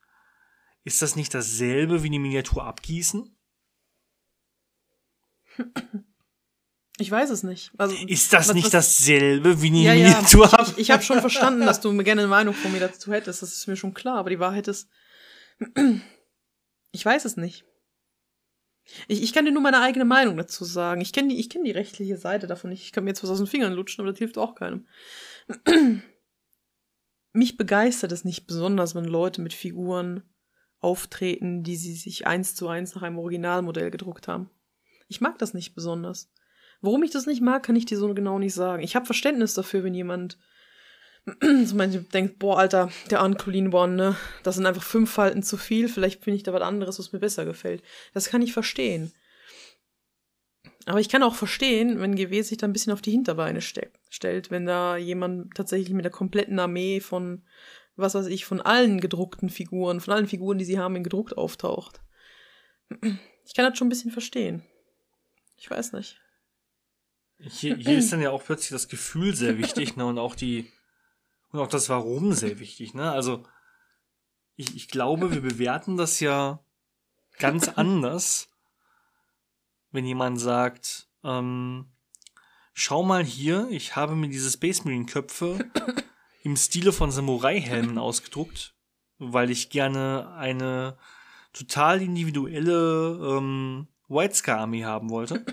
ist 0.83 1.01
das 1.01 1.15
nicht 1.15 1.33
dasselbe 1.33 2.03
wie 2.03 2.09
die 2.09 2.19
Miniatur 2.19 2.63
abgießen? 2.63 3.35
Ich 6.97 7.11
weiß 7.11 7.29
es 7.29 7.43
nicht. 7.43 7.71
Also, 7.77 7.95
ist 8.07 8.31
das 8.31 8.47
was, 8.47 8.55
nicht 8.55 8.65
was, 8.65 8.71
dasselbe 8.71 9.61
wie 9.61 9.67
eine 9.67 9.79
ja, 9.79 9.93
Miniatur? 9.93 10.49
Ja, 10.49 10.61
ich, 10.61 10.77
ich 10.77 10.91
habe 10.91 11.03
schon 11.03 11.19
verstanden, 11.19 11.61
dass 11.65 11.81
du 11.81 11.95
gerne 11.97 12.21
eine 12.21 12.29
Meinung 12.29 12.53
von 12.53 12.71
mir 12.71 12.79
dazu 12.79 13.11
hättest. 13.11 13.41
Das 13.41 13.51
ist 13.51 13.67
mir 13.67 13.75
schon 13.75 13.93
klar. 13.93 14.17
Aber 14.17 14.29
die 14.29 14.39
Wahrheit 14.39 14.67
ist, 14.67 14.87
ich 16.91 17.05
weiß 17.05 17.25
es 17.25 17.35
nicht. 17.35 17.65
Ich, 19.07 19.21
ich 19.23 19.33
kann 19.33 19.45
dir 19.45 19.51
nur 19.51 19.61
meine 19.61 19.81
eigene 19.81 20.05
Meinung 20.05 20.37
dazu 20.37 20.63
sagen. 20.63 21.01
Ich 21.01 21.13
kenne 21.13 21.29
die, 21.29 21.39
ich 21.39 21.49
kenn 21.49 21.63
die 21.63 21.71
rechtliche 21.71 22.17
Seite 22.17 22.47
davon 22.47 22.69
nicht. 22.69 22.83
Ich 22.83 22.91
kann 22.91 23.03
mir 23.03 23.11
jetzt 23.11 23.23
was 23.23 23.29
aus 23.29 23.37
den 23.39 23.47
Fingern 23.47 23.73
lutschen, 23.73 24.01
aber 24.01 24.11
das 24.11 24.19
hilft 24.19 24.37
auch 24.37 24.55
keinem. 24.55 24.87
Mich 27.33 27.57
begeistert 27.57 28.11
es 28.11 28.23
nicht 28.23 28.47
besonders, 28.47 28.95
wenn 28.95 29.05
Leute 29.05 29.41
mit 29.41 29.53
Figuren 29.53 30.23
auftreten, 30.79 31.63
die 31.63 31.75
sie 31.75 31.95
sich 31.95 32.27
eins 32.27 32.55
zu 32.55 32.67
eins 32.67 32.95
nach 32.95 33.01
einem 33.01 33.17
Originalmodell 33.17 33.91
gedruckt 33.91 34.27
haben. 34.27 34.49
Ich 35.07 35.19
mag 35.19 35.37
das 35.39 35.53
nicht 35.53 35.75
besonders. 35.75 36.31
Warum 36.81 37.03
ich 37.03 37.11
das 37.11 37.25
nicht 37.25 37.41
mag, 37.41 37.63
kann 37.63 37.75
ich 37.75 37.85
dir 37.85 37.97
so 37.97 38.13
genau 38.13 38.39
nicht 38.39 38.53
sagen. 38.53 38.83
Ich 38.83 38.95
habe 38.95 39.05
Verständnis 39.05 39.53
dafür, 39.53 39.83
wenn 39.83 39.93
jemand 39.93 40.37
zum 41.41 41.77
Beispiel 41.77 42.01
denkt, 42.01 42.39
boah, 42.39 42.59
Alter, 42.59 42.91
der 43.09 43.23
Unclean 43.23 43.73
One, 43.73 43.95
ne? 43.95 44.15
Das 44.43 44.55
sind 44.55 44.65
einfach 44.65 44.83
fünf 44.83 45.11
Falten 45.11 45.41
zu 45.41 45.57
viel, 45.57 45.89
vielleicht 45.89 46.23
finde 46.23 46.37
ich 46.37 46.43
da 46.43 46.53
was 46.53 46.61
anderes, 46.61 46.99
was 46.99 47.11
mir 47.13 47.19
besser 47.19 47.45
gefällt. 47.45 47.83
Das 48.13 48.29
kann 48.29 48.41
ich 48.41 48.53
verstehen. 48.53 49.11
Aber 50.85 50.99
ich 50.99 51.09
kann 51.09 51.23
auch 51.23 51.33
verstehen, 51.33 51.99
wenn 51.99 52.15
GW 52.15 52.41
sich 52.43 52.59
da 52.59 52.67
ein 52.67 52.73
bisschen 52.73 52.93
auf 52.93 53.01
die 53.01 53.11
Hinterbeine 53.11 53.61
ste 53.61 53.89
stellt, 54.09 54.51
wenn 54.51 54.67
da 54.67 54.97
jemand 54.97 55.55
tatsächlich 55.55 55.93
mit 55.93 56.05
der 56.05 56.11
kompletten 56.11 56.59
Armee 56.59 56.99
von, 56.99 57.43
was 57.95 58.13
weiß 58.13 58.27
ich, 58.27 58.45
von 58.45 58.61
allen 58.61 59.01
gedruckten 59.01 59.49
Figuren, 59.49 59.99
von 59.99 60.13
allen 60.13 60.27
Figuren, 60.27 60.59
die 60.59 60.65
sie 60.65 60.77
haben, 60.77 60.95
in 60.95 61.03
gedruckt 61.03 61.37
auftaucht. 61.37 62.01
Ich 63.45 63.55
kann 63.55 63.67
das 63.67 63.77
schon 63.77 63.87
ein 63.87 63.89
bisschen 63.89 64.11
verstehen. 64.11 64.63
Ich 65.57 65.71
weiß 65.71 65.93
nicht. 65.93 66.21
Hier, 67.39 67.75
hier 67.75 67.97
ist 67.97 68.13
dann 68.13 68.21
ja 68.21 68.29
auch 68.29 68.43
plötzlich 68.43 68.69
das 68.69 68.87
Gefühl 68.87 69.35
sehr 69.35 69.57
wichtig, 69.57 69.95
ne? 69.97 70.05
Und 70.05 70.19
auch 70.19 70.35
die, 70.35 70.71
und 71.55 71.61
auch 71.61 71.69
das 71.69 71.89
Warum 71.89 72.33
sehr 72.33 72.59
wichtig, 72.59 72.93
ne? 72.93 73.11
Also, 73.11 73.43
ich, 74.55 74.75
ich 74.75 74.87
glaube, 74.89 75.33
wir 75.33 75.41
bewerten 75.41 75.97
das 75.97 76.19
ja 76.19 76.59
ganz 77.39 77.67
anders, 77.75 78.49
wenn 79.91 80.05
jemand 80.05 80.39
sagt, 80.39 81.07
ähm, 81.23 81.87
schau 82.73 83.03
mal 83.03 83.23
hier, 83.23 83.67
ich 83.69 83.95
habe 83.95 84.15
mir 84.15 84.27
diese 84.27 84.51
Space 84.51 84.83
Marine 84.83 85.05
Köpfe 85.05 85.59
im 86.43 86.57
Stile 86.57 86.91
von 86.91 87.11
Samurai-Helmen 87.11 87.97
ausgedruckt, 87.97 88.75
weil 89.17 89.49
ich 89.49 89.69
gerne 89.69 90.33
eine 90.37 90.97
total 91.53 92.01
individuelle 92.01 93.37
ähm, 93.37 93.87
White 94.09 94.35
Scar 94.35 94.59
Army 94.59 94.81
haben 94.81 95.09
wollte. 95.09 95.45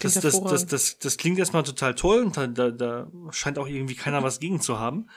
Das, 0.00 0.14
das, 0.14 0.22
das, 0.22 0.42
das, 0.42 0.66
das, 0.66 0.98
das 0.98 1.16
klingt 1.16 1.38
erstmal 1.38 1.62
total 1.62 1.94
toll 1.94 2.22
und 2.22 2.36
da, 2.36 2.46
da, 2.46 2.70
da 2.70 3.10
scheint 3.30 3.58
auch 3.58 3.66
irgendwie 3.66 3.94
keiner 3.94 4.22
was 4.22 4.40
gegen 4.40 4.60
zu 4.60 4.78
haben. 4.78 5.08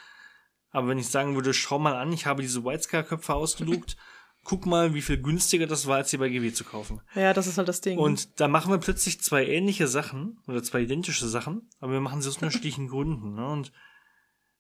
Aber 0.71 0.89
wenn 0.89 0.97
ich 0.97 1.07
sagen 1.07 1.35
würde, 1.35 1.53
schau 1.53 1.79
mal 1.79 1.95
an, 1.95 2.11
ich 2.11 2.25
habe 2.25 2.41
diese 2.41 2.65
Whitescar-Köpfe 2.65 3.33
ausgedruckt, 3.33 3.95
guck 4.43 4.65
mal, 4.65 4.93
wie 4.93 5.01
viel 5.01 5.21
günstiger 5.21 5.67
das 5.67 5.87
war, 5.87 5.97
als 5.97 6.11
sie 6.11 6.17
bei 6.17 6.29
GW 6.29 6.53
zu 6.53 6.63
kaufen. 6.63 7.01
Ja, 7.15 7.33
das 7.33 7.47
ist 7.47 7.57
halt 7.57 7.67
das 7.67 7.81
Ding. 7.81 7.97
Und 7.97 8.39
da 8.39 8.47
machen 8.47 8.71
wir 8.71 8.77
plötzlich 8.77 9.21
zwei 9.21 9.45
ähnliche 9.45 9.87
Sachen 9.87 10.39
oder 10.47 10.61
zwei 10.61 10.81
identische 10.81 11.27
Sachen, 11.27 11.69
aber 11.79 11.93
wir 11.93 12.01
machen 12.01 12.21
sie 12.21 12.29
aus 12.29 12.35
unterschiedlichen 12.35 12.87
Gründen. 12.87 13.35
Ne? 13.35 13.47
Und 13.47 13.71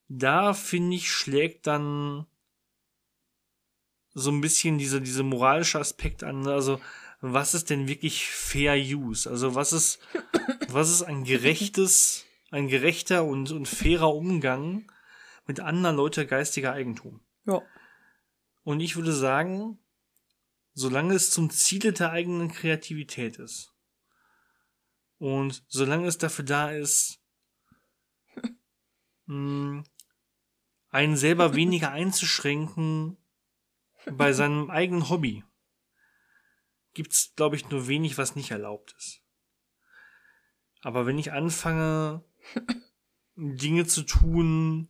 da 0.07 0.53
finde 0.53 0.95
ich, 0.95 1.11
schlägt 1.11 1.67
dann 1.67 2.25
so 4.13 4.31
ein 4.31 4.41
bisschen 4.41 4.77
dieser 4.77 5.01
diese 5.01 5.23
moralische 5.23 5.79
Aspekt 5.79 6.23
an. 6.23 6.47
Also, 6.47 6.79
was 7.33 7.53
ist 7.53 7.69
denn 7.69 7.87
wirklich 7.87 8.27
Fair 8.29 8.75
Use? 8.75 9.29
Also 9.29 9.55
was 9.55 9.73
ist, 9.73 9.99
was 10.69 10.89
ist 10.89 11.03
ein 11.03 11.23
gerechtes, 11.23 12.25
ein 12.51 12.67
gerechter 12.67 13.23
und, 13.23 13.51
und 13.51 13.67
fairer 13.67 14.13
Umgang 14.13 14.91
mit 15.45 15.59
anderen 15.59 15.95
Leute 15.95 16.25
geistiger 16.25 16.73
Eigentum? 16.73 17.21
Ja. 17.45 17.61
Und 18.63 18.79
ich 18.79 18.95
würde 18.95 19.13
sagen, 19.13 19.79
solange 20.73 21.13
es 21.13 21.31
zum 21.31 21.49
Ziele 21.49 21.93
der 21.93 22.11
eigenen 22.11 22.51
Kreativität 22.51 23.37
ist 23.37 23.73
und 25.17 25.63
solange 25.67 26.07
es 26.07 26.17
dafür 26.17 26.45
da 26.45 26.71
ist, 26.71 27.21
hm, 29.27 29.83
einen 30.89 31.17
selber 31.17 31.55
weniger 31.55 31.91
einzuschränken 31.93 33.17
bei 34.11 34.33
seinem 34.33 34.69
eigenen 34.69 35.09
Hobby 35.09 35.43
gibt's, 36.95 37.33
glaube 37.35 37.55
ich, 37.55 37.69
nur 37.69 37.87
wenig, 37.87 38.17
was 38.17 38.35
nicht 38.35 38.49
erlaubt 38.49 38.95
ist. 38.97 39.21
Aber 40.81 41.05
wenn 41.05 41.19
ich 41.19 41.31
anfange, 41.31 42.23
Dinge 43.35 43.85
zu 43.85 44.01
tun, 44.03 44.87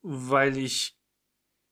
weil 0.00 0.56
ich 0.56 0.98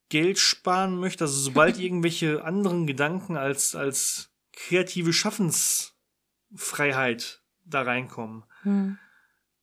Geld 0.09 0.39
sparen 0.39 0.99
möchte, 0.99 1.24
also 1.24 1.41
sobald 1.41 1.78
irgendwelche 1.78 2.45
anderen 2.45 2.87
Gedanken 2.87 3.37
als, 3.37 3.74
als 3.74 4.31
kreative 4.53 5.12
Schaffensfreiheit 5.12 7.43
da 7.64 7.83
reinkommen, 7.83 8.45
hm. 8.62 8.97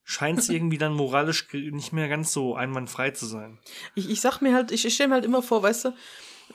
scheint 0.03 0.39
es 0.39 0.49
irgendwie 0.49 0.77
dann 0.77 0.93
moralisch 0.93 1.47
nicht 1.53 1.93
mehr 1.93 2.09
ganz 2.09 2.33
so 2.33 2.55
einwandfrei 2.55 3.11
zu 3.11 3.25
sein. 3.25 3.59
Ich, 3.95 4.09
ich 4.09 4.19
sag 4.21 4.41
mir 4.41 4.53
halt, 4.53 4.71
ich, 4.71 4.85
ich 4.85 4.95
stelle 4.95 5.09
mir 5.09 5.15
halt 5.15 5.25
immer 5.25 5.43
vor, 5.43 5.61
weißt 5.61 5.85
du, 5.85 5.93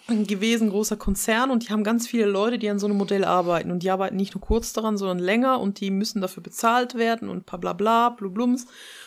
gewesen, 0.09 0.71
großer 0.71 0.97
Konzern 0.97 1.51
und 1.51 1.65
die 1.65 1.73
haben 1.73 1.85
ganz 1.85 2.09
viele 2.09 2.27
Leute, 2.27 2.59
die 2.59 2.69
an 2.69 2.79
so 2.79 2.87
einem 2.87 2.97
Modell 2.97 3.25
arbeiten 3.25 3.71
und 3.71 3.83
die 3.83 3.91
arbeiten 3.91 4.17
nicht 4.17 4.35
nur 4.35 4.41
kurz 4.41 4.73
daran, 4.73 4.99
sondern 4.99 5.19
länger 5.19 5.61
und 5.61 5.81
die 5.81 5.91
müssen 5.91 6.21
dafür 6.21 6.43
bezahlt 6.43 6.95
werden 6.97 7.29
und 7.29 7.47
bla 7.47 7.57
bla 7.57 7.73
bla, 7.73 8.09
blums. 8.11 8.67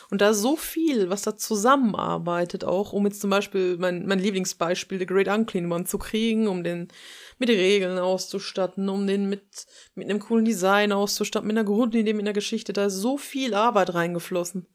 Und 0.10 0.22
da 0.22 0.30
ist 0.30 0.42
so 0.42 0.56
viel, 0.56 1.10
was 1.10 1.24
da 1.24 1.36
zusammenarbeitet 1.36 2.64
auch, 2.64 2.94
um 2.94 3.06
jetzt 3.06 3.22
zum 3.22 3.30
Beispiel 3.30 3.78
mein, 3.78 4.06
mein 4.06 4.20
Lieblingsbeispiel, 4.20 5.00
The 5.00 5.06
Great 5.06 5.28
Unclean 5.28 5.72
One 5.72 5.86
zu 5.86 5.98
kriegen, 5.98 6.48
um 6.48 6.64
den 6.64 6.88
mit 7.40 7.50
Regeln 7.50 7.98
auszustatten, 7.98 8.88
um 8.88 9.08
den 9.08 9.28
mit, 9.28 9.66
mit 9.96 10.10
einem 10.10 10.20
coolen 10.20 10.46
Design 10.46 10.92
auszustatten, 10.92 11.48
mit 11.48 11.58
einer 11.58 11.66
Grundidee, 11.66 12.14
mit 12.14 12.24
einer 12.24 12.34
Geschichte. 12.34 12.72
Da 12.72 12.86
ist 12.86 12.96
so 12.96 13.18
viel 13.18 13.54
Arbeit 13.54 13.94
reingeflossen. 13.94 14.68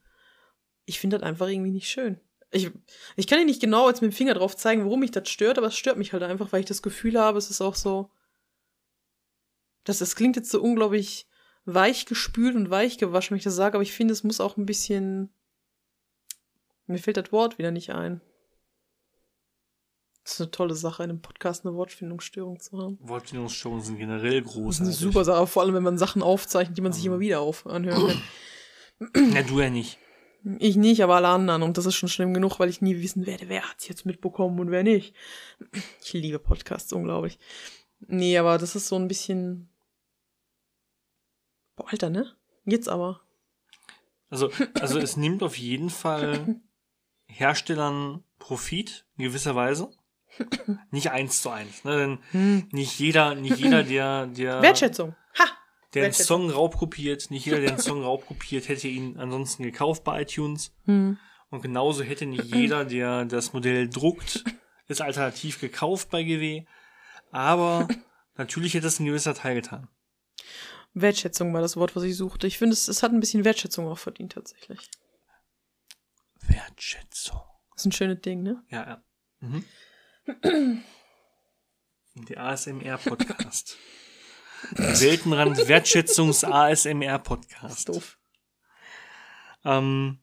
Ich 0.85 1.01
finde 1.01 1.19
das 1.19 1.27
einfach 1.27 1.49
irgendwie 1.49 1.71
nicht 1.71 1.89
schön. 1.89 2.21
Ich, 2.53 2.71
ich 3.17 3.27
kann 3.27 3.39
dir 3.39 3.45
nicht 3.45 3.61
genau 3.61 3.89
jetzt 3.89 4.03
mit 4.03 4.13
dem 4.13 4.17
Finger 4.17 4.35
drauf 4.35 4.57
zeigen, 4.57 4.85
warum 4.85 5.01
mich 5.01 5.13
das 5.13 5.29
stört, 5.29 5.59
aber 5.59 5.69
es 5.69 5.77
stört 5.77 5.99
mich 5.99 6.13
halt 6.13 6.23
einfach, 6.23 6.53
weil 6.53 6.61
ich 6.61 6.67
das 6.67 6.83
Gefühl 6.83 7.19
habe, 7.19 7.39
es 7.39 7.51
ist 7.51 7.61
auch 7.61 7.77
so. 7.77 8.11
Das, 9.85 9.99
das 9.99 10.17
klingt 10.17 10.37
jetzt 10.37 10.51
so 10.51 10.61
unglaublich 10.61 11.29
weich 11.65 12.07
gespült 12.07 12.57
und 12.57 12.71
weich 12.71 12.99
gewaschen, 12.99 13.31
wenn 13.31 13.39
ich 13.39 13.45
das 13.45 13.57
sage, 13.57 13.75
aber 13.75 13.83
ich 13.83 13.93
finde, 13.93 14.13
es 14.13 14.25
muss 14.25 14.41
auch 14.41 14.57
ein 14.57 14.67
bisschen. 14.67 15.33
Mir 16.87 16.99
fällt 16.99 17.17
das 17.17 17.31
Wort 17.31 17.59
wieder 17.59 17.71
nicht 17.71 17.91
ein. 17.91 18.21
Das 20.25 20.35
ist 20.35 20.41
eine 20.41 20.51
tolle 20.51 20.75
Sache, 20.75 21.03
in 21.05 21.11
einem 21.11 21.23
Podcast 21.23 21.65
eine 21.65 21.75
Wortfindungsstörung 21.75 22.61
zu 22.61 22.79
haben. 22.79 22.99
Wortfindungsstörungen 23.01 23.83
sind 23.83 23.99
generell 23.99 24.43
groß. 24.43 24.79
Das 24.79 24.89
ist 24.89 25.01
eine 25.01 25.13
super 25.13 25.25
Sache, 25.25 25.47
vor 25.47 25.63
allem 25.63 25.75
wenn 25.75 25.83
man 25.83 25.99
Sachen 25.99 26.23
aufzeichnet, 26.23 26.77
die 26.77 26.83
man 26.83 26.93
sich 26.93 27.05
immer 27.07 27.21
wieder 27.21 27.41
auf 27.41 27.67
anhören 27.67 28.21
kann. 29.13 29.33
Ja, 29.33 29.43
du 29.43 29.61
ja 29.61 29.71
nicht. 29.71 29.99
Ich 30.59 30.77
nicht, 30.77 31.03
aber 31.03 31.17
alle 31.17 31.29
anderen. 31.29 31.63
Und 31.63 31.77
das 31.77 31.87
ist 31.87 31.97
schon 31.97 32.09
schlimm 32.09 32.33
genug, 32.33 32.59
weil 32.59 32.69
ich 32.69 32.81
nie 32.81 33.01
wissen 33.03 33.27
werde, 33.27 33.49
wer 33.49 33.69
hat's 33.69 33.89
jetzt 33.89 34.07
mitbekommen 34.07 34.59
und 34.61 34.71
wer 34.71 34.83
nicht. 34.83 35.15
Ich 36.03 36.13
liebe 36.15 36.39
Podcasts, 36.39 36.93
unglaublich. 36.93 37.39
Nee, 38.01 38.37
aber 38.39 38.59
das 38.59 38.75
ist 38.75 38.89
so 38.89 38.97
ein 38.97 39.09
bisschen. 39.09 39.69
Boah, 41.77 41.91
Alter, 41.91 42.11
ne? 42.11 42.35
Jetzt 42.65 42.89
aber. 42.89 43.21
Also, 44.31 44.51
also 44.81 44.99
es 44.99 45.17
nimmt 45.17 45.43
auf 45.43 45.57
jeden 45.59 45.91
Fall 45.91 46.61
Herstellern 47.27 48.25
Profit 48.39 49.05
in 49.17 49.25
gewisser 49.25 49.55
Weise. 49.55 49.91
Nicht 50.91 51.11
eins 51.11 51.43
zu 51.43 51.51
eins, 51.51 51.85
ne? 51.85 51.97
Denn 51.97 52.19
Hm. 52.31 52.69
nicht 52.73 52.99
jeder, 52.99 53.35
nicht 53.35 53.59
jeder, 53.59 53.83
der, 53.83 54.27
der, 54.27 54.63
Wertschätzung. 54.63 55.15
Der 55.95 56.05
Wertschätzung. 56.05 56.49
Song 56.49 56.51
raubkopiert, 56.51 57.31
nicht 57.31 57.47
jeder, 57.47 57.61
der 57.61 57.71
einen 57.71 57.79
Song 57.81 58.03
raubkopiert, 58.03 58.69
hätte 58.69 58.89
ihn 58.89 59.19
ansonsten 59.19 59.63
gekauft 59.63 60.05
bei 60.05 60.23
iTunes. 60.23 60.73
Hm. 60.85 61.19
Und 61.51 61.63
genauso 61.63 62.05
hätte 62.05 62.27
nicht 62.27 62.55
jeder, 62.55 62.85
der 62.85 63.25
das 63.25 63.53
Modell 63.53 63.89
druckt, 63.89 64.45
es 64.87 65.01
alternativ 65.01 65.61
gekauft 65.61 66.11
bei 66.11 66.23
GW. 66.23 66.65
Aber 67.33 67.89
natürlich 68.37 68.75
hätte 68.75 68.87
es 68.87 69.01
ein 69.01 69.07
gewisser 69.07 69.35
Teil 69.35 69.57
getan. 69.57 69.89
Wertschätzung 70.95 71.53
war 71.55 71.61
das 71.61 71.77
Wort, 71.77 71.95
was 71.97 72.03
ich 72.05 72.17
suchte. 72.17 72.47
Ich 72.47 72.59
finde, 72.59 72.75
es, 72.75 72.89
es 72.89 73.03
hat 73.03 73.13
ein 73.13 73.21
bisschen 73.21 73.45
Wertschätzung 73.45 73.87
auch 73.89 73.99
verdient, 73.99 74.33
tatsächlich. 74.33 74.91
Wertschätzung. 76.41 77.41
Das 77.73 77.83
ist 77.83 77.87
ein 77.87 77.93
schönes 77.93 78.21
Ding, 78.21 78.43
ne? 78.43 78.63
Ja, 78.69 78.87
ja. 78.87 79.05
Mhm. 79.41 79.65
Der 82.29 82.43
ASMR-Podcast. 82.45 83.77
Weltenrand 84.73 85.69
Wertschätzungs 85.69 86.45
ASMR-Podcast. 86.45 87.89
Doof. 87.89 88.19
Ähm, 89.65 90.19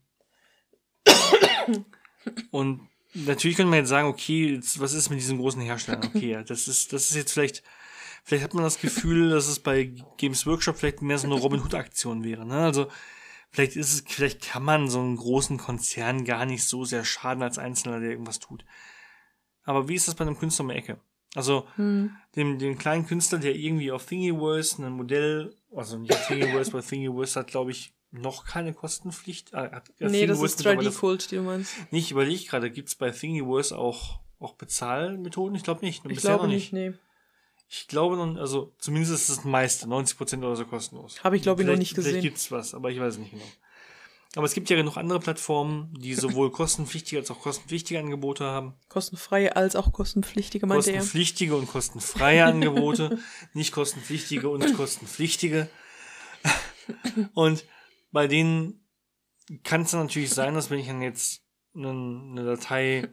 und 2.50 2.88
natürlich 3.14 3.56
könnte 3.56 3.70
man 3.70 3.80
jetzt 3.80 3.88
sagen, 3.88 4.08
okay, 4.08 4.54
jetzt, 4.54 4.80
was 4.80 4.92
ist 4.92 5.10
mit 5.10 5.18
diesen 5.18 5.38
großen 5.38 5.60
Herstellern? 5.62 6.04
Okay, 6.04 6.30
ja, 6.32 6.42
das 6.42 6.68
ist, 6.68 6.92
das 6.92 7.10
ist 7.10 7.16
jetzt 7.16 7.32
vielleicht, 7.32 7.62
vielleicht 8.24 8.44
hat 8.44 8.54
man 8.54 8.64
das 8.64 8.80
Gefühl, 8.80 9.30
dass 9.30 9.48
es 9.48 9.60
bei 9.60 9.92
Games 10.16 10.46
Workshop 10.46 10.76
vielleicht 10.78 11.02
mehr 11.02 11.18
so 11.18 11.26
eine 11.26 11.36
Robin 11.36 11.60
Hood 11.60 11.74
Aktion 11.74 12.24
wäre, 12.24 12.46
ne? 12.46 12.64
Also, 12.64 12.88
vielleicht 13.50 13.76
ist 13.76 13.92
es, 13.92 14.04
vielleicht 14.06 14.42
kann 14.42 14.62
man 14.62 14.88
so 14.88 15.00
einen 15.00 15.16
großen 15.16 15.58
Konzern 15.58 16.24
gar 16.24 16.46
nicht 16.46 16.64
so 16.64 16.84
sehr 16.84 17.04
schaden 17.04 17.42
als 17.42 17.58
Einzelner, 17.58 18.00
der 18.00 18.10
irgendwas 18.10 18.38
tut. 18.38 18.64
Aber 19.64 19.88
wie 19.88 19.94
ist 19.94 20.08
das 20.08 20.14
bei 20.14 20.22
einem 20.22 20.38
Künstler 20.38 20.64
um 20.64 20.70
die 20.70 20.76
Ecke? 20.76 21.00
Also, 21.34 21.66
Hm. 21.76 22.10
dem, 22.36 22.58
dem 22.58 22.78
kleinen 22.78 23.06
Künstler, 23.06 23.38
der 23.38 23.54
irgendwie 23.54 23.92
auf 23.92 24.06
Thingiverse 24.06 24.82
ein 24.84 24.92
Modell, 24.92 25.54
also 25.74 25.98
nicht 25.98 26.12
auf 26.12 26.26
Thingiverse, 26.26 26.72
weil 26.72 26.82
Thingiverse 26.82 27.40
hat, 27.40 27.48
glaube 27.48 27.70
ich, 27.70 27.92
noch 28.10 28.46
keine 28.46 28.72
Kostenpflicht. 28.72 29.52
Äh, 29.52 29.70
hat, 29.70 29.90
Nee, 29.98 30.26
das 30.26 30.40
ist 30.40 30.58
mittlerweile- 30.58 30.88
3D-Kult, 30.88 31.30
die 31.30 31.36
du 31.36 31.42
meinst. 31.42 31.74
Nicht, 31.92 32.10
überlege 32.10 32.34
ich 32.36 32.48
gerade, 32.48 32.70
gibt's 32.70 32.94
bei 32.94 33.10
Thingiverse 33.10 33.76
auch, 33.76 34.20
auch 34.40 34.54
Bezahlmethoden? 34.54 35.54
Ich 35.56 35.62
glaube 35.64 35.84
nicht. 35.84 36.02
Ich 36.06 36.18
glaube 36.20 36.44
noch 36.44 36.50
nicht, 36.52 36.72
nee. 36.72 36.92
Ich 37.68 37.86
glaube 37.86 38.16
noch, 38.16 38.36
also 38.40 38.72
zumindest 38.78 39.12
ist 39.12 39.28
es 39.28 39.36
das 39.36 39.44
meiste, 39.44 39.86
90% 39.86 40.38
oder 40.38 40.56
so 40.56 40.64
kostenlos. 40.64 41.22
Habe 41.22 41.36
ich, 41.36 41.42
glaube 41.42 41.60
ich, 41.62 41.68
noch 41.68 41.76
nicht 41.76 41.94
gesehen. 41.94 42.12
Vielleicht 42.12 42.22
gibt's 42.24 42.50
was, 42.50 42.72
aber 42.72 42.90
ich 42.90 42.98
weiß 42.98 43.14
es 43.14 43.18
nicht 43.20 43.32
genau. 43.32 43.44
Aber 44.36 44.44
es 44.44 44.52
gibt 44.52 44.68
ja 44.68 44.76
genug 44.76 44.96
andere 44.96 45.20
Plattformen, 45.20 45.94
die 45.98 46.14
sowohl 46.14 46.50
kostenpflichtige 46.50 47.20
als 47.20 47.30
auch 47.30 47.40
kostenpflichtige 47.40 47.98
Angebote 47.98 48.44
haben. 48.44 48.74
Kostenfreie 48.88 49.56
als 49.56 49.74
auch 49.74 49.90
kostenpflichtige, 49.92 50.66
meinte 50.66 50.90
er. 50.90 50.98
Kostenpflichtige 50.98 51.56
und 51.56 51.66
kostenfreie 51.66 52.44
Angebote, 52.44 53.18
nicht 53.54 53.72
kostenpflichtige 53.72 54.50
und 54.50 54.74
kostenpflichtige. 54.74 55.70
Und 57.32 57.64
bei 58.12 58.26
denen 58.26 58.86
kann 59.62 59.82
es 59.82 59.92
dann 59.92 60.02
natürlich 60.02 60.30
sein, 60.30 60.54
dass 60.54 60.70
wenn 60.70 60.78
ich 60.78 60.86
dann 60.86 61.02
jetzt 61.02 61.42
eine, 61.74 61.90
eine 61.90 62.44
Datei 62.44 63.08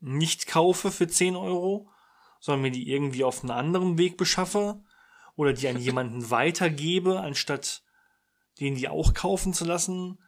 nicht 0.00 0.46
kaufe 0.46 0.90
für 0.90 1.08
10 1.08 1.34
Euro, 1.34 1.90
sondern 2.40 2.62
mir 2.62 2.70
die 2.70 2.88
irgendwie 2.88 3.24
auf 3.24 3.42
einem 3.42 3.52
anderen 3.52 3.98
Weg 3.98 4.16
beschaffe 4.16 4.82
oder 5.34 5.52
die 5.52 5.66
an 5.66 5.78
jemanden 5.78 6.30
weitergebe, 6.30 7.20
anstatt 7.20 7.83
den 8.60 8.74
die 8.76 8.88
auch 8.88 9.14
kaufen 9.14 9.52
zu 9.52 9.64
lassen, 9.64 10.18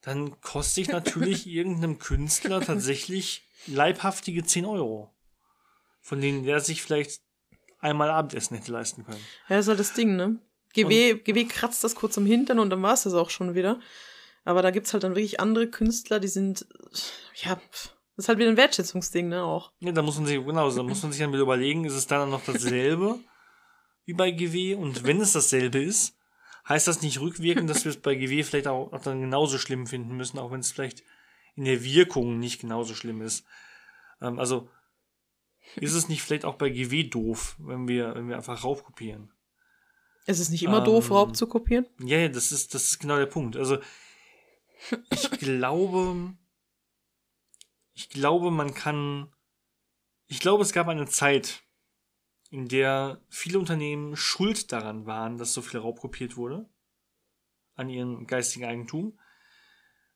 dann 0.00 0.40
koste 0.40 0.80
ich 0.80 0.88
natürlich 0.88 1.46
irgendeinem 1.46 1.98
Künstler 1.98 2.60
tatsächlich 2.60 3.48
leibhaftige 3.66 4.44
10 4.44 4.64
Euro. 4.64 5.14
Von 6.00 6.20
denen 6.20 6.44
der 6.44 6.60
sich 6.60 6.82
vielleicht 6.82 7.22
einmal 7.78 8.10
Abendessen 8.10 8.56
hätte 8.56 8.72
leisten 8.72 9.04
können. 9.04 9.24
Ja, 9.48 9.58
ist 9.58 9.68
halt 9.68 9.78
das 9.78 9.94
Ding, 9.94 10.16
ne? 10.16 10.38
GW, 10.72 11.14
GW 11.14 11.44
kratzt 11.44 11.84
das 11.84 11.94
kurz 11.94 12.16
am 12.16 12.26
Hintern 12.26 12.58
und 12.58 12.70
dann 12.70 12.82
war 12.82 12.94
es 12.94 13.02
das 13.02 13.14
auch 13.14 13.30
schon 13.30 13.54
wieder. 13.54 13.78
Aber 14.44 14.62
da 14.62 14.70
gibt's 14.70 14.92
halt 14.92 15.04
dann 15.04 15.14
wirklich 15.14 15.38
andere 15.38 15.68
Künstler, 15.68 16.18
die 16.18 16.28
sind, 16.28 16.66
ja, 17.34 17.60
das 18.16 18.24
ist 18.24 18.28
halt 18.28 18.38
wieder 18.38 18.48
ein 18.48 18.56
Wertschätzungsding, 18.56 19.28
ne, 19.28 19.44
auch. 19.44 19.72
Ja, 19.80 19.92
da 19.92 20.02
muss 20.02 20.16
man 20.16 20.26
sich, 20.26 20.44
genau, 20.44 20.70
da 20.70 20.82
muss 20.82 21.02
man 21.02 21.12
sich 21.12 21.20
dann 21.20 21.32
wieder 21.32 21.42
überlegen, 21.42 21.84
ist 21.84 21.94
es 21.94 22.06
dann 22.06 22.30
noch 22.30 22.44
dasselbe 22.44 23.20
wie 24.04 24.14
bei 24.14 24.30
GW? 24.30 24.74
Und 24.74 25.04
wenn 25.04 25.20
es 25.20 25.32
dasselbe 25.32 25.82
ist, 25.82 26.16
heißt 26.68 26.88
das 26.88 27.02
nicht 27.02 27.20
rückwirkend, 27.20 27.68
dass 27.68 27.84
wir 27.84 27.90
es 27.90 28.00
bei 28.00 28.14
GW 28.14 28.42
vielleicht 28.42 28.68
auch, 28.68 28.92
auch 28.92 29.02
dann 29.02 29.20
genauso 29.20 29.58
schlimm 29.58 29.86
finden 29.86 30.16
müssen, 30.16 30.38
auch 30.38 30.50
wenn 30.50 30.60
es 30.60 30.72
vielleicht 30.72 31.02
in 31.54 31.64
der 31.64 31.82
Wirkung 31.84 32.38
nicht 32.38 32.60
genauso 32.60 32.94
schlimm 32.94 33.20
ist. 33.20 33.44
Ähm, 34.20 34.38
also, 34.38 34.68
ist 35.76 35.94
es 35.94 36.08
nicht 36.08 36.22
vielleicht 36.22 36.44
auch 36.44 36.56
bei 36.56 36.70
GW 36.70 37.04
doof, 37.04 37.56
wenn 37.58 37.88
wir, 37.88 38.14
wenn 38.14 38.28
wir 38.28 38.36
einfach 38.36 38.64
raufkopieren? 38.64 39.32
Es 40.26 40.38
ist 40.38 40.50
nicht 40.50 40.62
immer 40.62 40.82
doof, 40.82 41.06
Ähm, 41.06 41.16
Raub 41.16 41.36
zu 41.36 41.46
kopieren. 41.46 41.86
Ja, 41.98 42.18
ja, 42.18 42.28
das 42.28 42.52
ist, 42.52 42.74
das 42.74 42.84
ist 42.84 42.98
genau 43.00 43.16
der 43.16 43.26
Punkt. 43.26 43.56
Also, 43.56 43.78
ich 45.10 45.30
glaube, 45.38 46.36
ich 47.92 48.08
glaube, 48.08 48.50
man 48.50 48.72
kann, 48.74 49.32
ich 50.26 50.40
glaube, 50.40 50.62
es 50.62 50.72
gab 50.72 50.88
eine 50.88 51.06
Zeit, 51.06 51.62
in 52.52 52.68
der 52.68 53.18
viele 53.30 53.58
Unternehmen 53.58 54.14
schuld 54.14 54.72
daran 54.72 55.06
waren, 55.06 55.38
dass 55.38 55.54
so 55.54 55.62
viel 55.62 55.80
raubkopiert 55.80 56.36
wurde 56.36 56.68
an 57.76 57.88
ihrem 57.88 58.26
geistigen 58.26 58.66
Eigentum, 58.66 59.18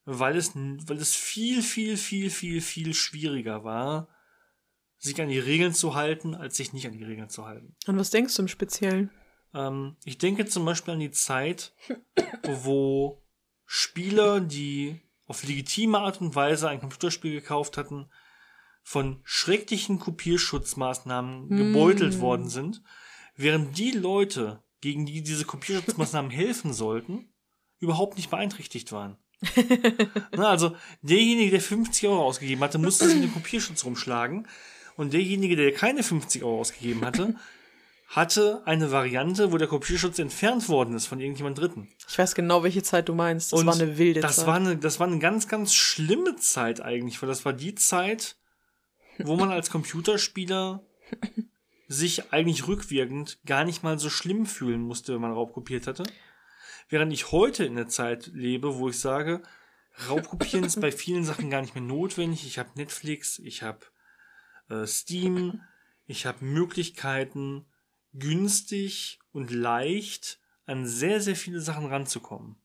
weil 0.05 0.37
es, 0.37 0.55
weil 0.55 0.99
es 0.99 1.17
viel, 1.17 1.63
viel, 1.63 1.97
viel, 1.97 2.29
viel, 2.29 2.61
viel 2.61 2.93
schwieriger 2.93 3.65
war, 3.65 4.09
sich 4.99 5.21
an 5.23 5.31
die 5.31 5.39
Regeln 5.39 5.73
zu 5.73 5.95
halten, 5.95 6.35
als 6.35 6.59
sich 6.59 6.75
nicht 6.75 6.87
an 6.87 6.93
die 6.93 7.05
Regeln 7.05 7.31
zu 7.31 7.47
halten. 7.47 7.75
An 7.87 7.99
was 7.99 8.11
denkst 8.11 8.37
du 8.37 8.43
im 8.43 8.49
Speziellen? 8.49 9.11
Ähm, 9.55 9.97
ich 10.05 10.19
denke 10.19 10.45
zum 10.45 10.67
Beispiel 10.67 10.93
an 10.93 11.01
die 11.01 11.11
Zeit, 11.13 11.75
wo 12.43 13.25
Spieler, 13.65 14.41
die 14.41 15.01
auf 15.25 15.43
legitime 15.43 16.01
Art 16.01 16.21
und 16.21 16.35
Weise 16.35 16.69
ein 16.69 16.81
Computerspiel 16.81 17.33
gekauft 17.33 17.79
hatten, 17.79 18.11
von 18.87 19.19
schrecklichen 19.25 19.99
Kopierschutzmaßnahmen 19.99 21.49
gebeutelt 21.49 22.21
worden 22.21 22.49
sind, 22.49 22.85
während 23.35 23.77
die 23.77 23.91
Leute, 23.91 24.63
gegen 24.81 25.07
die 25.07 25.25
diese 25.25 25.45
Kopierschutzmaßnahmen 25.45 26.31
helfen 26.43 26.73
sollten, 26.73 27.29
überhaupt 27.81 28.17
nicht 28.17 28.31
beeinträchtigt 28.31 28.93
waren. 28.93 29.17
Na, 30.37 30.51
also 30.51 30.77
derjenige, 31.03 31.51
der 31.51 31.61
50 31.61 32.09
Euro 32.09 32.23
ausgegeben 32.23 32.61
hatte, 32.61 32.79
musste 32.79 33.07
sich 33.07 33.17
mit 33.17 33.25
dem 33.25 33.35
Kopierschutz 33.35 33.85
rumschlagen 33.85 34.47
und 34.97 35.13
derjenige, 35.13 35.57
der 35.57 35.73
keine 35.73 36.05
50 36.05 36.45
Euro 36.45 36.61
ausgegeben 36.61 37.05
hatte, 37.05 37.35
hatte 38.07 38.63
eine 38.67 38.93
Variante, 38.93 39.51
wo 39.51 39.59
der 39.59 39.67
Kopierschutz 39.67 40.21
entfernt 40.21 40.69
worden 40.69 40.95
ist 40.95 41.07
von 41.07 41.19
irgendjemand 41.19 41.59
Dritten. 41.59 41.89
Ich 42.09 42.17
weiß 42.17 42.37
genau, 42.37 42.63
welche 42.63 42.85
Zeit 42.85 43.09
du 43.09 43.15
meinst. 43.15 43.53
Das 43.53 43.59
Und 43.59 43.67
war 43.67 43.75
eine 43.75 43.99
wilde 43.99 44.21
das 44.21 44.37
Zeit. 44.37 44.47
War 44.47 44.55
eine, 44.55 44.77
das 44.77 45.01
war 45.01 45.09
eine 45.09 45.19
ganz, 45.19 45.49
ganz 45.49 45.75
schlimme 45.75 46.37
Zeit 46.37 46.81
eigentlich, 46.81 47.21
weil 47.21 47.29
das 47.29 47.45
war 47.45 47.53
die 47.53 47.75
Zeit, 47.75 48.37
wo 49.19 49.37
man 49.37 49.51
als 49.51 49.71
Computerspieler 49.71 50.85
sich 51.89 52.33
eigentlich 52.33 52.67
rückwirkend 52.67 53.39
gar 53.45 53.65
nicht 53.65 53.83
mal 53.83 53.99
so 53.99 54.11
schlimm 54.11 54.47
fühlen 54.47 54.81
musste, 54.81 55.15
wenn 55.15 55.21
man 55.21 55.33
Raubkopiert 55.33 55.87
hatte. 55.87 56.05
Während 56.89 57.13
ich 57.13 57.33
heute 57.33 57.65
in 57.65 57.77
der 57.77 57.89
Zeit 57.89 58.29
lebe, 58.29 58.77
wo 58.77 58.89
ich 58.89 58.99
sage, 58.99 59.43
Raubkopieren 60.09 60.65
ist 60.65 60.81
bei 60.81 60.93
vielen 60.93 61.25
Sachen 61.25 61.51
gar 61.51 61.63
nicht 61.63 61.75
mehr 61.75 61.85
notwendig. 61.85 62.47
Ich 62.47 62.59
habe 62.59 62.71
Netflix, 62.75 63.39
ich 63.39 63.63
habe 63.63 63.81
äh, 64.69 64.87
Steam, 64.87 65.63
ich 66.07 66.27
habe 66.27 66.45
Möglichkeiten, 66.45 67.67
günstig 68.13 69.21
und 69.33 69.51
leicht 69.51 70.39
an 70.67 70.87
sehr, 70.87 71.21
sehr 71.21 71.37
viele 71.37 71.61
Sachen 71.61 71.87
ranzukommen. 71.87 72.57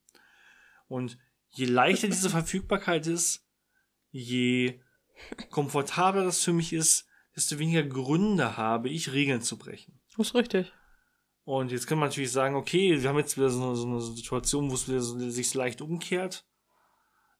Und 0.88 1.18
je 1.50 1.66
leichter 1.66 2.08
diese 2.08 2.30
Verfügbarkeit 2.30 3.08
ist, 3.08 3.46
je 4.12 4.82
komfortabler 5.50 6.26
das 6.26 6.44
für 6.44 6.54
mich 6.54 6.74
ist, 6.74 7.08
desto 7.36 7.60
weniger 7.60 7.84
Gründe 7.84 8.58
habe 8.58 8.90
ich, 8.90 9.12
Regeln 9.12 9.42
zu 9.42 9.58
brechen. 9.58 10.00
Das 10.16 10.28
ist 10.28 10.36
richtig. 10.36 10.72
Und 11.44 11.72
jetzt 11.72 11.88
kann 11.88 11.98
man 11.98 12.10
natürlich 12.10 12.32
sagen, 12.32 12.56
okay, 12.56 13.02
wir 13.02 13.10
haben 13.10 13.18
jetzt 13.18 13.38
wieder 13.38 13.50
so 13.50 13.64
eine, 13.64 13.76
so 13.76 13.88
eine 13.88 14.02
Situation, 14.02 14.70
wo 14.70 14.76
es 14.76 14.88
wieder 14.88 15.02
so, 15.02 15.18
sich 15.30 15.54
leicht 15.54 15.82
umkehrt. 15.82 16.46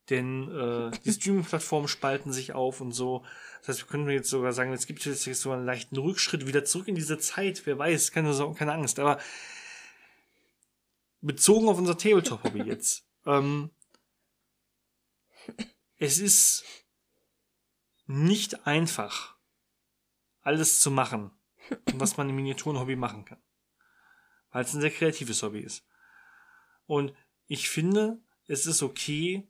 Denn 0.10 0.50
äh, 0.50 0.92
die 1.06 1.12
Streaming-Plattformen 1.14 1.88
spalten 1.88 2.34
sich 2.34 2.54
auf 2.54 2.82
und 2.82 2.92
so. 2.92 3.24
Das 3.60 3.70
heißt, 3.70 3.80
wir 3.82 3.88
können 3.88 4.10
jetzt 4.10 4.30
sogar 4.30 4.54
sagen, 4.54 4.74
es 4.74 4.88
gibt 4.88 5.06
jetzt 5.06 5.24
so 5.24 5.52
einen 5.52 5.66
leichten 5.66 5.98
Rückschritt 5.98 6.48
wieder 6.48 6.66
zurück 6.66 6.88
in 6.88 6.96
diese 6.96 7.20
Zeit. 7.20 7.62
Wer 7.66 7.78
weiß, 7.78 8.12
keine, 8.12 8.34
Sorge, 8.34 8.58
keine 8.58 8.74
Angst. 8.74 9.00
Aber 9.00 9.20
bezogen 11.22 11.70
auf 11.70 11.78
unser 11.78 11.98
Tabletop-Hobby 11.98 12.64
jetzt. 12.66 13.06
ähm, 13.26 13.70
es 15.98 16.18
ist 16.18 16.66
nicht 18.12 18.68
einfach, 18.68 19.36
alles 20.42 20.80
zu 20.80 20.92
machen, 20.92 21.32
was 21.94 22.18
man 22.18 22.30
im 22.30 22.36
Miniaturenhobby 22.36 22.96
machen 22.96 23.26
kann. 23.26 23.42
Weil 24.52 24.64
es 24.64 24.74
ein 24.74 24.82
sehr 24.82 24.92
kreatives 24.92 25.42
Hobby 25.44 25.60
ist. 25.60 25.86
Und 26.86 27.14
ich 27.48 27.70
finde, 27.70 28.20
es 28.48 28.66
ist 28.66 28.84
okay, 28.84 29.48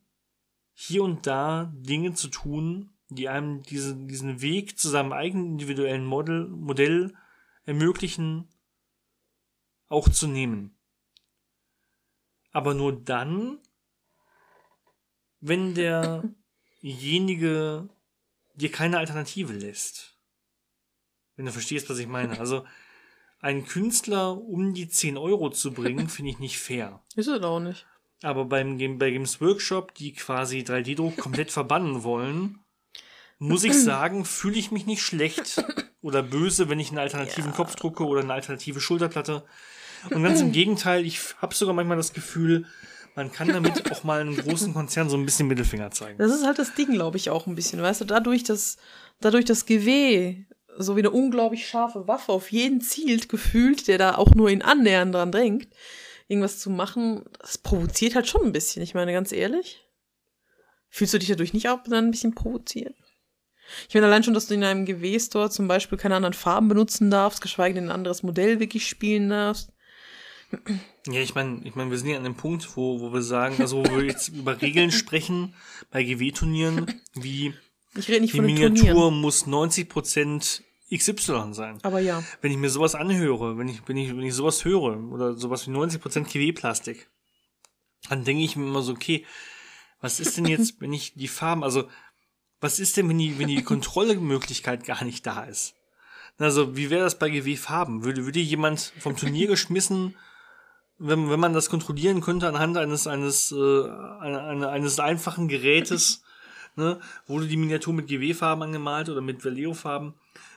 hier 0.73 1.03
und 1.03 1.25
da 1.27 1.71
Dinge 1.75 2.13
zu 2.13 2.27
tun, 2.27 2.93
die 3.09 3.29
einem 3.29 3.63
diese, 3.63 3.95
diesen 3.95 4.41
Weg 4.41 4.77
zu 4.79 4.89
seinem 4.89 5.11
eigenen 5.11 5.45
individuellen 5.53 6.05
Model, 6.05 6.47
Modell 6.47 7.15
ermöglichen, 7.65 8.47
auch 9.87 10.07
zu 10.07 10.27
nehmen. 10.27 10.77
Aber 12.51 12.73
nur 12.73 12.93
dann, 12.93 13.59
wenn 15.39 15.73
derjenige 16.81 17.89
dir 18.55 18.71
keine 18.71 18.97
Alternative 18.97 19.53
lässt. 19.53 20.17
Wenn 21.35 21.45
du 21.45 21.51
verstehst, 21.51 21.89
was 21.89 21.99
ich 21.99 22.07
meine. 22.07 22.39
Also, 22.39 22.65
einen 23.39 23.65
Künstler 23.65 24.37
um 24.37 24.73
die 24.73 24.87
10 24.87 25.17
Euro 25.17 25.49
zu 25.49 25.73
bringen, 25.73 26.09
finde 26.09 26.31
ich 26.31 26.39
nicht 26.39 26.59
fair. 26.59 27.01
Ist 27.15 27.27
es 27.27 27.41
auch 27.41 27.59
nicht. 27.59 27.87
Aber 28.23 28.45
beim 28.45 28.77
Game, 28.77 28.99
bei 28.99 29.09
Games 29.09 29.41
Workshop, 29.41 29.95
die 29.95 30.13
quasi 30.13 30.59
3D-Druck 30.59 31.17
komplett 31.17 31.51
verbannen 31.51 32.03
wollen, 32.03 32.59
muss 33.39 33.63
ich 33.63 33.73
sagen, 33.73 34.23
fühle 34.23 34.59
ich 34.59 34.69
mich 34.69 34.85
nicht 34.85 35.01
schlecht 35.01 35.63
oder 36.01 36.21
böse, 36.21 36.69
wenn 36.69 36.79
ich 36.79 36.89
einen 36.89 36.99
alternativen 36.99 37.51
Ja. 37.51 37.55
Kopf 37.57 37.75
drucke 37.75 38.05
oder 38.05 38.21
eine 38.21 38.33
alternative 38.33 38.79
Schulterplatte. 38.79 39.43
Und 40.11 40.23
ganz 40.23 40.41
im 40.41 40.51
Gegenteil, 40.51 41.05
ich 41.05 41.19
habe 41.41 41.55
sogar 41.55 41.73
manchmal 41.73 41.97
das 41.97 42.13
Gefühl, 42.13 42.67
man 43.15 43.31
kann 43.31 43.47
damit 43.47 43.91
auch 43.91 44.03
mal 44.03 44.21
einem 44.21 44.35
großen 44.35 44.73
Konzern 44.73 45.09
so 45.09 45.17
ein 45.17 45.25
bisschen 45.25 45.47
Mittelfinger 45.47 45.91
zeigen. 45.91 46.17
Das 46.17 46.31
ist 46.31 46.45
halt 46.45 46.59
das 46.59 46.75
Ding, 46.75 46.91
glaube 46.93 47.17
ich, 47.17 47.29
auch 47.29 47.47
ein 47.47 47.55
bisschen. 47.55 47.81
Weißt 47.81 48.01
du, 48.01 48.05
dadurch, 48.05 48.43
dass, 48.43 48.77
dadurch 49.19 49.45
das 49.45 49.65
GW 49.65 50.45
so 50.77 50.95
wie 50.95 51.01
eine 51.01 51.11
unglaublich 51.11 51.67
scharfe 51.67 52.07
Waffe 52.07 52.31
auf 52.31 52.51
jeden 52.51 52.81
zielt, 52.81 53.29
gefühlt, 53.29 53.87
der 53.87 53.97
da 53.97 54.15
auch 54.15 54.33
nur 54.35 54.49
in 54.49 54.61
annähernd 54.61 55.13
dran 55.13 55.31
drängt, 55.31 55.67
irgendwas 56.27 56.59
zu 56.59 56.69
machen, 56.69 57.25
das 57.39 57.57
provoziert 57.57 58.15
halt 58.15 58.27
schon 58.27 58.43
ein 58.43 58.53
bisschen. 58.53 58.81
Ich 58.81 58.93
meine, 58.93 59.11
ganz 59.13 59.31
ehrlich. 59.31 59.85
Fühlst 60.89 61.13
du 61.13 61.19
dich 61.19 61.29
dadurch 61.29 61.53
nicht 61.53 61.69
auch 61.69 61.83
dann 61.83 62.05
ein 62.05 62.11
bisschen 62.11 62.35
provoziert? 62.35 62.95
Ich 63.87 63.95
meine, 63.95 64.07
allein 64.07 64.23
schon, 64.23 64.33
dass 64.33 64.47
du 64.47 64.53
in 64.53 64.63
einem 64.63 64.85
GW-Store 64.85 65.49
zum 65.49 65.67
Beispiel 65.67 65.97
keine 65.97 66.15
anderen 66.15 66.33
Farben 66.33 66.67
benutzen 66.67 67.09
darfst, 67.09 67.41
geschweige 67.41 67.75
denn 67.75 67.85
ein 67.85 67.91
anderes 67.91 68.23
Modell 68.23 68.59
wirklich 68.59 68.87
spielen 68.87 69.29
darfst. 69.29 69.71
Ja, 71.07 71.19
ich 71.19 71.35
meine, 71.35 71.61
ich 71.63 71.75
meine, 71.75 71.89
wir 71.91 71.97
sind 71.97 72.09
ja 72.09 72.17
an 72.17 72.23
dem 72.23 72.35
Punkt, 72.35 72.75
wo, 72.75 72.99
wo 72.99 73.13
wir 73.13 73.21
sagen, 73.21 73.55
also 73.59 73.77
wo 73.77 73.95
wir 73.95 74.03
jetzt 74.03 74.29
über 74.29 74.61
Regeln 74.61 74.91
sprechen 74.91 75.55
bei 75.89 76.03
GW-Turnieren, 76.03 77.01
wie 77.15 77.53
Ich 77.95 78.07
rede 78.07 78.21
nicht 78.21 78.33
die 78.33 78.37
von 78.37 78.45
Miniatur 78.45 78.75
Turnieren. 78.75 79.21
muss 79.21 79.45
90% 79.47 80.61
XY 80.93 81.53
sein. 81.53 81.79
Aber 81.83 81.99
ja. 81.99 82.23
Wenn 82.41 82.51
ich 82.51 82.57
mir 82.57 82.69
sowas 82.69 82.95
anhöre, 82.95 83.57
wenn 83.57 83.67
ich, 83.69 83.81
wenn 83.87 83.97
ich, 83.97 84.09
wenn 84.09 84.23
ich 84.23 84.33
sowas 84.33 84.65
höre, 84.65 84.97
oder 85.11 85.33
sowas 85.35 85.67
wie 85.67 85.71
90% 85.71 86.25
GW-Plastik, 86.31 87.09
dann 88.09 88.23
denke 88.23 88.43
ich 88.43 88.55
mir 88.55 88.65
immer 88.65 88.81
so, 88.81 88.93
okay, 88.93 89.25
was 90.01 90.19
ist 90.19 90.37
denn 90.37 90.45
jetzt, 90.45 90.81
wenn 90.81 90.93
ich 90.93 91.13
die 91.13 91.27
Farben, 91.27 91.63
also, 91.63 91.87
was 92.59 92.79
ist 92.79 92.97
denn, 92.97 93.07
wenn 93.09 93.17
die, 93.17 93.39
wenn 93.39 93.47
die 93.47 93.63
Kontrollmöglichkeit 93.63 94.83
gar 94.83 95.03
nicht 95.03 95.25
da 95.25 95.43
ist? 95.43 95.75
Also, 96.37 96.75
wie 96.75 96.89
wäre 96.89 97.03
das 97.03 97.19
bei 97.19 97.29
GW-Farben? 97.29 98.03
Würde, 98.03 98.25
würde 98.25 98.39
jemand 98.39 98.93
vom 98.99 99.15
Turnier 99.15 99.47
geschmissen, 99.47 100.15
wenn, 101.01 101.29
wenn 101.29 101.39
man 101.39 101.53
das 101.53 101.69
kontrollieren 101.69 102.21
könnte 102.21 102.47
anhand 102.47 102.77
eines, 102.77 103.07
eines, 103.07 103.51
äh, 103.51 103.55
eine, 103.55 104.41
eine, 104.41 104.69
eines 104.69 104.99
einfachen 104.99 105.47
Gerätes, 105.47 106.23
ne, 106.75 106.99
wurde 107.25 107.47
die 107.47 107.57
Miniatur 107.57 107.93
mit 107.93 108.07
GW-Farben 108.07 108.63
angemalt 108.63 109.09
oder 109.09 109.21
mit 109.21 109.43
Vallejo-Farben, 109.43 110.13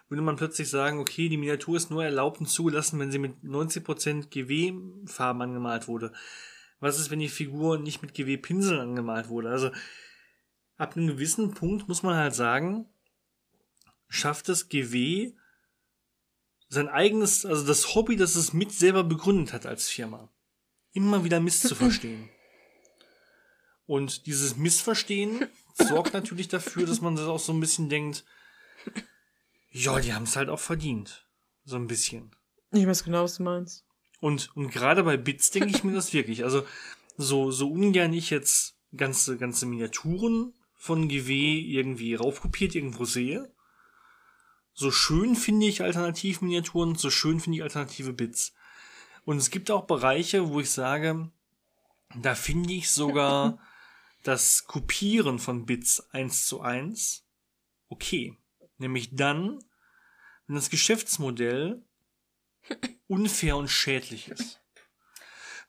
würde 0.09 0.23
man 0.23 0.37
plötzlich 0.37 0.69
sagen, 0.69 1.01
okay, 1.01 1.29
die 1.29 1.39
Miniatur 1.39 1.77
ist 1.77 1.91
nur 1.91 2.05
erlaubt 2.05 2.41
und 2.41 2.47
zugelassen, 2.47 3.01
wenn 3.01 3.11
sie 3.11 3.19
mit 3.19 3.43
90% 3.43 4.29
GW-Farben 4.29 5.43
angemalt 5.43 5.89
wurde. 5.89 6.13
Was 6.79 7.01
ist, 7.01 7.11
wenn 7.11 7.21
die 7.21 7.29
Figur 7.29 7.79
nicht 7.79 8.03
mit 8.03 8.13
GW-Pinseln 8.13 8.81
angemalt 8.81 9.29
wurde? 9.31 9.49
Also, 9.49 9.71
ab 10.77 10.97
einem 10.97 11.07
gewissen 11.07 11.55
Punkt 11.55 11.89
muss 11.89 12.03
man 12.03 12.17
halt 12.17 12.35
sagen, 12.35 12.87
schafft 14.09 14.51
es 14.51 14.69
GW 14.69 15.33
sein 16.69 16.89
eigenes, 16.89 17.47
also 17.47 17.67
das 17.67 17.95
Hobby, 17.95 18.17
das 18.17 18.35
es 18.35 18.53
mit 18.53 18.73
selber 18.73 19.05
begründet 19.05 19.53
hat 19.53 19.65
als 19.65 19.89
Firma, 19.89 20.29
immer 20.95 21.25
wieder 21.25 21.41
misszuverstehen. 21.41 22.31
Und 23.87 24.27
dieses 24.27 24.57
Missverstehen 24.57 25.47
sorgt 25.75 26.15
natürlich 26.15 26.49
dafür, 26.49 26.87
dass 26.87 27.03
man 27.03 27.17
das 27.17 27.27
auch 27.27 27.39
so 27.39 27.53
ein 27.53 27.61
bisschen 27.61 27.91
denkt, 27.91 28.25
ja, 29.71 30.01
die 30.01 30.15
haben 30.15 30.23
es 30.23 30.37
halt 30.37 30.49
auch 30.49 30.61
verdient. 30.61 31.27
So 31.65 31.77
ein 31.77 31.87
bisschen. 31.87 32.31
Ich 32.73 32.87
weiß 32.87 33.05
genau, 33.05 33.25
was 33.25 33.37
du 33.37 33.43
meinst. 33.43 33.85
Und, 34.21 34.57
und 34.57 34.71
gerade 34.71 35.03
bei 35.03 35.17
Bits 35.17 35.51
denke 35.51 35.71
ich 35.71 35.85
mir 35.85 35.93
das 35.93 36.13
wirklich. 36.13 36.45
Also, 36.45 36.67
so, 37.17 37.51
so 37.51 37.71
ungern 37.71 38.13
ich 38.13 38.31
jetzt 38.31 38.77
ganze, 38.97 39.37
ganze 39.37 39.67
Miniaturen 39.67 40.55
von 40.75 41.09
GW 41.09 41.61
irgendwie 41.61 42.15
raufkopiert 42.15 42.75
irgendwo 42.75 43.05
sehe, 43.05 43.53
so 44.73 44.91
schön 44.91 45.37
finde 45.37 45.67
ich 45.67 45.83
Alternativminiaturen, 45.83 46.97
so 46.97 47.11
schön 47.11 47.39
finde 47.41 47.59
ich 47.59 47.63
alternative 47.63 48.13
Bits. 48.13 48.54
Und 49.25 49.39
es 49.39 49.51
gibt 49.51 49.71
auch 49.71 49.85
Bereiche, 49.87 50.51
wo 50.51 50.61
ich 50.61 50.71
sage, 50.71 51.31
da 52.15 52.35
finde 52.35 52.75
ich 52.75 52.91
sogar 52.91 53.59
das 54.23 54.67
Kopieren 54.67 55.39
von 55.39 55.67
Bits 55.67 56.09
eins 56.11 56.47
zu 56.47 56.61
eins 56.61 57.25
okay. 57.89 58.37
Nämlich 58.79 59.15
dann, 59.15 59.63
wenn 60.47 60.57
das 60.57 60.71
Geschäftsmodell 60.71 61.83
unfair 63.07 63.57
und 63.57 63.69
schädlich 63.69 64.29
ist. 64.29 64.61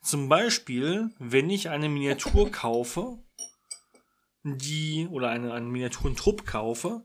Zum 0.02 0.28
Beispiel, 0.28 1.10
wenn 1.18 1.50
ich 1.50 1.68
eine 1.68 1.88
Miniatur 1.88 2.50
kaufe, 2.52 3.18
die, 4.42 5.08
oder 5.10 5.30
eine, 5.30 5.52
einen 5.52 5.70
Miniaturentrupp 5.70 6.46
kaufe, 6.46 7.04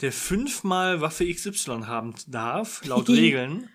der 0.00 0.12
fünfmal 0.12 1.00
Waffe 1.00 1.32
XY 1.32 1.84
haben 1.86 2.14
darf, 2.26 2.84
laut 2.84 3.08
Regeln, 3.08 3.70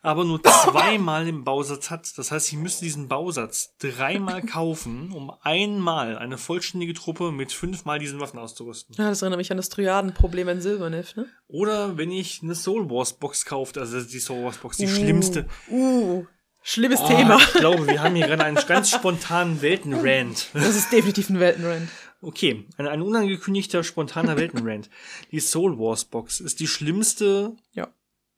aber 0.00 0.24
nur 0.24 0.42
zweimal 0.42 1.24
den 1.24 1.44
Bausatz 1.44 1.90
hat. 1.90 2.16
Das 2.18 2.30
heißt, 2.30 2.48
ich 2.52 2.58
müsste 2.58 2.84
diesen 2.84 3.08
Bausatz 3.08 3.74
dreimal 3.78 4.42
kaufen, 4.46 5.12
um 5.12 5.32
einmal 5.42 6.16
eine 6.18 6.38
vollständige 6.38 6.94
Truppe 6.94 7.32
mit 7.32 7.52
fünfmal 7.52 7.98
diesen 7.98 8.20
Waffen 8.20 8.38
auszurüsten. 8.38 8.94
Ja, 8.98 9.08
das 9.08 9.22
erinnert 9.22 9.38
mich 9.38 9.50
an 9.50 9.56
das 9.56 9.68
Triadenproblem 9.68 10.48
in 10.48 10.60
Silberneff, 10.60 11.16
ne? 11.16 11.26
Oder 11.48 11.96
wenn 11.96 12.10
ich 12.10 12.42
eine 12.42 12.54
Soul 12.54 12.88
Wars 12.90 13.12
Box 13.14 13.44
kauft, 13.44 13.78
also 13.78 14.00
die 14.00 14.20
Soul 14.20 14.44
Wars 14.44 14.58
Box, 14.58 14.76
die 14.76 14.88
schlimmste. 14.88 15.46
Uh, 15.70 16.24
schlimmes 16.62 17.00
Oh, 17.00 17.08
Thema. 17.08 17.36
Ich 17.38 17.52
glaube, 17.54 17.86
wir 17.86 18.02
haben 18.02 18.14
hier 18.14 18.26
gerade 18.26 18.44
einen 18.44 18.58
ganz 18.66 18.90
spontanen 18.90 19.62
Weltenrand. 19.62 20.48
Das 20.52 20.76
ist 20.76 20.92
definitiv 20.92 21.28
ein 21.30 21.40
Weltenrand. 21.40 21.88
Okay, 22.20 22.66
ein, 22.76 22.86
ein 22.88 23.00
unangekündigter, 23.02 23.84
spontaner 23.84 24.36
Weltenrand. 24.36 24.90
Die 25.30 25.40
Soul 25.40 25.78
Wars 25.78 26.04
Box 26.04 26.40
ist 26.40 26.60
die 26.60 26.66
schlimmste, 26.66 27.54
Ja. 27.72 27.88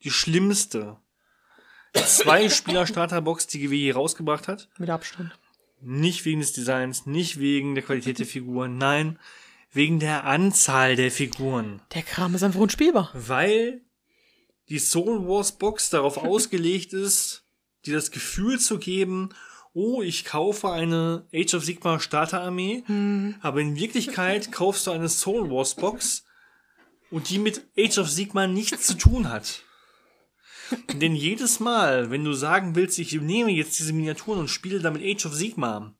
die 0.04 0.10
schlimmste 0.10 0.98
zwei 1.94 2.48
Spieler 2.48 2.86
Starter 2.86 3.20
Box, 3.20 3.46
die 3.46 3.60
GW 3.60 3.92
rausgebracht 3.92 4.48
hat. 4.48 4.68
Mit 4.78 4.90
Abstand. 4.90 5.32
Nicht 5.80 6.24
wegen 6.24 6.40
des 6.40 6.52
Designs, 6.52 7.06
nicht 7.06 7.38
wegen 7.38 7.74
der 7.74 7.84
Qualität 7.84 8.18
der 8.18 8.26
Figuren, 8.26 8.76
nein, 8.76 9.18
wegen 9.72 9.98
der 9.98 10.24
Anzahl 10.24 10.96
der 10.96 11.10
Figuren. 11.10 11.80
Der 11.94 12.02
Kram 12.02 12.34
ist 12.34 12.42
einfach 12.42 12.60
unspielbar. 12.60 13.10
Weil 13.14 13.80
die 14.68 14.78
Soul 14.78 15.26
Wars 15.26 15.52
Box 15.52 15.90
darauf 15.90 16.16
ausgelegt 16.22 16.92
ist, 16.92 17.44
dir 17.86 17.94
das 17.94 18.10
Gefühl 18.10 18.58
zu 18.58 18.78
geben, 18.78 19.30
oh, 19.72 20.02
ich 20.02 20.24
kaufe 20.24 20.70
eine 20.70 21.26
Age 21.32 21.54
of 21.54 21.64
Sigmar 21.64 22.00
Starterarmee, 22.00 22.82
aber 23.40 23.60
in 23.60 23.76
Wirklichkeit 23.76 24.50
kaufst 24.52 24.86
du 24.86 24.90
eine 24.90 25.08
Soul 25.08 25.50
Wars 25.50 25.76
Box 25.76 26.24
und 27.10 27.30
die 27.30 27.38
mit 27.38 27.66
Age 27.78 27.98
of 27.98 28.10
Sigmar 28.10 28.48
nichts 28.48 28.86
zu 28.86 28.94
tun 28.94 29.28
hat. 29.30 29.62
Denn 30.94 31.14
jedes 31.14 31.60
Mal, 31.60 32.10
wenn 32.10 32.24
du 32.24 32.32
sagen 32.32 32.74
willst, 32.74 32.98
ich 32.98 33.12
nehme 33.12 33.50
jetzt 33.50 33.78
diese 33.78 33.92
Miniaturen 33.92 34.40
und 34.40 34.48
spiele 34.48 34.80
damit 34.80 35.02
Age 35.02 35.26
of 35.26 35.34
Sigmar, 35.34 35.94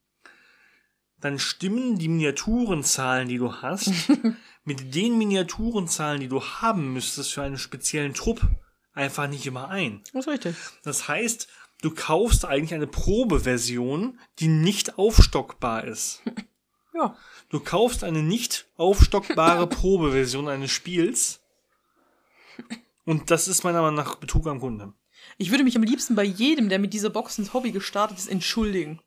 dann 1.21 1.39
stimmen 1.39 1.99
die 1.99 2.09
Miniaturenzahlen, 2.09 3.29
die 3.29 3.39
du 3.39 3.55
hast, 3.55 3.93
mit 4.65 4.95
den 4.95 5.19
Miniaturenzahlen, 5.19 6.21
die 6.21 6.29
du 6.29 6.43
haben 6.43 6.93
müsstest 6.93 7.33
für 7.33 7.43
einen 7.43 7.59
speziellen 7.59 8.15
Trupp, 8.15 8.41
einfach 8.93 9.29
nicht 9.29 9.47
immer 9.47 9.69
ein. 9.69 10.03
Das 10.13 10.27
ist 10.27 10.33
richtig. 10.33 10.57
Das 10.83 11.09
heißt, 11.09 11.49
du 11.83 11.91
kaufst 11.91 12.45
eigentlich 12.45 12.75
eine 12.75 12.87
Probeversion, 12.87 14.19
die 14.39 14.49
nicht 14.49 14.99
aufstockbar 14.99 15.85
ist. 15.85 16.23
Ja. 16.93 17.17
Du 17.51 17.61
kaufst 17.61 18.05
eine 18.05 18.23
nicht 18.23 18.67
aufstockbare 18.77 19.67
Probeversion 19.69 20.49
eines 20.49 20.73
Spiels. 20.73 21.41
Und 23.11 23.33
das 23.33 23.49
ist 23.49 23.65
meiner 23.65 23.83
Meinung 23.83 23.97
nach 23.97 24.15
Betrug 24.15 24.47
am 24.47 24.61
Kunden. 24.61 24.95
Ich 25.37 25.51
würde 25.51 25.65
mich 25.65 25.75
am 25.75 25.83
liebsten 25.83 26.15
bei 26.15 26.23
jedem, 26.23 26.69
der 26.69 26.79
mit 26.79 26.95
dieser 26.95 27.11
Box 27.11 27.39
ins 27.39 27.53
Hobby 27.53 27.73
gestartet 27.73 28.17
ist, 28.19 28.29
entschuldigen. 28.29 29.01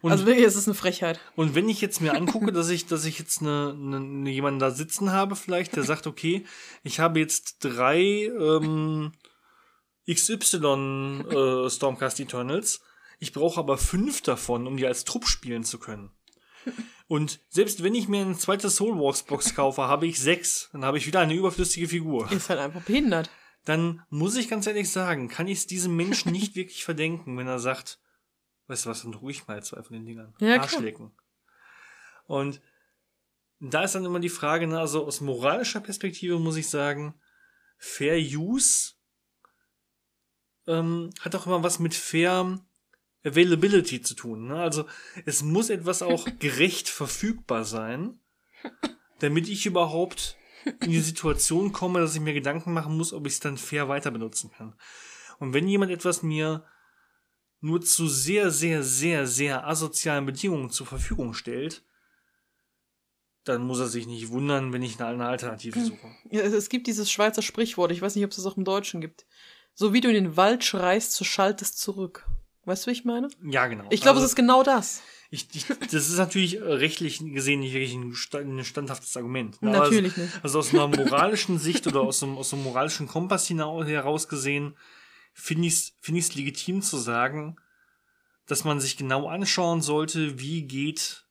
Und, 0.00 0.10
also 0.10 0.24
wirklich, 0.24 0.46
es 0.46 0.56
ist 0.56 0.68
eine 0.68 0.74
Frechheit. 0.74 1.20
und 1.36 1.54
wenn 1.54 1.68
ich 1.68 1.82
jetzt 1.82 2.00
mir 2.00 2.14
angucke, 2.14 2.50
dass 2.52 2.70
ich, 2.70 2.86
dass 2.86 3.04
ich 3.04 3.18
jetzt 3.18 3.42
eine, 3.42 3.76
eine, 3.78 4.30
jemanden 4.30 4.58
da 4.58 4.70
sitzen 4.70 5.12
habe, 5.12 5.36
vielleicht, 5.36 5.76
der 5.76 5.82
sagt, 5.82 6.06
okay, 6.06 6.46
ich 6.82 6.98
habe 6.98 7.20
jetzt 7.20 7.58
drei 7.60 8.00
ähm, 8.00 9.12
XY 10.10 11.26
äh, 11.28 11.68
Stormcast 11.68 12.20
Eternals, 12.20 12.80
ich 13.18 13.34
brauche 13.34 13.60
aber 13.60 13.76
fünf 13.76 14.22
davon, 14.22 14.66
um 14.66 14.78
die 14.78 14.86
als 14.86 15.04
Trupp 15.04 15.26
spielen 15.28 15.64
zu 15.64 15.78
können. 15.78 16.10
Und 17.10 17.40
selbst 17.48 17.82
wenn 17.82 17.96
ich 17.96 18.06
mir 18.06 18.20
eine 18.20 18.38
zweite 18.38 18.70
Soul 18.70 18.96
Wars 19.00 19.24
Box 19.24 19.56
kaufe, 19.56 19.82
habe 19.82 20.06
ich 20.06 20.20
sechs. 20.20 20.68
Dann 20.70 20.84
habe 20.84 20.96
ich 20.96 21.08
wieder 21.08 21.18
eine 21.18 21.34
überflüssige 21.34 21.88
Figur. 21.88 22.30
Ist 22.30 22.50
halt 22.50 22.60
einfach 22.60 22.82
behindert. 22.82 23.28
Dann 23.64 24.04
muss 24.10 24.36
ich 24.36 24.48
ganz 24.48 24.68
ehrlich 24.68 24.92
sagen, 24.92 25.26
kann 25.26 25.48
ich 25.48 25.58
es 25.58 25.66
diesem 25.66 25.96
Menschen 25.96 26.30
nicht 26.30 26.54
wirklich 26.54 26.84
verdenken, 26.84 27.36
wenn 27.36 27.48
er 27.48 27.58
sagt, 27.58 27.98
weißt 28.68 28.86
du 28.86 28.90
was, 28.90 29.02
dann 29.02 29.14
ruhig 29.14 29.48
mal 29.48 29.60
zwei 29.64 29.82
von 29.82 29.94
den 29.94 30.06
Dingern. 30.06 30.36
Ja. 30.38 30.60
Arschlecken. 30.60 31.10
Und 32.28 32.60
da 33.58 33.82
ist 33.82 33.96
dann 33.96 34.04
immer 34.04 34.20
die 34.20 34.28
Frage, 34.28 34.68
ne, 34.68 34.78
also 34.78 35.04
aus 35.04 35.20
moralischer 35.20 35.80
Perspektive 35.80 36.38
muss 36.38 36.54
ich 36.54 36.68
sagen, 36.68 37.20
Fair 37.76 38.18
Use 38.18 38.92
ähm, 40.68 41.10
hat 41.18 41.34
auch 41.34 41.44
immer 41.44 41.64
was 41.64 41.80
mit 41.80 41.96
Fair 41.96 42.60
Availability 43.24 44.00
zu 44.02 44.14
tun. 44.14 44.46
Ne? 44.48 44.56
Also 44.60 44.86
es 45.26 45.42
muss 45.42 45.70
etwas 45.70 46.02
auch 46.02 46.26
gerecht 46.38 46.88
verfügbar 46.88 47.64
sein, 47.64 48.18
damit 49.18 49.48
ich 49.48 49.66
überhaupt 49.66 50.36
in 50.80 50.90
die 50.90 51.00
Situation 51.00 51.72
komme, 51.72 52.00
dass 52.00 52.14
ich 52.14 52.20
mir 52.20 52.34
Gedanken 52.34 52.72
machen 52.72 52.96
muss, 52.96 53.12
ob 53.12 53.26
ich 53.26 53.34
es 53.34 53.40
dann 53.40 53.56
fair 53.58 53.88
weiter 53.88 54.10
benutzen 54.10 54.50
kann. 54.50 54.74
Und 55.38 55.54
wenn 55.54 55.66
jemand 55.68 55.90
etwas 55.90 56.22
mir 56.22 56.64
nur 57.60 57.80
zu 57.82 58.08
sehr, 58.08 58.50
sehr, 58.50 58.82
sehr, 58.82 59.26
sehr 59.26 59.66
asozialen 59.66 60.24
Bedingungen 60.26 60.70
zur 60.70 60.86
Verfügung 60.86 61.34
stellt, 61.34 61.82
dann 63.44 63.62
muss 63.62 63.80
er 63.80 63.88
sich 63.88 64.06
nicht 64.06 64.28
wundern, 64.28 64.72
wenn 64.72 64.82
ich 64.82 65.00
eine 65.00 65.26
Alternative 65.26 65.80
suche. 65.82 66.14
Ja, 66.30 66.42
es- 66.42 66.68
gibt 66.68 66.86
dieses 66.86 67.10
Schweizer 67.10 67.42
Sprichwort, 67.42 67.90
ich 67.90 68.02
weiß 68.02 68.14
nicht, 68.14 68.24
ob 68.24 68.30
es 68.30 68.36
das 68.36 68.46
auch 68.46 68.56
im 68.58 68.64
Deutschen 68.64 69.00
gibt. 69.00 69.26
So 69.74 69.92
wie 69.94 70.00
du 70.02 70.08
in 70.08 70.14
den 70.14 70.36
Wald 70.36 70.62
schreist, 70.62 71.12
so 71.12 71.24
schallt 71.24 71.62
es 71.62 71.74
zurück. 71.74 72.26
Weißt 72.70 72.86
du, 72.86 72.90
wie 72.90 72.94
ich 72.94 73.04
meine? 73.04 73.28
Ja, 73.42 73.66
genau. 73.66 73.84
Ich 73.90 74.00
glaube, 74.00 74.18
Also- 74.18 74.26
es 74.26 74.30
ist 74.30 74.36
genau 74.36 74.62
das. 74.62 75.02
Ich, 75.32 75.48
ich, 75.54 75.66
das 75.66 76.08
ist 76.08 76.18
natürlich 76.18 76.60
rechtlich 76.60 77.18
gesehen 77.18 77.60
nicht 77.60 77.72
wirklich 77.72 77.94
ein, 77.94 78.14
sta- 78.14 78.38
ein 78.38 78.64
standhaftes 78.64 79.16
Argument. 79.16 79.60
ne? 79.60 79.72
Natürlich 79.72 80.12
also, 80.12 80.22
nicht. 80.22 80.44
Also 80.44 80.58
aus 80.60 80.72
einer 80.72 80.86
moralischen 80.86 81.58
Sicht 81.58 81.88
oder 81.88 82.00
aus 82.02 82.22
einem, 82.22 82.38
aus 82.38 82.52
einem 82.52 82.62
moralischen 82.62 83.08
Kompass 83.08 83.50
heraus 83.50 84.28
gesehen, 84.28 84.76
finde 85.32 85.66
ich 85.66 85.74
es 85.74 85.96
find 86.00 86.18
ich's 86.18 86.36
legitim 86.36 86.80
zu 86.80 86.96
sagen, 86.96 87.56
dass 88.46 88.62
man 88.62 88.78
sich 88.78 88.96
genau 88.96 89.28
anschauen 89.28 89.82
sollte, 89.82 90.38
wie 90.38 90.62
geht, 90.62 91.26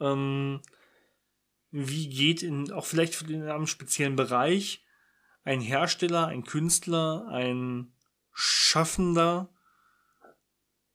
ähm, 0.00 0.60
wie 1.70 2.08
geht 2.10 2.42
in, 2.42 2.72
auch 2.72 2.84
vielleicht 2.84 3.22
in 3.22 3.42
einem 3.48 3.66
speziellen 3.66 4.16
Bereich 4.16 4.84
ein 5.44 5.62
Hersteller, 5.62 6.26
ein 6.26 6.44
Künstler, 6.44 7.26
ein 7.28 7.94
Schaffender 8.34 9.48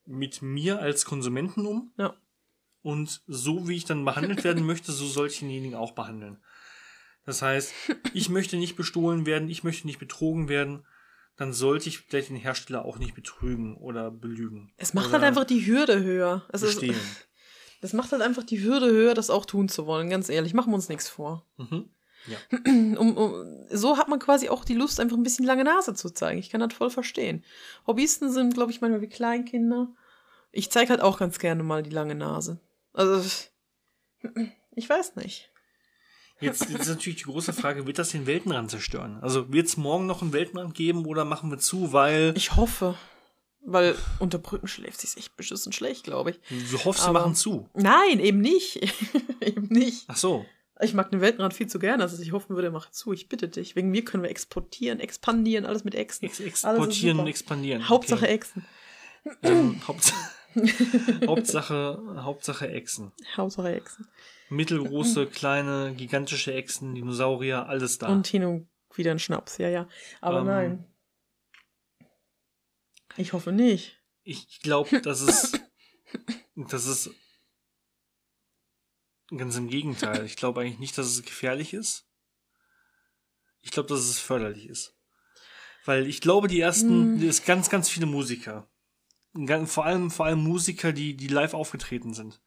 mit 0.08 0.42
mir 0.42 0.80
als 0.80 1.06
Konsumenten 1.06 1.66
um. 1.66 1.92
Ja. 1.98 2.16
Und 2.82 3.22
so 3.28 3.68
wie 3.68 3.76
ich 3.76 3.86
dann 3.86 4.06
behandelt 4.06 4.44
werden 4.44 4.66
möchte, 4.66 4.92
so 4.92 5.06
soll 5.06 5.28
ich 5.28 5.40
denjenigen 5.40 5.76
auch 5.76 5.92
behandeln. 5.92 6.42
Das 7.26 7.42
heißt, 7.42 7.74
ich 8.14 8.30
möchte 8.30 8.56
nicht 8.56 8.78
bestohlen 8.78 9.26
werden, 9.26 9.50
ich 9.50 9.64
möchte 9.64 9.86
nicht 9.86 10.00
betrogen 10.00 10.48
werden, 10.48 10.86
dann 11.36 11.54
sollte 11.54 11.90
ich 11.90 12.00
vielleicht 12.00 12.30
den 12.30 12.38
Hersteller 12.38 12.86
auch 12.86 12.98
nicht 12.98 13.14
betrügen 13.14 13.76
oder 13.78 14.10
belügen. 14.10 14.72
Es 14.78 14.94
macht 14.94 15.12
halt 15.12 15.24
einfach 15.24 15.44
die 15.44 15.66
Hürde 15.66 16.02
höher. 16.02 16.46
Es 16.50 16.64
ist, 16.64 16.80
bestehlen. 16.80 17.00
das 17.82 17.94
macht 17.94 18.12
halt 18.12 18.22
einfach 18.22 18.44
die 18.44 18.64
Hürde 18.64 18.88
höher, 18.88 19.14
das 19.14 19.30
auch 19.30 19.46
tun 19.46 19.70
zu 19.70 19.86
wollen. 19.86 20.10
Ganz 20.10 20.30
ehrlich, 20.30 20.54
machen 20.54 20.72
wir 20.72 20.76
uns 20.76 20.90
nichts 20.90 21.10
vor. 21.10 21.46
Mhm. 21.58 21.90
Ja. 22.28 22.38
Um, 22.98 23.16
um, 23.18 23.66
so 23.70 23.98
hat 23.98 24.08
man 24.08 24.20
quasi 24.20 24.50
auch 24.50 24.66
die 24.66 24.74
Lust, 24.74 25.00
einfach 25.00 25.18
ein 25.18 25.24
bisschen 25.24 25.46
lange 25.46 25.64
Nase 25.64 25.94
zu 25.94 26.10
zeigen. 26.10 26.40
Ich 26.40 26.50
kann 26.50 26.62
das 26.62 26.74
voll 26.74 26.90
verstehen. 26.90 27.44
Hobbyisten 27.86 28.32
sind, 28.32 28.54
glaube 28.54 28.72
ich, 28.72 28.82
manchmal 28.82 29.02
wie 29.02 29.10
Kleinkinder. 29.10 29.90
Ich 30.52 30.72
zeige 30.72 30.90
halt 30.90 31.02
auch 31.02 31.20
ganz 31.20 31.40
gerne 31.40 31.64
mal 31.64 31.84
die 31.84 31.90
lange 31.90 32.16
Nase. 32.16 32.60
Also, 32.94 33.30
ich 34.76 34.90
weiß 34.90 35.16
nicht. 35.18 35.52
Jetzt, 36.40 36.70
ist 36.70 36.88
natürlich 36.88 37.20
die 37.20 37.32
große 37.32 37.52
Frage, 37.52 37.88
wird 37.88 37.98
das 37.98 38.12
den 38.12 38.28
Weltenrand 38.28 38.70
zerstören? 38.70 39.18
Also 39.22 39.52
wird 39.52 39.68
es 39.68 39.78
morgen 39.78 40.06
noch 40.06 40.22
einen 40.22 40.34
Weltenrand 40.34 40.76
geben 40.76 41.06
oder 41.06 41.26
machen 41.26 41.50
wir 41.50 41.58
zu, 41.58 41.94
weil 41.94 42.34
Ich 42.36 42.56
hoffe. 42.56 42.96
Weil 43.62 43.96
unter 44.20 44.38
Brücken 44.38 44.68
schläft 44.68 45.02
sich's 45.02 45.18
echt 45.18 45.36
beschissen 45.36 45.74
schlecht, 45.74 46.04
glaube 46.04 46.32
ich. 46.32 46.40
du 46.72 46.86
hoffst, 46.86 47.04
sie 47.04 47.12
machen 47.12 47.36
zu. 47.36 47.68
Nein, 47.74 48.20
eben 48.20 48.40
nicht. 48.40 48.78
eben 49.42 49.68
nicht. 49.70 50.06
Ach 50.08 50.16
so. 50.16 50.46
Ich 50.82 50.94
mag 50.94 51.10
den 51.10 51.22
Weltenrand 51.22 51.54
viel 51.54 51.68
zu 51.68 51.80
gerne, 51.80 52.04
also 52.04 52.22
ich 52.22 52.32
hoffen 52.32 52.56
würde, 52.56 52.70
mach 52.70 52.92
zu. 52.92 53.12
Ich 53.14 53.30
bitte 53.30 53.48
dich. 53.50 53.76
Wegen 53.76 53.90
mir 53.90 54.04
können 54.06 54.24
wir 54.24 54.30
exportieren, 54.30 55.00
expandieren, 55.00 55.66
alles 55.66 55.84
mit 55.84 55.96
Echsen. 55.96 56.26
Ex 56.26 56.40
exportieren 56.40 57.20
und 57.20 57.28
expandieren. 57.28 57.90
Hauptsache 57.90 58.26
Okay. 58.26 58.34
Echsen. 58.34 58.66
Ähm, 59.42 59.82
Hauptsache, 59.88 60.16
Hauptsache, 61.26 62.00
Hauptsache 62.24 62.70
Echsen. 62.70 63.12
Hauptsache 63.36 63.76
Echsen. 63.76 64.08
Mittelgroße, 64.50 65.28
kleine, 65.28 65.94
gigantische 65.96 66.54
Echsen, 66.54 66.96
Dinosaurier, 66.96 67.68
alles 67.68 67.98
da. 67.98 68.08
Und 68.08 68.28
hin 68.28 68.44
und 68.46 68.70
wieder 68.96 69.12
ein 69.12 69.20
Schnaps, 69.20 69.58
ja, 69.58 69.68
ja. 69.70 69.88
Aber 70.22 70.40
Ähm. 70.40 70.46
nein. 70.46 70.86
Ich 73.18 73.34
hoffe 73.34 73.52
nicht. 73.52 73.98
ich 74.24 74.62
glaube, 74.62 75.02
das 75.02 75.22
ist, 75.22 75.60
das 76.56 76.86
ist 76.86 77.10
ganz 79.36 79.56
im 79.56 79.68
Gegenteil. 79.70 80.26
Ich 80.26 80.36
glaube 80.36 80.62
eigentlich 80.62 80.80
nicht, 80.80 80.98
dass 80.98 81.08
es 81.08 81.24
gefährlich 81.24 81.74
ist. 81.74 82.06
Ich 83.62 83.72
glaube, 83.72 83.90
dass 83.90 84.00
es 84.02 84.20
förderlich 84.20 84.68
ist. 84.68 84.96
Weil 85.86 86.08
ich 86.08 86.22
glaube, 86.22 86.48
die 86.48 86.60
ersten, 86.60 87.20
Hm. 87.20 87.28
es 87.28 87.44
ganz, 87.44 87.70
ganz 87.70 87.90
viele 87.90 88.06
Musiker, 88.06 88.70
vor 89.66 89.86
allem, 89.86 90.10
vor 90.10 90.26
allem 90.26 90.44
Musiker, 90.44 90.94
die, 90.94 91.16
die 91.16 91.28
live 91.28 91.54
aufgetreten 91.54 92.14
sind, 92.14 92.42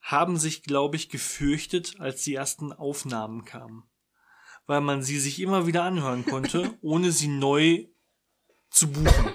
haben 0.00 0.36
sich, 0.36 0.62
glaube 0.62 0.96
ich, 0.96 1.08
gefürchtet, 1.08 2.00
als 2.00 2.22
die 2.22 2.34
ersten 2.34 2.72
Aufnahmen 2.72 3.44
kamen. 3.44 3.84
Weil 4.66 4.80
man 4.80 5.02
sie 5.02 5.18
sich 5.18 5.40
immer 5.40 5.66
wieder 5.66 5.84
anhören 5.84 6.24
konnte, 6.24 6.76
ohne 6.82 7.12
sie 7.12 7.28
neu 7.28 7.86
zu 8.70 8.90
buchen. 8.90 9.32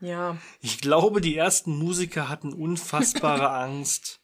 Ja. 0.00 0.38
Ich 0.60 0.80
glaube, 0.80 1.20
die 1.20 1.36
ersten 1.36 1.76
Musiker 1.76 2.28
hatten 2.28 2.52
unfassbare 2.52 3.50
Angst 3.50 4.19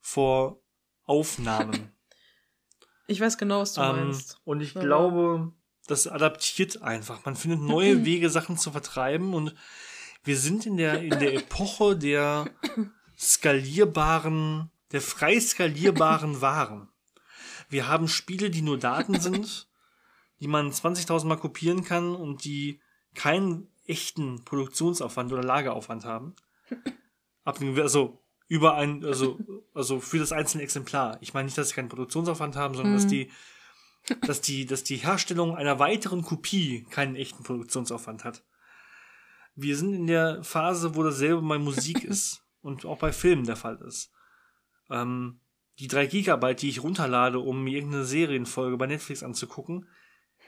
vor 0.00 0.60
Aufnahmen. 1.04 1.92
Ich 3.06 3.20
weiß 3.20 3.38
genau, 3.38 3.62
was 3.62 3.72
du 3.72 3.80
Ähm, 3.80 4.06
meinst. 4.06 4.40
und 4.44 4.60
ich 4.60 4.74
Ja. 4.74 4.82
glaube, 4.82 5.52
das 5.88 6.06
adaptiert 6.06 6.80
einfach. 6.82 7.24
Man 7.24 7.34
findet 7.34 7.60
neue 7.60 8.04
Wege, 8.04 8.30
Sachen 8.30 8.56
zu 8.56 8.70
vertreiben 8.70 9.34
und 9.34 9.52
wir 10.22 10.36
sind 10.36 10.64
in 10.64 10.76
der, 10.76 11.02
in 11.02 11.18
der 11.18 11.34
Epoche 11.34 11.96
der 11.96 12.48
skalierbaren, 13.18 14.70
der 14.92 15.00
frei 15.00 15.40
skalierbaren 15.40 16.40
Waren. 16.40 16.88
Wir 17.68 17.88
haben 17.88 18.06
Spiele, 18.06 18.48
die 18.50 18.62
nur 18.62 18.78
Daten 18.78 19.18
sind, 19.18 19.68
die 20.38 20.46
man 20.46 20.70
20.000 20.70 21.26
Mal 21.26 21.36
kopieren 21.36 21.82
kann 21.82 22.14
und 22.14 22.44
die 22.44 22.80
keinen 23.16 23.72
echten 23.86 24.44
Produktionsaufwand 24.44 25.32
oder 25.32 25.42
Lageraufwand 25.42 26.04
haben. 26.04 26.36
Ab 27.42 27.58
also 27.78 28.19
über 28.50 28.74
ein, 28.74 29.04
also, 29.04 29.38
also 29.74 30.00
für 30.00 30.18
das 30.18 30.32
einzelne 30.32 30.64
Exemplar. 30.64 31.18
Ich 31.20 31.34
meine 31.34 31.44
nicht, 31.44 31.56
dass 31.56 31.68
sie 31.68 31.74
keinen 31.76 31.88
Produktionsaufwand 31.88 32.56
haben, 32.56 32.74
sondern 32.74 32.94
dass 32.94 33.06
die, 33.06 33.30
dass 34.22 34.40
die, 34.40 34.66
dass 34.66 34.82
die 34.82 34.96
Herstellung 34.96 35.54
einer 35.54 35.78
weiteren 35.78 36.22
Kopie 36.22 36.84
keinen 36.90 37.14
echten 37.14 37.44
Produktionsaufwand 37.44 38.24
hat. 38.24 38.42
Wir 39.54 39.76
sind 39.76 39.94
in 39.94 40.08
der 40.08 40.42
Phase, 40.42 40.96
wo 40.96 41.04
dasselbe 41.04 41.40
bei 41.42 41.58
Musik 41.58 42.02
ist 42.04 42.42
und 42.60 42.84
auch 42.86 42.98
bei 42.98 43.12
Filmen 43.12 43.46
der 43.46 43.54
Fall 43.54 43.76
ist. 43.86 44.10
Ähm, 44.90 45.38
die 45.78 45.86
drei 45.86 46.06
Gigabyte, 46.06 46.62
die 46.62 46.70
ich 46.70 46.82
runterlade, 46.82 47.38
um 47.38 47.62
mir 47.62 47.76
irgendeine 47.76 48.04
Serienfolge 48.04 48.76
bei 48.76 48.88
Netflix 48.88 49.22
anzugucken, 49.22 49.86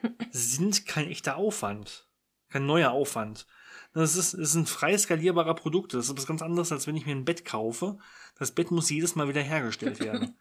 sind 0.32 0.86
kein 0.86 1.06
echter 1.06 1.36
Aufwand. 1.36 2.08
Kein 2.48 2.66
neuer 2.66 2.90
Aufwand. 2.90 3.46
Das 3.94 4.16
ist, 4.16 4.34
das 4.34 4.52
sind 4.52 4.68
frei 4.68 4.96
skalierbarer 4.96 5.54
Produkte. 5.54 5.96
Das 5.98 6.08
ist 6.08 6.16
was 6.16 6.26
ganz 6.26 6.40
anderes, 6.42 6.72
als 6.72 6.86
wenn 6.86 6.96
ich 6.96 7.04
mir 7.04 7.12
ein 7.14 7.24
Bett 7.26 7.44
kaufe. 7.44 7.98
Das 8.38 8.52
Bett 8.52 8.70
muss 8.70 8.88
jedes 8.90 9.14
Mal 9.16 9.28
wieder 9.28 9.42
hergestellt 9.42 10.00
werden. 10.00 10.36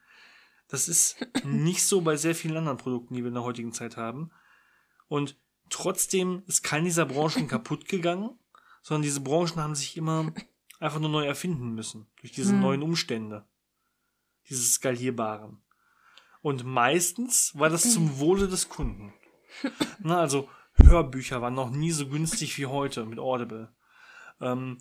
Das 0.67 0.87
ist 0.87 1.17
nicht 1.43 1.83
so 1.85 1.99
bei 1.99 2.15
sehr 2.15 2.33
vielen 2.33 2.55
anderen 2.55 2.77
Produkten, 2.77 3.13
die 3.13 3.21
wir 3.21 3.27
in 3.27 3.33
der 3.33 3.43
heutigen 3.43 3.73
Zeit 3.73 3.97
haben. 3.97 4.31
Und 5.09 5.37
trotzdem 5.69 6.43
ist 6.47 6.63
keine 6.63 6.85
dieser 6.85 7.05
Branchen 7.05 7.49
kaputt 7.49 7.89
gegangen, 7.89 8.39
sondern 8.81 9.01
diese 9.01 9.19
Branchen 9.19 9.57
haben 9.57 9.75
sich 9.75 9.97
immer 9.97 10.31
einfach 10.79 10.99
nur 10.99 11.09
neu 11.09 11.25
erfinden 11.25 11.75
müssen. 11.75 12.07
Durch 12.21 12.31
diese 12.31 12.53
Hm. 12.53 12.61
neuen 12.61 12.83
Umstände. 12.83 13.45
Dieses 14.49 14.75
Skalierbaren. 14.75 15.61
Und 16.41 16.63
meistens 16.63 17.51
war 17.55 17.69
das 17.69 17.93
zum 17.93 18.19
Wohle 18.19 18.47
des 18.47 18.69
Kunden. 18.69 19.13
Na, 19.99 20.19
also 20.21 20.49
Hörbücher 20.73 21.41
waren 21.41 21.53
noch 21.53 21.69
nie 21.69 21.91
so 21.91 22.07
günstig 22.07 22.57
wie 22.57 22.65
heute 22.65 23.05
mit 23.05 23.19
Audible. 23.19 23.73
Ähm, 24.39 24.77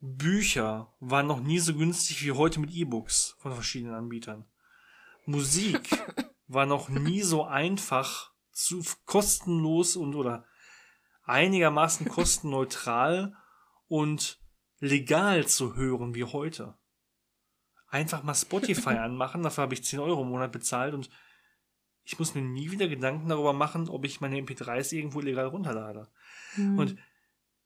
Bücher 0.00 0.94
waren 1.00 1.26
noch 1.26 1.40
nie 1.40 1.58
so 1.58 1.74
günstig 1.74 2.24
wie 2.24 2.32
heute 2.32 2.60
mit 2.60 2.70
E-Books 2.70 3.36
von 3.38 3.52
verschiedenen 3.52 3.94
Anbietern. 3.94 4.44
Musik 5.24 5.88
war 6.46 6.66
noch 6.66 6.88
nie 6.88 7.22
so 7.22 7.44
einfach 7.44 8.32
zu 8.52 8.82
kostenlos 9.04 9.96
und 9.96 10.14
oder 10.14 10.44
einigermaßen 11.24 12.08
kostenneutral 12.08 13.36
und 13.88 14.40
legal 14.78 15.46
zu 15.46 15.74
hören 15.74 16.14
wie 16.14 16.24
heute. 16.24 16.78
Einfach 17.88 18.22
mal 18.22 18.34
Spotify 18.34 18.90
anmachen, 18.98 19.42
dafür 19.42 19.62
habe 19.62 19.74
ich 19.74 19.84
10 19.84 19.98
Euro 19.98 20.22
im 20.22 20.28
Monat 20.28 20.52
bezahlt 20.52 20.94
und 20.94 21.10
ich 22.06 22.18
muss 22.18 22.34
mir 22.34 22.42
nie 22.42 22.70
wieder 22.70 22.88
Gedanken 22.88 23.28
darüber 23.28 23.52
machen, 23.52 23.88
ob 23.88 24.04
ich 24.04 24.20
meine 24.20 24.40
MP3s 24.40 24.94
irgendwo 24.94 25.20
illegal 25.20 25.46
runterlade. 25.46 26.08
Hm. 26.54 26.78
Und 26.78 26.96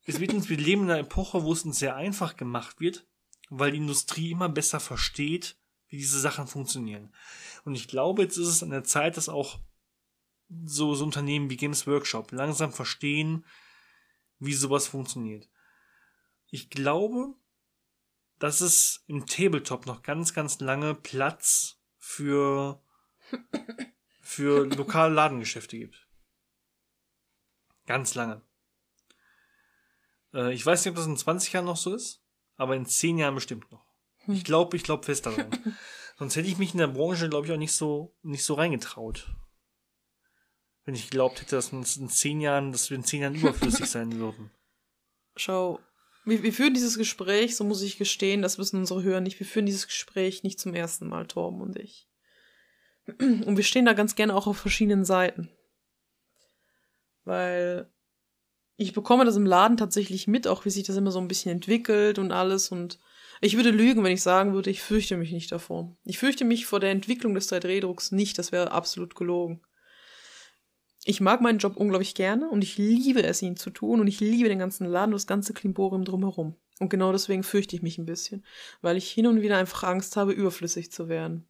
es 0.06 0.18
wird 0.18 0.32
uns, 0.32 0.48
wir 0.48 0.56
leben 0.56 0.84
in 0.84 0.90
einer 0.90 1.00
Epoche, 1.00 1.44
wo 1.44 1.52
es 1.52 1.64
uns 1.64 1.78
sehr 1.78 1.94
einfach 1.94 2.36
gemacht 2.36 2.80
wird, 2.80 3.06
weil 3.50 3.72
die 3.72 3.78
Industrie 3.78 4.30
immer 4.30 4.48
besser 4.48 4.80
versteht, 4.80 5.56
wie 5.88 5.98
diese 5.98 6.18
Sachen 6.18 6.46
funktionieren. 6.46 7.12
Und 7.64 7.74
ich 7.74 7.86
glaube, 7.86 8.22
jetzt 8.22 8.38
ist 8.38 8.48
es 8.48 8.62
an 8.62 8.70
der 8.70 8.84
Zeit, 8.84 9.16
dass 9.16 9.28
auch 9.28 9.60
so, 10.64 10.94
so 10.94 11.04
Unternehmen 11.04 11.50
wie 11.50 11.56
Games 11.56 11.86
Workshop 11.86 12.32
langsam 12.32 12.72
verstehen, 12.72 13.44
wie 14.38 14.54
sowas 14.54 14.88
funktioniert. 14.88 15.48
Ich 16.48 16.70
glaube, 16.70 17.34
dass 18.38 18.62
es 18.62 19.04
im 19.06 19.26
Tabletop 19.26 19.86
noch 19.86 20.02
ganz, 20.02 20.32
ganz 20.32 20.60
lange 20.60 20.94
Platz 20.94 21.78
für, 21.98 22.82
für 24.30 24.64
lokale 24.64 25.12
Ladengeschäfte 25.12 25.76
gibt. 25.76 26.06
Ganz 27.86 28.14
lange. 28.14 28.42
Äh, 30.32 30.54
ich 30.54 30.64
weiß 30.64 30.84
nicht, 30.84 30.90
ob 30.90 30.96
das 30.96 31.06
in 31.06 31.16
20 31.16 31.52
Jahren 31.52 31.64
noch 31.64 31.76
so 31.76 31.92
ist, 31.92 32.22
aber 32.56 32.76
in 32.76 32.86
10 32.86 33.18
Jahren 33.18 33.34
bestimmt 33.34 33.70
noch. 33.72 33.84
Ich 34.28 34.44
glaube, 34.44 34.76
ich 34.76 34.84
glaube 34.84 35.04
fest 35.04 35.26
daran. 35.26 35.50
Sonst 36.16 36.36
hätte 36.36 36.46
ich 36.46 36.58
mich 36.58 36.72
in 36.72 36.78
der 36.78 36.86
Branche, 36.86 37.28
glaube 37.28 37.46
ich, 37.46 37.52
auch 37.52 37.58
nicht 37.58 37.72
so, 37.72 38.16
nicht 38.22 38.44
so 38.44 38.54
reingetraut. 38.54 39.34
Wenn 40.84 40.94
ich 40.94 41.10
geglaubt 41.10 41.40
hätte, 41.40 41.56
dass 41.56 41.72
uns 41.72 41.96
in 41.96 42.08
10 42.08 42.40
Jahren, 42.40 42.70
dass 42.70 42.88
wir 42.88 42.96
in 42.96 43.04
10 43.04 43.22
Jahren 43.22 43.34
überflüssig 43.34 43.86
sein 43.90 44.16
würden. 44.20 44.52
Schau, 45.34 45.80
wir, 46.24 46.44
wir 46.44 46.52
führen 46.52 46.74
dieses 46.74 46.96
Gespräch, 46.96 47.56
so 47.56 47.64
muss 47.64 47.82
ich 47.82 47.98
gestehen, 47.98 48.42
das 48.42 48.58
wissen 48.58 48.78
unsere 48.78 49.02
Hörer 49.02 49.20
nicht, 49.20 49.40
wir 49.40 49.46
führen 49.46 49.66
dieses 49.66 49.88
Gespräch 49.88 50.44
nicht 50.44 50.60
zum 50.60 50.74
ersten 50.74 51.08
Mal, 51.08 51.26
Torben 51.26 51.60
und 51.60 51.76
ich. 51.76 52.09
Und 53.46 53.56
wir 53.56 53.64
stehen 53.64 53.84
da 53.84 53.92
ganz 53.92 54.14
gerne 54.14 54.34
auch 54.34 54.46
auf 54.46 54.58
verschiedenen 54.58 55.04
Seiten. 55.04 55.50
Weil 57.24 57.90
ich 58.76 58.92
bekomme 58.92 59.24
das 59.24 59.36
im 59.36 59.44
Laden 59.44 59.76
tatsächlich 59.76 60.26
mit, 60.26 60.46
auch 60.46 60.64
wie 60.64 60.70
sich 60.70 60.84
das 60.84 60.96
immer 60.96 61.10
so 61.10 61.18
ein 61.18 61.28
bisschen 61.28 61.52
entwickelt 61.52 62.18
und 62.18 62.32
alles. 62.32 62.70
Und 62.70 62.98
ich 63.42 63.56
würde 63.56 63.70
lügen, 63.70 64.02
wenn 64.04 64.12
ich 64.12 64.22
sagen 64.22 64.54
würde, 64.54 64.70
ich 64.70 64.82
fürchte 64.82 65.16
mich 65.16 65.32
nicht 65.32 65.52
davor. 65.52 65.96
Ich 66.04 66.18
fürchte 66.18 66.44
mich 66.44 66.66
vor 66.66 66.80
der 66.80 66.90
Entwicklung 66.90 67.34
des 67.34 67.50
3D-Drucks 67.50 68.12
nicht, 68.12 68.38
das 68.38 68.52
wäre 68.52 68.72
absolut 68.72 69.14
gelogen. 69.14 69.60
Ich 71.04 71.20
mag 71.20 71.40
meinen 71.40 71.58
Job 71.58 71.76
unglaublich 71.76 72.14
gerne 72.14 72.48
und 72.48 72.62
ich 72.62 72.76
liebe 72.76 73.22
es, 73.22 73.40
ihn 73.40 73.56
zu 73.56 73.70
tun 73.70 74.00
und 74.00 74.06
ich 74.06 74.20
liebe 74.20 74.48
den 74.48 74.58
ganzen 74.58 74.86
Laden 74.86 75.12
und 75.12 75.20
das 75.20 75.26
ganze 75.26 75.54
Klimborium 75.54 76.04
drumherum. 76.04 76.56
Und 76.78 76.88
genau 76.88 77.12
deswegen 77.12 77.42
fürchte 77.42 77.76
ich 77.76 77.82
mich 77.82 77.98
ein 77.98 78.06
bisschen, 78.06 78.44
weil 78.80 78.96
ich 78.96 79.10
hin 79.10 79.26
und 79.26 79.42
wieder 79.42 79.58
einfach 79.58 79.84
Angst 79.84 80.16
habe, 80.16 80.32
überflüssig 80.32 80.90
zu 80.90 81.08
werden. 81.08 81.46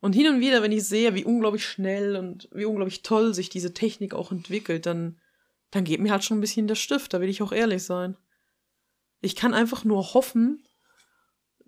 Und 0.00 0.14
hin 0.14 0.28
und 0.28 0.40
wieder, 0.40 0.62
wenn 0.62 0.72
ich 0.72 0.84
sehe, 0.84 1.14
wie 1.14 1.24
unglaublich 1.24 1.66
schnell 1.66 2.16
und 2.16 2.48
wie 2.52 2.64
unglaublich 2.64 3.02
toll 3.02 3.34
sich 3.34 3.48
diese 3.48 3.74
Technik 3.74 4.14
auch 4.14 4.30
entwickelt, 4.30 4.86
dann, 4.86 5.18
dann 5.70 5.84
geht 5.84 6.00
mir 6.00 6.12
halt 6.12 6.24
schon 6.24 6.38
ein 6.38 6.42
bisschen 6.42 6.68
der 6.68 6.76
Stift, 6.76 7.12
da 7.12 7.20
will 7.20 7.28
ich 7.28 7.42
auch 7.42 7.52
ehrlich 7.52 7.82
sein. 7.82 8.16
Ich 9.20 9.34
kann 9.34 9.54
einfach 9.54 9.84
nur 9.84 10.14
hoffen, 10.14 10.62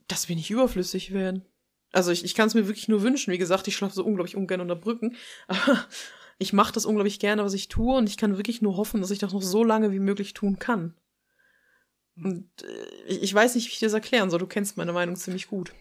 dass 0.07 0.29
wir 0.29 0.37
nicht 0.37 0.51
überflüssig 0.51 1.13
werden. 1.13 1.45
Also 1.93 2.13
ich, 2.13 2.25
ich 2.25 2.35
kann 2.35 2.47
es 2.47 2.55
mir 2.55 2.67
wirklich 2.67 2.89
nur 2.89 3.03
wünschen. 3.03 3.33
Wie 3.33 3.39
gesagt, 3.39 3.67
ich 3.69 3.77
schlafe 3.77 3.95
so 3.95 4.05
unglaublich 4.05 4.37
ungern 4.37 4.61
unter 4.61 4.77
Brücken. 4.77 5.17
Aber 5.49 5.85
ich 6.39 6.53
mache 6.53 6.73
das 6.73 6.87
unglaublich 6.87 7.19
gerne, 7.19 7.45
was 7.45 7.55
ich 7.55 7.69
tue. 7.69 7.97
Und 7.97 8.09
ich 8.09 8.17
kann 8.17 8.37
wirklich 8.37 8.63
nur 8.63 8.77
hoffen, 8.77 9.01
dass 9.01 9.11
ich 9.11 9.19
das 9.19 9.33
noch 9.33 9.43
so 9.43 9.65
lange 9.65 9.91
wie 9.93 9.99
möglich 9.99 10.35
tun 10.35 10.59
kann. 10.59 10.95
Und 12.17 12.49
äh, 12.63 13.07
ich, 13.07 13.33
weiß 13.33 13.55
nicht, 13.55 13.69
wie 13.69 13.73
ich 13.73 13.81
das 13.81 13.93
erklären 13.93 14.31
soll. 14.31 14.39
Du 14.39 14.47
kennst 14.47 14.77
meine 14.77 14.93
Meinung 14.93 15.17
ziemlich 15.17 15.49
gut. 15.49 15.73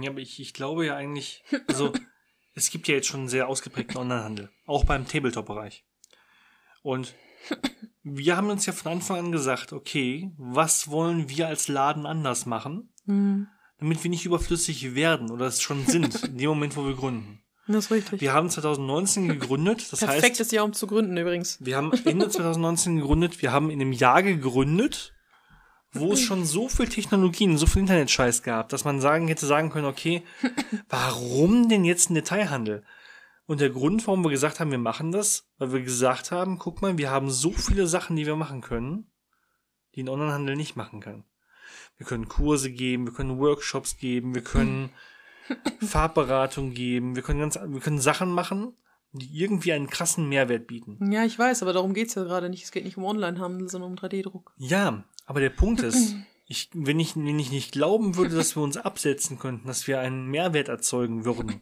Ja, 0.00 0.10
aber 0.10 0.20
ich, 0.20 0.40
ich 0.40 0.52
glaube 0.54 0.86
ja 0.86 0.96
eigentlich, 0.96 1.42
also 1.66 1.92
es 2.54 2.70
gibt 2.70 2.88
ja 2.88 2.94
jetzt 2.94 3.06
schon 3.08 3.20
einen 3.20 3.28
sehr 3.28 3.48
ausgeprägten 3.48 3.96
Onlinehandel, 3.96 4.50
auch 4.66 4.84
beim 4.84 5.06
Tabletop-Bereich. 5.06 5.84
Und 6.82 7.14
wir 8.02 8.36
haben 8.36 8.50
uns 8.50 8.66
ja 8.66 8.72
von 8.72 8.92
Anfang 8.92 9.18
an 9.18 9.32
gesagt, 9.32 9.72
okay, 9.72 10.30
was 10.36 10.90
wollen 10.90 11.28
wir 11.28 11.48
als 11.48 11.68
Laden 11.68 12.06
anders 12.06 12.46
machen, 12.46 12.92
Hm, 13.06 13.48
damit 13.78 14.02
wir 14.02 14.10
nicht 14.10 14.26
überflüssig 14.26 14.94
werden 14.94 15.30
oder 15.30 15.46
es 15.46 15.62
schon 15.62 15.86
sind, 15.86 16.14
in 16.24 16.38
dem 16.38 16.48
Moment, 16.50 16.76
wo 16.76 16.84
wir 16.84 16.94
gründen. 16.94 17.42
das 17.66 17.86
ist 17.86 17.90
richtig. 17.90 18.20
Wir 18.20 18.32
haben 18.32 18.50
2019 18.50 19.28
gegründet, 19.28 19.92
das 19.92 20.02
heißt, 20.02 20.12
Perfektes 20.20 20.50
Jahr, 20.50 20.64
um 20.64 20.72
zu 20.72 20.86
gründen 20.86 21.16
übrigens. 21.16 21.58
wir 21.64 21.76
haben 21.76 21.92
Ende 22.04 22.28
2019 22.28 22.96
gegründet, 22.96 23.40
wir 23.40 23.52
haben 23.52 23.70
in 23.70 23.80
einem 23.80 23.92
Jahr 23.92 24.22
gegründet, 24.22 25.14
wo 25.92 26.12
es 26.12 26.20
schon 26.20 26.44
so 26.44 26.68
viel 26.68 26.88
Technologien, 26.88 27.56
so 27.56 27.66
viel 27.66 27.82
Internetscheiß 27.82 28.42
gab, 28.42 28.68
dass 28.68 28.84
man 28.84 29.00
sagen 29.00 29.28
hätte 29.28 29.46
sagen 29.46 29.70
können, 29.70 29.86
okay, 29.86 30.22
warum 30.88 31.68
denn 31.68 31.84
jetzt 31.84 32.10
ein 32.10 32.14
Detailhandel? 32.14 32.84
Und 33.46 33.60
der 33.60 33.70
Grund, 33.70 34.06
warum 34.06 34.22
wir 34.22 34.30
gesagt 34.30 34.60
haben, 34.60 34.70
wir 34.70 34.78
machen 34.78 35.10
das, 35.10 35.48
weil 35.56 35.72
wir 35.72 35.80
gesagt 35.80 36.30
haben, 36.30 36.58
guck 36.58 36.82
mal, 36.82 36.98
wir 36.98 37.10
haben 37.10 37.30
so 37.30 37.50
viele 37.50 37.86
Sachen, 37.86 38.16
die 38.16 38.26
wir 38.26 38.36
machen 38.36 38.60
können, 38.60 39.10
die 39.94 40.02
ein 40.02 40.08
Onlinehandel 40.10 40.54
nicht 40.54 40.76
machen 40.76 41.00
kann. 41.00 41.24
Wir 41.96 42.06
können 42.06 42.28
Kurse 42.28 42.70
geben, 42.70 43.06
wir 43.06 43.14
können 43.14 43.38
Workshops 43.38 43.96
geben, 43.96 44.34
wir 44.34 44.42
können 44.42 44.90
Farbberatung 45.80 46.74
geben, 46.74 47.16
wir 47.16 47.22
können 47.22 47.40
ganz, 47.40 47.56
wir 47.56 47.80
können 47.80 48.00
Sachen 48.00 48.30
machen, 48.30 48.76
die 49.12 49.30
irgendwie 49.38 49.72
einen 49.72 49.88
krassen 49.88 50.28
Mehrwert 50.28 50.66
bieten. 50.66 51.10
Ja, 51.10 51.24
ich 51.24 51.38
weiß, 51.38 51.62
aber 51.62 51.72
darum 51.72 51.94
geht's 51.94 52.14
ja 52.14 52.24
gerade 52.24 52.50
nicht. 52.50 52.64
Es 52.64 52.70
geht 52.70 52.84
nicht 52.84 52.98
um 52.98 53.04
Onlinehandel, 53.04 53.70
sondern 53.70 53.92
um 53.92 53.96
3D-Druck. 53.96 54.52
Ja, 54.58 55.04
aber 55.28 55.40
der 55.40 55.50
Punkt 55.50 55.82
ist, 55.82 56.16
ich, 56.46 56.70
wenn, 56.72 56.98
ich, 56.98 57.14
wenn 57.14 57.38
ich 57.38 57.50
nicht 57.50 57.72
glauben 57.72 58.16
würde, 58.16 58.34
dass 58.34 58.56
wir 58.56 58.62
uns 58.62 58.78
absetzen 58.78 59.38
könnten, 59.38 59.66
dass 59.66 59.86
wir 59.86 60.00
einen 60.00 60.28
Mehrwert 60.28 60.68
erzeugen 60.68 61.26
würden, 61.26 61.60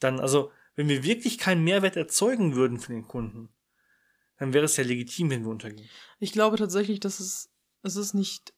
dann, 0.00 0.18
also, 0.18 0.50
wenn 0.74 0.88
wir 0.88 1.04
wirklich 1.04 1.38
keinen 1.38 1.62
Mehrwert 1.62 1.94
erzeugen 1.94 2.56
würden 2.56 2.80
für 2.80 2.92
den 2.92 3.06
Kunden, 3.06 3.48
dann 4.38 4.54
wäre 4.54 4.64
es 4.64 4.76
ja 4.76 4.82
legitim, 4.82 5.30
wenn 5.30 5.44
wir 5.44 5.50
untergehen. 5.50 5.88
Ich 6.18 6.32
glaube 6.32 6.56
tatsächlich, 6.56 6.98
dass 6.98 7.20
es, 7.20 7.48
es 7.84 7.94
ist 7.94 8.12
nicht 8.12 8.52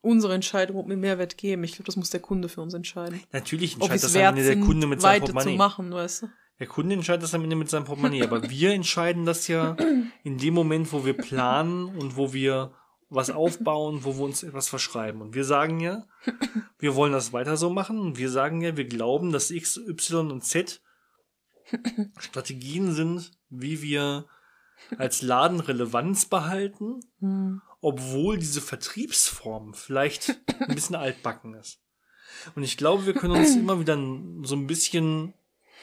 unsere 0.00 0.32
Entscheidung, 0.32 0.78
ob 0.78 0.88
wir 0.88 0.96
Mehrwert 0.96 1.36
geben. 1.36 1.62
Ich 1.64 1.72
glaube, 1.72 1.84
das 1.84 1.96
muss 1.96 2.08
der 2.08 2.20
Kunde 2.20 2.48
für 2.48 2.62
uns 2.62 2.72
entscheiden. 2.72 3.22
Natürlich 3.32 3.74
entscheidet 3.74 4.02
das 4.02 4.16
am 4.16 4.22
wert 4.22 4.38
Ende 4.38 4.44
der 4.44 4.60
Kunde 4.60 4.86
mit 4.86 5.02
seinem 5.02 5.12
weiter 5.12 5.26
zu 5.26 5.32
Portemonnaie. 5.34 5.58
machen, 5.58 5.92
weißt 5.92 6.22
du? 6.22 6.28
Der 6.60 6.66
Kunde 6.66 6.94
entscheidet 6.94 7.22
das 7.22 7.34
am 7.34 7.42
Ende 7.42 7.56
mit 7.56 7.70
seinem 7.70 7.84
Portemonnaie, 7.84 8.22
aber 8.22 8.48
wir 8.48 8.72
entscheiden 8.74 9.24
das 9.24 9.48
ja 9.48 9.76
in 10.22 10.38
dem 10.38 10.54
Moment, 10.54 10.92
wo 10.92 11.04
wir 11.04 11.14
planen 11.14 11.86
und 11.86 12.16
wo 12.16 12.32
wir 12.32 12.72
was 13.08 13.30
aufbauen, 13.30 14.04
wo 14.04 14.16
wir 14.16 14.24
uns 14.24 14.44
etwas 14.44 14.68
verschreiben. 14.68 15.20
Und 15.20 15.34
wir 15.34 15.44
sagen 15.44 15.80
ja, 15.80 16.06
wir 16.78 16.94
wollen 16.94 17.12
das 17.12 17.32
weiter 17.32 17.56
so 17.56 17.70
machen 17.70 17.98
und 17.98 18.18
wir 18.18 18.30
sagen 18.30 18.60
ja, 18.60 18.76
wir 18.76 18.84
glauben, 18.86 19.32
dass 19.32 19.50
X, 19.50 19.76
Y 19.78 20.30
und 20.30 20.44
Z 20.44 20.80
Strategien 22.18 22.92
sind, 22.92 23.32
wie 23.48 23.82
wir 23.82 24.26
als 24.98 25.22
Laden 25.22 25.60
Relevanz 25.60 26.26
behalten, 26.26 27.00
Hm. 27.20 27.62
obwohl 27.80 28.38
diese 28.38 28.60
Vertriebsform 28.60 29.74
vielleicht 29.74 30.40
ein 30.60 30.74
bisschen 30.74 30.96
altbacken 30.96 31.54
ist. 31.54 31.80
Und 32.54 32.62
ich 32.62 32.76
glaube, 32.76 33.06
wir 33.06 33.14
können 33.14 33.36
uns 33.36 33.56
immer 33.56 33.80
wieder 33.80 33.96
so 34.42 34.56
ein 34.56 34.66
bisschen 34.66 35.34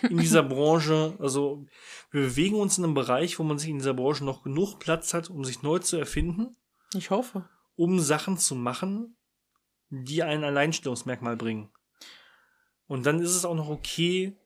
in 0.03 0.17
dieser 0.17 0.43
Branche, 0.43 1.15
also 1.19 1.65
wir 2.11 2.21
bewegen 2.21 2.55
uns 2.57 2.77
in 2.77 2.83
einem 2.83 2.93
Bereich, 2.93 3.39
wo 3.39 3.43
man 3.43 3.57
sich 3.57 3.69
in 3.69 3.77
dieser 3.79 3.93
Branche 3.93 4.23
noch 4.25 4.43
genug 4.43 4.79
Platz 4.79 5.13
hat, 5.13 5.29
um 5.29 5.43
sich 5.45 5.61
neu 5.63 5.79
zu 5.79 5.97
erfinden, 5.97 6.55
Ich 6.93 7.09
hoffe. 7.09 7.47
um 7.75 7.99
Sachen 7.99 8.37
zu 8.37 8.55
machen, 8.55 9.15
die 9.89 10.23
ein 10.23 10.43
Alleinstellungsmerkmal 10.43 11.37
bringen. 11.37 11.69
Und 12.87 13.05
dann 13.05 13.19
ist 13.19 13.35
es 13.35 13.45
auch 13.45 13.55
noch 13.55 13.69
okay, 13.69 14.37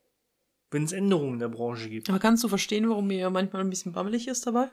wenn 0.71 0.83
es 0.83 0.91
Änderungen 0.93 1.33
in 1.33 1.39
der 1.39 1.49
Branche 1.49 1.89
gibt. 1.89 2.09
Aber 2.09 2.19
kannst 2.19 2.43
du 2.43 2.47
verstehen, 2.47 2.87
warum 2.89 3.07
mir 3.07 3.29
manchmal 3.29 3.61
ein 3.61 3.69
bisschen 3.69 3.91
bammelig 3.91 4.27
ist 4.27 4.47
dabei? 4.47 4.69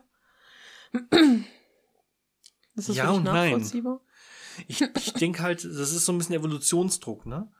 Ist 2.75 2.89
das 2.89 2.97
Ja 2.97 3.11
und 3.11 3.25
nein. 3.25 3.51
nachvollziehbar? 3.53 4.01
Ich, 4.67 4.81
ich 4.81 5.13
denke 5.15 5.43
halt, 5.43 5.65
das 5.65 5.93
ist 5.93 6.05
so 6.05 6.13
ein 6.13 6.19
bisschen 6.19 6.35
Evolutionsdruck, 6.35 7.27
ne? 7.27 7.51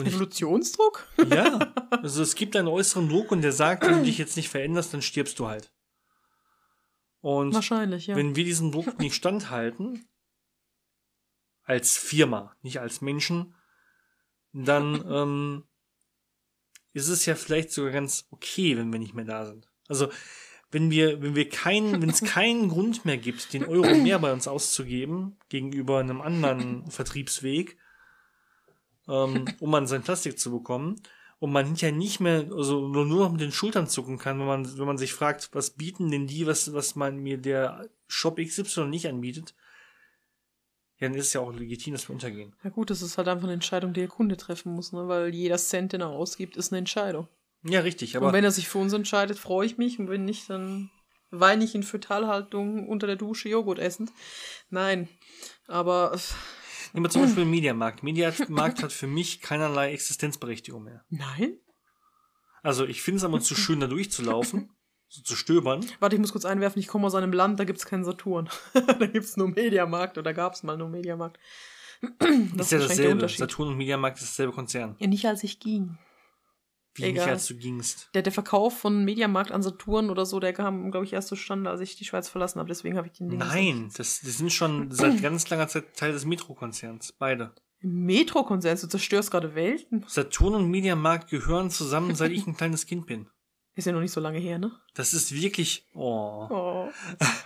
Und 0.00 0.06
ich, 0.06 0.14
Evolutionsdruck? 0.14 1.06
ja, 1.30 1.72
also 1.90 2.22
es 2.22 2.34
gibt 2.34 2.56
einen 2.56 2.68
äußeren 2.68 3.08
Druck 3.08 3.30
und 3.32 3.42
der 3.42 3.52
sagt, 3.52 3.84
wenn 3.84 3.98
du 3.98 4.04
dich 4.04 4.18
jetzt 4.18 4.36
nicht 4.36 4.48
veränderst, 4.48 4.92
dann 4.92 5.02
stirbst 5.02 5.38
du 5.38 5.46
halt. 5.48 5.72
Und 7.20 7.54
Wahrscheinlich, 7.54 8.06
ja. 8.06 8.16
wenn 8.16 8.34
wir 8.34 8.44
diesen 8.44 8.72
Druck 8.72 8.98
nicht 8.98 9.14
standhalten, 9.14 10.08
als 11.64 11.96
Firma, 11.96 12.56
nicht 12.62 12.80
als 12.80 13.00
Menschen, 13.00 13.54
dann 14.52 15.04
ähm, 15.08 15.64
ist 16.92 17.08
es 17.08 17.26
ja 17.26 17.34
vielleicht 17.34 17.70
sogar 17.70 17.92
ganz 17.92 18.26
okay, 18.30 18.76
wenn 18.76 18.92
wir 18.92 18.98
nicht 18.98 19.14
mehr 19.14 19.24
da 19.24 19.46
sind. 19.46 19.70
Also 19.86 20.08
wenn 20.70 20.90
wir, 20.90 21.20
wenn 21.22 21.34
wir 21.34 21.48
keinen, 21.48 22.00
wenn 22.00 22.10
es 22.10 22.22
keinen 22.22 22.68
Grund 22.68 23.04
mehr 23.04 23.18
gibt, 23.18 23.52
den 23.52 23.64
Euro 23.64 23.94
mehr 23.94 24.18
bei 24.18 24.32
uns 24.32 24.48
auszugeben 24.48 25.36
gegenüber 25.48 25.98
einem 25.98 26.20
anderen 26.20 26.90
Vertriebsweg, 26.90 27.76
ähm, 29.10 29.44
um 29.60 29.74
an 29.74 29.86
sein 29.86 30.02
Plastik 30.02 30.38
zu 30.38 30.50
bekommen, 30.50 31.00
und 31.40 31.52
man 31.52 31.74
ja 31.74 31.90
nicht 31.90 32.20
mehr, 32.20 32.46
also 32.54 32.86
nur, 32.86 33.06
noch 33.06 33.32
mit 33.32 33.40
den 33.40 33.50
Schultern 33.50 33.88
zucken 33.88 34.18
kann, 34.18 34.38
wenn 34.38 34.46
man, 34.46 34.78
wenn 34.78 34.86
man 34.86 34.98
sich 34.98 35.14
fragt, 35.14 35.48
was 35.52 35.70
bieten 35.70 36.10
denn 36.10 36.26
die, 36.26 36.46
was, 36.46 36.74
was 36.74 36.94
man 36.94 37.16
mir 37.16 37.38
der 37.38 37.88
Shop 38.08 38.38
XY 38.38 38.84
nicht 38.86 39.08
anbietet, 39.08 39.54
ja, 40.98 41.08
dann 41.08 41.16
ist 41.16 41.28
es 41.28 41.32
ja 41.32 41.40
auch 41.40 41.52
legitim, 41.52 41.94
dass 41.94 42.06
wir 42.06 42.12
untergehen. 42.12 42.54
Ja 42.62 42.68
gut, 42.68 42.90
das 42.90 43.00
ist 43.00 43.16
halt 43.16 43.26
einfach 43.26 43.44
eine 43.44 43.54
Entscheidung, 43.54 43.94
die 43.94 44.00
der 44.00 44.08
Kunde 44.08 44.36
treffen 44.36 44.74
muss, 44.74 44.92
ne? 44.92 45.08
weil 45.08 45.34
jeder 45.34 45.56
Cent, 45.56 45.94
den 45.94 46.02
er 46.02 46.10
ausgibt, 46.10 46.58
ist 46.58 46.72
eine 46.72 46.78
Entscheidung. 46.78 47.26
Ja, 47.62 47.80
richtig, 47.80 48.16
und 48.16 48.22
aber 48.22 48.34
wenn 48.34 48.44
er 48.44 48.50
sich 48.50 48.68
für 48.68 48.78
uns 48.78 48.92
entscheidet, 48.92 49.38
freue 49.38 49.66
ich 49.66 49.78
mich 49.78 49.98
und 49.98 50.10
wenn 50.10 50.26
nicht, 50.26 50.50
dann 50.50 50.90
weine 51.30 51.64
ich 51.64 51.74
in 51.74 51.82
Fötalhaltung 51.82 52.86
unter 52.86 53.06
der 53.06 53.16
Dusche 53.16 53.48
Joghurt 53.48 53.78
essend. 53.78 54.12
Nein, 54.68 55.08
aber 55.66 56.12
nehmen 56.92 57.06
wir 57.06 57.10
zum 57.10 57.22
Beispiel 57.22 57.44
den 57.44 57.50
Mediamarkt. 57.58 58.02
Mediamarkt 58.02 58.82
hat 58.82 58.92
für 58.92 59.06
mich 59.06 59.40
keinerlei 59.40 59.92
Existenzberechtigung 59.92 60.82
mehr. 60.82 61.04
nein. 61.08 61.58
Also 62.62 62.84
ich 62.84 63.02
finde 63.02 63.18
es 63.18 63.24
aber 63.24 63.40
zu 63.40 63.54
schön, 63.54 63.80
da 63.80 63.86
durchzulaufen, 63.86 64.70
so 65.08 65.22
zu 65.24 65.34
stöbern. 65.34 65.84
Warte, 65.98 66.16
ich 66.16 66.20
muss 66.20 66.32
kurz 66.32 66.44
einwerfen, 66.44 66.78
ich 66.78 66.88
komme 66.88 67.06
aus 67.06 67.14
einem 67.14 67.32
Land, 67.32 67.58
da 67.58 67.64
gibt 67.64 67.78
es 67.78 67.86
keinen 67.86 68.04
Saturn. 68.04 68.50
da 68.74 69.06
gibt 69.06 69.24
es 69.24 69.36
nur 69.36 69.48
Mediamarkt 69.48 70.18
oder 70.18 70.34
gab 70.34 70.52
es 70.54 70.62
mal 70.62 70.76
nur 70.76 70.88
Mediamarkt. 70.88 71.38
Das 72.54 72.66
ist 72.66 72.72
ja 72.72 72.78
dasselbe. 72.78 73.28
Saturn 73.28 73.68
und 73.68 73.76
Mediamarkt 73.76 74.18
ist 74.18 74.30
dasselbe 74.30 74.52
Konzern. 74.52 74.96
Ja, 74.98 75.06
nicht 75.06 75.26
als 75.26 75.42
ich 75.42 75.60
ging. 75.60 75.98
Wie 76.94 77.02
nicht, 77.02 77.12
Egal. 77.12 77.30
als 77.30 77.46
du 77.46 77.56
gingst. 77.56 78.10
Der, 78.14 78.22
der 78.22 78.32
Verkauf 78.32 78.78
von 78.78 79.04
Mediamarkt 79.04 79.52
an 79.52 79.62
Saturn 79.62 80.10
oder 80.10 80.26
so, 80.26 80.40
der 80.40 80.52
kam, 80.52 80.90
glaube 80.90 81.06
ich, 81.06 81.12
erst 81.12 81.28
zustande, 81.28 81.70
als 81.70 81.80
ich 81.80 81.96
die 81.96 82.04
Schweiz 82.04 82.28
verlassen 82.28 82.58
habe. 82.58 82.68
Deswegen 82.68 82.96
habe 82.96 83.06
ich 83.06 83.12
den 83.12 83.28
Ding. 83.28 83.38
Nein, 83.38 83.90
das, 83.96 84.20
die 84.20 84.30
sind 84.30 84.52
schon 84.52 84.90
seit 84.90 85.22
ganz 85.22 85.48
langer 85.50 85.68
Zeit 85.68 85.96
Teil 85.96 86.12
des 86.12 86.24
Metro-Konzerns. 86.24 87.12
Beide. 87.12 87.54
Metro-Konzern, 87.82 88.78
du 88.80 88.88
zerstörst 88.88 89.30
gerade 89.30 89.54
Welten. 89.54 90.04
Saturn 90.06 90.54
und 90.54 90.70
Mediamarkt 90.70 91.30
gehören 91.30 91.70
zusammen, 91.70 92.14
seit 92.14 92.32
ich 92.32 92.46
ein 92.46 92.56
kleines 92.56 92.86
Kind 92.86 93.06
bin. 93.06 93.28
Ist 93.76 93.86
ja 93.86 93.92
noch 93.92 94.00
nicht 94.00 94.12
so 94.12 94.20
lange 94.20 94.38
her, 94.38 94.58
ne? 94.58 94.72
Das 94.94 95.14
ist 95.14 95.32
wirklich. 95.32 95.86
Oh. 95.94 96.46
Oh. 96.50 96.88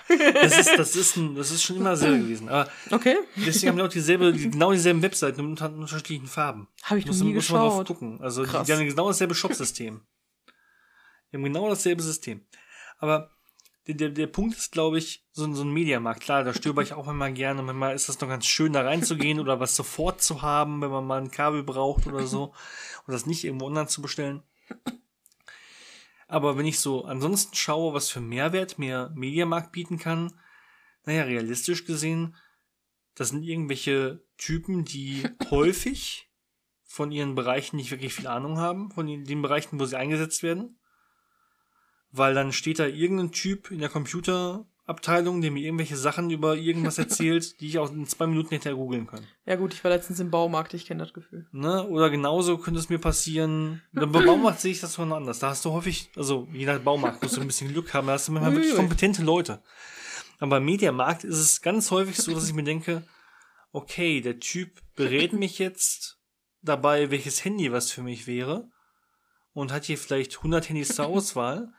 Das 0.09 0.59
ist, 0.59 0.79
das 0.79 0.95
ist, 0.97 1.17
ein, 1.17 1.35
das 1.35 1.51
ist 1.51 1.63
schon 1.63 1.77
immer 1.77 1.97
sehr 1.97 2.17
gewesen. 2.17 2.49
Aber 2.49 2.71
Okay. 2.91 3.17
deswegen 3.37 3.71
haben 3.71 3.77
wir 3.79 3.85
auch 3.87 3.89
dieselbe, 3.89 4.33
die, 4.33 4.51
genau 4.51 4.71
dieselben 4.73 5.03
Webseiten 5.03 5.41
mit 5.43 5.51
unter- 5.61 5.73
unterschiedlichen 5.75 6.27
Farben. 6.29 6.69
Habe 6.85 6.99
ich 7.01 7.07
noch 7.07 7.15
Muss, 7.15 7.23
nie 7.23 7.35
muss 7.35 7.49
man 7.51 7.61
drauf 7.61 7.73
geschaut. 7.73 7.87
gucken. 7.87 8.21
Also 8.23 8.45
die, 8.45 8.51
Krass. 8.51 8.67
die 8.67 8.73
haben 8.75 8.85
genau 8.87 9.09
dasselbe 9.09 9.35
Shop-System. 9.35 10.03
Die 11.33 11.37
haben 11.37 11.43
genau 11.45 11.69
dasselbe 11.69 12.03
System. 12.03 12.43
Aber 12.99 13.31
der, 13.87 13.95
der, 13.97 14.09
der 14.11 14.27
Punkt 14.29 14.57
ist, 14.57 14.73
glaube 14.73 14.99
ich, 14.99 15.25
so, 15.33 15.45
ein- 15.45 15.55
so 15.55 15.63
ein 15.65 15.73
Mediamarkt. 15.73 16.21
Klar, 16.23 16.45
da 16.45 16.55
stöber 16.55 16.83
ich 16.83 16.93
auch 16.93 17.09
immer 17.09 17.31
gerne. 17.33 17.63
Manchmal 17.63 17.95
ist 17.95 18.09
das 18.09 18.21
noch 18.21 18.29
ganz 18.29 18.47
schön, 18.47 18.73
da 18.73 18.83
reinzugehen 18.83 19.41
oder 19.41 19.59
was 19.59 19.75
sofort 19.75 20.23
zu 20.23 20.43
haben, 20.43 20.81
wenn 20.81 20.91
man 20.91 21.07
mal 21.07 21.21
ein 21.21 21.31
Kabel 21.31 21.63
braucht 21.65 22.07
oder 22.07 22.27
so. 22.27 22.53
Und 23.07 23.13
das 23.13 23.27
nicht 23.27 23.45
irgendwo 23.45 23.67
online 23.67 23.89
zu 23.89 24.01
bestellen. 24.03 24.43
Aber 26.35 26.59
wenn 26.59 26.66
ich 26.66 26.81
so 26.81 27.05
ansonsten 27.05 27.55
schaue, 27.55 27.94
was 27.94 28.11
für 28.11 28.20
Mehrwert 28.20 28.77
mir 28.77 29.12
Mediamarkt 29.15 29.70
bieten 29.70 29.98
kann, 29.98 30.32
naja, 31.05 31.23
realistisch 31.23 31.85
gesehen, 31.85 32.35
das 33.15 33.28
sind 33.28 33.44
irgendwelche 33.44 34.27
Typen, 34.36 34.85
die 34.85 35.23
häufig 35.51 36.28
von 36.82 37.12
ihren 37.12 37.36
Bereichen 37.36 37.77
nicht 37.77 37.93
wirklich 37.93 38.15
viel 38.15 38.27
Ahnung 38.27 38.59
haben, 38.59 38.90
von 38.90 39.06
den, 39.06 39.24
den 39.24 39.43
Bereichen, 39.43 39.78
wo 39.78 39.85
sie 39.85 39.97
eingesetzt 39.97 40.43
werden. 40.43 40.77
Weil 42.11 42.35
dann 42.35 42.52
steht 42.52 42.81
da 42.81 42.86
irgendein 42.86 43.31
Typ 43.31 43.70
in 43.70 43.78
der 43.78 43.89
Computerabteilung, 44.86 45.40
der 45.40 45.51
mir 45.51 45.65
irgendwelche 45.65 45.97
Sachen 45.97 46.31
über 46.31 46.56
irgendwas 46.56 46.98
erzählt, 46.98 47.59
die 47.61 47.69
ich 47.69 47.78
auch 47.78 47.90
in 47.90 48.06
zwei 48.06 48.27
Minuten 48.27 48.51
hätte 48.51 48.74
googeln 48.74 49.06
können. 49.06 49.27
Ja 49.47 49.56
gut, 49.56 49.74
ich 49.74 49.82
war 49.82 49.90
letztens 49.90 50.20
im 50.20 50.31
Baumarkt, 50.31 50.74
ich 50.74 50.86
kenne 50.86 51.02
das 51.02 51.12
Gefühl. 51.12 51.47
Ne? 51.52 51.86
Oder 51.89 52.11
genauso 52.11 52.59
könnte 52.59 52.81
es 52.81 52.89
mir 52.89 52.98
passieren. 52.98 53.82
Beim 53.93 54.12
Baumarkt 54.12 54.61
sehe 54.61 54.73
ich 54.73 54.81
das 54.81 54.94
schon 54.94 55.12
anders. 55.12 55.39
Da 55.39 55.51
hast 55.51 55.65
du 55.65 55.73
häufig, 55.73 56.11
also 56.16 56.48
je 56.52 56.66
nach 56.66 56.78
Baumarkt 56.78 57.23
musst 57.23 57.36
du 57.36 57.40
ein 57.40 57.47
bisschen 57.47 57.73
Glück 57.73 57.94
haben, 57.94 58.06
da 58.06 58.15
hast 58.15 58.28
du 58.28 58.32
manchmal 58.32 58.55
wirklich 58.55 58.74
kompetente 58.74 59.23
Leute. 59.23 59.62
Aber 60.40 60.51
beim 60.56 60.65
Mediamarkt 60.65 61.24
ist 61.24 61.39
es 61.39 61.62
ganz 61.62 61.90
häufig 61.90 62.16
so, 62.16 62.35
dass 62.35 62.47
ich 62.47 62.55
mir 62.55 62.65
denke, 62.65 63.02
okay, 63.73 64.20
der 64.20 64.40
Typ 64.40 64.82
berät 64.97 65.32
mich 65.39 65.59
jetzt 65.59 66.19
dabei, 66.61 67.11
welches 67.11 67.44
Handy 67.44 67.73
was 67.73 67.90
für 67.90 68.02
mich 68.02 68.27
wäre 68.27 68.69
und 69.52 69.73
hat 69.73 69.85
hier 69.85 69.97
vielleicht 69.97 70.39
100 70.39 70.69
Handys 70.69 70.97
zur 70.97 71.06
Auswahl. 71.06 71.73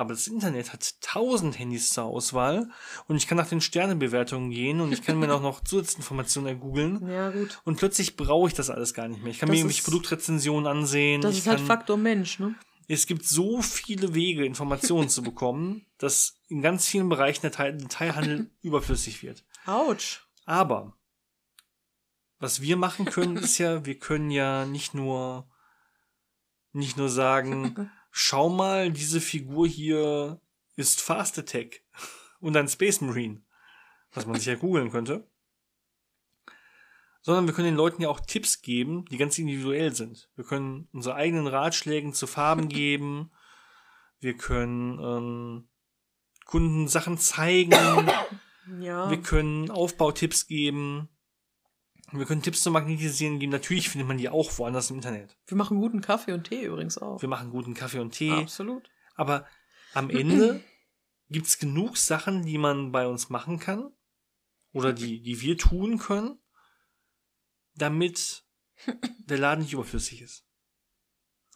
Aber 0.00 0.14
das 0.14 0.28
Internet 0.28 0.72
hat 0.72 0.94
1000 1.08 1.58
Handys 1.58 1.92
zur 1.92 2.04
Auswahl 2.04 2.70
und 3.06 3.16
ich 3.16 3.26
kann 3.26 3.36
nach 3.36 3.50
den 3.50 3.60
Sternebewertungen 3.60 4.50
gehen 4.50 4.80
und 4.80 4.92
ich 4.92 5.02
kann 5.02 5.18
mir 5.18 5.30
auch 5.30 5.42
noch 5.42 5.62
Zusatzinformationen 5.62 6.48
ergoogeln. 6.48 7.06
Ja 7.06 7.28
gut. 7.28 7.60
Und 7.64 7.76
plötzlich 7.76 8.16
brauche 8.16 8.48
ich 8.48 8.54
das 8.54 8.70
alles 8.70 8.94
gar 8.94 9.08
nicht 9.08 9.22
mehr. 9.22 9.30
Ich 9.30 9.40
kann 9.40 9.48
Das 9.48 9.52
mir 9.52 9.58
irgendwelche 9.58 9.82
Produktrezensionen 9.82 10.66
ansehen. 10.66 11.20
Das 11.20 11.36
ist 11.36 11.46
halt 11.46 11.58
kann, 11.58 11.66
Faktor 11.66 11.98
Mensch, 11.98 12.38
ne? 12.38 12.54
Es 12.88 13.06
gibt 13.06 13.26
so 13.26 13.60
viele 13.60 14.14
Wege, 14.14 14.46
Informationen 14.46 15.10
zu 15.10 15.22
bekommen, 15.22 15.84
dass 15.98 16.40
in 16.48 16.62
ganz 16.62 16.88
vielen 16.88 17.10
Bereichen 17.10 17.42
der 17.42 17.52
Teil 17.52 17.76
Detailhandel 17.76 18.50
überflüssig 18.62 19.22
wird. 19.22 19.44
Autsch. 19.66 20.26
Aber 20.46 20.94
was 22.38 22.62
wir 22.62 22.78
machen 22.78 23.04
können, 23.04 23.36
ist 23.36 23.58
ja, 23.58 23.84
wir 23.84 23.98
können 23.98 24.30
ja 24.30 24.64
nicht 24.64 24.94
nur 24.94 25.46
nicht 26.72 26.96
nur 26.96 27.10
sagen, 27.10 27.90
schau 28.10 28.48
mal, 28.48 28.90
diese 28.90 29.20
Figur 29.20 29.66
hier 29.66 30.40
ist 30.76 31.00
Fast 31.00 31.38
Attack 31.38 31.82
und 32.40 32.56
ein 32.56 32.68
Space 32.68 33.00
Marine, 33.00 33.42
was 34.12 34.26
man 34.26 34.36
sich 34.36 34.46
ja 34.46 34.54
googeln 34.54 34.90
könnte. 34.90 35.26
Sondern 37.22 37.46
wir 37.46 37.52
können 37.52 37.68
den 37.68 37.76
Leuten 37.76 38.00
ja 38.00 38.08
auch 38.08 38.20
Tipps 38.20 38.62
geben, 38.62 39.04
die 39.10 39.18
ganz 39.18 39.38
individuell 39.38 39.94
sind. 39.94 40.30
Wir 40.36 40.44
können 40.44 40.88
unsere 40.92 41.16
eigenen 41.16 41.46
Ratschlägen 41.46 42.14
zu 42.14 42.26
Farben 42.26 42.68
geben. 42.70 43.30
Wir 44.20 44.36
können 44.36 44.98
ähm, 44.98 45.68
Kunden 46.46 46.88
Sachen 46.88 47.18
zeigen. 47.18 47.72
Ja. 48.80 49.10
Wir 49.10 49.20
können 49.20 49.70
Aufbautipps 49.70 50.46
geben. 50.46 51.08
Wir 52.12 52.26
können 52.26 52.42
Tipps 52.42 52.62
zum 52.62 52.72
Magnetisieren 52.72 53.38
geben. 53.38 53.52
Natürlich 53.52 53.88
findet 53.88 54.08
man 54.08 54.18
die 54.18 54.28
auch 54.28 54.58
woanders 54.58 54.90
im 54.90 54.96
Internet. 54.96 55.36
Wir 55.46 55.56
machen 55.56 55.78
guten 55.78 56.00
Kaffee 56.00 56.32
und 56.32 56.44
Tee 56.44 56.64
übrigens 56.64 56.98
auch. 56.98 57.20
Wir 57.22 57.28
machen 57.28 57.50
guten 57.50 57.74
Kaffee 57.74 58.00
und 58.00 58.12
Tee. 58.12 58.32
Absolut. 58.32 58.90
Aber 59.14 59.46
am 59.94 60.10
Ende 60.10 60.62
gibt's 61.28 61.58
genug 61.58 61.96
Sachen, 61.96 62.44
die 62.44 62.58
man 62.58 62.92
bei 62.92 63.06
uns 63.06 63.30
machen 63.30 63.58
kann. 63.58 63.92
Oder 64.72 64.92
die, 64.92 65.20
die 65.20 65.40
wir 65.40 65.58
tun 65.58 65.98
können, 65.98 66.38
damit 67.74 68.44
der 69.26 69.38
Laden 69.38 69.62
nicht 69.62 69.72
überflüssig 69.72 70.22
ist. 70.22 70.44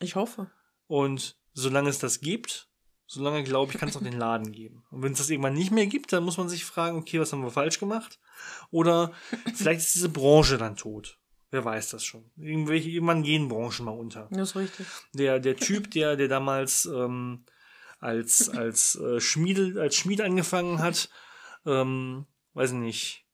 Ich 0.01 0.17
hoffe. 0.17 0.51
Und 0.87 1.39
solange 1.53 1.89
es 1.89 1.99
das 1.99 2.21
gibt, 2.21 2.69
solange 3.07 3.45
glaube 3.45 3.73
ich, 3.73 3.79
kann 3.79 3.89
es 3.89 3.97
auch 3.97 4.03
den 4.03 4.19
Laden 4.19 4.53
geben. 4.53 4.85
Und 4.91 5.03
wenn 5.03 5.13
es 5.13 5.19
das 5.19 5.31
irgendwann 5.31 5.55
nicht 5.55 5.71
mehr 5.71 5.87
gibt, 5.87 6.13
dann 6.13 6.25
muss 6.25 6.39
man 6.39 6.49
sich 6.49 6.65
fragen, 6.65 6.99
okay, 6.99 7.21
was 7.21 7.33
haben 7.33 7.43
wir 7.43 7.51
falsch 7.51 7.79
gemacht? 7.79 8.19
Oder 8.71 9.13
vielleicht 9.55 9.81
ist 9.81 9.95
diese 9.95 10.09
Branche 10.09 10.59
dann 10.59 10.77
tot. 10.77 11.19
Wer 11.51 11.65
weiß 11.65 11.91
das 11.91 12.05
schon. 12.05 12.31
Irgendwelche, 12.37 12.91
irgendwann 12.91 13.23
gehen 13.23 13.49
Branchen 13.49 13.85
mal 13.85 13.93
unter. 13.93 14.29
Das 14.33 14.51
ist 14.51 14.57
richtig. 14.57 14.87
Der, 15.13 15.39
der 15.39 15.57
Typ, 15.57 15.91
der, 15.93 16.17
der 16.17 16.29
damals 16.29 16.87
ähm, 16.87 17.45
als, 18.01 18.49
als 18.49 18.97
äh, 18.97 19.21
Schmiede, 19.21 19.81
als 19.81 19.95
Schmied 19.97 20.21
angefangen 20.21 20.81
hat, 20.81 21.09
ähm, 21.65 22.27
weiß 22.55 22.73
nicht, 22.73 23.25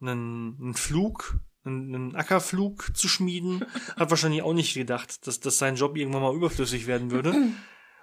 einen, 0.00 0.56
einen 0.60 0.74
Flug, 0.74 1.40
einen, 1.64 1.94
einen 1.94 2.16
Ackerflug 2.16 2.96
zu 2.96 3.08
schmieden, 3.08 3.64
hat 3.96 4.10
wahrscheinlich 4.10 4.42
auch 4.42 4.54
nicht 4.54 4.74
gedacht, 4.74 5.26
dass, 5.26 5.40
dass 5.40 5.58
sein 5.58 5.76
Job 5.76 5.96
irgendwann 5.96 6.22
mal 6.22 6.34
überflüssig 6.34 6.86
werden 6.86 7.10
würde. 7.10 7.34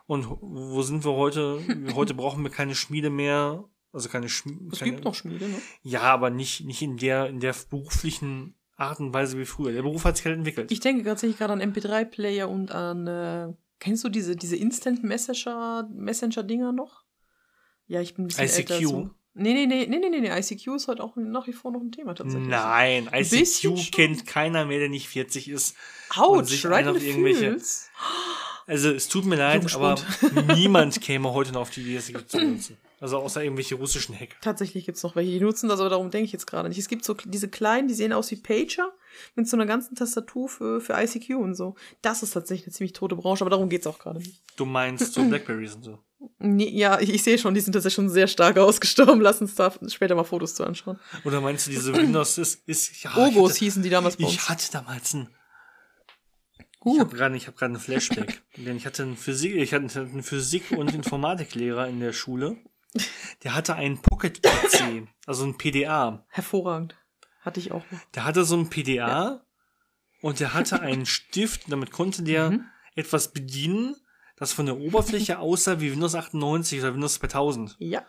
Und 0.06 0.28
wo 0.42 0.82
sind 0.82 1.06
wir 1.06 1.14
heute? 1.14 1.62
Heute 1.94 2.14
brauchen 2.14 2.44
wir 2.44 2.52
keine 2.52 2.76
Schmiede 2.76 3.10
mehr. 3.10 3.64
Also 3.92 4.08
keine 4.10 4.30
Schmiede. 4.30 4.60
Es 4.72 4.80
gibt 4.80 5.04
noch 5.04 5.16
Schmiede, 5.16 5.48
ne? 5.48 5.56
Ja, 5.82 6.02
aber 6.02 6.30
nicht, 6.30 6.66
nicht 6.66 6.82
in 6.82 6.98
der, 6.98 7.28
in 7.28 7.40
der 7.40 7.56
beruflichen 7.70 8.56
Art 8.78 9.00
und 9.00 9.14
Weise 9.14 9.38
wie 9.40 9.46
früher. 9.46 9.72
Der 9.72 9.82
Beruf 9.82 10.06
hat 10.06 10.18
sich 10.18 10.26
halt 10.26 10.38
entwickelt. 10.38 10.72
Ich 10.72 10.80
denke 10.80 11.04
tatsächlich 11.04 11.38
gerade 11.40 11.54
an 11.54 11.62
MP3-Player 11.62 12.48
und 12.48 12.72
an, 12.72 13.08
äh, 13.08 13.54
kennst 13.80 14.04
du 14.04 14.10
diese, 14.10 14.36
diese 14.36 14.56
Instant 14.56 15.04
Messenger, 15.04 15.90
Messenger-Dinger 15.92 16.72
noch? 16.72 17.04
Ja, 17.88 18.00
ich 18.02 18.14
bin 18.16 18.26
ein 18.26 18.28
bisschen 18.28 18.46
ICQ. 18.46 18.58
älter. 18.72 18.80
So. 18.88 19.10
Nee, 19.34 19.54
nee, 19.54 19.66
nee, 19.68 19.86
nee, 19.88 20.00
nee, 20.00 20.10
nee, 20.10 20.20
nee, 20.22 20.40
ICQ 20.40 20.76
ist 20.76 20.88
heute 20.88 21.04
auch 21.04 21.16
nach 21.16 21.48
wie 21.48 21.54
vor 21.54 21.72
noch 21.72 21.80
ein 21.82 21.92
Thema 21.92 22.14
tatsächlich. 22.14 22.48
Nein, 22.50 23.10
ICQ 23.14 23.92
kennt 23.92 24.26
keiner 24.26 24.66
mehr, 24.66 24.80
der 24.80 24.90
nicht 24.90 25.08
40 25.08 25.50
ist. 25.50 25.76
Autsch, 26.16 26.66
right 26.66 26.86
in 26.88 27.00
the 27.00 27.08
irgendwelche- 27.08 27.40
feels. 27.52 27.90
Also 28.70 28.92
es 28.92 29.08
tut 29.08 29.26
mir 29.26 29.36
leid, 29.36 29.74
aber 29.74 29.96
niemand 30.56 31.02
käme 31.02 31.34
heute 31.34 31.52
noch 31.52 31.62
auf 31.62 31.70
die 31.72 31.82
Idee, 31.82 31.98
ICQ 31.98 32.30
zu 32.30 32.40
nutzen. 32.40 32.78
Also 33.00 33.18
außer 33.18 33.44
irgendwelche 33.44 33.74
russischen 33.74 34.14
Hacker. 34.14 34.36
Tatsächlich 34.42 34.86
gibt's 34.86 35.02
noch 35.02 35.16
welche, 35.16 35.32
die 35.32 35.40
nutzen 35.40 35.70
das, 35.70 35.80
aber 35.80 35.90
darum 35.90 36.12
denke 36.12 36.26
ich 36.26 36.34
jetzt 36.34 36.46
gerade 36.46 36.70
nicht. 36.70 36.78
Es 36.78 36.88
gibt 36.88 37.04
so 37.04 37.16
diese 37.26 37.48
kleinen, 37.48 37.88
die 37.88 37.96
sehen 37.96 38.14
aus 38.14 38.30
wie 38.30 38.36
Pager 38.36 38.92
mit 39.36 39.48
so 39.48 39.58
einer 39.58 39.66
ganzen 39.66 39.96
Tastatur 39.96 40.50
für, 40.50 40.82
für 40.82 40.94
ICQ 40.94 41.32
und 41.38 41.56
so. 41.56 41.74
Das 42.04 42.22
ist 42.22 42.32
tatsächlich 42.32 42.68
eine 42.68 42.74
ziemlich 42.74 42.94
tote 42.94 43.16
Branche, 43.16 43.44
aber 43.44 43.50
darum 43.50 43.70
geht's 43.70 43.88
auch 43.88 43.98
gerade 43.98 44.20
nicht. 44.20 44.44
Du 44.56 44.66
meinst 44.66 45.14
so 45.14 45.24
Blackberries 45.30 45.74
und 45.74 45.84
so. 45.86 46.00
Nee, 46.38 46.70
ja, 46.70 47.00
ich, 47.00 47.12
ich 47.12 47.24
sehe 47.24 47.40
schon, 47.40 47.56
die 47.56 47.62
sind 47.62 47.74
tatsächlich 47.74 47.96
schon 47.96 48.10
sehr 48.10 48.28
stark 48.28 48.58
ausgestorben. 48.60 49.22
Lass 49.22 49.42
uns 49.42 49.56
da 49.56 49.74
später 49.88 50.14
mal 50.14 50.26
Fotos 50.26 50.54
zu 50.54 50.64
anschauen. 50.64 51.00
Oder 51.24 51.42
meinst 51.42 51.66
du 51.66 51.72
diese 51.72 51.96
Windows 51.96 52.38
ist, 52.38 52.68
ist 52.68 53.02
ja, 53.02 53.16
Ogos 53.16 53.52
hatte, 53.52 53.60
hießen 53.60 53.82
die 53.82 53.90
damals 53.90 54.18
bei 54.18 54.26
uns. 54.26 54.34
ich 54.34 54.48
hatte 54.48 54.72
damals 54.72 55.16
ein 56.86 56.92
Ich 56.92 56.98
Uh, 56.98 57.00
habe 57.00 57.16
gerade 57.16 57.36
ich 57.38 57.48
hab 57.48 57.56
grad 57.58 57.70
einen 57.70 57.80
Flashback. 57.80 58.42
Denn 58.58 58.78
ich 58.78 58.86
hatte 58.86 59.04
einen 59.04 59.18
Physik, 59.18 59.56
ich 59.56 59.74
hatte 59.74 60.00
einen 60.02 60.24
Physik- 60.24 60.72
und 60.72 60.94
Informatiklehrer 60.94 61.88
in 61.88 62.00
der 62.00 62.14
Schule. 62.14 62.58
Der 63.44 63.54
hatte 63.56 63.76
einen 63.76 64.02
Pocket-PC, 64.02 65.08
also 65.26 65.46
ein 65.46 65.58
PDA. 65.58 66.26
hervorragend. 66.30 66.96
Hatte 67.42 67.60
ich 67.60 67.72
auch 67.72 67.84
noch. 67.92 68.00
Der 68.16 68.26
hatte 68.26 68.44
so 68.46 68.58
ein 68.58 68.70
PDA 68.70 69.46
und 70.22 70.40
der 70.40 70.54
hatte 70.54 70.82
einen 70.82 71.06
Stift, 71.18 71.72
damit 71.72 71.92
konnte 71.92 72.24
der 72.24 72.52
Mhm. 72.52 72.66
etwas 72.96 73.32
bedienen, 73.32 73.96
das 74.38 74.54
von 74.54 74.66
der 74.66 74.78
Oberfläche 74.78 75.40
aussah 75.40 75.80
wie 75.82 75.92
Windows 75.92 76.16
98 76.16 76.80
oder 76.80 76.94
Windows 76.94 77.16
2000. 77.20 77.76
Ja. 77.80 78.06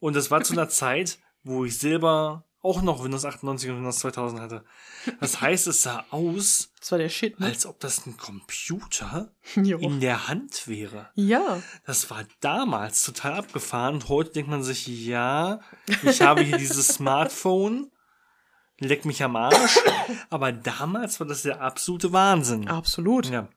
Und 0.00 0.14
das 0.16 0.30
war 0.30 0.42
zu 0.44 0.52
einer 0.52 0.68
Zeit, 0.68 1.18
wo 1.42 1.64
ich 1.64 1.78
selber 1.78 2.44
auch 2.62 2.82
noch 2.82 3.04
Windows 3.04 3.24
98 3.24 3.70
und 3.70 3.76
Windows 3.78 4.00
2000 4.00 4.40
hatte. 4.40 4.64
Das 5.20 5.40
heißt, 5.40 5.66
es 5.68 5.82
sah 5.82 6.04
aus, 6.10 6.70
Das 6.80 6.90
war 6.92 6.98
der 6.98 7.08
Shit, 7.08 7.38
ne? 7.38 7.46
als 7.46 7.66
ob 7.66 7.78
das 7.80 8.06
ein 8.06 8.16
Computer 8.16 9.30
Jo. 9.54 9.78
in 9.78 10.00
der 10.00 10.28
Hand 10.28 10.66
wäre. 10.66 11.08
Ja. 11.14 11.62
Das 11.86 12.10
war 12.10 12.24
damals 12.40 13.02
total 13.04 13.34
abgefahren. 13.34 13.94
Und 13.94 14.08
heute 14.08 14.32
denkt 14.32 14.50
man 14.50 14.62
sich, 14.62 14.86
ja, 14.86 15.60
ich 16.02 16.20
habe 16.20 16.42
hier 16.42 16.58
dieses 16.58 16.88
Smartphone, 16.94 17.90
leck 18.80 19.04
mich 19.04 19.22
am 19.22 19.36
Arsch. 19.36 19.78
Aber 20.30 20.52
damals 20.52 21.20
war 21.20 21.26
das 21.26 21.42
der 21.42 21.60
absolute 21.60 22.12
Wahnsinn. 22.12 22.68
Absolut. 22.68 23.26
Ja. 23.30 23.48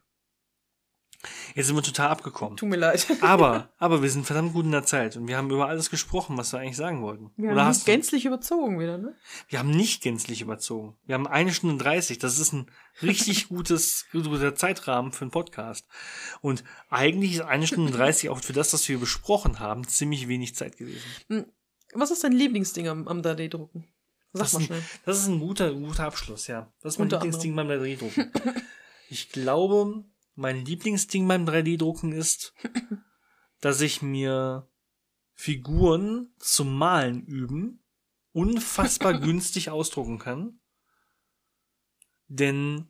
Jetzt 1.55 1.67
sind 1.67 1.75
wir 1.75 1.83
total 1.83 2.09
abgekommen. 2.09 2.57
Tut 2.57 2.69
mir 2.69 2.77
leid. 2.77 3.05
Aber, 3.21 3.69
aber 3.77 4.01
wir 4.01 4.09
sind 4.09 4.25
verdammt 4.25 4.53
gut 4.53 4.65
in 4.65 4.71
der 4.71 4.83
Zeit 4.85 5.17
und 5.17 5.27
wir 5.27 5.37
haben 5.37 5.51
über 5.51 5.67
alles 5.67 5.89
gesprochen, 5.89 6.37
was 6.37 6.51
wir 6.53 6.59
eigentlich 6.59 6.77
sagen 6.77 7.01
wollten. 7.01 7.31
Wir 7.37 7.51
Oder 7.51 7.61
haben 7.61 7.67
hast 7.67 7.81
du? 7.87 7.91
gänzlich 7.91 8.25
überzogen 8.25 8.79
wieder, 8.79 8.97
ne? 8.97 9.15
Wir 9.47 9.59
haben 9.59 9.69
nicht 9.71 10.01
gänzlich 10.01 10.41
überzogen. 10.41 10.97
Wir 11.05 11.15
haben 11.15 11.27
eine 11.27 11.53
Stunde 11.53 11.83
30. 11.83 12.17
Das 12.19 12.39
ist 12.39 12.53
ein 12.53 12.71
richtig 13.01 13.47
gutes, 13.49 14.05
guter 14.11 14.55
Zeitrahmen 14.55 15.11
für 15.11 15.21
einen 15.23 15.31
Podcast. 15.31 15.85
Und 16.41 16.63
eigentlich 16.89 17.35
ist 17.35 17.41
eine 17.41 17.67
Stunde 17.67 17.91
30 17.91 18.29
auch 18.29 18.39
für 18.39 18.53
das, 18.53 18.73
was 18.73 18.87
wir 18.89 18.99
besprochen 18.99 19.59
haben, 19.59 19.87
ziemlich 19.87 20.27
wenig 20.27 20.55
Zeit 20.55 20.77
gewesen. 20.77 21.03
Was 21.93 22.09
ist 22.11 22.23
dein 22.23 22.31
Lieblingsding 22.31 22.87
am, 22.87 23.07
am 23.07 23.21
3D-Drucken? 23.21 23.85
Sag 24.33 24.43
Das 24.43 24.53
mal 24.53 24.59
ist, 24.61 24.65
schnell. 24.67 24.79
ein, 24.79 24.85
das 25.05 25.17
ist 25.19 25.27
ein 25.27 25.39
guter, 25.39 25.73
guter 25.73 26.05
Abschluss, 26.05 26.47
ja. 26.47 26.71
Das 26.81 26.93
ist 26.93 26.99
mein 26.99 27.09
Lieblingsding 27.09 27.55
beim 27.55 27.67
3D-Drucken. 27.67 28.31
Ich 29.13 29.27
glaube, 29.29 30.05
mein 30.35 30.65
Lieblingsding 30.65 31.27
beim 31.27 31.45
3D-Drucken 31.45 32.11
ist, 32.11 32.53
dass 33.61 33.81
ich 33.81 34.01
mir 34.01 34.69
Figuren 35.33 36.33
zum 36.39 36.77
Malen 36.77 37.23
üben 37.25 37.83
unfassbar 38.33 39.13
günstig 39.19 39.69
ausdrucken 39.69 40.19
kann. 40.19 40.59
Denn 42.27 42.87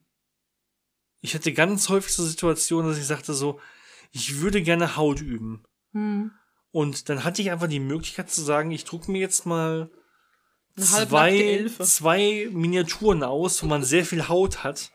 ich 1.21 1.35
hatte 1.35 1.53
ganz 1.53 1.89
häufig 1.89 2.13
so 2.13 2.25
Situationen, 2.25 2.89
dass 2.89 2.99
ich 2.99 3.05
sagte 3.05 3.33
so, 3.33 3.59
ich 4.11 4.39
würde 4.39 4.61
gerne 4.61 4.97
Haut 4.97 5.21
üben. 5.21 5.63
Hm. 5.93 6.31
Und 6.71 7.09
dann 7.09 7.23
hatte 7.23 7.41
ich 7.41 7.51
einfach 7.51 7.67
die 7.67 7.79
Möglichkeit 7.79 8.29
zu 8.29 8.41
sagen, 8.41 8.71
ich 8.71 8.85
drucke 8.85 9.11
mir 9.11 9.19
jetzt 9.19 9.45
mal 9.45 9.91
Eine 10.75 10.85
zwei, 10.85 11.65
zwei 11.79 12.49
Miniaturen 12.51 13.23
aus, 13.23 13.61
wo 13.61 13.67
man 13.67 13.83
sehr 13.83 14.05
viel 14.05 14.27
Haut 14.27 14.63
hat. 14.63 14.91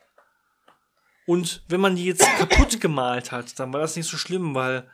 Und 1.26 1.62
wenn 1.68 1.80
man 1.80 1.96
die 1.96 2.06
jetzt 2.06 2.24
kaputt 2.38 2.80
gemalt 2.80 3.32
hat, 3.32 3.58
dann 3.58 3.72
war 3.72 3.80
das 3.80 3.96
nicht 3.96 4.08
so 4.08 4.16
schlimm, 4.16 4.54
weil 4.54 4.88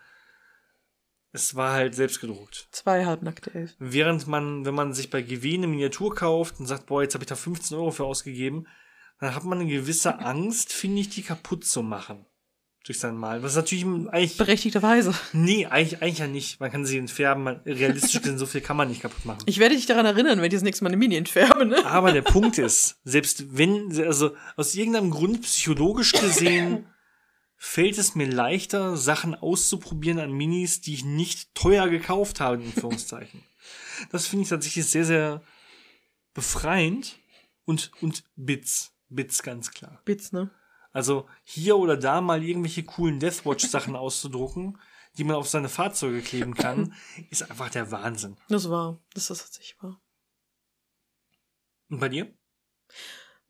es 1.33 1.55
war 1.55 1.73
halt 1.73 1.95
selbst 1.95 2.21
gedruckt. 2.21 2.69
Zwei 2.73 3.07
halbnackte 3.07 3.55
Elfen. 3.55 3.77
Während 3.79 4.27
man, 4.27 4.67
wenn 4.67 4.75
man 4.75 4.93
sich 4.93 5.11
bei 5.11 5.23
GW 5.23 5.55
eine 5.55 5.67
Miniatur 5.67 6.15
kauft 6.15 6.61
und 6.61 6.67
sagt, 6.67 6.87
boah, 6.87 7.03
jetzt 7.03 7.15
habe 7.15 7.25
ich 7.25 7.29
da 7.29 7.37
15 7.37 7.77
Euro 7.77 7.91
für 7.91 8.05
ausgegeben, 8.05 8.67
dann 9.19 9.35
hat 9.35 9.45
man 9.45 9.61
eine 9.61 9.71
gewisse 9.71 10.19
Angst, 10.19 10.73
finde 10.73 11.01
ich, 11.01 11.09
die 11.09 11.23
kaputt 11.23 11.65
zu 11.65 11.83
machen. 11.83 12.27
Durch 12.85 12.99
sein 12.99 13.17
Malen. 13.17 13.45
Was 13.45 13.55
natürlich 13.55 13.85
eigentlich, 13.85 14.37
Berechtigterweise. 14.37 15.15
nee, 15.33 15.67
eigentlich, 15.67 16.03
eigentlich 16.03 16.19
ja 16.19 16.27
nicht. 16.27 16.59
Man 16.59 16.73
kann 16.73 16.85
sie 16.85 16.99
entfärben, 16.99 17.45
man, 17.45 17.61
realistisch 17.65 18.21
gesehen, 18.21 18.39
so 18.39 18.47
viel 18.47 18.61
kann 18.61 18.77
man 18.77 18.89
nicht 18.89 19.03
kaputt 19.03 19.25
machen. 19.25 19.43
Ich 19.47 19.59
werde 19.59 19.77
dich 19.77 19.87
daran 19.87 20.05
erinnern, 20.05 20.39
wenn 20.39 20.47
ich 20.47 20.53
das 20.53 20.65
nächste 20.65 20.83
Mal 20.83 20.89
eine 20.89 20.97
Mini 20.97 21.17
entfärbe, 21.17 21.65
ne? 21.65 21.85
Aber 21.87 22.11
der 22.13 22.23
Punkt 22.23 22.59
ist, 22.59 22.97
selbst 23.05 23.57
wenn, 23.57 23.97
also 24.05 24.35
aus 24.57 24.75
irgendeinem 24.75 25.11
Grund 25.11 25.43
psychologisch 25.43 26.13
gesehen, 26.13 26.87
fällt 27.57 27.97
es 27.99 28.17
mir 28.17 28.27
leichter, 28.27 28.97
Sachen 28.97 29.37
auszuprobieren 29.37 30.19
an 30.19 30.33
Minis, 30.33 30.81
die 30.81 30.95
ich 30.95 31.05
nicht 31.05 31.55
teuer 31.55 31.89
gekauft 31.89 32.41
habe, 32.41 32.57
in 32.57 32.65
Anführungszeichen. 32.65 33.45
Das 34.11 34.27
finde 34.27 34.43
ich 34.43 34.49
tatsächlich 34.49 34.87
sehr, 34.87 35.05
sehr 35.05 35.43
befreiend 36.35 37.21
und, 37.65 37.93
und 38.01 38.25
Bits. 38.35 38.91
Bits 39.09 39.45
ganz 39.45 39.71
klar. 39.71 40.01
Bits, 40.05 40.33
ne? 40.33 40.51
Also 40.93 41.27
hier 41.45 41.77
oder 41.77 41.97
da 41.97 42.21
mal 42.21 42.43
irgendwelche 42.43 42.85
coolen 42.85 43.19
Deathwatch-Sachen 43.19 43.97
auszudrucken, 43.97 44.79
die 45.19 45.25
man 45.25 45.37
auf 45.37 45.49
seine 45.49 45.69
Fahrzeuge 45.69 46.21
kleben 46.21 46.55
kann, 46.55 46.95
ist 47.31 47.51
einfach 47.51 47.71
der 47.71 47.91
Wahnsinn. 47.91 48.37
Das 48.49 48.71
war. 48.71 49.01
Das 49.15 49.31
ist 49.31 49.39
tatsächlich 49.39 49.83
wahr. 49.83 50.01
Und 51.89 52.01
bei 52.01 52.09
dir? 52.09 52.33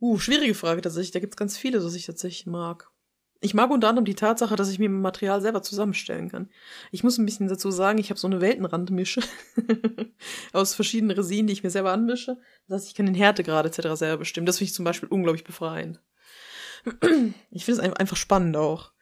Uh, 0.01 0.19
schwierige 0.19 0.55
Frage 0.55 0.81
tatsächlich. 0.81 1.13
Da 1.13 1.21
gibt's 1.21 1.37
ganz 1.37 1.57
viele, 1.57 1.85
was 1.85 1.95
ich 1.95 2.07
tatsächlich 2.07 2.47
mag. 2.47 2.91
Ich 3.45 3.55
mag 3.55 3.71
unter 3.71 3.89
anderem 3.89 4.05
die 4.05 4.15
Tatsache, 4.15 4.55
dass 4.55 4.71
ich 4.71 4.79
mir 4.79 4.89
Material 4.89 5.41
selber 5.41 5.63
zusammenstellen 5.63 6.29
kann. 6.29 6.49
Ich 6.93 7.03
muss 7.03 7.19
ein 7.19 7.25
bisschen 7.25 7.49
dazu 7.49 7.73
sagen, 7.73 7.99
ich 7.99 8.11
habe 8.11 8.19
so 8.19 8.29
eine 8.29 8.41
Weltenrandmische 8.41 9.21
aus 10.53 10.75
verschiedenen 10.75 11.17
Resinen, 11.17 11.49
die 11.49 11.53
ich 11.53 11.65
mir 11.65 11.71
selber 11.71 11.93
anmische. 11.93 12.39
Das 12.69 12.83
heißt, 12.83 12.89
ich 12.89 12.95
kann 12.95 13.07
den 13.07 13.17
Härtegrad 13.17 13.67
etc. 13.67 13.97
selber 13.97 14.19
bestimmen. 14.19 14.47
Das 14.47 14.59
finde 14.59 14.69
ich 14.69 14.75
zum 14.75 14.85
Beispiel 14.85 15.09
unglaublich 15.09 15.43
befreiend. 15.43 16.01
Ich 17.51 17.65
finde 17.65 17.81
es 17.81 17.87
ein- 17.87 17.95
einfach 17.97 18.17
spannend 18.17 18.57
auch. 18.57 18.93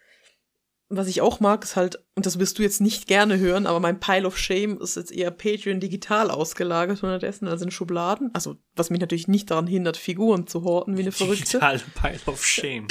Was 0.93 1.07
ich 1.07 1.21
auch 1.21 1.39
mag, 1.39 1.63
ist 1.63 1.77
halt, 1.77 2.01
und 2.17 2.27
das 2.27 2.41
wirst 2.41 2.59
du 2.59 2.63
jetzt 2.65 2.81
nicht 2.81 3.07
gerne 3.07 3.39
hören, 3.39 3.69
aber 3.69 3.79
mein 3.79 4.01
Pile 4.01 4.27
of 4.27 4.37
Shame 4.37 4.77
ist 4.81 4.97
jetzt 4.97 5.13
eher 5.13 5.31
Patreon 5.31 5.79
digital 5.79 6.33
ausgelagert 6.33 7.05
unterdessen, 7.05 7.47
also 7.47 7.65
in 7.65 7.71
Schubladen. 7.71 8.31
Also, 8.33 8.57
was 8.75 8.91
mich 8.91 8.99
natürlich 9.01 9.29
nicht 9.29 9.53
daran 9.53 9.69
hindert, 9.69 9.97
Figuren 9.97 10.49
zu 10.49 10.65
horten 10.65 10.97
wie 10.97 11.03
eine 11.03 11.13
Verrückte. 11.13 11.45
Digitale 11.45 11.81
Pile 11.95 12.19
of 12.27 12.45
Shame. 12.45 12.89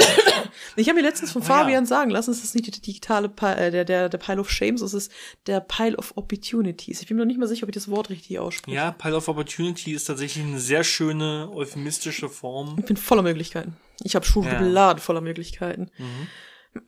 Ich 0.77 0.87
habe 0.87 0.97
mir 1.01 1.05
letztens 1.05 1.33
von 1.33 1.41
Ah, 1.41 1.45
Fabian 1.45 1.83
ja. 1.83 1.87
sagen 1.87 2.09
lassen, 2.09 2.31
es 2.31 2.41
ist 2.41 2.55
nicht 2.55 2.67
der 2.67 2.73
digitale 2.81 3.27
Pi 3.27 3.45
äh, 3.47 3.69
der, 3.69 3.83
der, 3.83 4.07
der 4.07 4.17
Pile 4.17 4.39
of 4.39 4.49
Shames, 4.49 4.81
es 4.81 4.93
ist 4.93 5.11
der 5.45 5.59
Pile 5.59 5.97
of 5.97 6.13
Opportunities. 6.15 7.01
Ich 7.01 7.07
bin 7.09 7.17
mir 7.17 7.23
noch 7.23 7.27
nicht 7.27 7.39
mal 7.39 7.47
sicher, 7.49 7.63
ob 7.63 7.69
ich 7.69 7.75
das 7.75 7.89
Wort 7.89 8.09
richtig 8.09 8.39
ausspreche. 8.39 8.75
Ja, 8.77 8.91
Pile 8.91 9.17
of 9.17 9.27
Opportunity 9.27 9.91
ist 9.91 10.05
tatsächlich 10.05 10.45
eine 10.45 10.59
sehr 10.59 10.85
schöne 10.85 11.49
euphemistische 11.53 12.29
Form. 12.29 12.77
Ich 12.79 12.85
bin 12.85 12.95
voller 12.95 13.23
Möglichkeiten. 13.23 13.75
Ich 14.03 14.15
habe 14.15 14.25
Schubladen 14.25 15.01
voller 15.01 15.19
Möglichkeiten. 15.21 15.91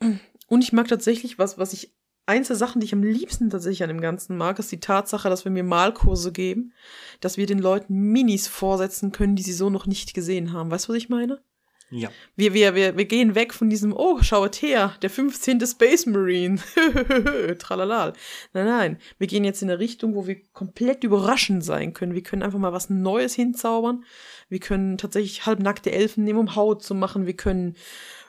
Mhm. 0.00 0.20
Und 0.52 0.62
ich 0.62 0.74
mag 0.74 0.86
tatsächlich, 0.86 1.38
was, 1.38 1.56
was 1.56 1.72
ich, 1.72 1.94
eins 2.26 2.48
der 2.48 2.56
Sachen, 2.56 2.78
die 2.78 2.84
ich 2.84 2.92
am 2.92 3.02
liebsten 3.02 3.48
tatsächlich 3.48 3.84
an 3.84 3.88
dem 3.88 4.02
Ganzen 4.02 4.36
mag, 4.36 4.58
ist 4.58 4.70
die 4.70 4.80
Tatsache, 4.80 5.30
dass 5.30 5.46
wir 5.46 5.50
mir 5.50 5.64
Malkurse 5.64 6.30
geben, 6.30 6.74
dass 7.22 7.38
wir 7.38 7.46
den 7.46 7.58
Leuten 7.58 7.94
Minis 7.94 8.48
vorsetzen 8.48 9.12
können, 9.12 9.34
die 9.34 9.42
sie 9.42 9.54
so 9.54 9.70
noch 9.70 9.86
nicht 9.86 10.12
gesehen 10.12 10.52
haben. 10.52 10.70
Weißt 10.70 10.88
du, 10.88 10.92
was 10.92 10.98
ich 10.98 11.08
meine? 11.08 11.42
Ja. 11.88 12.10
Wir, 12.36 12.52
wir, 12.52 12.74
wir, 12.74 12.98
wir 12.98 13.06
gehen 13.06 13.34
weg 13.34 13.54
von 13.54 13.70
diesem, 13.70 13.94
oh, 13.96 14.22
schaut 14.22 14.56
her, 14.56 14.94
der 15.00 15.08
15. 15.08 15.66
Space 15.66 16.04
Marine. 16.04 16.60
Tralala. 17.58 18.12
Nein, 18.52 18.66
nein. 18.66 18.98
Wir 19.16 19.28
gehen 19.28 19.44
jetzt 19.44 19.62
in 19.62 19.70
eine 19.70 19.78
Richtung, 19.78 20.14
wo 20.14 20.26
wir 20.26 20.36
komplett 20.52 21.02
überraschend 21.02 21.64
sein 21.64 21.94
können. 21.94 22.12
Wir 22.12 22.22
können 22.22 22.42
einfach 22.42 22.58
mal 22.58 22.74
was 22.74 22.90
Neues 22.90 23.32
hinzaubern. 23.34 24.04
Wir 24.50 24.60
können 24.60 24.98
tatsächlich 24.98 25.46
halbnackte 25.46 25.92
Elfen 25.92 26.24
nehmen, 26.24 26.40
um 26.40 26.56
Haut 26.56 26.82
zu 26.82 26.94
machen. 26.94 27.24
Wir 27.24 27.36
können 27.36 27.74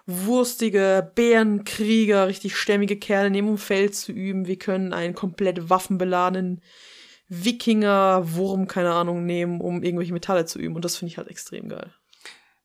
wurstige 0.05 1.11
Bärenkrieger, 1.15 2.27
richtig 2.27 2.57
stämmige 2.57 2.97
Kerle 2.97 3.29
nehmen, 3.29 3.49
um 3.49 3.57
Feld 3.57 3.95
zu 3.95 4.11
üben. 4.11 4.47
Wir 4.47 4.57
können 4.57 4.93
einen 4.93 5.13
komplett 5.13 5.69
waffenbeladenen 5.69 6.61
Wikinger-Wurm, 7.29 8.67
keine 8.67 8.93
Ahnung, 8.93 9.25
nehmen, 9.25 9.61
um 9.61 9.81
irgendwelche 9.81 10.13
Metalle 10.13 10.45
zu 10.45 10.59
üben. 10.59 10.75
Und 10.75 10.85
das 10.85 10.97
finde 10.97 11.11
ich 11.11 11.17
halt 11.17 11.29
extrem 11.29 11.69
geil. 11.69 11.93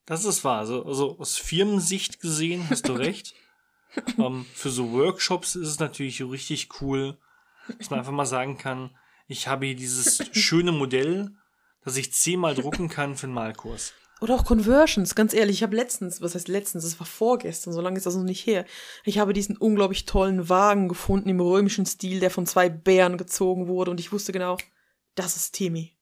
Das 0.05 0.25
ist 0.25 0.43
wahr. 0.43 0.59
Also, 0.59 0.85
also 0.85 1.19
aus 1.19 1.37
Firmensicht 1.37 2.21
gesehen 2.21 2.67
hast 2.71 2.89
du 2.89 2.95
recht. 2.95 3.35
ähm, 4.19 4.47
für 4.53 4.71
so 4.71 4.93
Workshops 4.93 5.55
ist 5.55 5.69
es 5.69 5.79
natürlich 5.79 6.23
richtig 6.23 6.81
cool, 6.81 7.17
dass 7.79 7.91
man 7.91 8.01
einfach 8.01 8.13
mal 8.13 8.27
sagen 8.27 8.59
kann, 8.59 8.91
ich 9.27 9.47
habe 9.47 9.67
hier 9.67 9.77
dieses 9.77 10.19
schöne 10.33 10.73
Modell, 10.73 11.31
das 11.85 11.97
ich 11.97 12.13
zehnmal 12.13 12.55
drucken 12.55 12.89
kann 12.89 13.17
für 13.17 13.27
einen 13.27 13.35
Malkurs. 13.35 13.93
Oder 14.21 14.35
auch 14.35 14.45
Conversions, 14.45 15.15
ganz 15.15 15.33
ehrlich, 15.33 15.57
ich 15.59 15.63
habe 15.63 15.77
letztens, 15.77 16.21
was 16.21 16.35
heißt 16.35 16.49
letztens, 16.49 16.85
das 16.85 16.99
war 16.99 17.07
vorgestern, 17.07 17.73
so 17.73 17.81
lange 17.81 17.97
ist 17.99 18.07
das 18.07 18.17
noch 18.17 18.25
nicht 18.25 18.47
her. 18.47 18.65
Ich 19.05 19.19
habe 19.19 19.33
diesen 19.33 19.57
unglaublich 19.57 20.07
tollen 20.07 20.49
Wagen 20.49 20.89
gefunden 20.89 21.29
im 21.29 21.41
römischen 21.41 21.87
Stil, 21.87 22.19
der 22.21 22.31
von 22.31 22.45
zwei 22.47 22.69
Bären 22.69 23.17
gezogen 23.17 23.69
wurde 23.69 23.91
und 23.93 24.01
ich 24.01 24.11
wusste 24.13 24.33
genau, 24.33 24.57
das 25.15 25.37
ist 25.37 25.53
Timmy. 25.55 25.95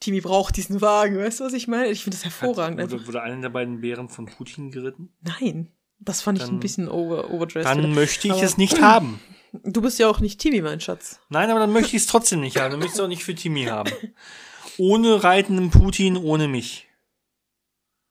Timmy 0.00 0.20
braucht 0.20 0.56
diesen 0.56 0.80
Wagen, 0.80 1.18
weißt 1.18 1.40
du, 1.40 1.44
was 1.44 1.52
ich 1.52 1.68
meine? 1.68 1.88
Ich 1.88 2.02
finde 2.02 2.16
das 2.16 2.24
hervorragend. 2.24 2.80
Hat, 2.80 2.90
wurde, 2.90 3.06
wurde 3.06 3.22
einer 3.22 3.40
der 3.40 3.48
beiden 3.50 3.80
Bären 3.80 4.08
von 4.08 4.26
Putin 4.26 4.70
geritten? 4.70 5.14
Nein, 5.20 5.70
das 5.98 6.20
fand 6.22 6.38
ich 6.38 6.44
Dann- 6.44 6.56
ein 6.56 6.60
bisschen 6.60 6.88
over, 6.88 7.30
overdressed. 7.30 7.66
Dann 7.70 7.78
wieder. 7.78 7.88
möchte 7.88 8.26
ich 8.28 8.32
Aber- 8.34 8.42
es 8.42 8.56
nicht 8.56 8.80
haben. 8.82 9.20
Du 9.62 9.80
bist 9.82 9.98
ja 10.00 10.08
auch 10.08 10.18
nicht 10.18 10.40
Timmy, 10.40 10.62
mein 10.62 10.80
Schatz. 10.80 11.20
Nein, 11.28 11.48
aber 11.50 11.60
dann 11.60 11.72
möchte 11.72 11.94
ich 11.94 12.02
es 12.02 12.06
trotzdem 12.08 12.40
nicht 12.40 12.56
haben. 12.58 12.72
Dann 12.72 12.80
möchte 12.80 12.94
ich 12.94 12.98
es 12.98 13.04
auch 13.04 13.08
nicht 13.08 13.22
für 13.22 13.34
Timmy 13.36 13.64
haben. 13.66 13.92
Ohne 14.78 15.22
reitenden 15.22 15.70
Putin, 15.70 16.16
ohne 16.16 16.48
mich. 16.48 16.88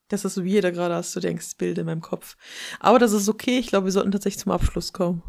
Das 0.10 0.26
ist 0.26 0.36
so 0.36 0.44
wie 0.44 0.52
jeder 0.52 0.72
gerade, 0.72 0.96
hast 0.96 1.16
du 1.16 1.20
denkst, 1.20 1.58
Bild 1.58 1.78
in 1.78 1.86
meinem 1.86 2.02
Kopf. 2.02 2.36
Aber 2.80 3.00
das 3.00 3.14
ist 3.14 3.30
okay, 3.30 3.58
ich 3.58 3.68
glaube, 3.68 3.86
wir 3.86 3.92
sollten 3.92 4.12
tatsächlich 4.12 4.42
zum 4.44 4.52
Abschluss 4.52 4.94
kommen. 4.94 5.24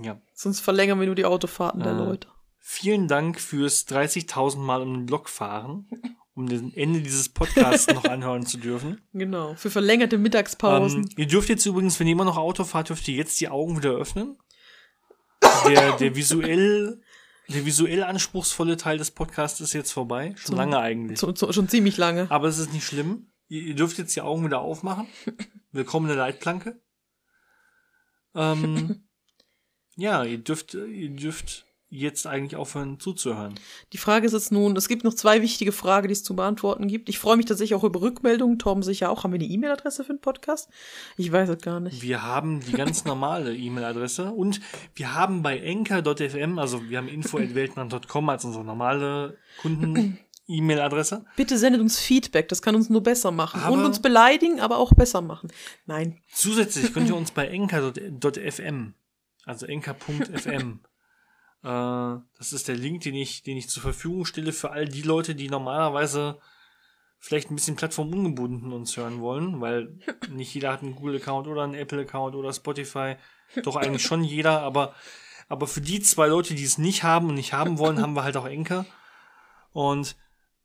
Ja. 0.00 0.20
Sonst 0.32 0.60
verlängern 0.60 0.98
wir 1.00 1.06
nur 1.06 1.14
die 1.14 1.24
Autofahrten 1.24 1.82
der 1.82 1.92
Äh. 1.92 1.96
Leute. 1.98 2.28
Vielen 2.58 3.08
Dank 3.08 3.38
fürs 3.40 3.86
30.000 3.86 4.56
Mal 4.58 4.80
um 4.80 4.94
den 4.94 5.06
Block 5.06 5.28
fahren, 5.28 5.86
um 6.34 6.48
das 6.48 6.62
Ende 6.74 7.00
dieses 7.02 7.28
Podcasts 7.28 7.92
noch 7.92 8.04
anhören 8.08 8.46
zu 8.46 8.56
dürfen. 8.56 9.02
Genau, 9.12 9.54
für 9.54 9.70
verlängerte 9.70 10.16
Mittagspausen. 10.16 11.02
Ähm, 11.02 11.08
ihr 11.18 11.26
dürft 11.26 11.50
jetzt 11.50 11.66
übrigens, 11.66 12.00
wenn 12.00 12.06
ihr 12.06 12.12
immer 12.12 12.24
noch 12.24 12.38
Auto 12.38 12.64
fahrt, 12.64 12.88
dürft 12.88 13.06
ihr 13.08 13.14
jetzt 13.16 13.38
die 13.40 13.48
Augen 13.50 13.76
wieder 13.76 13.90
öffnen. 13.90 14.38
Der, 15.68 15.96
der 15.98 16.16
visuell, 16.16 17.00
der 17.48 17.66
visuell 17.66 18.02
anspruchsvolle 18.02 18.76
Teil 18.78 18.96
des 18.98 19.10
Podcasts 19.10 19.60
ist 19.60 19.74
jetzt 19.74 19.92
vorbei. 19.92 20.32
Schon 20.36 20.52
So. 20.52 20.56
lange 20.56 20.78
eigentlich. 20.78 21.18
so, 21.18 21.34
so, 21.34 21.52
schon 21.52 21.68
ziemlich 21.68 21.96
lange. 21.98 22.30
Aber 22.30 22.48
es 22.48 22.58
ist 22.58 22.72
nicht 22.72 22.86
schlimm. 22.86 23.26
Ihr, 23.54 23.76
dürft 23.76 23.98
jetzt 23.98 24.16
die 24.16 24.20
Augen 24.20 24.44
wieder 24.44 24.60
aufmachen. 24.60 25.06
Willkommen 25.70 26.06
in 26.06 26.16
der 26.16 26.26
Leitplanke. 26.26 26.80
Ähm, 28.34 29.04
ja, 29.96 30.24
ihr 30.24 30.38
dürft, 30.38 30.74
ihr 30.74 31.10
dürft 31.10 31.64
jetzt 31.88 32.26
eigentlich 32.26 32.56
aufhören 32.56 32.98
zuzuhören. 32.98 33.54
Die 33.92 33.98
Frage 33.98 34.26
ist 34.26 34.32
jetzt 34.32 34.50
nun, 34.50 34.74
es 34.74 34.88
gibt 34.88 35.04
noch 35.04 35.14
zwei 35.14 35.40
wichtige 35.40 35.70
Fragen, 35.70 36.08
die 36.08 36.12
es 36.12 36.24
zu 36.24 36.34
beantworten 36.34 36.88
gibt. 36.88 37.08
Ich 37.08 37.20
freue 37.20 37.36
mich 37.36 37.46
tatsächlich 37.46 37.76
auch 37.76 37.84
über 37.84 38.00
Rückmeldungen. 38.00 38.58
Torben 38.58 38.82
sicher 38.82 39.08
auch. 39.08 39.22
Haben 39.22 39.32
wir 39.32 39.38
eine 39.38 39.48
E-Mail-Adresse 39.48 40.02
für 40.02 40.14
den 40.14 40.20
Podcast? 40.20 40.68
Ich 41.16 41.30
weiß 41.30 41.48
es 41.48 41.58
gar 41.58 41.78
nicht. 41.78 42.02
Wir 42.02 42.24
haben 42.24 42.58
die 42.58 42.72
ganz 42.72 43.04
normale 43.04 43.54
E-Mail-Adresse 43.54 44.32
und 44.32 44.60
wir 44.96 45.14
haben 45.14 45.44
bei 45.44 45.58
enker.fm, 45.58 46.58
also 46.58 46.88
wir 46.88 46.98
haben 46.98 47.06
info.weltmann.com 47.06 48.28
als 48.28 48.44
unsere 48.44 48.64
normale 48.64 49.38
Kunden-E-Mail-Adresse. 50.46 51.24
Bitte 51.36 51.58
sendet 51.58 51.80
uns 51.80 51.98
Feedback, 51.98 52.48
das 52.48 52.62
kann 52.62 52.74
uns 52.74 52.90
nur 52.90 53.02
besser 53.02 53.30
machen. 53.30 53.60
Aber- 53.62 53.74
Und 53.76 53.84
uns 53.84 54.00
beleidigen, 54.00 54.60
aber 54.60 54.78
auch 54.78 54.92
besser 54.94 55.20
machen. 55.20 55.50
Nein. 55.86 56.20
Zusätzlich 56.32 56.92
könnt 56.92 57.08
ihr 57.08 57.16
uns 57.16 57.30
bei 57.30 57.46
enker.fm, 57.48 58.94
also 59.44 59.66
enker.fm, 59.66 60.80
äh, 61.62 62.20
das 62.38 62.52
ist 62.52 62.68
der 62.68 62.76
Link, 62.76 63.02
den 63.02 63.14
ich, 63.14 63.42
den 63.42 63.56
ich 63.56 63.68
zur 63.68 63.82
Verfügung 63.82 64.24
stelle 64.24 64.52
für 64.52 64.70
all 64.70 64.86
die 64.86 65.02
Leute, 65.02 65.34
die 65.34 65.48
normalerweise 65.48 66.38
vielleicht 67.18 67.50
ein 67.50 67.54
bisschen 67.54 67.76
plattformungebunden 67.76 68.72
uns 68.72 68.94
hören 68.98 69.20
wollen, 69.20 69.60
weil 69.62 69.98
nicht 70.30 70.52
jeder 70.52 70.72
hat 70.72 70.82
einen 70.82 70.94
Google-Account 70.94 71.46
oder 71.48 71.62
einen 71.62 71.74
Apple-Account 71.74 72.34
oder 72.34 72.52
Spotify. 72.52 73.16
Doch 73.62 73.76
eigentlich 73.76 74.02
schon 74.02 74.22
jeder, 74.24 74.60
aber, 74.60 74.94
aber 75.48 75.66
für 75.66 75.80
die 75.80 76.00
zwei 76.00 76.26
Leute, 76.26 76.54
die 76.54 76.64
es 76.64 76.76
nicht 76.76 77.02
haben 77.02 77.28
und 77.30 77.36
nicht 77.36 77.54
haben 77.54 77.78
wollen, 77.78 77.98
haben 78.02 78.12
wir 78.14 78.24
halt 78.24 78.36
auch 78.36 78.46
Enker. 78.46 78.84
Und 79.72 80.16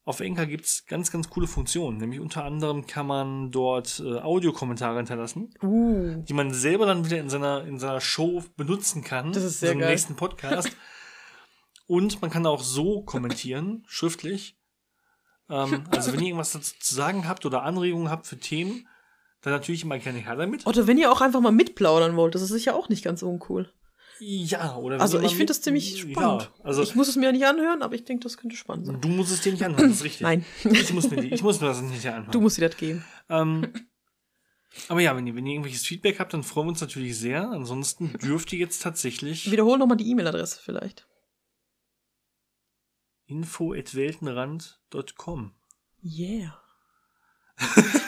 auf 0.10 0.22
Enker 0.22 0.48
gibt's 0.48 0.88
ganz, 0.88 1.12
ganz 1.12 1.30
coole 1.30 1.46
Funktionen. 1.46 2.00
Nämlich 2.00 2.20
unter 2.20 2.44
anderem 2.44 2.88
kann 2.88 3.06
man 3.06 3.52
dort 3.52 4.02
äh, 4.04 4.18
Audiokommentare 4.18 4.98
hinterlassen 4.98 5.54
Uh. 5.62 6.24
die 6.28 6.34
man 6.34 6.52
selber 6.52 6.88
dann 6.88 7.06
wieder 7.06 7.20
in 7.20 7.30
seiner, 7.30 7.64
in 7.64 7.78
seiner 7.78 8.02
Show 8.02 8.44
benutzen 8.58 9.04
kann. 9.04 9.34
Das 9.34 9.44
ist 9.44 9.60
sehr 9.60 9.70
in 9.70 9.74
seinem 9.76 9.82
geil. 9.82 9.92
nächsten 9.92 10.16
Podcast. 10.16 10.76
Und 11.86 12.24
man 12.24 12.32
kann 12.32 12.48
auch 12.48 12.64
so 12.64 13.04
kommentieren, 13.04 13.84
schriftlich. 13.88 14.58
Ähm, 15.48 15.84
also 15.92 16.12
wenn 16.12 16.22
ihr 16.22 16.30
irgendwas 16.30 16.54
dazu 16.54 16.74
zu 16.80 16.96
sagen 16.96 17.28
habt 17.28 17.46
oder 17.46 17.62
Anregungen 17.62 18.10
habt 18.10 18.26
für 18.26 18.40
Themen, 18.40 18.88
dann 19.42 19.54
natürlich 19.54 19.84
immer 19.84 20.00
gerne 20.00 20.18
her 20.18 20.36
damit. 20.36 20.66
Oder 20.66 20.88
wenn 20.88 20.98
ihr 20.98 21.12
auch 21.12 21.22
einfach 21.22 21.40
mal 21.40 21.52
mitplaudern 21.52 22.16
wollt, 22.16 22.34
das 22.34 22.42
ist 22.42 22.50
sicher 22.50 22.76
auch 22.76 22.90
nicht 22.90 23.04
ganz 23.04 23.22
uncool. 23.22 23.72
Ja, 24.22 24.76
oder 24.76 25.00
Also 25.00 25.20
ich 25.22 25.32
finde 25.32 25.46
das 25.48 25.62
ziemlich 25.62 25.98
spannend. 26.00 26.44
Ja, 26.44 26.50
also 26.64 26.84
ich 26.84 26.94
muss 26.96 27.08
es 27.08 27.16
mir 27.16 27.28
ja 27.28 27.32
nicht 27.32 27.46
anhören, 27.46 27.82
aber 27.82 27.96
ich 27.96 28.04
denke, 28.04 28.24
das 28.24 28.38
könnte 28.38 28.56
spannend 28.56 28.88
sein. 28.88 29.00
du 29.00 29.08
musst 29.08 29.32
es 29.32 29.42
dir 29.42 29.54
nicht 29.54 29.64
anhören, 29.64 29.90
das 29.90 30.00
ist 30.00 30.04
richtig. 30.04 30.22
Nein, 30.22 30.46
Ich 30.64 30.94
muss 30.94 31.10
mir, 31.10 31.22
die, 31.22 31.34
ich 31.34 31.42
muss 31.42 31.62
mir 31.62 31.68
das 31.68 31.82
nicht 31.82 32.06
anhören. 32.06 32.32
du 32.32 32.42
musst 32.42 32.58
dir 32.58 32.68
das 32.68 32.78
geben. 32.78 33.06
Ähm, 33.30 33.72
aber 34.88 35.00
ja, 35.00 35.16
wenn 35.16 35.26
ihr, 35.26 35.36
wenn 35.36 35.46
ihr 35.46 35.54
irgendwelches 35.54 35.86
Feedback 35.86 36.20
habt, 36.20 36.34
dann 36.34 36.44
freuen 36.44 36.68
wir 36.68 36.72
uns 36.72 36.82
natürlich 36.82 37.18
sehr. 37.18 37.50
Ansonsten 37.50 38.14
dürft 38.22 38.52
ihr 38.54 38.60
jetzt 38.60 38.84
tatsächlich 38.84 39.50
Wiederhol 39.52 39.78
nochmal 39.78 39.98
die 39.98 40.10
E-Mail-Adresse 40.12 40.60
vielleicht. 40.64 41.08
info.weltenrand.com. 43.28 45.54
Yeah. 46.04 46.58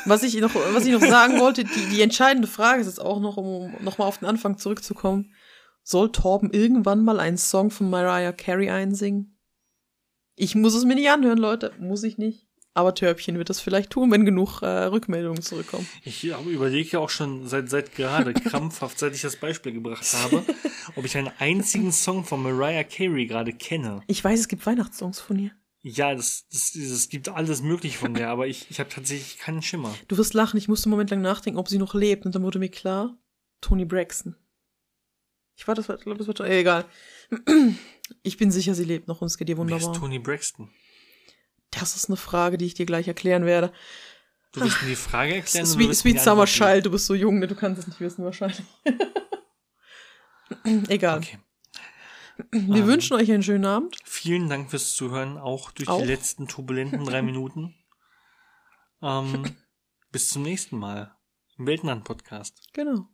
was, 0.06 0.24
ich 0.24 0.40
noch, 0.40 0.56
was 0.56 0.86
ich 0.86 0.94
noch 0.94 1.02
sagen 1.02 1.40
wollte, 1.40 1.64
die, 1.66 1.86
die 1.90 2.02
entscheidende 2.02 2.48
Frage 2.48 2.80
ist 2.82 2.88
jetzt 2.88 3.02
auch 3.02 3.20
noch, 3.20 3.36
um 3.38 3.74
nochmal 3.84 4.08
auf 4.08 4.20
den 4.20 4.28
Anfang 4.28 4.58
zurückzukommen. 4.58 5.34
Soll 5.84 6.12
Torben 6.12 6.52
irgendwann 6.52 7.03
mal 7.03 7.20
einen 7.20 7.38
Song 7.38 7.72
von 7.72 7.90
Mariah 7.90 8.32
Carey 8.32 8.70
einsingen? 8.70 9.38
Ich 10.36 10.56
muss 10.56 10.74
es 10.74 10.86
mir 10.86 10.95
nicht 10.95 11.10
anhören, 11.10 11.38
Leute. 11.38 11.72
Muss 11.80 12.03
ich 12.03 12.18
nicht. 12.18 12.48
Aber 12.74 12.95
Törbchen 12.95 13.38
wird 13.38 13.49
das 13.49 13.60
vielleicht 13.60 13.90
tun, 13.90 14.12
wenn 14.12 14.24
genug 14.24 14.62
äh, 14.62 14.66
Rückmeldungen 14.66 15.41
zurückkommen. 15.41 15.86
Ich 16.06 16.24
überlege 16.24 16.90
ja 16.91 16.99
auch 16.99 17.10
schon 17.10 17.48
seit, 17.48 17.70
seit 17.70 17.94
gerade 17.95 18.34
krampfhaft, 18.34 18.98
seit 18.98 19.14
ich 19.14 19.22
das 19.22 19.36
Beispiel 19.36 19.74
gebracht 19.74 20.06
habe, 20.14 20.45
ob 20.95 21.03
ich 21.03 21.18
einen 21.18 21.32
einzigen 21.40 21.91
Song 21.91 22.24
von 22.24 22.41
Mariah 22.41 22.86
Carey 22.86 23.26
gerade 23.26 23.52
kenne. 23.52 24.02
Ich 24.08 24.24
weiß, 24.24 24.40
es 24.40 24.48
gibt 24.48 24.66
Weihnachtssongs 24.66 25.20
von 25.20 25.38
ihr. 25.38 25.52
Ja, 25.84 26.16
das, 26.16 26.48
das, 26.49 26.76
es 26.76 27.10
gibt 27.10 27.28
alles 27.28 27.62
mögliche 27.62 27.98
von 27.98 28.14
der, 28.14 28.30
aber 28.30 28.48
ich, 28.48 28.68
ich 28.70 28.80
habe 28.80 28.90
tatsächlich 28.90 29.38
keinen 29.40 29.64
Schimmer. 29.64 29.94
Du 30.08 30.18
wirst 30.18 30.34
lachen, 30.34 30.58
ich 30.58 30.68
musste 30.68 30.86
einen 30.86 30.91
Moment 30.91 31.10
lang 31.10 31.22
nachdenken, 31.22 31.60
ob 31.60 31.68
sie 31.68 31.80
noch 31.80 31.94
lebt. 31.94 32.26
Und 32.26 32.36
dann 32.36 32.44
wurde 32.44 32.60
mir 32.60 32.70
klar, 32.70 33.18
Tony 33.60 33.84
Braxton. 33.84 34.36
Ich 35.62 35.68
war 35.68 35.76
das, 35.76 35.86
glaube, 35.86 36.18
das 36.18 36.28
war 36.28 36.36
schon, 36.36 36.48
egal. 36.48 36.86
Ich 38.24 38.36
bin 38.36 38.52
sicher, 38.52 38.76
sie 38.76 38.84
lebt 38.84 39.08
noch 39.08 39.22
und 39.22 39.28
es 39.28 39.38
geht 39.38 39.48
ihr 39.48 39.58
Wer 39.58 39.64
ist 39.64 39.72
wunderbar. 39.72 39.94
Tony 39.94 40.20
Braxton? 40.20 40.70
Das 41.70 41.96
ist 41.96 42.10
eine 42.10 42.18
Frage, 42.18 42.58
die 42.58 42.66
ich 42.66 42.74
dir 42.74 42.86
gleich 42.86 43.08
erklären 43.08 43.46
werde. 43.46 43.72
Du 44.52 44.60
willst 44.60 44.82
mir 44.82 44.90
die 44.90 44.96
Frage 44.98 45.36
erklären? 45.36 45.66
oder 45.66 45.74
Sweet, 45.74 45.90
du 45.90 45.94
Sweet 45.94 46.20
Summer? 46.20 46.46
Child, 46.46 46.88
du 46.88 46.92
bist 46.92 47.06
so 47.06 47.14
jung, 47.14 47.40
ne? 47.40 47.48
du 47.48 47.56
kannst 47.56 47.80
es 47.80 47.88
nicht 47.88 48.02
wissen 48.02 48.26
wahrscheinlich. 48.26 48.64
Egal. 50.90 51.20
Okay. 51.20 51.40
Wir 52.52 52.82
Ähm. 52.82 52.88
wünschen 52.88 53.14
euch 53.14 53.32
einen 53.32 53.44
schönen 53.44 53.66
Abend. 53.66 53.96
Vielen 54.04 54.50
Dank 54.50 54.72
fürs 54.72 54.94
Zuhören, 54.96 55.38
auch 55.38 55.72
durch 55.72 55.88
Auch. 55.88 56.02
die 56.02 56.08
letzten 56.08 56.50
turbulenten 56.50 57.06
drei 57.06 57.22
Minuten. 57.32 57.76
Ähm, 59.02 59.56
bis 60.12 60.30
zum 60.30 60.42
nächsten 60.42 60.78
Mal 60.78 61.16
im 61.58 61.68
Weltenland-Podcast. 61.68 62.74
Genau. 62.74 63.08